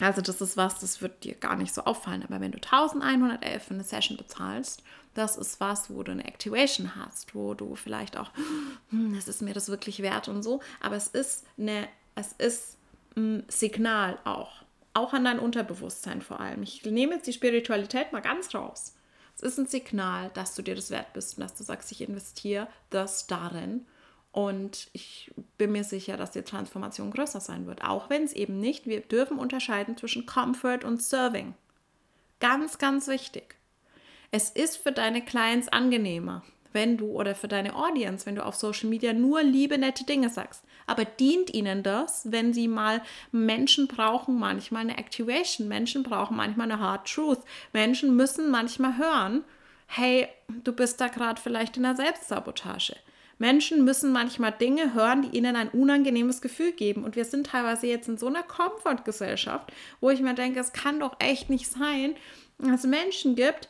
also 0.00 0.20
das 0.20 0.40
ist 0.40 0.56
was, 0.56 0.78
das 0.78 1.02
wird 1.02 1.24
dir 1.24 1.34
gar 1.34 1.56
nicht 1.56 1.74
so 1.74 1.82
auffallen. 1.82 2.22
Aber 2.22 2.40
wenn 2.40 2.52
du 2.52 2.58
1111 2.58 3.62
für 3.62 3.74
eine 3.74 3.84
Session 3.84 4.16
bezahlst, 4.16 4.82
das 5.14 5.36
ist 5.36 5.60
was, 5.60 5.90
wo 5.90 6.02
du 6.02 6.12
eine 6.12 6.26
Activation 6.26 6.94
hast, 6.94 7.34
wo 7.34 7.54
du 7.54 7.74
vielleicht 7.74 8.16
auch, 8.16 8.30
hm, 8.90 9.14
es 9.14 9.26
ist 9.26 9.42
mir 9.42 9.54
das 9.54 9.68
wirklich 9.68 10.00
wert 10.00 10.28
und 10.28 10.42
so. 10.42 10.60
Aber 10.80 10.96
es 10.96 11.08
ist 11.08 11.46
eine, 11.58 11.88
es 12.14 12.32
ist 12.32 12.76
ein 13.16 13.44
Signal 13.48 14.18
auch, 14.24 14.62
auch 14.94 15.12
an 15.12 15.24
dein 15.24 15.40
Unterbewusstsein 15.40 16.22
vor 16.22 16.38
allem. 16.38 16.62
Ich 16.62 16.84
nehme 16.84 17.14
jetzt 17.14 17.26
die 17.26 17.32
Spiritualität 17.32 18.12
mal 18.12 18.20
ganz 18.20 18.54
raus. 18.54 18.94
Es 19.34 19.42
ist 19.42 19.58
ein 19.58 19.66
Signal, 19.66 20.30
dass 20.34 20.54
du 20.54 20.62
dir 20.62 20.74
das 20.74 20.90
wert 20.90 21.12
bist 21.12 21.36
und 21.36 21.42
dass 21.42 21.54
du 21.54 21.64
sagst, 21.64 21.90
ich 21.92 22.00
investiere 22.00 22.68
das 22.90 23.26
darin 23.26 23.86
und 24.38 24.86
ich 24.92 25.32
bin 25.56 25.72
mir 25.72 25.82
sicher, 25.82 26.16
dass 26.16 26.30
die 26.30 26.42
Transformation 26.42 27.10
größer 27.10 27.40
sein 27.40 27.66
wird. 27.66 27.82
Auch 27.82 28.08
wenn 28.08 28.22
es 28.22 28.32
eben 28.32 28.60
nicht, 28.60 28.86
wir 28.86 29.00
dürfen 29.00 29.36
unterscheiden 29.36 29.96
zwischen 29.96 30.26
Comfort 30.26 30.84
und 30.84 31.02
Serving. 31.02 31.54
Ganz, 32.38 32.78
ganz 32.78 33.08
wichtig. 33.08 33.56
Es 34.30 34.50
ist 34.50 34.76
für 34.76 34.92
deine 34.92 35.24
Clients 35.24 35.66
angenehmer, 35.66 36.44
wenn 36.72 36.96
du 36.96 37.06
oder 37.06 37.34
für 37.34 37.48
deine 37.48 37.74
Audience, 37.74 38.26
wenn 38.26 38.36
du 38.36 38.46
auf 38.46 38.54
Social 38.54 38.88
Media 38.88 39.12
nur 39.12 39.42
liebe, 39.42 39.76
nette 39.76 40.04
Dinge 40.04 40.28
sagst. 40.30 40.62
Aber 40.86 41.04
dient 41.04 41.52
ihnen 41.52 41.82
das, 41.82 42.30
wenn 42.30 42.52
sie 42.52 42.68
mal 42.68 43.02
Menschen 43.32 43.88
brauchen 43.88 44.38
manchmal 44.38 44.82
eine 44.82 44.98
Activation, 44.98 45.66
Menschen 45.66 46.04
brauchen 46.04 46.36
manchmal 46.36 46.70
eine 46.70 46.80
Hard 46.80 47.12
Truth, 47.12 47.40
Menschen 47.72 48.14
müssen 48.14 48.52
manchmal 48.52 48.98
hören, 48.98 49.42
hey, 49.88 50.28
du 50.62 50.72
bist 50.72 51.00
da 51.00 51.08
gerade 51.08 51.42
vielleicht 51.42 51.76
in 51.76 51.82
der 51.82 51.96
Selbstsabotage. 51.96 52.94
Menschen 53.38 53.84
müssen 53.84 54.12
manchmal 54.12 54.52
Dinge 54.52 54.94
hören, 54.94 55.22
die 55.22 55.36
ihnen 55.36 55.56
ein 55.56 55.68
unangenehmes 55.68 56.40
Gefühl 56.40 56.72
geben. 56.72 57.04
Und 57.04 57.16
wir 57.16 57.24
sind 57.24 57.46
teilweise 57.46 57.86
jetzt 57.86 58.08
in 58.08 58.18
so 58.18 58.26
einer 58.26 58.42
Komfortgesellschaft, 58.42 59.72
wo 60.00 60.10
ich 60.10 60.20
mir 60.20 60.34
denke, 60.34 60.60
es 60.60 60.72
kann 60.72 61.00
doch 61.00 61.16
echt 61.20 61.48
nicht 61.48 61.70
sein, 61.70 62.16
dass 62.58 62.84
es 62.84 62.90
Menschen 62.90 63.36
gibt, 63.36 63.68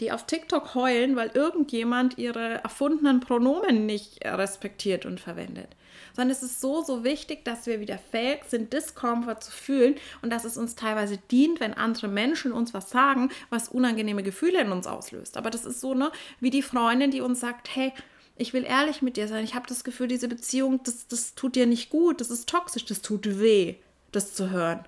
die 0.00 0.10
auf 0.10 0.26
TikTok 0.26 0.74
heulen, 0.74 1.16
weil 1.16 1.30
irgendjemand 1.34 2.18
ihre 2.18 2.62
erfundenen 2.62 3.20
Pronomen 3.20 3.86
nicht 3.86 4.24
respektiert 4.24 5.06
und 5.06 5.20
verwendet. 5.20 5.68
Sondern 6.14 6.32
es 6.32 6.42
ist 6.42 6.60
so, 6.60 6.82
so 6.82 7.04
wichtig, 7.04 7.44
dass 7.44 7.66
wir 7.66 7.80
wieder 7.80 7.98
fähig 7.98 8.44
sind, 8.48 8.72
Discomfort 8.72 9.40
zu 9.40 9.52
fühlen 9.52 9.94
und 10.20 10.30
dass 10.30 10.44
es 10.44 10.56
uns 10.56 10.74
teilweise 10.74 11.18
dient, 11.30 11.60
wenn 11.60 11.74
andere 11.74 12.08
Menschen 12.08 12.52
uns 12.52 12.74
was 12.74 12.90
sagen, 12.90 13.30
was 13.50 13.68
unangenehme 13.68 14.22
Gefühle 14.22 14.60
in 14.60 14.72
uns 14.72 14.86
auslöst. 14.86 15.36
Aber 15.36 15.50
das 15.50 15.64
ist 15.64 15.80
so, 15.80 15.94
ne, 15.94 16.10
wie 16.40 16.50
die 16.50 16.62
Freundin, 16.62 17.10
die 17.10 17.20
uns 17.20 17.40
sagt, 17.40 17.74
hey, 17.74 17.92
ich 18.36 18.52
will 18.52 18.64
ehrlich 18.64 19.02
mit 19.02 19.16
dir 19.16 19.28
sein. 19.28 19.44
Ich 19.44 19.54
habe 19.54 19.66
das 19.66 19.84
Gefühl, 19.84 20.08
diese 20.08 20.28
Beziehung, 20.28 20.80
das, 20.84 21.06
das 21.06 21.34
tut 21.34 21.54
dir 21.56 21.66
nicht 21.66 21.90
gut, 21.90 22.20
das 22.20 22.30
ist 22.30 22.48
toxisch, 22.48 22.84
das 22.84 23.02
tut 23.02 23.38
weh, 23.40 23.76
das 24.10 24.34
zu 24.34 24.50
hören. 24.50 24.84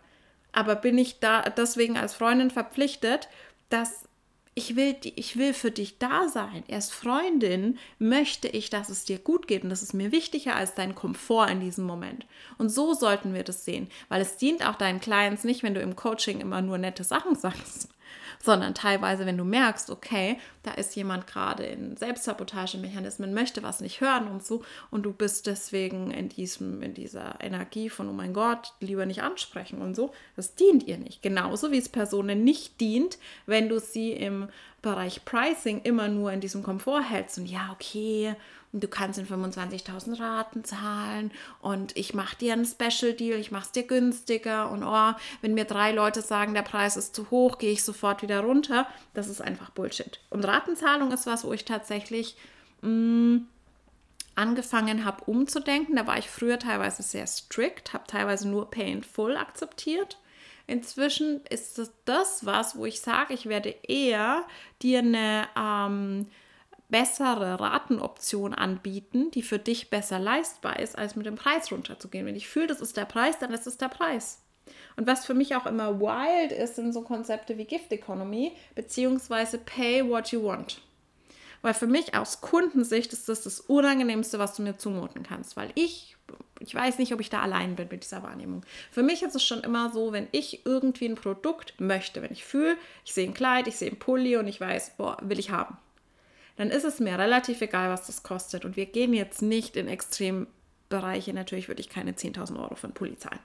Aber 0.52 0.76
bin 0.76 0.98
ich 0.98 1.20
da 1.20 1.42
deswegen 1.42 1.96
als 1.96 2.14
Freundin 2.14 2.50
verpflichtet, 2.50 3.28
dass 3.68 4.04
ich 4.54 4.76
will, 4.76 4.96
ich 5.02 5.36
will 5.36 5.52
für 5.52 5.72
dich 5.72 5.98
da 5.98 6.28
sein. 6.28 6.62
Erst 6.68 6.92
Freundin 6.92 7.76
möchte 7.98 8.46
ich, 8.46 8.70
dass 8.70 8.88
es 8.88 9.04
dir 9.04 9.18
gut 9.18 9.48
geht 9.48 9.64
und 9.64 9.70
das 9.70 9.82
ist 9.82 9.94
mir 9.94 10.12
wichtiger 10.12 10.54
als 10.54 10.74
dein 10.74 10.94
Komfort 10.94 11.50
in 11.50 11.60
diesem 11.60 11.84
Moment. 11.84 12.24
Und 12.56 12.68
so 12.68 12.94
sollten 12.94 13.34
wir 13.34 13.42
das 13.42 13.64
sehen, 13.64 13.88
weil 14.08 14.22
es 14.22 14.36
dient 14.36 14.64
auch 14.64 14.76
deinen 14.76 15.00
Clients 15.00 15.42
nicht, 15.42 15.64
wenn 15.64 15.74
du 15.74 15.80
im 15.80 15.96
Coaching 15.96 16.40
immer 16.40 16.62
nur 16.62 16.78
nette 16.78 17.02
Sachen 17.02 17.34
sagst, 17.34 17.88
sondern 18.44 18.74
teilweise, 18.74 19.24
wenn 19.24 19.38
du 19.38 19.44
merkst, 19.44 19.88
okay, 19.88 20.38
da 20.62 20.72
ist 20.72 20.94
jemand 20.96 21.26
gerade 21.26 21.64
in 21.64 21.96
Selbstsabotagemechanismen, 21.96 23.32
möchte 23.32 23.62
was 23.62 23.80
nicht 23.80 24.02
hören 24.02 24.28
und 24.28 24.44
so, 24.44 24.62
und 24.90 25.04
du 25.04 25.12
bist 25.12 25.46
deswegen 25.46 26.10
in 26.10 26.28
diesem, 26.28 26.82
in 26.82 26.92
dieser 26.92 27.36
Energie 27.40 27.88
von, 27.88 28.06
oh 28.08 28.12
mein 28.12 28.34
Gott, 28.34 28.74
lieber 28.80 29.06
nicht 29.06 29.22
ansprechen 29.22 29.80
und 29.80 29.96
so, 29.96 30.12
das 30.36 30.54
dient 30.54 30.82
ihr 30.82 30.98
nicht. 30.98 31.22
Genauso 31.22 31.72
wie 31.72 31.78
es 31.78 31.88
Personen 31.88 32.44
nicht 32.44 32.80
dient, 32.82 33.18
wenn 33.46 33.70
du 33.70 33.80
sie 33.80 34.12
im 34.12 34.48
Bereich 34.84 35.24
Pricing 35.24 35.80
immer 35.82 36.08
nur 36.08 36.30
in 36.30 36.40
diesem 36.40 36.62
Komfort 36.62 37.02
hältst 37.02 37.38
und 37.38 37.46
ja, 37.46 37.70
okay, 37.72 38.36
du 38.72 38.86
kannst 38.86 39.18
in 39.18 39.26
25.000 39.26 40.20
Raten 40.20 40.62
zahlen 40.62 41.32
und 41.62 41.96
ich 41.96 42.12
mache 42.12 42.36
dir 42.36 42.52
einen 42.52 42.66
Special 42.66 43.14
Deal, 43.14 43.38
ich 43.38 43.50
mache 43.50 43.64
es 43.64 43.72
dir 43.72 43.84
günstiger 43.84 44.70
und 44.70 44.82
oh, 44.82 45.12
wenn 45.40 45.54
mir 45.54 45.64
drei 45.64 45.92
Leute 45.92 46.20
sagen, 46.20 46.52
der 46.52 46.62
Preis 46.62 46.96
ist 46.96 47.14
zu 47.14 47.30
hoch, 47.30 47.58
gehe 47.58 47.72
ich 47.72 47.82
sofort 47.82 48.22
wieder 48.22 48.40
runter. 48.40 48.86
Das 49.14 49.28
ist 49.28 49.40
einfach 49.40 49.70
Bullshit. 49.70 50.20
Und 50.28 50.44
Ratenzahlung 50.44 51.10
ist 51.12 51.26
was, 51.26 51.44
wo 51.44 51.52
ich 51.52 51.64
tatsächlich 51.64 52.36
mh, 52.82 52.90
mm, 52.90 53.46
angefangen 54.34 55.04
habe 55.04 55.24
umzudenken. 55.24 55.96
Da 55.96 56.06
war 56.06 56.18
ich 56.18 56.28
früher 56.28 56.58
teilweise 56.58 57.02
sehr 57.02 57.26
strikt, 57.26 57.94
habe 57.94 58.04
teilweise 58.06 58.48
nur 58.48 58.70
Pay 58.70 58.92
in 58.92 59.02
Full 59.02 59.36
akzeptiert. 59.36 60.18
Inzwischen 60.66 61.42
ist 61.50 61.78
das, 61.78 61.92
das 62.04 62.46
was, 62.46 62.76
wo 62.76 62.86
ich 62.86 63.00
sage, 63.00 63.34
ich 63.34 63.46
werde 63.46 63.74
eher 63.86 64.44
dir 64.80 65.00
eine 65.00 65.46
ähm, 65.58 66.26
bessere 66.88 67.60
Ratenoption 67.60 68.54
anbieten, 68.54 69.30
die 69.30 69.42
für 69.42 69.58
dich 69.58 69.90
besser 69.90 70.18
leistbar 70.18 70.78
ist, 70.78 70.96
als 70.96 71.16
mit 71.16 71.26
dem 71.26 71.36
Preis 71.36 71.70
runterzugehen. 71.70 72.26
Wenn 72.26 72.36
ich 72.36 72.48
fühle, 72.48 72.68
das 72.68 72.80
ist 72.80 72.96
der 72.96 73.04
Preis, 73.04 73.38
dann 73.38 73.52
ist 73.52 73.66
es 73.66 73.78
der 73.78 73.88
Preis. 73.88 74.40
Und 74.96 75.06
was 75.06 75.26
für 75.26 75.34
mich 75.34 75.56
auch 75.56 75.66
immer 75.66 76.00
wild 76.00 76.52
ist, 76.52 76.76
sind 76.76 76.92
so 76.92 77.02
Konzepte 77.02 77.58
wie 77.58 77.64
Gift 77.64 77.92
Economy 77.92 78.52
beziehungsweise 78.74 79.58
Pay 79.58 80.08
What 80.08 80.28
You 80.28 80.44
Want. 80.44 80.80
Weil 81.62 81.74
für 81.74 81.86
mich 81.86 82.14
aus 82.14 82.40
Kundensicht 82.40 83.12
ist 83.12 83.28
das 83.28 83.42
das 83.42 83.60
Unangenehmste, 83.60 84.38
was 84.38 84.54
du 84.54 84.62
mir 84.62 84.76
zumuten 84.76 85.22
kannst, 85.22 85.56
weil 85.56 85.70
ich, 85.74 86.16
ich 86.60 86.74
weiß 86.74 86.98
nicht, 86.98 87.12
ob 87.12 87.20
ich 87.20 87.30
da 87.30 87.40
allein 87.40 87.76
bin 87.76 87.88
mit 87.90 88.04
dieser 88.04 88.22
Wahrnehmung. 88.22 88.64
Für 88.90 89.02
mich 89.02 89.22
ist 89.22 89.34
es 89.34 89.44
schon 89.44 89.60
immer 89.60 89.90
so, 89.92 90.12
wenn 90.12 90.28
ich 90.32 90.64
irgendwie 90.64 91.06
ein 91.06 91.16
Produkt 91.16 91.74
möchte, 91.78 92.22
wenn 92.22 92.32
ich 92.32 92.44
fühle, 92.44 92.76
ich 93.04 93.12
sehe 93.14 93.26
ein 93.26 93.34
Kleid, 93.34 93.66
ich 93.66 93.76
sehe 93.76 93.90
ein 93.90 93.98
Pulli 93.98 94.36
und 94.36 94.46
ich 94.46 94.60
weiß, 94.60 94.92
boah, 94.96 95.16
will 95.22 95.38
ich 95.38 95.50
haben 95.50 95.76
dann 96.56 96.70
ist 96.70 96.84
es 96.84 97.00
mir 97.00 97.18
relativ 97.18 97.60
egal, 97.60 97.90
was 97.90 98.06
das 98.06 98.22
kostet. 98.22 98.64
Und 98.64 98.76
wir 98.76 98.86
gehen 98.86 99.12
jetzt 99.12 99.42
nicht 99.42 99.76
in 99.76 99.88
Extrembereiche. 99.88 101.32
Natürlich 101.32 101.68
würde 101.68 101.80
ich 101.80 101.88
keine 101.88 102.12
10.000 102.12 102.60
Euro 102.60 102.74
für 102.76 102.84
einen 102.84 102.94
Pulli 102.94 103.18
zahlen. 103.18 103.40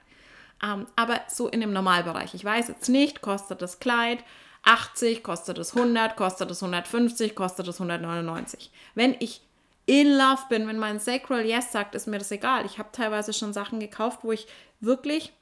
Ähm, 0.62 0.86
aber 0.96 1.20
so 1.28 1.48
in 1.48 1.60
dem 1.60 1.72
Normalbereich. 1.72 2.34
Ich 2.34 2.44
weiß 2.44 2.68
jetzt 2.68 2.88
nicht, 2.88 3.20
kostet 3.20 3.62
das 3.62 3.80
Kleid 3.80 4.22
80, 4.62 5.22
kostet 5.22 5.58
es 5.58 5.74
100, 5.74 6.16
kostet 6.16 6.50
es 6.50 6.62
150, 6.62 7.34
kostet 7.34 7.66
es 7.66 7.80
199. 7.80 8.70
Wenn 8.94 9.16
ich 9.18 9.40
in 9.86 10.16
love 10.16 10.42
bin, 10.48 10.66
wenn 10.68 10.78
mein 10.78 11.00
Sacral 11.00 11.44
Yes 11.44 11.72
sagt, 11.72 11.94
ist 11.94 12.06
mir 12.06 12.18
das 12.18 12.30
egal. 12.30 12.64
Ich 12.66 12.78
habe 12.78 12.90
teilweise 12.92 13.32
schon 13.32 13.52
Sachen 13.52 13.80
gekauft, 13.80 14.20
wo 14.22 14.32
ich 14.32 14.46
wirklich 14.80 15.32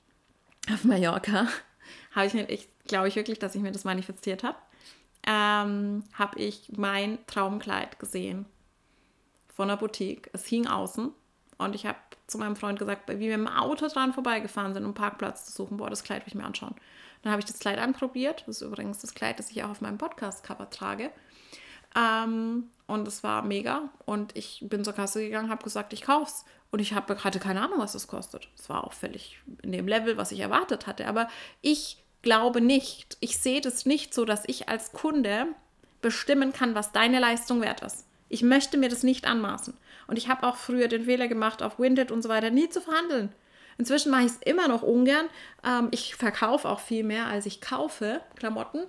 auf 0.72 0.84
Mallorca 0.84 1.48
habe 2.14 2.26
ich, 2.26 2.34
ich 2.34 2.68
glaube 2.86 3.08
ich 3.08 3.16
wirklich, 3.16 3.38
dass 3.38 3.54
ich 3.54 3.62
mir 3.62 3.72
das 3.72 3.84
manifestiert 3.84 4.42
habe 4.42 4.56
ähm, 5.28 6.04
habe 6.14 6.38
ich 6.38 6.72
mein 6.74 7.18
Traumkleid 7.26 7.98
gesehen 7.98 8.46
von 9.54 9.68
der 9.68 9.76
Boutique. 9.76 10.30
Es 10.32 10.46
hing 10.46 10.66
außen 10.66 11.12
und 11.58 11.74
ich 11.74 11.84
habe 11.84 11.98
zu 12.26 12.38
meinem 12.38 12.56
Freund 12.56 12.78
gesagt, 12.78 13.08
wie 13.08 13.20
wir 13.20 13.34
im 13.34 13.46
Auto 13.46 13.88
dran 13.88 14.14
vorbeigefahren 14.14 14.72
sind, 14.72 14.86
um 14.86 14.94
Parkplatz 14.94 15.44
zu 15.46 15.52
suchen, 15.52 15.76
boah, 15.76 15.90
das 15.90 16.02
Kleid 16.02 16.22
will 16.22 16.28
ich 16.28 16.34
mir 16.34 16.44
anschauen. 16.44 16.74
Dann 17.22 17.32
habe 17.32 17.40
ich 17.40 17.46
das 17.46 17.58
Kleid 17.58 17.78
anprobiert. 17.78 18.44
Das 18.46 18.56
ist 18.56 18.62
übrigens 18.62 19.00
das 19.00 19.14
Kleid, 19.14 19.38
das 19.38 19.50
ich 19.50 19.62
auch 19.64 19.70
auf 19.70 19.80
meinem 19.80 19.98
Podcast-Cover 19.98 20.70
trage. 20.70 21.10
Ähm, 21.96 22.70
und 22.88 23.06
es 23.06 23.22
war 23.22 23.42
mega. 23.42 23.90
Und 24.06 24.36
ich 24.36 24.64
bin 24.68 24.82
zur 24.82 24.94
Kasse 24.94 25.20
gegangen, 25.20 25.50
habe 25.50 25.62
gesagt, 25.62 25.92
ich 25.92 26.02
kauf's. 26.02 26.44
Und 26.70 26.80
ich 26.80 26.94
hab, 26.94 27.08
hatte 27.22 27.38
keine 27.38 27.62
Ahnung, 27.62 27.78
was 27.78 27.92
das 27.92 28.08
kostet. 28.08 28.48
Es 28.58 28.68
war 28.68 28.84
auch 28.84 28.92
völlig 28.92 29.38
in 29.62 29.72
dem 29.72 29.86
Level, 29.86 30.16
was 30.16 30.32
ich 30.32 30.40
erwartet 30.40 30.86
hatte. 30.86 31.06
Aber 31.06 31.28
ich 31.60 32.02
glaube 32.22 32.60
nicht, 32.60 33.16
ich 33.20 33.38
sehe 33.38 33.60
das 33.60 33.86
nicht 33.86 34.12
so, 34.12 34.24
dass 34.24 34.42
ich 34.46 34.68
als 34.68 34.92
Kunde 34.92 35.46
bestimmen 36.00 36.52
kann, 36.52 36.74
was 36.74 36.92
deine 36.92 37.20
Leistung 37.20 37.60
wert 37.60 37.82
ist. 37.82 38.06
Ich 38.28 38.42
möchte 38.42 38.76
mir 38.78 38.88
das 38.88 39.02
nicht 39.02 39.26
anmaßen. 39.26 39.74
Und 40.06 40.16
ich 40.16 40.28
habe 40.28 40.46
auch 40.46 40.56
früher 40.56 40.88
den 40.88 41.04
Fehler 41.04 41.28
gemacht, 41.28 41.62
auf 41.62 41.78
Winded 41.78 42.10
und 42.10 42.22
so 42.22 42.28
weiter 42.28 42.50
nie 42.50 42.68
zu 42.68 42.80
verhandeln. 42.80 43.32
Inzwischen 43.76 44.10
mache 44.10 44.22
ich 44.22 44.32
es 44.32 44.38
immer 44.38 44.66
noch 44.66 44.82
ungern. 44.82 45.26
Ähm, 45.64 45.88
ich 45.90 46.16
verkaufe 46.16 46.68
auch 46.68 46.80
viel 46.80 47.04
mehr, 47.04 47.26
als 47.26 47.46
ich 47.46 47.60
kaufe 47.60 48.20
Klamotten. 48.34 48.84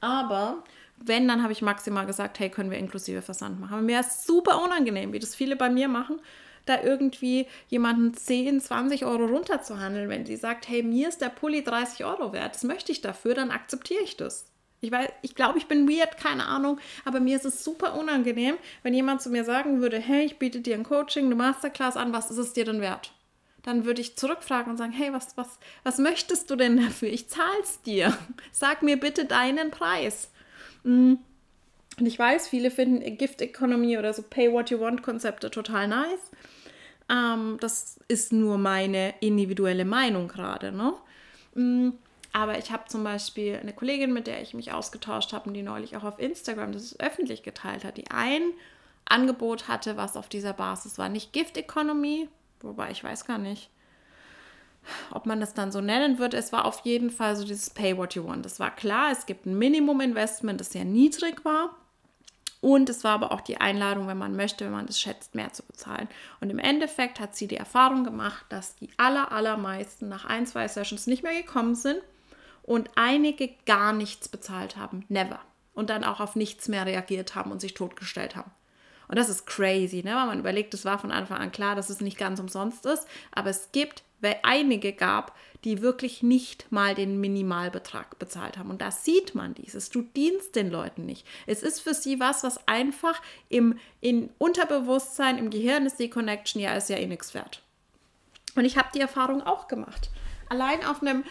Aber 0.00 0.62
wenn, 1.04 1.28
dann 1.28 1.42
habe 1.42 1.52
ich 1.52 1.62
maximal 1.62 2.06
gesagt, 2.06 2.38
hey, 2.38 2.50
können 2.50 2.70
wir 2.70 2.78
inklusive 2.78 3.22
Versand 3.22 3.60
machen. 3.60 3.74
Aber 3.74 3.82
mir 3.82 4.00
ist 4.00 4.26
super 4.26 4.62
unangenehm, 4.62 5.12
wie 5.12 5.18
das 5.18 5.34
viele 5.34 5.56
bei 5.56 5.70
mir 5.70 5.88
machen 5.88 6.20
da 6.68 6.82
irgendwie 6.82 7.46
jemanden 7.68 8.14
10, 8.14 8.60
20 8.60 9.04
Euro 9.04 9.26
runterzuhandeln. 9.26 10.08
Wenn 10.08 10.26
sie 10.26 10.36
sagt, 10.36 10.68
hey, 10.68 10.82
mir 10.82 11.08
ist 11.08 11.20
der 11.20 11.30
Pulli 11.30 11.64
30 11.64 12.04
Euro 12.04 12.32
wert, 12.32 12.54
das 12.54 12.64
möchte 12.64 12.92
ich 12.92 13.00
dafür, 13.00 13.34
dann 13.34 13.50
akzeptiere 13.50 14.02
ich 14.02 14.16
das. 14.16 14.50
Ich 14.80 14.92
weiß, 14.92 15.08
ich 15.22 15.34
glaube, 15.34 15.58
ich 15.58 15.66
bin 15.66 15.88
weird, 15.88 16.18
keine 16.18 16.46
Ahnung, 16.46 16.78
aber 17.04 17.18
mir 17.18 17.36
ist 17.36 17.44
es 17.44 17.64
super 17.64 17.98
unangenehm, 17.98 18.56
wenn 18.84 18.94
jemand 18.94 19.20
zu 19.20 19.28
mir 19.28 19.42
sagen 19.42 19.80
würde, 19.80 19.98
hey, 19.98 20.24
ich 20.24 20.38
biete 20.38 20.60
dir 20.60 20.76
ein 20.76 20.84
Coaching, 20.84 21.26
eine 21.26 21.34
Masterclass 21.34 21.96
an, 21.96 22.12
was 22.12 22.30
ist 22.30 22.38
es 22.38 22.52
dir 22.52 22.64
denn 22.64 22.80
wert? 22.80 23.12
Dann 23.64 23.84
würde 23.84 24.00
ich 24.00 24.16
zurückfragen 24.16 24.70
und 24.70 24.76
sagen, 24.76 24.92
hey, 24.92 25.12
was, 25.12 25.36
was, 25.36 25.58
was 25.82 25.98
möchtest 25.98 26.48
du 26.48 26.54
denn 26.54 26.76
dafür? 26.76 27.08
Ich 27.08 27.28
zahle 27.28 27.60
es 27.60 27.82
dir. 27.82 28.16
Sag 28.52 28.82
mir 28.82 28.98
bitte 28.98 29.24
deinen 29.24 29.72
Preis. 29.72 30.30
Und 30.88 32.06
ich 32.06 32.18
weiß, 32.18 32.48
viele 32.48 32.70
finden 32.70 33.18
Gift 33.18 33.42
Economy 33.42 33.98
oder 33.98 34.14
so 34.14 34.22
Pay 34.22 34.52
What 34.52 34.70
You 34.70 34.80
Want 34.80 35.02
Konzepte 35.02 35.50
total 35.50 35.88
nice. 35.88 36.30
Ähm, 37.10 37.58
das 37.60 38.00
ist 38.08 38.32
nur 38.32 38.58
meine 38.58 39.14
individuelle 39.20 39.84
Meinung 39.84 40.28
gerade. 40.28 40.72
Ne? 40.72 40.94
Mm, 41.54 41.90
aber 42.32 42.58
ich 42.58 42.70
habe 42.70 42.84
zum 42.88 43.04
Beispiel 43.04 43.58
eine 43.60 43.72
Kollegin, 43.72 44.12
mit 44.12 44.26
der 44.26 44.40
ich 44.40 44.54
mich 44.54 44.72
ausgetauscht 44.72 45.32
habe 45.32 45.48
und 45.48 45.54
die 45.54 45.62
neulich 45.62 45.96
auch 45.96 46.04
auf 46.04 46.18
Instagram 46.18 46.72
das 46.72 46.98
öffentlich 47.00 47.42
geteilt 47.42 47.84
hat, 47.84 47.96
die 47.96 48.10
ein 48.10 48.42
Angebot 49.06 49.68
hatte, 49.68 49.96
was 49.96 50.16
auf 50.16 50.28
dieser 50.28 50.52
Basis 50.52 50.98
war. 50.98 51.08
Nicht 51.08 51.32
Gift 51.32 51.56
Economy, 51.56 52.28
wobei 52.60 52.90
ich 52.90 53.02
weiß 53.02 53.24
gar 53.24 53.38
nicht, 53.38 53.70
ob 55.12 55.26
man 55.26 55.40
das 55.40 55.54
dann 55.54 55.72
so 55.72 55.80
nennen 55.80 56.18
wird. 56.18 56.34
Es 56.34 56.52
war 56.52 56.64
auf 56.64 56.80
jeden 56.80 57.10
Fall 57.10 57.36
so 57.36 57.44
dieses 57.44 57.70
Pay 57.70 57.96
What 57.96 58.14
You 58.14 58.26
Want. 58.26 58.46
Es 58.46 58.60
war 58.60 58.74
klar, 58.74 59.10
es 59.12 59.26
gibt 59.26 59.46
ein 59.46 59.58
Minimum 59.58 60.00
Investment, 60.00 60.60
das 60.60 60.72
sehr 60.72 60.84
niedrig 60.84 61.44
war. 61.44 61.74
Und 62.60 62.88
es 62.88 63.04
war 63.04 63.12
aber 63.12 63.30
auch 63.30 63.40
die 63.40 63.60
Einladung, 63.60 64.08
wenn 64.08 64.18
man 64.18 64.34
möchte, 64.34 64.64
wenn 64.64 64.72
man 64.72 64.86
es 64.88 65.00
schätzt, 65.00 65.34
mehr 65.34 65.52
zu 65.52 65.62
bezahlen. 65.62 66.08
Und 66.40 66.50
im 66.50 66.58
Endeffekt 66.58 67.20
hat 67.20 67.36
sie 67.36 67.46
die 67.46 67.56
Erfahrung 67.56 68.02
gemacht, 68.02 68.44
dass 68.48 68.74
die 68.74 68.90
aller, 68.96 69.30
allermeisten 69.30 70.08
nach 70.08 70.24
ein, 70.24 70.46
zwei 70.46 70.66
Sessions 70.66 71.06
nicht 71.06 71.22
mehr 71.22 71.40
gekommen 71.40 71.76
sind 71.76 72.00
und 72.64 72.90
einige 72.96 73.50
gar 73.64 73.92
nichts 73.92 74.28
bezahlt 74.28 74.76
haben. 74.76 75.04
Never. 75.08 75.40
Und 75.72 75.90
dann 75.90 76.02
auch 76.02 76.18
auf 76.18 76.34
nichts 76.34 76.66
mehr 76.66 76.84
reagiert 76.84 77.36
haben 77.36 77.52
und 77.52 77.60
sich 77.60 77.74
totgestellt 77.74 78.34
haben. 78.34 78.50
Und 79.06 79.16
das 79.16 79.28
ist 79.28 79.46
crazy, 79.46 80.02
ne? 80.02 80.14
weil 80.14 80.26
man 80.26 80.38
überlegt, 80.38 80.74
es 80.74 80.84
war 80.84 80.98
von 80.98 81.12
Anfang 81.12 81.38
an 81.38 81.50
klar, 81.52 81.74
dass 81.74 81.88
es 81.90 82.00
nicht 82.00 82.18
ganz 82.18 82.40
umsonst 82.40 82.84
ist. 82.84 83.06
Aber 83.32 83.48
es 83.48 83.70
gibt, 83.72 84.02
weil 84.20 84.36
einige 84.42 84.92
gab, 84.92 85.36
die 85.64 85.82
wirklich 85.82 86.22
nicht 86.22 86.70
mal 86.70 86.94
den 86.94 87.20
Minimalbetrag 87.20 88.18
bezahlt 88.18 88.58
haben. 88.58 88.70
Und 88.70 88.80
da 88.80 88.90
sieht 88.90 89.34
man 89.34 89.54
dieses. 89.54 89.90
Du 89.90 90.02
dienst 90.02 90.54
den 90.54 90.70
Leuten 90.70 91.04
nicht. 91.04 91.26
Es 91.46 91.62
ist 91.62 91.80
für 91.80 91.94
sie 91.94 92.20
was, 92.20 92.44
was 92.44 92.66
einfach 92.68 93.20
im 93.48 93.78
in 94.00 94.30
Unterbewusstsein, 94.38 95.38
im 95.38 95.50
Gehirn 95.50 95.86
ist 95.86 95.98
die 95.98 96.10
Connection, 96.10 96.62
ja, 96.62 96.74
ist 96.74 96.88
ja 96.88 96.96
eh 96.96 97.06
nichts 97.06 97.34
wert. 97.34 97.62
Und 98.54 98.64
ich 98.64 98.76
habe 98.76 98.88
die 98.94 99.00
Erfahrung 99.00 99.42
auch 99.42 99.68
gemacht. 99.68 100.10
Allein 100.48 100.84
auf 100.84 101.02
einem 101.02 101.24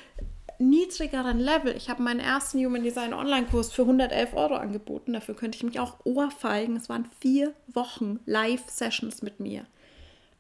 niedrigeren 0.59 1.39
Level. 1.39 1.75
Ich 1.75 1.89
habe 1.89 2.01
meinen 2.01 2.19
ersten 2.19 2.63
Human 2.63 2.83
Design 2.83 3.13
Online-Kurs 3.13 3.71
für 3.71 3.83
111 3.83 4.33
Euro 4.33 4.55
angeboten. 4.55 5.13
Dafür 5.13 5.35
könnte 5.35 5.57
ich 5.57 5.63
mich 5.63 5.79
auch 5.79 5.97
ohrfeigen. 6.03 6.75
Es 6.75 6.89
waren 6.89 7.05
vier 7.19 7.53
Wochen 7.67 8.19
Live-Sessions 8.25 9.21
mit 9.21 9.39
mir. 9.39 9.65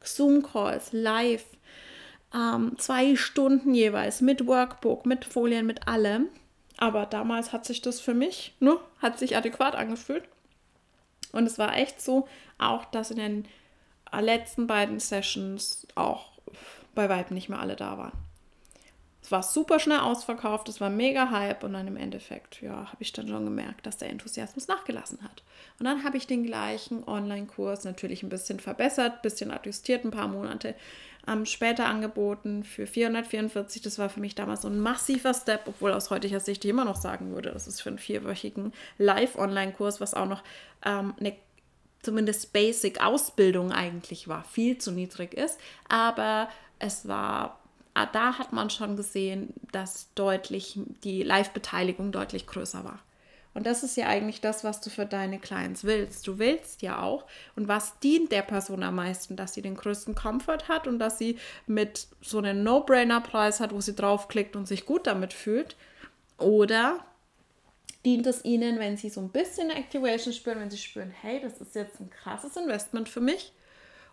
Zoom-Calls, 0.03 0.93
live. 0.93 1.45
Ähm, 2.33 2.73
zwei 2.77 3.15
Stunden 3.15 3.73
jeweils 3.73 4.21
mit 4.21 4.45
Workbook, 4.47 5.05
mit 5.05 5.25
Folien, 5.25 5.65
mit 5.65 5.87
allem. 5.87 6.27
Aber 6.77 7.05
damals 7.05 7.53
hat 7.53 7.65
sich 7.65 7.81
das 7.81 7.99
für 7.99 8.13
mich, 8.13 8.55
ne, 8.59 8.77
hat 8.99 9.17
sich 9.17 9.35
adäquat 9.35 9.75
angefühlt. 9.75 10.23
Und 11.31 11.45
es 11.45 11.57
war 11.57 11.75
echt 11.75 12.01
so, 12.01 12.27
auch 12.57 12.85
dass 12.85 13.11
in 13.11 13.17
den 13.17 13.47
letzten 14.19 14.67
beiden 14.67 14.99
Sessions 14.99 15.87
auch 15.95 16.31
bei 16.95 17.09
weitem 17.09 17.35
nicht 17.35 17.49
mehr 17.49 17.59
alle 17.59 17.75
da 17.75 17.97
waren. 17.97 18.13
Es 19.21 19.31
war 19.31 19.43
super 19.43 19.79
schnell 19.79 19.99
ausverkauft, 19.99 20.69
es 20.69 20.79
war 20.79 20.89
mega 20.89 21.29
Hype 21.31 21.63
und 21.65 21.73
dann 21.73 21.87
im 21.87 21.97
Endeffekt, 21.97 22.61
ja, 22.61 22.87
habe 22.87 22.97
ich 22.99 23.11
dann 23.11 23.27
schon 23.27 23.43
gemerkt, 23.43 23.85
dass 23.85 23.97
der 23.97 24.09
Enthusiasmus 24.09 24.69
nachgelassen 24.69 25.21
hat. 25.21 25.43
Und 25.79 25.85
dann 25.85 26.05
habe 26.05 26.15
ich 26.15 26.27
den 26.27 26.45
gleichen 26.45 27.03
Online-Kurs 27.05 27.83
natürlich 27.83 28.23
ein 28.23 28.29
bisschen 28.29 28.61
verbessert, 28.61 29.15
ein 29.15 29.21
bisschen 29.23 29.51
adjustiert, 29.51 30.05
ein 30.05 30.11
paar 30.11 30.29
Monate 30.29 30.75
ähm, 31.27 31.45
später 31.45 31.85
angeboten 31.85 32.63
für 32.63 32.87
444. 32.87 33.81
Das 33.81 33.99
war 33.99 34.09
für 34.09 34.19
mich 34.19 34.35
damals 34.35 34.61
so 34.61 34.67
ein 34.67 34.79
massiver 34.79 35.33
Step, 35.33 35.61
obwohl 35.67 35.93
aus 35.93 36.09
heutiger 36.09 36.39
Sicht 36.39 36.63
ich 36.65 36.71
immer 36.71 36.85
noch 36.85 36.95
sagen 36.95 37.33
würde, 37.33 37.51
das 37.51 37.67
ist 37.67 37.81
für 37.81 37.89
einen 37.89 37.99
vierwöchigen 37.99 38.73
Live-Online-Kurs, 38.97 40.01
was 40.01 40.13
auch 40.13 40.27
noch 40.27 40.43
ähm, 40.85 41.13
eine 41.19 41.35
zumindest 42.01 42.53
Basic-Ausbildung 42.53 43.71
eigentlich 43.71 44.27
war, 44.27 44.43
viel 44.43 44.77
zu 44.77 44.91
niedrig 44.91 45.33
ist. 45.33 45.59
Aber 45.89 46.49
es 46.79 47.07
war 47.07 47.59
da 48.05 48.37
hat 48.37 48.53
man 48.53 48.69
schon 48.69 48.95
gesehen, 48.95 49.53
dass 49.71 50.13
deutlich 50.13 50.79
die 51.03 51.23
Live-Beteiligung 51.23 52.11
deutlich 52.11 52.45
größer 52.45 52.83
war. 52.83 52.99
Und 53.57 53.65
das 53.65 53.81
ist 53.81 53.97
ja 53.97 54.05
eigentlich 54.05 54.39
das, 54.39 54.63
was 54.63 54.81
du 54.81 54.91
für 54.91 55.07
deine 55.07 55.39
Clients 55.39 55.83
willst. 55.83 56.27
Du 56.27 56.37
willst 56.37 56.83
ja 56.83 57.01
auch. 57.01 57.25
Und 57.55 57.67
was 57.67 57.97
dient 57.97 58.31
der 58.31 58.43
Person 58.43 58.83
am 58.83 58.93
meisten? 58.93 59.35
Dass 59.35 59.55
sie 59.55 59.63
den 59.63 59.75
größten 59.75 60.13
Komfort 60.13 60.67
hat 60.67 60.85
und 60.85 60.99
dass 60.99 61.17
sie 61.17 61.39
mit 61.65 62.05
so 62.21 62.37
einem 62.37 62.61
No-Brainer-Preis 62.61 63.59
hat, 63.59 63.73
wo 63.73 63.81
sie 63.81 63.95
draufklickt 63.95 64.55
und 64.55 64.67
sich 64.67 64.85
gut 64.85 65.07
damit 65.07 65.33
fühlt. 65.33 65.75
Oder 66.37 67.03
dient 68.05 68.27
es 68.27 68.45
ihnen, 68.45 68.77
wenn 68.77 68.95
sie 68.95 69.09
so 69.09 69.21
ein 69.21 69.29
bisschen 69.29 69.71
Activation 69.71 70.35
spüren, 70.35 70.59
wenn 70.59 70.69
sie 70.69 70.77
spüren, 70.77 71.09
hey, 71.09 71.41
das 71.41 71.59
ist 71.59 71.73
jetzt 71.73 71.99
ein 71.99 72.11
krasses 72.11 72.55
Investment 72.57 73.09
für 73.09 73.21
mich 73.21 73.53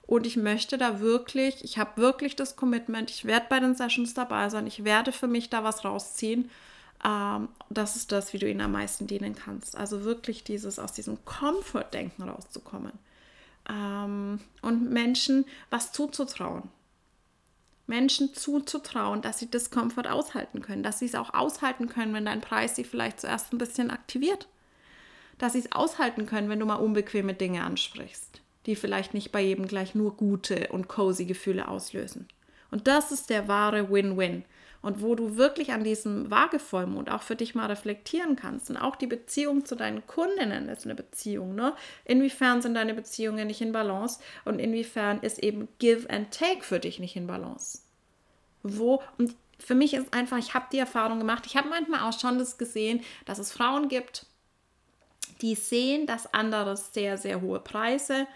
und 0.07 0.27
ich 0.27 0.39
möchte 0.39 0.79
da 0.79 1.01
wirklich, 1.01 1.63
ich 1.63 1.77
habe 1.77 2.01
wirklich 2.01 2.35
das 2.35 2.57
Commitment, 2.57 3.11
ich 3.11 3.27
werde 3.27 3.47
bei 3.51 3.61
den 3.61 3.75
Sessions 3.75 4.15
dabei 4.15 4.49
sein, 4.49 4.67
ich 4.67 4.85
werde 4.85 5.13
für 5.13 5.29
mich 5.29 5.51
da 5.51 5.65
was 5.65 5.85
rausziehen. 5.85 6.51
Ähm, 7.03 7.49
das 7.71 7.97
ist 7.97 8.13
das, 8.13 8.33
wie 8.33 8.39
du 8.39 8.49
ihnen 8.49 8.61
am 8.61 8.73
meisten 8.73 9.07
dienen 9.07 9.35
kannst. 9.35 9.77
Also 9.77 10.05
wirklich 10.05 10.45
dieses 10.45 10.79
aus 10.79 10.93
diesem 10.93 11.25
Comfort-Denken 11.25 12.29
rauszukommen. 12.29 12.93
Ähm, 13.71 14.41
und 14.63 14.91
Menschen 14.91 15.47
was 15.71 15.93
zuzutrauen. 15.93 16.69
Menschen 17.87 18.35
zuzutrauen, 18.35 19.21
dass 19.23 19.39
sie 19.39 19.51
Diskomfort 19.51 20.07
aushalten 20.07 20.63
können, 20.63 20.83
dass 20.83 20.99
sie 20.99 21.07
es 21.07 21.15
auch 21.15 21.35
aushalten 21.35 21.89
können, 21.89 22.15
wenn 22.15 22.25
dein 22.25 22.41
Preis 22.41 22.77
sie 22.77 22.85
vielleicht 22.85 23.21
zuerst 23.21 23.53
ein 23.53 23.59
bisschen 23.59 23.91
aktiviert. 23.91 24.49
Dass 25.39 25.55
sie 25.55 25.59
es 25.61 25.73
aushalten 25.73 26.27
können, 26.27 26.49
wenn 26.49 26.61
du 26.61 26.67
mal 26.67 26.77
unbequeme 26.77 27.35
Dinge 27.35 27.65
ansprichst 27.65 28.41
die 28.67 28.77
vielleicht 28.77 29.15
nicht 29.15 29.33
bei 29.33 29.41
jedem 29.41 29.67
gleich 29.67 29.95
nur 29.95 30.17
gute 30.17 30.69
und 30.69 30.89
cozy 30.89 31.25
Gefühle 31.25 31.69
auslösen. 31.69 32.29
Und 32.71 32.87
das 32.87 33.13
ist 33.13 33.31
der 33.31 33.47
wahre 33.49 33.91
Win-Win. 33.91 34.45
Und 34.85 35.01
wo 35.01 35.15
du 35.15 35.39
wirklich 35.39 35.73
an 35.73 35.83
diesem 35.83 36.31
Waagevollmond 36.31 37.11
auch 37.11 37.23
für 37.23 37.37
dich 37.37 37.55
mal 37.55 37.67
reflektieren 37.67 38.37
kannst 38.37 38.69
und 38.69 38.77
auch 38.77 38.97
die 38.97 39.07
Beziehung 39.07 39.65
zu 39.65 39.77
deinen 39.77 40.07
Kundinnen 40.07 40.69
ist 40.69 40.85
eine 40.85 40.95
Beziehung. 40.95 41.55
Ne? 41.55 41.73
Inwiefern 42.05 42.61
sind 42.61 42.75
deine 42.75 42.93
Beziehungen 42.93 43.47
nicht 43.47 43.63
in 43.63 43.73
Balance 43.73 44.21
und 44.45 44.59
inwiefern 44.59 45.21
ist 45.21 45.39
eben 45.39 45.69
Give 45.79 46.11
and 46.11 46.31
Take 46.33 46.63
für 46.63 46.81
dich 46.81 46.99
nicht 46.99 47.17
in 47.17 47.27
Balance? 47.27 47.79
Wo, 48.63 49.03
und 49.17 49.35
für 49.59 49.75
mich 49.75 49.95
ist 49.95 50.13
einfach, 50.13 50.37
ich 50.37 50.53
habe 50.53 50.67
die 50.71 50.79
Erfahrung 50.79 51.19
gemacht, 51.19 51.47
ich 51.47 51.57
habe 51.57 51.71
manchmal 51.71 52.01
auch 52.01 52.19
schon 52.19 52.39
das 52.39 52.59
gesehen, 52.59 53.01
dass 53.25 53.39
es 53.39 53.53
Frauen 53.53 53.89
gibt, 53.89 54.27
die 55.41 55.55
sehen, 55.55 56.07
dass 56.07 56.35
andere 56.35 56.77
sehr, 56.77 57.17
sehr 57.17 57.41
hohe 57.41 57.61
Preise 57.61 58.27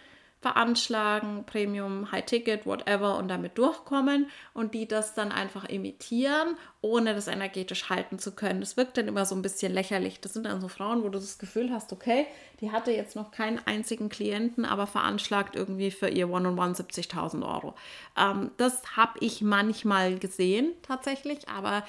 veranschlagen, 0.41 1.45
Premium, 1.45 2.13
High 2.13 2.25
Ticket, 2.25 2.65
whatever 2.65 3.17
und 3.19 3.29
damit 3.29 3.59
durchkommen 3.59 4.31
und 4.55 4.73
die 4.73 4.87
das 4.87 5.15
dann 5.15 5.33
einfach 5.33 5.65
imitieren, 5.65 6.57
ohne 6.81 7.15
das 7.15 7.27
energetisch 7.27 7.89
halten 7.91 8.21
zu 8.21 8.33
können. 8.33 8.61
Das 8.61 8.77
wirkt 8.77 8.97
dann 8.97 9.09
immer 9.09 9.27
so 9.27 9.35
ein 9.35 9.43
bisschen 9.43 9.73
lächerlich. 9.73 10.21
Das 10.21 10.35
sind 10.35 10.47
dann 10.47 10.61
so 10.61 10.69
Frauen, 10.69 11.03
wo 11.03 11.09
du 11.09 11.19
das 11.19 11.39
Gefühl 11.39 11.73
hast, 11.73 11.93
okay, 11.93 12.27
die 12.61 12.71
hatte 12.71 12.93
jetzt 12.93 13.17
noch 13.17 13.33
keinen 13.33 13.61
einzigen 13.67 14.09
Klienten, 14.09 14.65
aber 14.65 14.87
veranschlagt 14.87 15.57
irgendwie 15.57 15.91
für 15.91 16.09
ihr 16.09 16.31
One-on-One 16.31 16.75
70.000 16.75 17.43
Euro. 17.43 17.75
Ähm, 18.17 18.53
das 18.59 18.97
habe 18.97 19.19
ich 19.21 19.43
manchmal 19.43 20.19
gesehen 20.21 20.73
tatsächlich, 20.83 21.49
aber 21.49 21.83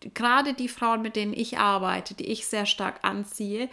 gerade 0.00 0.52
die 0.52 0.68
Frauen, 0.68 1.00
mit 1.00 1.16
denen 1.16 1.32
ich 1.32 1.58
arbeite, 1.58 2.14
die 2.14 2.26
ich 2.26 2.46
sehr 2.46 2.66
stark 2.66 3.00
anziehe, 3.02 3.70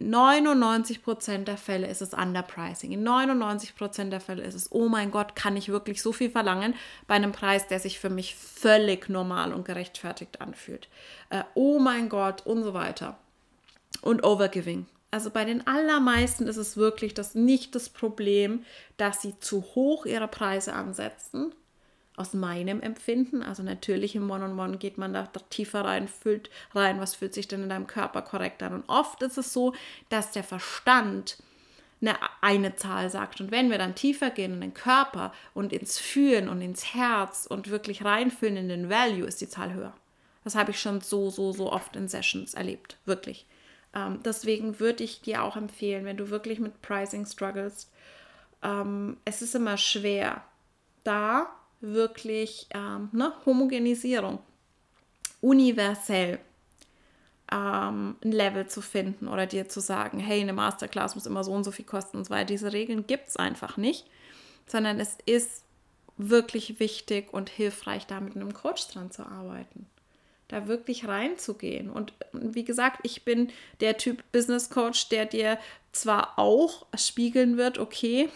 99% 0.00 1.44
der 1.44 1.56
Fälle 1.56 1.86
ist 1.86 2.02
es 2.02 2.12
Underpricing. 2.12 2.92
In 2.92 3.06
99% 3.06 4.10
der 4.10 4.20
Fälle 4.20 4.42
ist 4.42 4.54
es, 4.54 4.70
oh 4.70 4.88
mein 4.88 5.10
Gott, 5.10 5.34
kann 5.34 5.56
ich 5.56 5.70
wirklich 5.70 6.02
so 6.02 6.12
viel 6.12 6.30
verlangen 6.30 6.74
bei 7.06 7.14
einem 7.14 7.32
Preis, 7.32 7.66
der 7.66 7.80
sich 7.80 7.98
für 7.98 8.10
mich 8.10 8.34
völlig 8.34 9.08
normal 9.08 9.54
und 9.54 9.64
gerechtfertigt 9.64 10.40
anfühlt. 10.40 10.88
Äh, 11.30 11.44
oh 11.54 11.78
mein 11.78 12.10
Gott 12.10 12.44
und 12.44 12.62
so 12.62 12.74
weiter. 12.74 13.16
Und 14.02 14.22
Overgiving. 14.22 14.86
Also 15.10 15.30
bei 15.30 15.46
den 15.46 15.66
allermeisten 15.66 16.46
ist 16.46 16.58
es 16.58 16.76
wirklich 16.76 17.14
das 17.14 17.34
nicht 17.34 17.74
das 17.74 17.88
Problem, 17.88 18.64
dass 18.98 19.22
sie 19.22 19.38
zu 19.40 19.62
hoch 19.74 20.04
ihre 20.04 20.28
Preise 20.28 20.74
ansetzen, 20.74 21.54
aus 22.16 22.32
meinem 22.32 22.80
Empfinden. 22.80 23.42
Also 23.42 23.62
natürlich 23.62 24.14
im 24.14 24.30
One-on-One 24.30 24.62
-on 24.62 24.74
-One 24.74 24.78
geht 24.78 24.98
man 24.98 25.12
da 25.12 25.26
tiefer 25.50 25.84
rein, 25.84 26.08
fühlt 26.08 26.50
rein, 26.74 27.00
was 27.00 27.14
fühlt 27.14 27.34
sich 27.34 27.48
denn 27.48 27.62
in 27.62 27.68
deinem 27.68 27.86
Körper 27.86 28.22
korrekt 28.22 28.62
an. 28.62 28.72
Und 28.72 28.84
oft 28.88 29.22
ist 29.22 29.38
es 29.38 29.52
so, 29.52 29.74
dass 30.08 30.32
der 30.32 30.44
Verstand 30.44 31.38
eine, 32.00 32.16
eine 32.40 32.76
Zahl 32.76 33.10
sagt. 33.10 33.40
Und 33.40 33.50
wenn 33.50 33.70
wir 33.70 33.78
dann 33.78 33.94
tiefer 33.94 34.30
gehen 34.30 34.54
in 34.54 34.60
den 34.60 34.74
Körper 34.74 35.32
und 35.54 35.72
ins 35.72 35.98
Fühlen 35.98 36.48
und 36.48 36.60
ins 36.60 36.94
Herz 36.94 37.46
und 37.46 37.70
wirklich 37.70 38.04
reinfühlen 38.04 38.56
in 38.56 38.68
den 38.68 38.90
Value, 38.90 39.26
ist 39.26 39.40
die 39.40 39.48
Zahl 39.48 39.72
höher. 39.72 39.94
Das 40.44 40.54
habe 40.54 40.70
ich 40.70 40.80
schon 40.80 41.00
so, 41.00 41.30
so, 41.30 41.52
so 41.52 41.72
oft 41.72 41.96
in 41.96 42.08
Sessions 42.08 42.54
erlebt. 42.54 42.98
Wirklich. 43.04 43.46
Ähm, 43.94 44.20
deswegen 44.24 44.78
würde 44.78 45.04
ich 45.04 45.22
dir 45.22 45.42
auch 45.42 45.56
empfehlen, 45.56 46.04
wenn 46.04 46.16
du 46.16 46.30
wirklich 46.30 46.60
mit 46.60 46.82
Pricing 46.82 47.26
struggles, 47.26 47.90
ähm, 48.62 49.16
es 49.24 49.42
ist 49.42 49.54
immer 49.54 49.76
schwer, 49.76 50.44
da 51.02 51.48
wirklich 51.80 52.68
ähm, 52.74 53.08
ne, 53.12 53.32
Homogenisierung, 53.44 54.38
universell 55.40 56.38
ähm, 57.52 58.16
ein 58.24 58.32
Level 58.32 58.66
zu 58.66 58.80
finden 58.80 59.28
oder 59.28 59.46
dir 59.46 59.68
zu 59.68 59.80
sagen, 59.80 60.18
hey, 60.18 60.40
eine 60.40 60.52
Masterclass 60.52 61.14
muss 61.14 61.26
immer 61.26 61.44
so 61.44 61.52
und 61.52 61.64
so 61.64 61.70
viel 61.70 61.84
kosten, 61.84 62.28
weil 62.28 62.44
diese 62.44 62.72
Regeln 62.72 63.06
gibt 63.06 63.28
es 63.28 63.36
einfach 63.36 63.76
nicht, 63.76 64.06
sondern 64.66 64.98
es 64.98 65.16
ist 65.26 65.64
wirklich 66.16 66.80
wichtig 66.80 67.32
und 67.32 67.50
hilfreich, 67.50 68.06
da 68.06 68.20
mit 68.20 68.36
einem 68.36 68.54
Coach 68.54 68.88
dran 68.88 69.10
zu 69.10 69.24
arbeiten. 69.26 69.86
Da 70.48 70.68
wirklich 70.68 71.06
reinzugehen. 71.06 71.90
Und 71.90 72.12
wie 72.32 72.64
gesagt, 72.64 73.00
ich 73.02 73.24
bin 73.24 73.50
der 73.80 73.96
Typ 73.96 74.22
Business 74.30 74.70
Coach, 74.70 75.08
der 75.08 75.26
dir 75.26 75.58
zwar 75.92 76.38
auch 76.38 76.86
spiegeln 76.94 77.56
wird, 77.56 77.78
okay, 77.78 78.28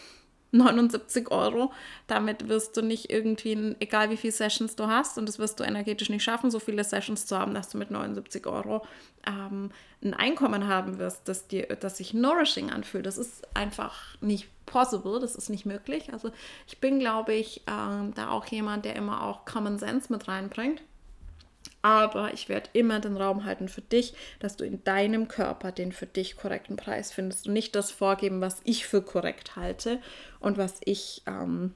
79 0.52 1.31
Euro. 1.31 1.72
Damit 2.06 2.48
wirst 2.48 2.77
du 2.77 2.82
nicht 2.82 3.10
irgendwie, 3.10 3.77
egal 3.81 4.10
wie 4.10 4.16
viele 4.16 4.32
Sessions 4.32 4.77
du 4.77 4.86
hast, 4.86 5.18
und 5.18 5.27
das 5.27 5.39
wirst 5.39 5.60
du 5.60 5.64
energetisch 5.64 6.10
nicht 6.10 6.22
schaffen, 6.22 6.51
so 6.51 6.59
viele 6.59 6.85
Sessions 6.85 7.27
zu 7.27 7.39
haben, 7.39 7.55
dass 7.55 7.68
du 7.68 7.78
mit 7.78 7.90
79 7.90 8.47
Euro 8.47 8.85
ähm, 9.27 9.70
ein 10.02 10.14
Einkommen 10.14 10.66
haben 10.66 10.98
wirst, 10.98 11.28
das, 11.28 11.47
dir, 11.47 11.66
das 11.78 11.98
sich 11.98 12.14
nourishing 12.14 12.70
anfühlt. 12.70 13.06
Das 13.06 13.18
ist 13.18 13.47
einfach 13.56 14.16
nicht 14.20 14.48
possible, 14.66 15.20
das 15.20 15.35
ist 15.35 15.51
nicht 15.51 15.66
möglich. 15.66 16.12
Also 16.12 16.31
ich 16.66 16.78
bin, 16.78 16.98
glaube 17.01 17.35
ich, 17.35 17.62
ähm, 17.66 18.12
da 18.14 18.31
auch 18.31 18.47
jemand, 18.47 18.85
der 18.85 18.97
immer 18.97 19.24
auch 19.24 19.44
Common 19.44 19.78
Sense 19.78 20.12
mit 20.12 20.28
reinbringt. 20.28 20.82
Aber 21.82 22.35
ich 22.35 22.48
werde 22.48 22.70
immer 22.74 23.01
den 23.01 23.16
Raum 23.16 23.44
halten 23.44 23.69
für 23.69 23.81
dich, 23.81 24.15
dass 24.39 24.57
du 24.57 24.65
in 24.65 24.85
deinem 24.85 25.28
Körper 25.28 25.73
den 25.73 25.93
für 25.93 26.07
dich 26.07 26.36
korrekten 26.36 26.77
Preis 26.77 27.12
findest 27.12 27.47
und 27.47 27.55
nicht 27.55 27.74
das 27.74 27.90
vorgeben, 27.90 28.40
was 28.40 28.61
ich 28.65 28.86
für 28.86 29.02
korrekt 29.02 29.57
halte 29.57 30.01
und 30.40 30.59
was 30.59 30.81
ich 30.85 31.23
ähm, 31.27 31.74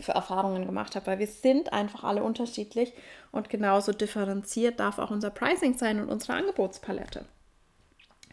für 0.00 0.12
Erfahrungen 0.12 0.66
gemacht 0.66 0.96
habe. 0.96 1.06
Weil 1.06 1.18
wir 1.18 1.26
sind 1.26 1.72
einfach 1.72 2.04
alle 2.04 2.22
unterschiedlich 2.22 2.92
und 3.32 3.48
genauso 3.48 3.92
differenziert 3.92 4.80
darf 4.80 4.98
auch 4.98 5.10
unser 5.10 5.30
Pricing 5.30 5.78
sein 5.78 6.00
und 6.00 6.10
unsere 6.10 6.34
Angebotspalette. 6.34 7.24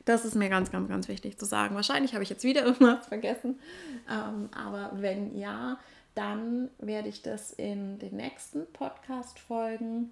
Das 0.06 0.26
ist 0.26 0.36
mir 0.36 0.50
ganz, 0.50 0.70
ganz, 0.70 0.90
ganz 0.90 1.08
wichtig 1.08 1.40
zu 1.40 1.46
sagen. 1.46 1.76
Wahrscheinlich 1.76 2.14
habe 2.14 2.24
ich 2.24 2.30
jetzt 2.30 2.44
wieder 2.44 2.64
irgendwas 2.66 3.08
vergessen. 3.08 3.60
Ähm, 4.10 4.50
aber 4.54 4.92
wenn 4.96 5.38
ja, 5.38 5.80
dann 6.16 6.70
werde 6.78 7.10
ich 7.10 7.22
das 7.22 7.52
in 7.52 8.00
den 8.00 8.18
nächsten 8.18 8.72
Podcast-Folgen 8.74 10.12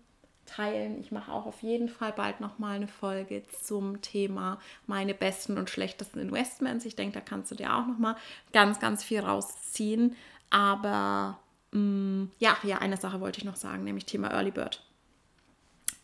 teilen. 0.55 0.99
Ich 0.99 1.11
mache 1.11 1.31
auch 1.31 1.45
auf 1.45 1.61
jeden 1.61 1.89
Fall 1.89 2.11
bald 2.11 2.41
nochmal 2.41 2.75
eine 2.75 2.87
Folge 2.87 3.43
zum 3.63 4.01
Thema 4.01 4.59
meine 4.87 5.13
besten 5.13 5.57
und 5.57 5.69
schlechtesten 5.69 6.19
Investments. 6.19 6.85
Ich 6.85 6.95
denke, 6.95 7.13
da 7.13 7.21
kannst 7.21 7.51
du 7.51 7.55
dir 7.55 7.75
auch 7.75 7.87
nochmal 7.87 8.15
ganz, 8.53 8.79
ganz 8.79 9.03
viel 9.03 9.19
rausziehen. 9.19 10.15
Aber 10.49 11.39
mh, 11.71 11.79
mm, 11.79 12.31
ja, 12.39 12.57
ja, 12.63 12.79
eine 12.79 12.97
Sache 12.97 13.21
wollte 13.21 13.39
ich 13.39 13.45
noch 13.45 13.55
sagen, 13.55 13.83
nämlich 13.83 14.05
Thema 14.05 14.31
Early 14.31 14.51
Bird. 14.51 14.83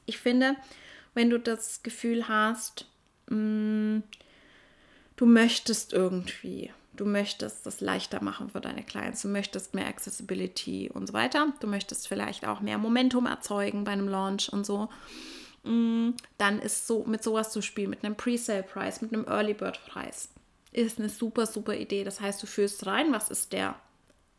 Ich 0.06 0.18
finde, 0.18 0.56
wenn 1.14 1.30
du 1.30 1.40
das 1.40 1.84
Gefühl 1.84 2.28
hast, 2.28 2.88
mh, 3.30 3.36
mm, 3.38 4.04
du 5.18 5.26
möchtest 5.26 5.94
irgendwie 5.94 6.72
Du 6.98 7.06
möchtest 7.06 7.66
das 7.66 7.80
leichter 7.80 8.24
machen 8.24 8.50
für 8.50 8.60
deine 8.60 8.84
Clients. 8.84 9.22
Du 9.22 9.30
möchtest 9.30 9.74
mehr 9.76 9.88
Accessibility 9.88 10.90
und 10.94 11.08
so 11.08 11.14
weiter. 11.14 11.54
Du 11.60 11.68
möchtest 11.68 12.08
vielleicht 12.08 12.46
auch 12.46 12.60
mehr 12.60 12.78
Momentum 12.78 13.28
erzeugen 13.28 13.84
bei 13.84 13.92
einem 13.92 14.10
Launch 14.10 14.52
und 14.52 14.66
so. 14.66 14.90
Mm, 15.64 16.12
dann 16.38 16.60
ist 16.60 16.88
so 16.88 17.06
mit 17.06 17.24
sowas 17.24 17.52
zu 17.52 17.62
spielen, 17.62 17.92
mit 17.92 18.04
einem 18.04 18.16
Pre-Sale-Preis, 18.16 19.02
mit 19.02 19.14
einem 19.14 19.26
Early 19.26 19.54
Bird-Preis, 19.54 20.30
ist 20.72 21.00
eine 21.00 21.10
super, 21.10 21.46
super 21.46 21.76
Idee. 21.76 22.04
Das 22.04 22.20
heißt, 22.20 22.42
du 22.42 22.48
führst 22.48 22.86
rein, 22.88 23.14
was 23.14 23.30
ist 23.30 23.54
der 23.54 23.76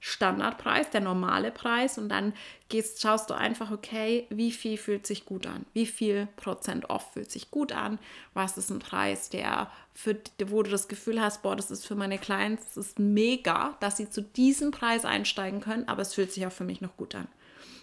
Standardpreis, 0.00 0.90
der 0.90 1.00
normale 1.00 1.50
Preis 1.50 1.98
und 1.98 2.08
dann 2.08 2.32
gehst, 2.68 3.02
schaust 3.02 3.30
du 3.30 3.34
einfach, 3.34 3.70
okay, 3.72 4.26
wie 4.30 4.52
viel 4.52 4.76
fühlt 4.76 5.06
sich 5.06 5.24
gut 5.24 5.46
an? 5.46 5.66
Wie 5.72 5.86
viel 5.86 6.28
Prozent 6.36 6.88
off 6.88 7.12
fühlt 7.12 7.30
sich 7.30 7.50
gut 7.50 7.72
an? 7.72 7.98
Was 8.32 8.56
ist 8.56 8.70
ein 8.70 8.78
Preis, 8.78 9.28
der 9.28 9.70
für, 9.94 10.16
wo 10.46 10.62
du 10.62 10.70
das 10.70 10.86
Gefühl 10.86 11.20
hast, 11.20 11.42
boah, 11.42 11.56
das 11.56 11.72
ist 11.72 11.86
für 11.86 11.96
meine 11.96 12.18
Clients, 12.18 12.66
das 12.66 12.76
ist 12.76 12.98
mega, 13.00 13.76
dass 13.80 13.96
sie 13.96 14.08
zu 14.08 14.22
diesem 14.22 14.70
Preis 14.70 15.04
einsteigen 15.04 15.60
können, 15.60 15.88
aber 15.88 16.02
es 16.02 16.14
fühlt 16.14 16.32
sich 16.32 16.46
auch 16.46 16.52
für 16.52 16.64
mich 16.64 16.80
noch 16.80 16.96
gut 16.96 17.16
an. 17.16 17.28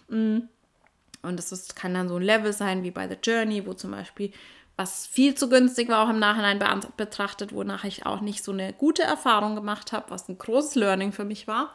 Mm. 0.08 0.48
Und 1.22 1.38
das 1.38 1.50
ist, 1.50 1.74
kann 1.74 1.92
dann 1.92 2.08
so 2.08 2.16
ein 2.16 2.22
Level 2.22 2.52
sein 2.52 2.84
wie 2.84 2.92
bei 2.92 3.08
The 3.08 3.16
Journey, 3.22 3.66
wo 3.66 3.74
zum 3.74 3.90
Beispiel 3.90 4.32
was 4.76 5.06
viel 5.06 5.34
zu 5.34 5.48
günstig 5.48 5.88
war, 5.88 6.04
auch 6.04 6.10
im 6.10 6.18
Nachhinein 6.18 6.60
betrachtet, 6.96 7.52
wonach 7.52 7.84
ich 7.84 8.04
auch 8.04 8.20
nicht 8.20 8.44
so 8.44 8.52
eine 8.52 8.74
gute 8.74 9.02
Erfahrung 9.02 9.54
gemacht 9.54 9.92
habe, 9.92 10.10
was 10.10 10.28
ein 10.28 10.38
großes 10.38 10.74
Learning 10.74 11.12
für 11.12 11.24
mich 11.24 11.48
war. 11.48 11.74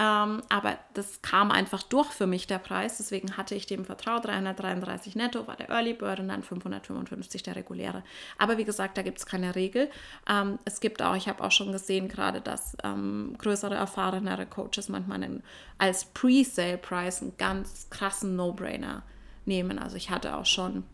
Ähm, 0.00 0.40
aber 0.48 0.78
das 0.94 1.20
kam 1.20 1.50
einfach 1.50 1.82
durch 1.82 2.08
für 2.08 2.26
mich, 2.26 2.46
der 2.46 2.58
Preis. 2.58 2.96
Deswegen 2.96 3.36
hatte 3.36 3.54
ich 3.54 3.66
dem 3.66 3.84
vertraut. 3.84 4.24
333 4.24 5.14
netto 5.14 5.46
war 5.46 5.56
der 5.56 5.68
Early 5.68 5.92
Bird 5.92 6.20
und 6.20 6.28
dann 6.28 6.42
555 6.42 7.42
der 7.42 7.54
reguläre. 7.54 8.02
Aber 8.38 8.56
wie 8.56 8.64
gesagt, 8.64 8.96
da 8.96 9.02
gibt 9.02 9.18
es 9.18 9.26
keine 9.26 9.54
Regel. 9.54 9.90
Ähm, 10.26 10.58
es 10.64 10.80
gibt 10.80 11.02
auch, 11.02 11.16
ich 11.16 11.28
habe 11.28 11.44
auch 11.44 11.52
schon 11.52 11.70
gesehen, 11.70 12.08
gerade, 12.08 12.40
dass 12.40 12.78
ähm, 12.82 13.34
größere, 13.36 13.74
erfahrenere 13.74 14.46
Coaches 14.46 14.88
manchmal 14.88 15.22
einen, 15.22 15.42
als 15.76 16.06
Pre-Sale-Preis 16.06 17.20
einen 17.20 17.36
ganz 17.36 17.88
krassen 17.90 18.36
No-Brainer 18.36 19.02
nehmen. 19.44 19.78
Also 19.78 19.96
ich 19.96 20.08
hatte 20.08 20.34
auch 20.34 20.46
schon 20.46 20.84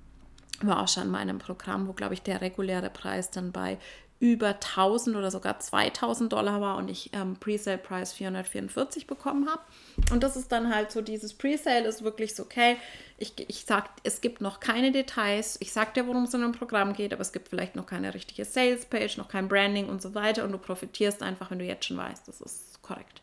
war 0.63 0.83
auch 0.83 0.89
schon 0.89 1.05
in 1.05 1.11
meinem 1.11 1.39
Programm, 1.39 1.87
wo, 1.87 1.93
glaube 1.93 2.15
ich, 2.15 2.23
der 2.23 2.41
reguläre 2.41 2.89
Preis 2.89 3.31
dann 3.31 3.53
bei 3.53 3.77
über 4.19 4.49
1000 4.49 5.17
oder 5.17 5.31
sogar 5.31 5.59
2000 5.59 6.33
Dollar 6.33 6.61
war 6.61 6.77
und 6.77 6.89
ich 6.89 7.11
ähm, 7.13 7.37
Presale-Preis 7.37 8.15
444 8.15 9.07
bekommen 9.07 9.49
habe. 9.49 9.61
Und 10.11 10.23
das 10.23 10.37
ist 10.37 10.51
dann 10.53 10.75
halt 10.75 10.91
so, 10.91 11.03
dieses 11.03 11.35
Presale 11.35 11.87
ist 11.87 12.03
wirklich 12.03 12.35
so, 12.35 12.45
okay, 12.45 12.77
ich, 13.19 13.35
ich 13.49 13.65
sag, 13.67 13.91
es 14.05 14.23
gibt 14.23 14.41
noch 14.41 14.61
keine 14.61 14.91
Details, 14.91 15.59
ich 15.61 15.73
sag 15.73 15.93
dir, 15.95 16.07
worum 16.07 16.25
es 16.25 16.35
in 16.35 16.43
einem 16.43 16.53
Programm 16.53 16.95
geht, 16.95 17.13
aber 17.13 17.23
es 17.23 17.33
gibt 17.33 17.49
vielleicht 17.49 17.77
noch 17.77 17.87
keine 17.87 18.15
richtige 18.15 18.45
Sales-Page, 18.45 19.19
noch 19.19 19.29
kein 19.29 19.49
Branding 19.49 19.89
und 19.89 20.01
so 20.01 20.15
weiter 20.15 20.45
und 20.45 20.53
du 20.53 20.59
profitierst 20.59 21.23
einfach, 21.23 21.51
wenn 21.51 21.59
du 21.59 21.67
jetzt 21.67 21.85
schon 21.85 21.99
weißt, 21.99 22.27
das 22.27 22.41
ist 22.41 22.81
korrekt. 22.81 23.21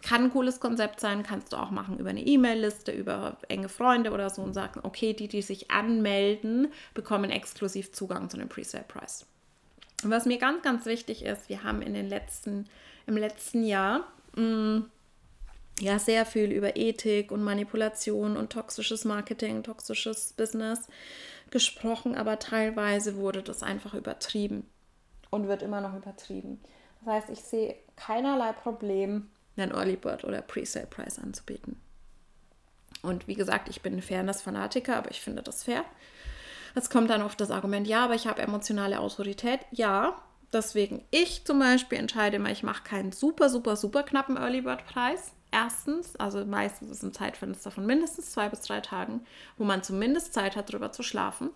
Kann 0.00 0.24
ein 0.24 0.30
cooles 0.30 0.60
Konzept 0.60 1.00
sein, 1.00 1.22
kannst 1.22 1.52
du 1.52 1.56
auch 1.56 1.70
machen 1.70 1.98
über 1.98 2.10
eine 2.10 2.24
E-Mail-Liste, 2.24 2.92
über 2.92 3.36
enge 3.48 3.68
Freunde 3.68 4.12
oder 4.12 4.30
so 4.30 4.42
und 4.42 4.54
sagen, 4.54 4.80
okay, 4.84 5.12
die, 5.12 5.28
die 5.28 5.42
sich 5.42 5.70
anmelden, 5.70 6.68
bekommen 6.94 7.30
exklusiv 7.30 7.92
Zugang 7.92 8.30
zu 8.30 8.36
dem 8.36 8.48
Presale-Preis. 8.48 9.26
Und 10.04 10.10
was 10.10 10.26
mir 10.26 10.38
ganz, 10.38 10.62
ganz 10.62 10.86
wichtig 10.86 11.24
ist, 11.24 11.48
wir 11.48 11.64
haben 11.64 11.82
in 11.82 11.94
den 11.94 12.08
letzten, 12.08 12.66
im 13.06 13.16
letzten 13.16 13.64
Jahr 13.64 14.06
mh, 14.36 14.42
mm, 14.42 14.90
ja 15.80 15.98
sehr 15.98 16.26
viel 16.26 16.50
über 16.50 16.76
Ethik 16.76 17.30
und 17.30 17.42
Manipulation 17.42 18.36
und 18.36 18.52
toxisches 18.52 19.04
Marketing, 19.04 19.62
toxisches 19.62 20.32
Business 20.32 20.88
gesprochen, 21.50 22.14
aber 22.14 22.38
teilweise 22.38 23.16
wurde 23.16 23.42
das 23.42 23.62
einfach 23.62 23.94
übertrieben 23.94 24.66
und 25.30 25.48
wird 25.48 25.62
immer 25.62 25.80
noch 25.80 25.96
übertrieben. 25.96 26.60
Das 27.00 27.14
heißt, 27.14 27.30
ich 27.30 27.40
sehe 27.40 27.76
keinerlei 27.96 28.52
Problem, 28.52 29.28
einen 29.56 29.72
Early 29.72 29.96
Bird 29.96 30.24
oder 30.24 30.42
Pre-Sale 30.42 30.86
Price 30.86 31.18
anzubieten. 31.18 31.80
Und 33.02 33.28
wie 33.28 33.34
gesagt, 33.34 33.68
ich 33.68 33.82
bin 33.82 33.94
ein 33.94 34.02
Fairness-Fanatiker, 34.02 34.96
aber 34.96 35.10
ich 35.10 35.20
finde 35.20 35.42
das 35.42 35.64
fair. 35.64 35.84
Es 36.74 36.90
kommt 36.90 37.10
dann 37.10 37.22
oft 37.22 37.40
das 37.40 37.50
Argument, 37.50 37.86
ja, 37.86 38.04
aber 38.04 38.14
ich 38.14 38.26
habe 38.26 38.42
emotionale 38.42 39.00
Autorität. 39.00 39.60
Ja, 39.70 40.20
deswegen 40.52 41.04
ich 41.10 41.44
zum 41.44 41.58
Beispiel 41.58 41.98
entscheide 41.98 42.36
immer, 42.36 42.50
ich 42.50 42.62
mache 42.62 42.82
keinen 42.82 43.12
super, 43.12 43.48
super, 43.48 43.76
super 43.76 44.02
knappen 44.02 44.36
Early 44.36 44.62
Bird 44.62 44.86
Preis. 44.86 45.32
Erstens, 45.50 46.14
also 46.16 46.44
meistens 46.44 46.90
ist 46.90 47.02
ein 47.02 47.14
Zeitfenster 47.14 47.70
von 47.70 47.86
mindestens 47.86 48.32
zwei 48.32 48.48
bis 48.48 48.60
drei 48.60 48.80
Tagen, 48.80 49.22
wo 49.56 49.64
man 49.64 49.82
zumindest 49.82 50.34
Zeit 50.34 50.56
hat, 50.56 50.68
darüber 50.68 50.92
zu 50.92 51.02
schlafen. 51.02 51.50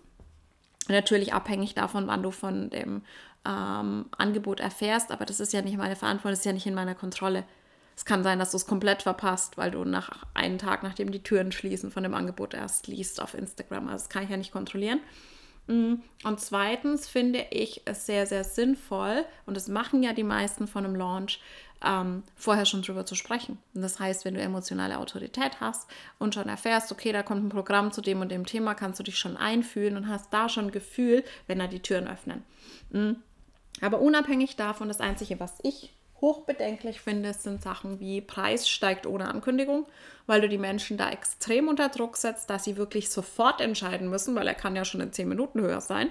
Natürlich 0.89 1.33
abhängig 1.33 1.75
davon, 1.75 2.07
wann 2.07 2.23
du 2.23 2.31
von 2.31 2.69
dem 2.69 3.03
ähm, 3.45 4.05
Angebot 4.17 4.59
erfährst, 4.59 5.11
aber 5.11 5.25
das 5.25 5.39
ist 5.39 5.53
ja 5.53 5.61
nicht 5.61 5.77
meine 5.77 5.95
Verantwortung, 5.95 6.31
das 6.31 6.39
ist 6.39 6.45
ja 6.45 6.53
nicht 6.53 6.65
in 6.65 6.73
meiner 6.73 6.95
Kontrolle. 6.95 7.43
Es 7.95 8.05
kann 8.05 8.23
sein, 8.23 8.39
dass 8.39 8.51
du 8.51 8.57
es 8.57 8.65
komplett 8.65 9.03
verpasst, 9.03 9.57
weil 9.57 9.71
du 9.71 9.83
nach 9.85 10.25
einem 10.33 10.57
Tag, 10.57 10.83
nachdem 10.83 11.11
die 11.11 11.23
Türen 11.23 11.51
schließen, 11.51 11.91
von 11.91 12.03
dem 12.03 12.13
Angebot 12.13 12.53
erst 12.53 12.87
liest 12.87 13.21
auf 13.21 13.33
Instagram. 13.33 13.87
Also 13.87 14.05
das 14.05 14.09
kann 14.09 14.23
ich 14.23 14.29
ja 14.29 14.37
nicht 14.37 14.51
kontrollieren. 14.51 14.99
Mm, 15.67 15.95
und 16.23 16.39
zweitens 16.39 17.07
finde 17.07 17.45
ich 17.51 17.81
es 17.85 18.05
sehr, 18.05 18.25
sehr 18.25 18.43
sinnvoll, 18.43 19.25
und 19.45 19.55
das 19.55 19.67
machen 19.67 20.03
ja 20.03 20.13
die 20.13 20.23
meisten 20.23 20.67
von 20.67 20.85
einem 20.85 20.95
Launch, 20.95 21.39
ähm, 21.85 22.23
vorher 22.35 22.65
schon 22.65 22.81
drüber 22.81 23.05
zu 23.05 23.15
sprechen. 23.15 23.57
Und 23.73 23.81
das 23.81 23.99
heißt, 23.99 24.25
wenn 24.25 24.35
du 24.35 24.41
emotionale 24.41 24.97
Autorität 24.97 25.59
hast 25.59 25.89
und 26.17 26.33
schon 26.33 26.47
erfährst, 26.47 26.91
okay, 26.91 27.11
da 27.11 27.23
kommt 27.23 27.43
ein 27.43 27.49
Programm 27.49 27.91
zu 27.91 28.01
dem 28.01 28.21
und 28.21 28.31
dem 28.31 28.45
Thema, 28.45 28.73
kannst 28.73 28.99
du 28.99 29.03
dich 29.03 29.17
schon 29.17 29.37
einfühlen 29.37 29.97
und 29.97 30.07
hast 30.07 30.33
da 30.33 30.47
schon 30.49 30.71
Gefühl, 30.71 31.23
wenn 31.47 31.59
da 31.59 31.67
die 31.67 31.81
Türen 31.81 32.07
öffnen. 32.07 32.43
Mm. 32.91 33.13
Aber 33.81 33.99
unabhängig 33.99 34.55
davon, 34.55 34.87
das 34.87 35.01
Einzige, 35.01 35.39
was 35.39 35.57
ich 35.63 35.93
hochbedenklich 36.23 37.01
finde, 37.01 37.33
sind 37.33 37.61
Sachen 37.61 37.99
wie 37.99 38.21
Preis 38.21 38.69
steigt 38.69 39.05
ohne 39.05 39.27
Ankündigung, 39.27 39.85
weil 40.25 40.39
du 40.39 40.47
die 40.47 40.57
Menschen 40.57 40.97
da 40.97 41.11
extrem 41.11 41.67
unter 41.67 41.89
Druck 41.89 42.15
setzt, 42.15 42.49
dass 42.49 42.63
sie 42.63 42.77
wirklich 42.77 43.09
sofort 43.09 43.59
entscheiden 43.59 44.09
müssen, 44.09 44.33
weil 44.33 44.47
er 44.47 44.55
kann 44.55 44.75
ja 44.75 44.85
schon 44.85 45.01
in 45.01 45.11
10 45.11 45.27
Minuten 45.27 45.59
höher 45.59 45.81
sein. 45.81 46.09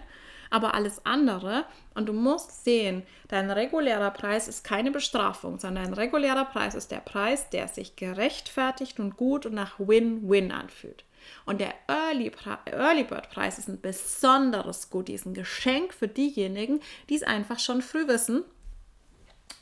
Aber 0.50 0.74
alles 0.74 1.06
andere, 1.06 1.64
und 1.94 2.10
du 2.10 2.12
musst 2.12 2.62
sehen, 2.62 3.04
dein 3.28 3.50
regulärer 3.50 4.10
Preis 4.10 4.48
ist 4.48 4.64
keine 4.64 4.90
Bestrafung, 4.90 5.58
sondern 5.58 5.84
dein 5.84 5.94
regulärer 5.94 6.44
Preis 6.44 6.74
ist 6.74 6.90
der 6.90 7.00
Preis, 7.00 7.48
der 7.48 7.68
sich 7.68 7.96
gerechtfertigt 7.96 9.00
und 9.00 9.16
gut 9.16 9.46
und 9.46 9.54
nach 9.54 9.78
Win-Win 9.78 10.52
anfühlt. 10.52 11.06
Und 11.46 11.62
der 11.62 11.72
Early, 11.88 12.30
Early 12.66 13.04
Bird 13.04 13.30
Preis 13.30 13.58
ist 13.58 13.68
ein 13.68 13.80
besonderes 13.80 14.90
Gut, 14.90 15.08
ist 15.08 15.24
ein 15.24 15.32
Geschenk 15.32 15.94
für 15.94 16.08
diejenigen, 16.08 16.80
die 17.08 17.14
es 17.14 17.22
einfach 17.22 17.58
schon 17.58 17.80
früh 17.80 18.06
wissen 18.06 18.44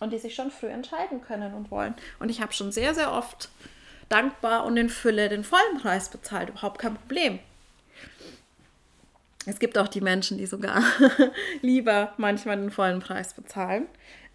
und 0.00 0.12
die 0.12 0.18
sich 0.18 0.34
schon 0.34 0.50
früh 0.50 0.66
entscheiden 0.66 1.22
können 1.22 1.54
und 1.54 1.70
wollen. 1.70 1.94
Und 2.18 2.30
ich 2.30 2.40
habe 2.40 2.52
schon 2.52 2.72
sehr, 2.72 2.94
sehr 2.94 3.12
oft 3.12 3.50
dankbar 4.08 4.64
und 4.64 4.76
in 4.76 4.88
Fülle 4.88 5.28
den 5.28 5.44
vollen 5.44 5.78
Preis 5.80 6.08
bezahlt. 6.08 6.48
Überhaupt 6.48 6.80
kein 6.80 6.96
Problem. 6.96 7.38
Es 9.46 9.58
gibt 9.58 9.78
auch 9.78 9.88
die 9.88 10.00
Menschen, 10.00 10.36
die 10.38 10.46
sogar 10.46 10.82
lieber 11.62 12.12
manchmal 12.16 12.56
den 12.56 12.70
vollen 12.70 13.00
Preis 13.00 13.34
bezahlen. 13.34 13.86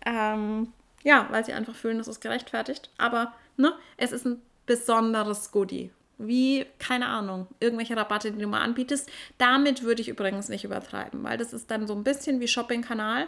Ähm, 0.05 0.71
ja, 1.03 1.27
weil 1.29 1.45
sie 1.45 1.53
einfach 1.53 1.75
fühlen, 1.75 1.97
das 1.97 2.07
ist 2.07 2.21
gerechtfertigt. 2.21 2.89
Aber 2.97 3.33
ne, 3.57 3.73
es 3.97 4.11
ist 4.11 4.25
ein 4.25 4.41
besonderes 4.65 5.51
Goodie. 5.51 5.91
Wie, 6.17 6.65
keine 6.79 7.07
Ahnung, 7.07 7.47
irgendwelche 7.59 7.97
Rabatte, 7.97 8.31
die 8.31 8.41
du 8.41 8.47
mal 8.47 8.61
anbietest. 8.61 9.11
Damit 9.37 9.83
würde 9.83 10.01
ich 10.01 10.07
übrigens 10.07 10.47
nicht 10.47 10.63
übertreiben, 10.63 11.23
weil 11.23 11.37
das 11.37 11.53
ist 11.53 11.69
dann 11.69 11.87
so 11.87 11.93
ein 11.93 12.03
bisschen 12.03 12.39
wie 12.39 12.47
Shopping-Kanal 12.47 13.27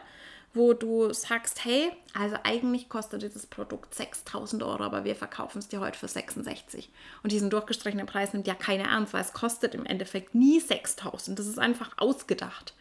wo 0.57 0.73
du 0.73 1.13
sagst, 1.13 1.63
hey, 1.63 1.91
also 2.13 2.35
eigentlich 2.43 2.89
kostet 2.89 3.21
dieses 3.21 3.45
Produkt 3.45 3.95
6000 3.95 4.63
Euro, 4.63 4.83
aber 4.83 5.03
wir 5.03 5.15
verkaufen 5.15 5.59
es 5.59 5.67
dir 5.67 5.79
heute 5.79 5.97
für 5.97 6.07
66. 6.07 6.89
Und 7.23 7.31
diesen 7.31 7.49
durchgestrichenen 7.49 8.07
Preis 8.07 8.33
nimmt 8.33 8.47
ja 8.47 8.55
keine 8.55 8.83
ernst, 8.83 9.13
weil 9.13 9.21
es 9.21 9.33
kostet 9.33 9.75
im 9.75 9.85
Endeffekt 9.85 10.35
nie 10.35 10.59
6000. 10.59 11.37
Das 11.37 11.47
ist 11.47 11.59
einfach 11.59 11.91
ausgedacht. 11.97 12.73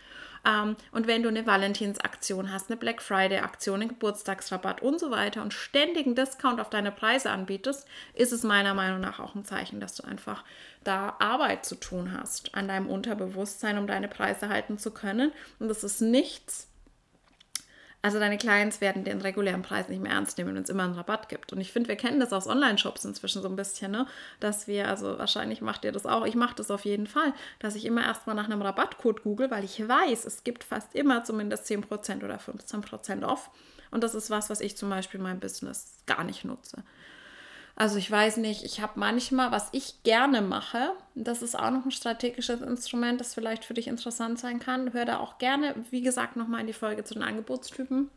Ähm, 0.46 0.76
und 0.92 1.06
wenn 1.06 1.22
du 1.22 1.28
eine 1.28 1.46
Valentinsaktion 1.46 2.52
hast, 2.52 2.70
eine 2.70 2.76
Black 2.76 3.02
Friday-Aktion, 3.02 3.80
einen 3.80 3.88
Geburtstagsrabatt 3.88 4.80
und 4.80 5.00
so 5.00 5.10
weiter 5.10 5.42
und 5.42 5.52
ständigen 5.52 6.14
Discount 6.14 6.60
auf 6.60 6.70
deine 6.70 6.92
Preise 6.92 7.30
anbietest, 7.30 7.86
ist 8.14 8.32
es 8.32 8.42
meiner 8.44 8.74
Meinung 8.74 9.00
nach 9.00 9.18
auch 9.18 9.34
ein 9.34 9.44
Zeichen, 9.44 9.80
dass 9.80 9.96
du 9.96 10.04
einfach 10.04 10.44
da 10.84 11.16
Arbeit 11.18 11.66
zu 11.66 11.74
tun 11.74 12.16
hast 12.16 12.54
an 12.54 12.68
deinem 12.68 12.88
Unterbewusstsein, 12.88 13.76
um 13.76 13.86
deine 13.86 14.08
Preise 14.08 14.48
halten 14.48 14.78
zu 14.78 14.92
können. 14.92 15.32
Und 15.58 15.68
das 15.68 15.82
ist 15.82 16.00
nichts, 16.00 16.68
also 18.06 18.20
deine 18.20 18.38
Clients 18.38 18.80
werden 18.80 19.02
den 19.02 19.20
regulären 19.20 19.62
Preis 19.62 19.88
nicht 19.88 20.00
mehr 20.00 20.12
ernst 20.12 20.38
nehmen, 20.38 20.54
wenn 20.54 20.62
es 20.62 20.70
immer 20.70 20.84
einen 20.84 20.94
Rabatt 20.94 21.28
gibt. 21.28 21.52
Und 21.52 21.60
ich 21.60 21.72
finde, 21.72 21.88
wir 21.88 21.96
kennen 21.96 22.20
das 22.20 22.32
aus 22.32 22.46
Online-Shops 22.46 23.04
inzwischen 23.04 23.42
so 23.42 23.48
ein 23.48 23.56
bisschen, 23.56 23.90
ne? 23.90 24.06
dass 24.38 24.68
wir, 24.68 24.86
also 24.86 25.18
wahrscheinlich 25.18 25.60
macht 25.60 25.84
ihr 25.84 25.90
das 25.90 26.06
auch, 26.06 26.24
ich 26.24 26.36
mache 26.36 26.54
das 26.54 26.70
auf 26.70 26.84
jeden 26.84 27.08
Fall, 27.08 27.34
dass 27.58 27.74
ich 27.74 27.84
immer 27.84 28.04
erstmal 28.04 28.36
nach 28.36 28.44
einem 28.44 28.62
Rabattcode 28.62 29.24
google, 29.24 29.50
weil 29.50 29.64
ich 29.64 29.88
weiß, 29.88 30.24
es 30.24 30.44
gibt 30.44 30.62
fast 30.62 30.94
immer 30.94 31.24
zumindest 31.24 31.66
10% 31.66 32.24
oder 32.24 32.36
15% 32.36 33.26
off. 33.26 33.50
Und 33.90 34.04
das 34.04 34.14
ist 34.14 34.30
was, 34.30 34.50
was 34.50 34.60
ich 34.60 34.76
zum 34.76 34.88
Beispiel 34.88 35.18
in 35.18 35.24
meinem 35.24 35.40
Business 35.40 35.98
gar 36.06 36.22
nicht 36.22 36.44
nutze. 36.44 36.84
Also 37.78 37.98
ich 37.98 38.10
weiß 38.10 38.38
nicht, 38.38 38.64
ich 38.64 38.80
habe 38.80 38.98
manchmal, 38.98 39.52
was 39.52 39.68
ich 39.72 40.02
gerne 40.02 40.40
mache, 40.40 40.92
das 41.14 41.42
ist 41.42 41.58
auch 41.58 41.70
noch 41.70 41.84
ein 41.84 41.90
strategisches 41.90 42.62
Instrument, 42.62 43.20
das 43.20 43.34
vielleicht 43.34 43.66
für 43.66 43.74
dich 43.74 43.86
interessant 43.86 44.38
sein 44.38 44.58
kann. 44.58 44.94
Hör 44.94 45.04
da 45.04 45.18
auch 45.18 45.36
gerne, 45.36 45.74
wie 45.90 46.00
gesagt, 46.00 46.36
nochmal 46.36 46.62
in 46.62 46.66
die 46.66 46.72
Folge 46.72 47.04
zu 47.04 47.12
den 47.12 47.22
Angebotstypen. 47.22 48.10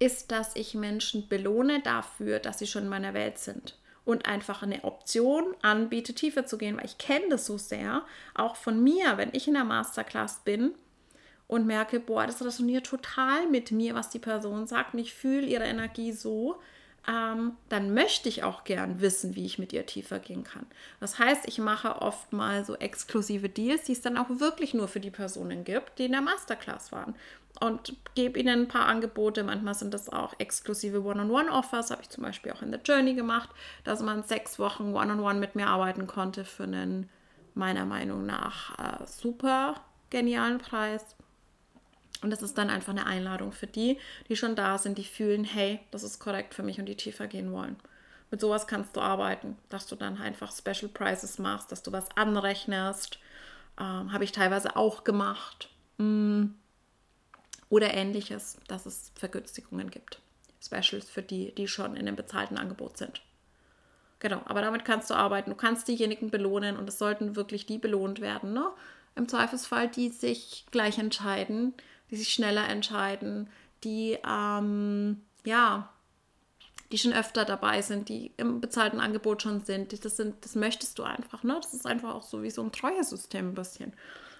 Ist, 0.00 0.32
dass 0.32 0.56
ich 0.56 0.74
Menschen 0.74 1.28
belohne 1.28 1.80
dafür, 1.80 2.40
dass 2.40 2.58
sie 2.58 2.66
schon 2.66 2.82
in 2.82 2.88
meiner 2.88 3.14
Welt 3.14 3.38
sind 3.38 3.78
und 4.04 4.26
einfach 4.26 4.64
eine 4.64 4.82
Option 4.82 5.54
anbiete, 5.62 6.12
tiefer 6.12 6.44
zu 6.44 6.58
gehen, 6.58 6.76
weil 6.76 6.86
ich 6.86 6.98
kenne 6.98 7.26
das 7.30 7.46
so 7.46 7.56
sehr, 7.56 8.02
auch 8.34 8.56
von 8.56 8.82
mir, 8.82 9.16
wenn 9.16 9.30
ich 9.32 9.46
in 9.46 9.54
der 9.54 9.62
Masterclass 9.62 10.40
bin 10.44 10.74
und 11.46 11.66
merke, 11.66 12.00
boah, 12.00 12.26
das 12.26 12.44
resoniert 12.44 12.86
total 12.86 13.46
mit 13.48 13.70
mir, 13.70 13.94
was 13.94 14.10
die 14.10 14.18
Person 14.18 14.66
sagt 14.66 14.94
und 14.94 14.98
ich 14.98 15.14
fühle 15.14 15.46
ihre 15.46 15.64
Energie 15.64 16.10
so, 16.10 16.56
ähm, 17.08 17.52
dann 17.68 17.92
möchte 17.92 18.28
ich 18.28 18.44
auch 18.44 18.64
gern 18.64 19.00
wissen, 19.00 19.34
wie 19.36 19.44
ich 19.44 19.58
mit 19.58 19.72
ihr 19.72 19.84
tiefer 19.86 20.18
gehen 20.18 20.44
kann. 20.44 20.66
Das 21.00 21.18
heißt, 21.18 21.46
ich 21.46 21.58
mache 21.58 22.00
oft 22.00 22.32
mal 22.32 22.64
so 22.64 22.76
exklusive 22.76 23.48
Deals, 23.48 23.84
die 23.84 23.92
es 23.92 24.00
dann 24.00 24.16
auch 24.16 24.28
wirklich 24.28 24.74
nur 24.74 24.88
für 24.88 25.00
die 25.00 25.10
Personen 25.10 25.64
gibt, 25.64 25.98
die 25.98 26.06
in 26.06 26.12
der 26.12 26.22
Masterclass 26.22 26.92
waren. 26.92 27.14
Und 27.60 27.94
gebe 28.14 28.38
ihnen 28.40 28.62
ein 28.62 28.68
paar 28.68 28.86
Angebote. 28.86 29.44
Manchmal 29.44 29.74
sind 29.74 29.94
das 29.94 30.08
auch 30.08 30.34
exklusive 30.38 31.04
One-on-One-Offers. 31.04 31.90
Habe 31.90 32.02
ich 32.02 32.10
zum 32.10 32.24
Beispiel 32.24 32.52
auch 32.52 32.62
in 32.62 32.72
der 32.72 32.80
Journey 32.80 33.14
gemacht, 33.14 33.50
dass 33.84 34.02
man 34.02 34.24
sechs 34.24 34.58
Wochen 34.58 34.94
One-on-One 34.94 35.20
-on 35.20 35.34
-One 35.36 35.38
mit 35.38 35.54
mir 35.54 35.68
arbeiten 35.68 36.06
konnte 36.06 36.44
für 36.44 36.64
einen 36.64 37.08
meiner 37.54 37.84
Meinung 37.84 38.26
nach 38.26 38.76
äh, 38.78 39.06
super 39.06 39.76
genialen 40.10 40.58
Preis. 40.58 41.04
Und 42.24 42.30
das 42.30 42.40
ist 42.40 42.56
dann 42.56 42.70
einfach 42.70 42.92
eine 42.92 43.04
Einladung 43.04 43.52
für 43.52 43.66
die, 43.66 43.98
die 44.30 44.36
schon 44.36 44.56
da 44.56 44.78
sind, 44.78 44.96
die 44.96 45.04
fühlen, 45.04 45.44
hey, 45.44 45.80
das 45.90 46.02
ist 46.02 46.20
korrekt 46.20 46.54
für 46.54 46.62
mich 46.62 46.78
und 46.80 46.86
die 46.86 46.96
tiefer 46.96 47.26
gehen 47.26 47.52
wollen. 47.52 47.76
Mit 48.30 48.40
sowas 48.40 48.66
kannst 48.66 48.96
du 48.96 49.02
arbeiten, 49.02 49.58
dass 49.68 49.86
du 49.86 49.94
dann 49.94 50.16
einfach 50.16 50.50
Special 50.50 50.88
Prices 50.88 51.38
machst, 51.38 51.70
dass 51.70 51.82
du 51.82 51.92
was 51.92 52.16
anrechnest. 52.16 53.18
Ähm, 53.78 54.10
Habe 54.10 54.24
ich 54.24 54.32
teilweise 54.32 54.74
auch 54.74 55.04
gemacht. 55.04 55.68
Mm. 55.98 56.46
Oder 57.68 57.92
ähnliches, 57.92 58.56
dass 58.68 58.86
es 58.86 59.12
Vergünstigungen 59.16 59.90
gibt. 59.90 60.22
Specials 60.62 61.10
für 61.10 61.20
die, 61.20 61.54
die 61.54 61.68
schon 61.68 61.94
in 61.94 62.08
einem 62.08 62.16
bezahlten 62.16 62.56
Angebot 62.56 62.96
sind. 62.96 63.20
Genau, 64.18 64.40
aber 64.46 64.62
damit 64.62 64.86
kannst 64.86 65.10
du 65.10 65.14
arbeiten. 65.14 65.50
Du 65.50 65.56
kannst 65.56 65.88
diejenigen 65.88 66.30
belohnen 66.30 66.78
und 66.78 66.88
es 66.88 66.98
sollten 66.98 67.36
wirklich 67.36 67.66
die 67.66 67.76
belohnt 67.76 68.22
werden. 68.22 68.54
Ne? 68.54 68.70
Im 69.14 69.28
Zweifelsfall, 69.28 69.88
die 69.88 70.08
sich 70.08 70.64
gleich 70.70 70.98
entscheiden, 70.98 71.74
die 72.10 72.16
sich 72.16 72.32
schneller 72.32 72.68
entscheiden, 72.68 73.48
die 73.82 74.18
ähm, 74.26 75.22
ja, 75.44 75.90
die 76.92 76.98
schon 76.98 77.12
öfter 77.12 77.44
dabei 77.44 77.82
sind, 77.82 78.08
die 78.08 78.32
im 78.36 78.60
bezahlten 78.60 79.00
Angebot 79.00 79.42
schon 79.42 79.62
sind. 79.62 80.04
Das, 80.04 80.16
sind, 80.16 80.44
das 80.44 80.54
möchtest 80.54 80.98
du 80.98 81.02
einfach, 81.02 81.42
ne? 81.42 81.58
Das 81.60 81.74
ist 81.74 81.86
einfach 81.86 82.14
auch 82.14 82.22
so 82.22 82.42
wie 82.42 82.50
so 82.50 82.62
ein 82.62 82.72
Treuesystem 82.72 83.48
ein 83.48 83.54
bisschen. 83.54 83.92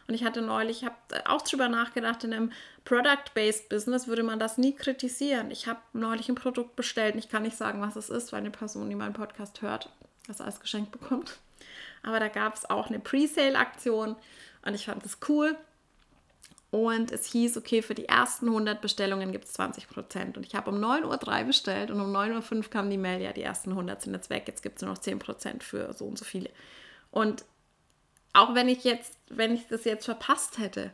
Und 0.07 0.15
ich 0.15 0.25
hatte 0.25 0.43
neulich, 0.43 0.83
ich 0.83 0.85
habe 0.85 0.97
auch 1.27 1.43
drüber 1.43 1.69
nachgedacht, 1.69 2.23
in 2.25 2.33
einem 2.33 2.53
Product-Based 2.85 3.71
Business 3.71 4.07
würde 4.07 4.23
man 4.23 4.39
das 4.39 4.59
nie 4.59 4.75
kritisieren. 4.75 5.51
Ich 5.51 5.67
habe 5.67 5.81
neulich 5.95 6.29
ein 6.29 6.35
Produkt 6.35 6.77
bestellt 6.77 7.15
und 7.15 7.21
ich 7.21 7.31
kann 7.31 7.43
nicht 7.43 7.57
sagen, 7.57 7.81
was 7.81 7.97
es 7.97 8.11
ist, 8.11 8.33
weil 8.33 8.41
eine 8.41 8.51
Person, 8.51 8.91
die 8.91 8.97
meinen 8.97 9.15
Podcast 9.15 9.63
hört, 9.63 9.89
das 10.27 10.41
als 10.41 10.61
Geschenk 10.61 10.93
bekommt. 10.93 11.39
Aber 12.03 12.21
da 12.21 12.29
gab 12.29 12.55
es 12.55 12.69
auch 12.69 12.89
eine 12.89 13.01
Pre-Sale-Aktion 13.01 14.15
und 14.65 14.75
ich 14.75 14.85
fand 14.85 15.05
das 15.05 15.19
cool. 15.29 15.57
Und 16.75 17.13
es 17.13 17.27
hieß, 17.27 17.57
okay, 17.57 17.83
für 17.83 17.95
die 17.95 18.07
ersten 18.09 18.49
100 18.49 18.81
Bestellungen 18.81 19.31
gibt 19.31 19.45
es 19.45 19.53
20 19.53 19.89
Prozent. 19.89 20.37
Und 20.37 20.45
ich 20.45 20.57
habe 20.57 20.73
um 20.73 20.77
9.03 20.83 21.05
Uhr 21.39 21.45
bestellt 21.45 21.93
und 21.93 22.01
um 22.01 22.13
9.05 22.13 22.57
Uhr 22.57 22.63
kam 22.65 22.91
die 22.91 22.99
Mail, 22.99 23.23
ja, 23.23 23.33
die 23.33 23.45
ersten 23.45 23.71
100 23.71 24.03
sind 24.03 24.13
jetzt 24.13 24.29
weg, 24.29 24.43
jetzt 24.49 24.61
gibt 24.61 24.79
es 24.79 24.83
nur 24.83 24.91
noch 24.91 24.99
10 24.99 25.21
Prozent 25.21 25.63
für 25.63 25.93
so 25.93 26.05
und 26.05 26.19
so 26.19 26.25
viele. 26.25 26.51
Und 27.13 27.45
auch 28.33 28.57
wenn 28.57 28.69
ich 28.69 28.83
jetzt, 28.83 29.17
wenn 29.29 29.55
ich 29.55 29.69
das 29.69 29.85
jetzt 29.85 30.05
verpasst 30.05 30.59
hätte, 30.59 30.91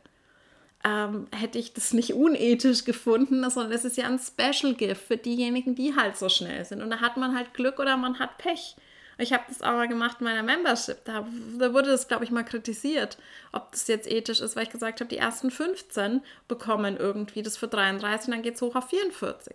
ähm, 0.85 1.29
hätte 1.35 1.59
ich 1.59 1.73
das 1.73 1.95
nicht 1.95 2.13
unethisch 2.13 2.85
gefunden, 2.85 3.49
sondern 3.49 3.73
es 3.73 3.87
ist 3.87 3.97
ja 3.97 4.07
ein 4.07 4.19
Special 4.19 4.75
Gift 4.75 5.07
für 5.07 5.17
diejenigen, 5.17 5.77
die 5.77 5.97
halt 5.97 6.19
so 6.19 6.29
schnell 6.29 6.63
sind. 6.67 6.83
Und 6.83 6.91
da 6.91 7.01
hat 7.01 7.17
man 7.17 7.35
halt 7.35 7.55
Glück 7.55 7.79
oder 7.79 7.97
man 7.97 8.19
hat 8.19 8.37
Pech. 8.37 8.77
Ich 9.21 9.35
habe 9.35 9.45
das 9.49 9.61
auch 9.61 9.73
mal 9.73 9.87
gemacht 9.87 10.17
in 10.21 10.25
meiner 10.25 10.43
Membership. 10.43 11.05
Da, 11.05 11.27
da 11.59 11.75
wurde 11.75 11.91
das, 11.91 12.09
glaube 12.09 12.25
ich, 12.25 12.31
mal 12.31 12.43
kritisiert, 12.43 13.19
ob 13.53 13.71
das 13.73 13.87
jetzt 13.87 14.11
ethisch 14.11 14.41
ist, 14.41 14.57
weil 14.57 14.63
ich 14.65 14.71
gesagt 14.71 15.01
habe, 15.01 15.11
die 15.11 15.19
ersten 15.19 15.51
15 15.51 16.23
bekommen 16.49 16.97
irgendwie 16.97 17.43
das 17.43 17.59
für 17.59 17.69
33 17.69 18.29
und 18.29 18.35
dann 18.35 18.43
geht 18.43 18.55
es 18.55 18.63
hoch 18.63 18.75
auf 18.75 18.89
44. 18.89 19.55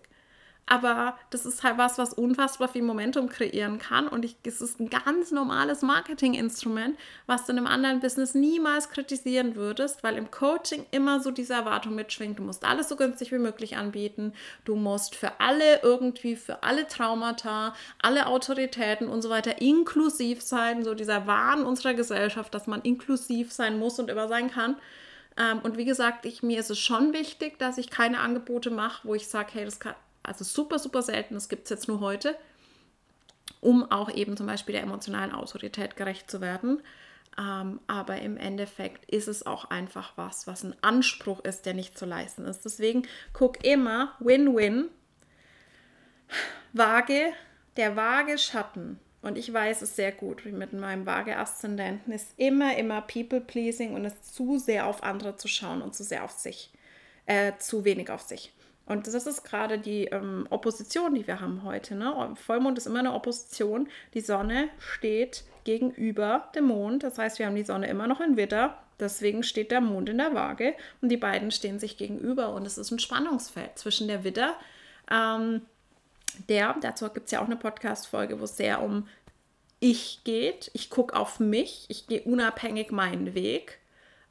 Aber 0.67 1.15
das 1.29 1.45
ist 1.45 1.63
halt 1.63 1.77
was, 1.77 1.99
was 1.99 2.13
unfassbar 2.13 2.67
viel 2.67 2.81
Momentum 2.81 3.29
kreieren 3.29 3.77
kann. 3.77 4.07
Und 4.07 4.25
ich, 4.25 4.35
es 4.43 4.61
ist 4.61 4.79
ein 4.79 4.89
ganz 4.89 5.29
normales 5.31 5.83
Marketinginstrument, 5.83 6.97
was 7.27 7.45
du 7.45 7.51
in 7.51 7.59
einem 7.59 7.67
anderen 7.67 7.99
Business 7.99 8.33
niemals 8.33 8.89
kritisieren 8.89 9.55
würdest, 9.55 10.03
weil 10.03 10.17
im 10.17 10.31
Coaching 10.31 10.87
immer 10.89 11.19
so 11.19 11.29
diese 11.29 11.53
Erwartung 11.53 11.93
mitschwingt. 11.93 12.39
Du 12.39 12.43
musst 12.43 12.65
alles 12.65 12.89
so 12.89 12.95
günstig 12.95 13.31
wie 13.31 13.37
möglich 13.37 13.77
anbieten. 13.77 14.33
Du 14.63 14.75
musst 14.75 15.13
für 15.13 15.39
alle 15.39 15.81
irgendwie, 15.83 16.35
für 16.35 16.63
alle 16.63 16.87
Traumata, 16.87 17.75
alle 18.01 18.25
Autoritäten 18.25 19.07
und 19.07 19.21
so 19.21 19.29
weiter 19.29 19.61
inklusiv 19.61 20.41
sein. 20.41 20.83
So 20.83 20.95
dieser 20.95 21.27
Wahn 21.27 21.63
unserer 21.63 21.93
Gesellschaft, 21.93 22.55
dass 22.55 22.65
man 22.65 22.81
inklusiv 22.81 23.53
sein 23.53 23.77
muss 23.77 23.99
und 23.99 24.09
immer 24.09 24.27
sein 24.27 24.49
kann. 24.49 24.77
Ähm, 25.37 25.59
und 25.59 25.77
wie 25.77 25.85
gesagt, 25.85 26.25
ich, 26.25 26.43
mir 26.43 26.59
ist 26.59 26.71
es 26.71 26.79
schon 26.79 27.13
wichtig, 27.13 27.59
dass 27.59 27.77
ich 27.77 27.89
keine 27.89 28.19
Angebote 28.19 28.71
mache, 28.71 29.07
wo 29.07 29.15
ich 29.15 29.27
sage, 29.27 29.49
hey, 29.53 29.65
das 29.65 29.79
kann, 29.79 29.93
also 30.25 30.43
super, 30.43 30.79
super 30.79 31.01
selten, 31.01 31.33
das 31.35 31.49
gibt 31.49 31.63
es 31.65 31.69
jetzt 31.69 31.87
nur 31.87 31.99
heute, 31.99 32.37
um 33.61 33.89
auch 33.91 34.11
eben 34.11 34.37
zum 34.37 34.47
Beispiel 34.47 34.73
der 34.73 34.83
emotionalen 34.83 35.31
Autorität 35.31 35.95
gerecht 35.95 36.29
zu 36.29 36.41
werden. 36.41 36.81
Ähm, 37.37 37.81
aber 37.87 38.21
im 38.21 38.37
Endeffekt 38.37 39.11
ist 39.11 39.27
es 39.27 39.45
auch 39.45 39.65
einfach 39.65 40.13
was, 40.15 40.47
was 40.47 40.63
ein 40.63 40.75
Anspruch 40.81 41.41
ist, 41.41 41.65
der 41.65 41.73
nicht 41.73 41.97
zu 41.97 42.05
leisten 42.05 42.45
ist. 42.45 42.63
Deswegen 42.63 43.07
guck 43.33 43.63
immer 43.65 44.13
Win-Win. 44.19 44.89
Waage, 46.73 47.33
der 47.77 47.95
Waage 47.95 48.37
Schatten. 48.37 48.99
Und 49.21 49.37
ich 49.39 49.51
weiß 49.51 49.81
es 49.81 49.95
sehr 49.95 50.11
gut 50.11 50.45
mit 50.45 50.71
meinem 50.73 51.07
Waage-Aszendenten, 51.07 52.13
ist 52.13 52.31
immer, 52.37 52.77
immer 52.77 53.01
People-Pleasing 53.01 53.95
und 53.95 54.05
es 54.05 54.21
zu 54.21 54.59
sehr 54.59 54.85
auf 54.85 55.01
andere 55.01 55.35
zu 55.35 55.47
schauen 55.47 55.81
und 55.81 55.95
zu 55.95 56.03
sehr 56.03 56.23
auf 56.23 56.31
sich, 56.31 56.69
äh, 57.25 57.53
zu 57.57 57.85
wenig 57.85 58.11
auf 58.11 58.21
sich. 58.21 58.53
Und 58.85 59.07
das 59.07 59.25
ist 59.25 59.43
gerade 59.43 59.79
die 59.79 60.05
ähm, 60.05 60.45
Opposition, 60.49 61.15
die 61.15 61.25
wir 61.25 61.41
haben 61.41 61.63
heute. 61.63 61.95
Ne? 61.95 62.33
Vollmond 62.35 62.77
ist 62.77 62.85
immer 62.85 62.99
eine 62.99 63.13
Opposition. 63.13 63.87
Die 64.13 64.21
Sonne 64.21 64.69
steht 64.77 65.43
gegenüber 65.63 66.49
dem 66.55 66.65
Mond. 66.65 67.03
Das 67.03 67.17
heißt, 67.17 67.39
wir 67.39 67.47
haben 67.47 67.55
die 67.55 67.63
Sonne 67.63 67.87
immer 67.87 68.07
noch 68.07 68.21
in 68.21 68.37
Witter. 68.37 68.77
Deswegen 68.99 69.43
steht 69.43 69.71
der 69.71 69.81
Mond 69.81 70.09
in 70.09 70.19
der 70.19 70.35
Waage 70.35 70.75
und 71.01 71.09
die 71.09 71.17
beiden 71.17 71.51
stehen 71.51 71.79
sich 71.79 71.97
gegenüber. 71.97 72.53
Und 72.53 72.65
es 72.65 72.77
ist 72.77 72.91
ein 72.91 72.99
Spannungsfeld 72.99 73.77
zwischen 73.77 74.07
der 74.07 74.23
Witter, 74.23 74.55
ähm, 75.11 75.61
der, 76.49 76.75
dazu 76.81 77.09
gibt 77.09 77.27
es 77.27 77.31
ja 77.31 77.41
auch 77.41 77.45
eine 77.45 77.55
Podcast-Folge, 77.55 78.39
wo 78.39 78.43
es 78.43 78.57
sehr 78.57 78.81
um 78.81 79.07
ich 79.79 80.21
geht. 80.23 80.71
Ich 80.73 80.89
gucke 80.89 81.15
auf 81.15 81.39
mich. 81.39 81.85
Ich 81.89 82.07
gehe 82.07 82.21
unabhängig 82.21 82.91
meinen 82.91 83.33
Weg 83.35 83.79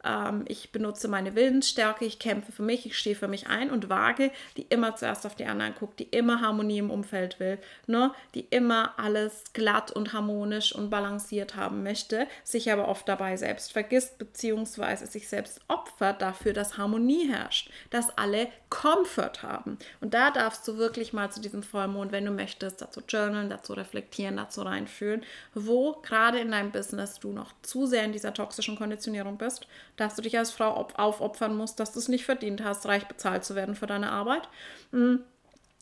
ähm, 0.05 0.45
ich 0.47 0.71
benutze 0.73 1.09
meine 1.09 1.35
Willensstärke, 1.35 2.05
ich 2.05 2.19
kämpfe 2.19 2.53
für 2.53 2.63
mich, 2.63 2.87
ich 2.87 2.99
stehe 2.99 3.17
für 3.17 3.29
mich 3.29 3.47
ein 3.47 3.71
und 3.71 3.89
wage, 3.89 4.31
die 4.57 4.67
immer 4.69 4.97
zuerst 4.97 5.27
auf 5.27 5.35
die 5.35 5.47
anderen 5.47 5.75
guckt, 5.75 5.99
die 6.01 6.05
immer 6.05 6.41
Harmonie 6.41 6.79
im 6.79 6.91
Umfeld 6.91 7.41
will, 7.41 7.59
ne? 7.87 8.13
die 8.35 8.47
immer 8.51 8.95
alles 8.99 9.45
glatt 9.53 9.91
und 9.91 10.13
harmonisch 10.13 10.75
und 10.75 10.91
balanciert 10.91 11.57
haben 11.57 11.83
möchte, 11.83 12.27
sich 12.43 12.71
aber 12.71 12.89
oft 12.89 13.09
dabei 13.09 13.37
selbst 13.37 13.73
vergisst, 13.73 14.19
beziehungsweise 14.19 15.07
sich 15.07 15.29
selbst 15.29 15.61
opfert 15.69 16.23
dafür, 16.23 16.53
dass 16.53 16.79
Harmonie 16.79 17.29
herrscht, 17.31 17.71
dass 17.91 18.17
alle 18.19 18.49
Comfort 18.71 19.43
haben. 19.43 19.79
Und 20.01 20.15
da 20.15 20.31
darfst 20.31 20.67
du 20.67 20.77
wirklich 20.77 21.13
mal 21.13 21.31
zu 21.31 21.41
diesem 21.41 21.63
Vollmond, 21.63 22.13
wenn 22.13 22.25
du 22.25 22.31
möchtest, 22.31 22.81
dazu 22.81 23.01
journalen, 23.09 23.51
dazu 23.51 23.73
reflektieren, 23.73 24.37
dazu 24.37 24.63
reinfühlen, 24.63 25.23
wo 25.55 25.93
gerade 26.03 26.39
in 26.39 26.51
deinem 26.51 26.73
Business 26.73 27.21
du 27.21 27.33
noch 27.33 27.53
zu 27.63 27.87
sehr 27.87 28.05
in 28.05 28.13
dieser 28.13 28.35
toxischen 28.35 28.77
Konditionierung 28.77 29.39
bist 29.39 29.67
dass 29.97 30.17
du 30.17 30.23
dich 30.23 30.39
als 30.39 30.51
Frau 30.51 30.89
aufopfern 30.97 31.57
musst, 31.57 31.81
dass 31.81 31.93
du 31.93 31.99
es 31.99 32.09
nicht 32.09 32.25
verdient 32.25 32.63
hast, 32.63 32.87
reich 32.87 33.07
bezahlt 33.07 33.45
zu 33.45 33.55
werden 33.55 33.75
für 33.75 33.87
deine 33.87 34.11
Arbeit. 34.11 34.49
Mm. 34.93 35.17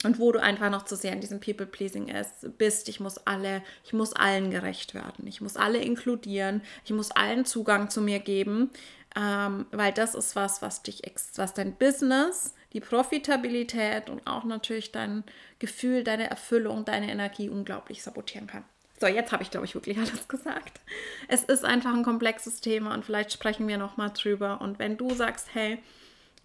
Und 0.04 0.18
wo 0.18 0.32
du 0.32 0.42
einfach 0.42 0.68
noch 0.68 0.84
zu 0.84 0.96
sehr 0.96 1.12
in 1.12 1.20
diesem 1.20 1.38
People-Pleasing 1.38 2.12
bist. 2.58 2.88
Ich 2.88 2.98
muss 2.98 3.18
alle, 3.18 3.62
ich 3.84 3.92
muss 3.92 4.12
allen 4.12 4.50
gerecht 4.50 4.94
werden. 4.94 5.28
Ich 5.28 5.40
muss 5.40 5.56
alle 5.56 5.78
inkludieren. 5.78 6.62
Ich 6.84 6.90
muss 6.90 7.12
allen 7.12 7.44
Zugang 7.44 7.88
zu 7.88 8.00
mir 8.00 8.18
geben. 8.18 8.70
Ähm, 9.14 9.66
weil 9.70 9.92
das 9.92 10.14
ist 10.16 10.34
was, 10.34 10.62
was 10.62 10.82
dich, 10.82 11.02
was 11.36 11.54
dein 11.54 11.76
Business, 11.76 12.54
die 12.72 12.80
Profitabilität 12.80 14.08
und 14.08 14.26
auch 14.26 14.44
natürlich 14.44 14.90
dein 14.90 15.22
Gefühl, 15.58 16.02
deine 16.02 16.30
Erfüllung, 16.30 16.84
deine 16.84 17.10
Energie 17.10 17.48
unglaublich 17.50 18.02
sabotieren 18.02 18.46
kann. 18.46 18.64
So, 19.02 19.08
jetzt 19.08 19.32
habe 19.32 19.42
ich, 19.42 19.50
glaube 19.50 19.66
ich, 19.66 19.74
wirklich 19.74 19.98
alles 19.98 20.28
gesagt. 20.28 20.80
Es 21.26 21.42
ist 21.42 21.64
einfach 21.64 21.92
ein 21.92 22.04
komplexes 22.04 22.60
Thema 22.60 22.94
und 22.94 23.04
vielleicht 23.04 23.32
sprechen 23.32 23.66
wir 23.66 23.76
nochmal 23.76 24.12
drüber. 24.14 24.60
Und 24.60 24.78
wenn 24.78 24.96
du 24.96 25.12
sagst, 25.12 25.48
hey, 25.54 25.78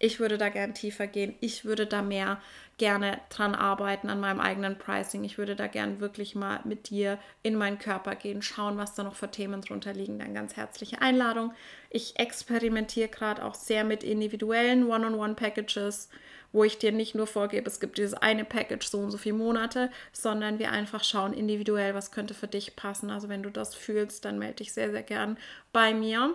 ich 0.00 0.18
würde 0.18 0.38
da 0.38 0.48
gerne 0.48 0.72
tiefer 0.72 1.06
gehen, 1.06 1.36
ich 1.38 1.64
würde 1.64 1.86
da 1.86 2.02
mehr 2.02 2.40
gerne 2.76 3.20
dran 3.30 3.54
arbeiten 3.54 4.10
an 4.10 4.18
meinem 4.18 4.40
eigenen 4.40 4.76
Pricing, 4.76 5.22
ich 5.22 5.38
würde 5.38 5.54
da 5.54 5.68
gerne 5.68 6.00
wirklich 6.00 6.34
mal 6.34 6.58
mit 6.64 6.90
dir 6.90 7.20
in 7.44 7.54
meinen 7.54 7.78
Körper 7.78 8.16
gehen, 8.16 8.42
schauen, 8.42 8.76
was 8.76 8.92
da 8.96 9.04
noch 9.04 9.14
für 9.14 9.30
Themen 9.30 9.60
drunter 9.60 9.92
liegen, 9.92 10.18
dann 10.18 10.34
ganz 10.34 10.56
herzliche 10.56 11.00
Einladung. 11.00 11.52
Ich 11.90 12.18
experimentiere 12.18 13.08
gerade 13.08 13.44
auch 13.44 13.54
sehr 13.54 13.84
mit 13.84 14.02
individuellen 14.02 14.88
One-on-One-Packages 14.88 16.08
wo 16.52 16.64
ich 16.64 16.78
dir 16.78 16.92
nicht 16.92 17.14
nur 17.14 17.26
vorgebe, 17.26 17.68
es 17.68 17.80
gibt 17.80 17.98
dieses 17.98 18.14
eine 18.14 18.44
Package 18.44 18.86
so 18.86 18.98
und 18.98 19.10
so 19.10 19.18
viele 19.18 19.36
Monate, 19.36 19.90
sondern 20.12 20.58
wir 20.58 20.72
einfach 20.72 21.04
schauen 21.04 21.32
individuell, 21.34 21.94
was 21.94 22.10
könnte 22.10 22.34
für 22.34 22.48
dich 22.48 22.76
passen. 22.76 23.10
Also 23.10 23.28
wenn 23.28 23.42
du 23.42 23.50
das 23.50 23.74
fühlst, 23.74 24.24
dann 24.24 24.38
melde 24.38 24.56
dich 24.56 24.72
sehr, 24.72 24.90
sehr 24.90 25.02
gern 25.02 25.36
bei 25.72 25.92
mir. 25.92 26.34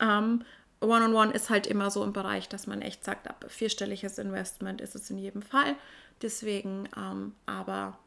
Ähm, 0.00 0.44
One-on-One 0.80 1.06
-on 1.06 1.30
-one 1.30 1.34
ist 1.34 1.50
halt 1.50 1.66
immer 1.66 1.90
so 1.90 2.04
im 2.04 2.12
Bereich, 2.12 2.48
dass 2.48 2.66
man 2.66 2.82
echt 2.82 3.04
sagt, 3.04 3.28
ab 3.28 3.44
vierstelliges 3.48 4.18
Investment 4.18 4.80
ist 4.80 4.94
es 4.94 5.10
in 5.10 5.18
jedem 5.18 5.42
Fall. 5.42 5.74
Deswegen, 6.22 6.88
ähm, 6.96 7.34
aber 7.46 7.98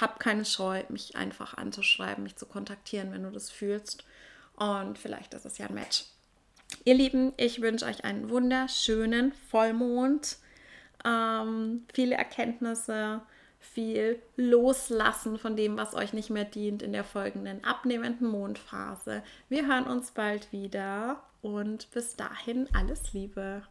hab 0.00 0.18
keine 0.20 0.44
Scheu, 0.44 0.82
mich 0.88 1.16
einfach 1.16 1.54
anzuschreiben, 1.54 2.24
mich 2.24 2.36
zu 2.36 2.46
kontaktieren, 2.46 3.12
wenn 3.12 3.22
du 3.22 3.30
das 3.30 3.50
fühlst. 3.50 4.04
Und 4.56 4.98
vielleicht 4.98 5.34
ist 5.34 5.46
es 5.46 5.58
ja 5.58 5.66
ein 5.66 5.74
Match. 5.74 6.04
Ihr 6.84 6.94
Lieben, 6.94 7.32
ich 7.36 7.60
wünsche 7.60 7.86
euch 7.86 8.04
einen 8.04 8.30
wunderschönen 8.30 9.32
Vollmond, 9.50 10.38
ähm, 11.04 11.86
viele 11.92 12.14
Erkenntnisse, 12.14 13.22
viel 13.60 14.22
Loslassen 14.36 15.38
von 15.38 15.56
dem, 15.56 15.76
was 15.76 15.94
euch 15.94 16.12
nicht 16.12 16.30
mehr 16.30 16.44
dient 16.44 16.82
in 16.82 16.92
der 16.92 17.04
folgenden 17.04 17.64
abnehmenden 17.64 18.28
Mondphase. 18.28 19.22
Wir 19.48 19.66
hören 19.66 19.84
uns 19.86 20.12
bald 20.12 20.52
wieder 20.52 21.22
und 21.42 21.90
bis 21.90 22.16
dahin 22.16 22.68
alles 22.74 23.12
Liebe. 23.12 23.62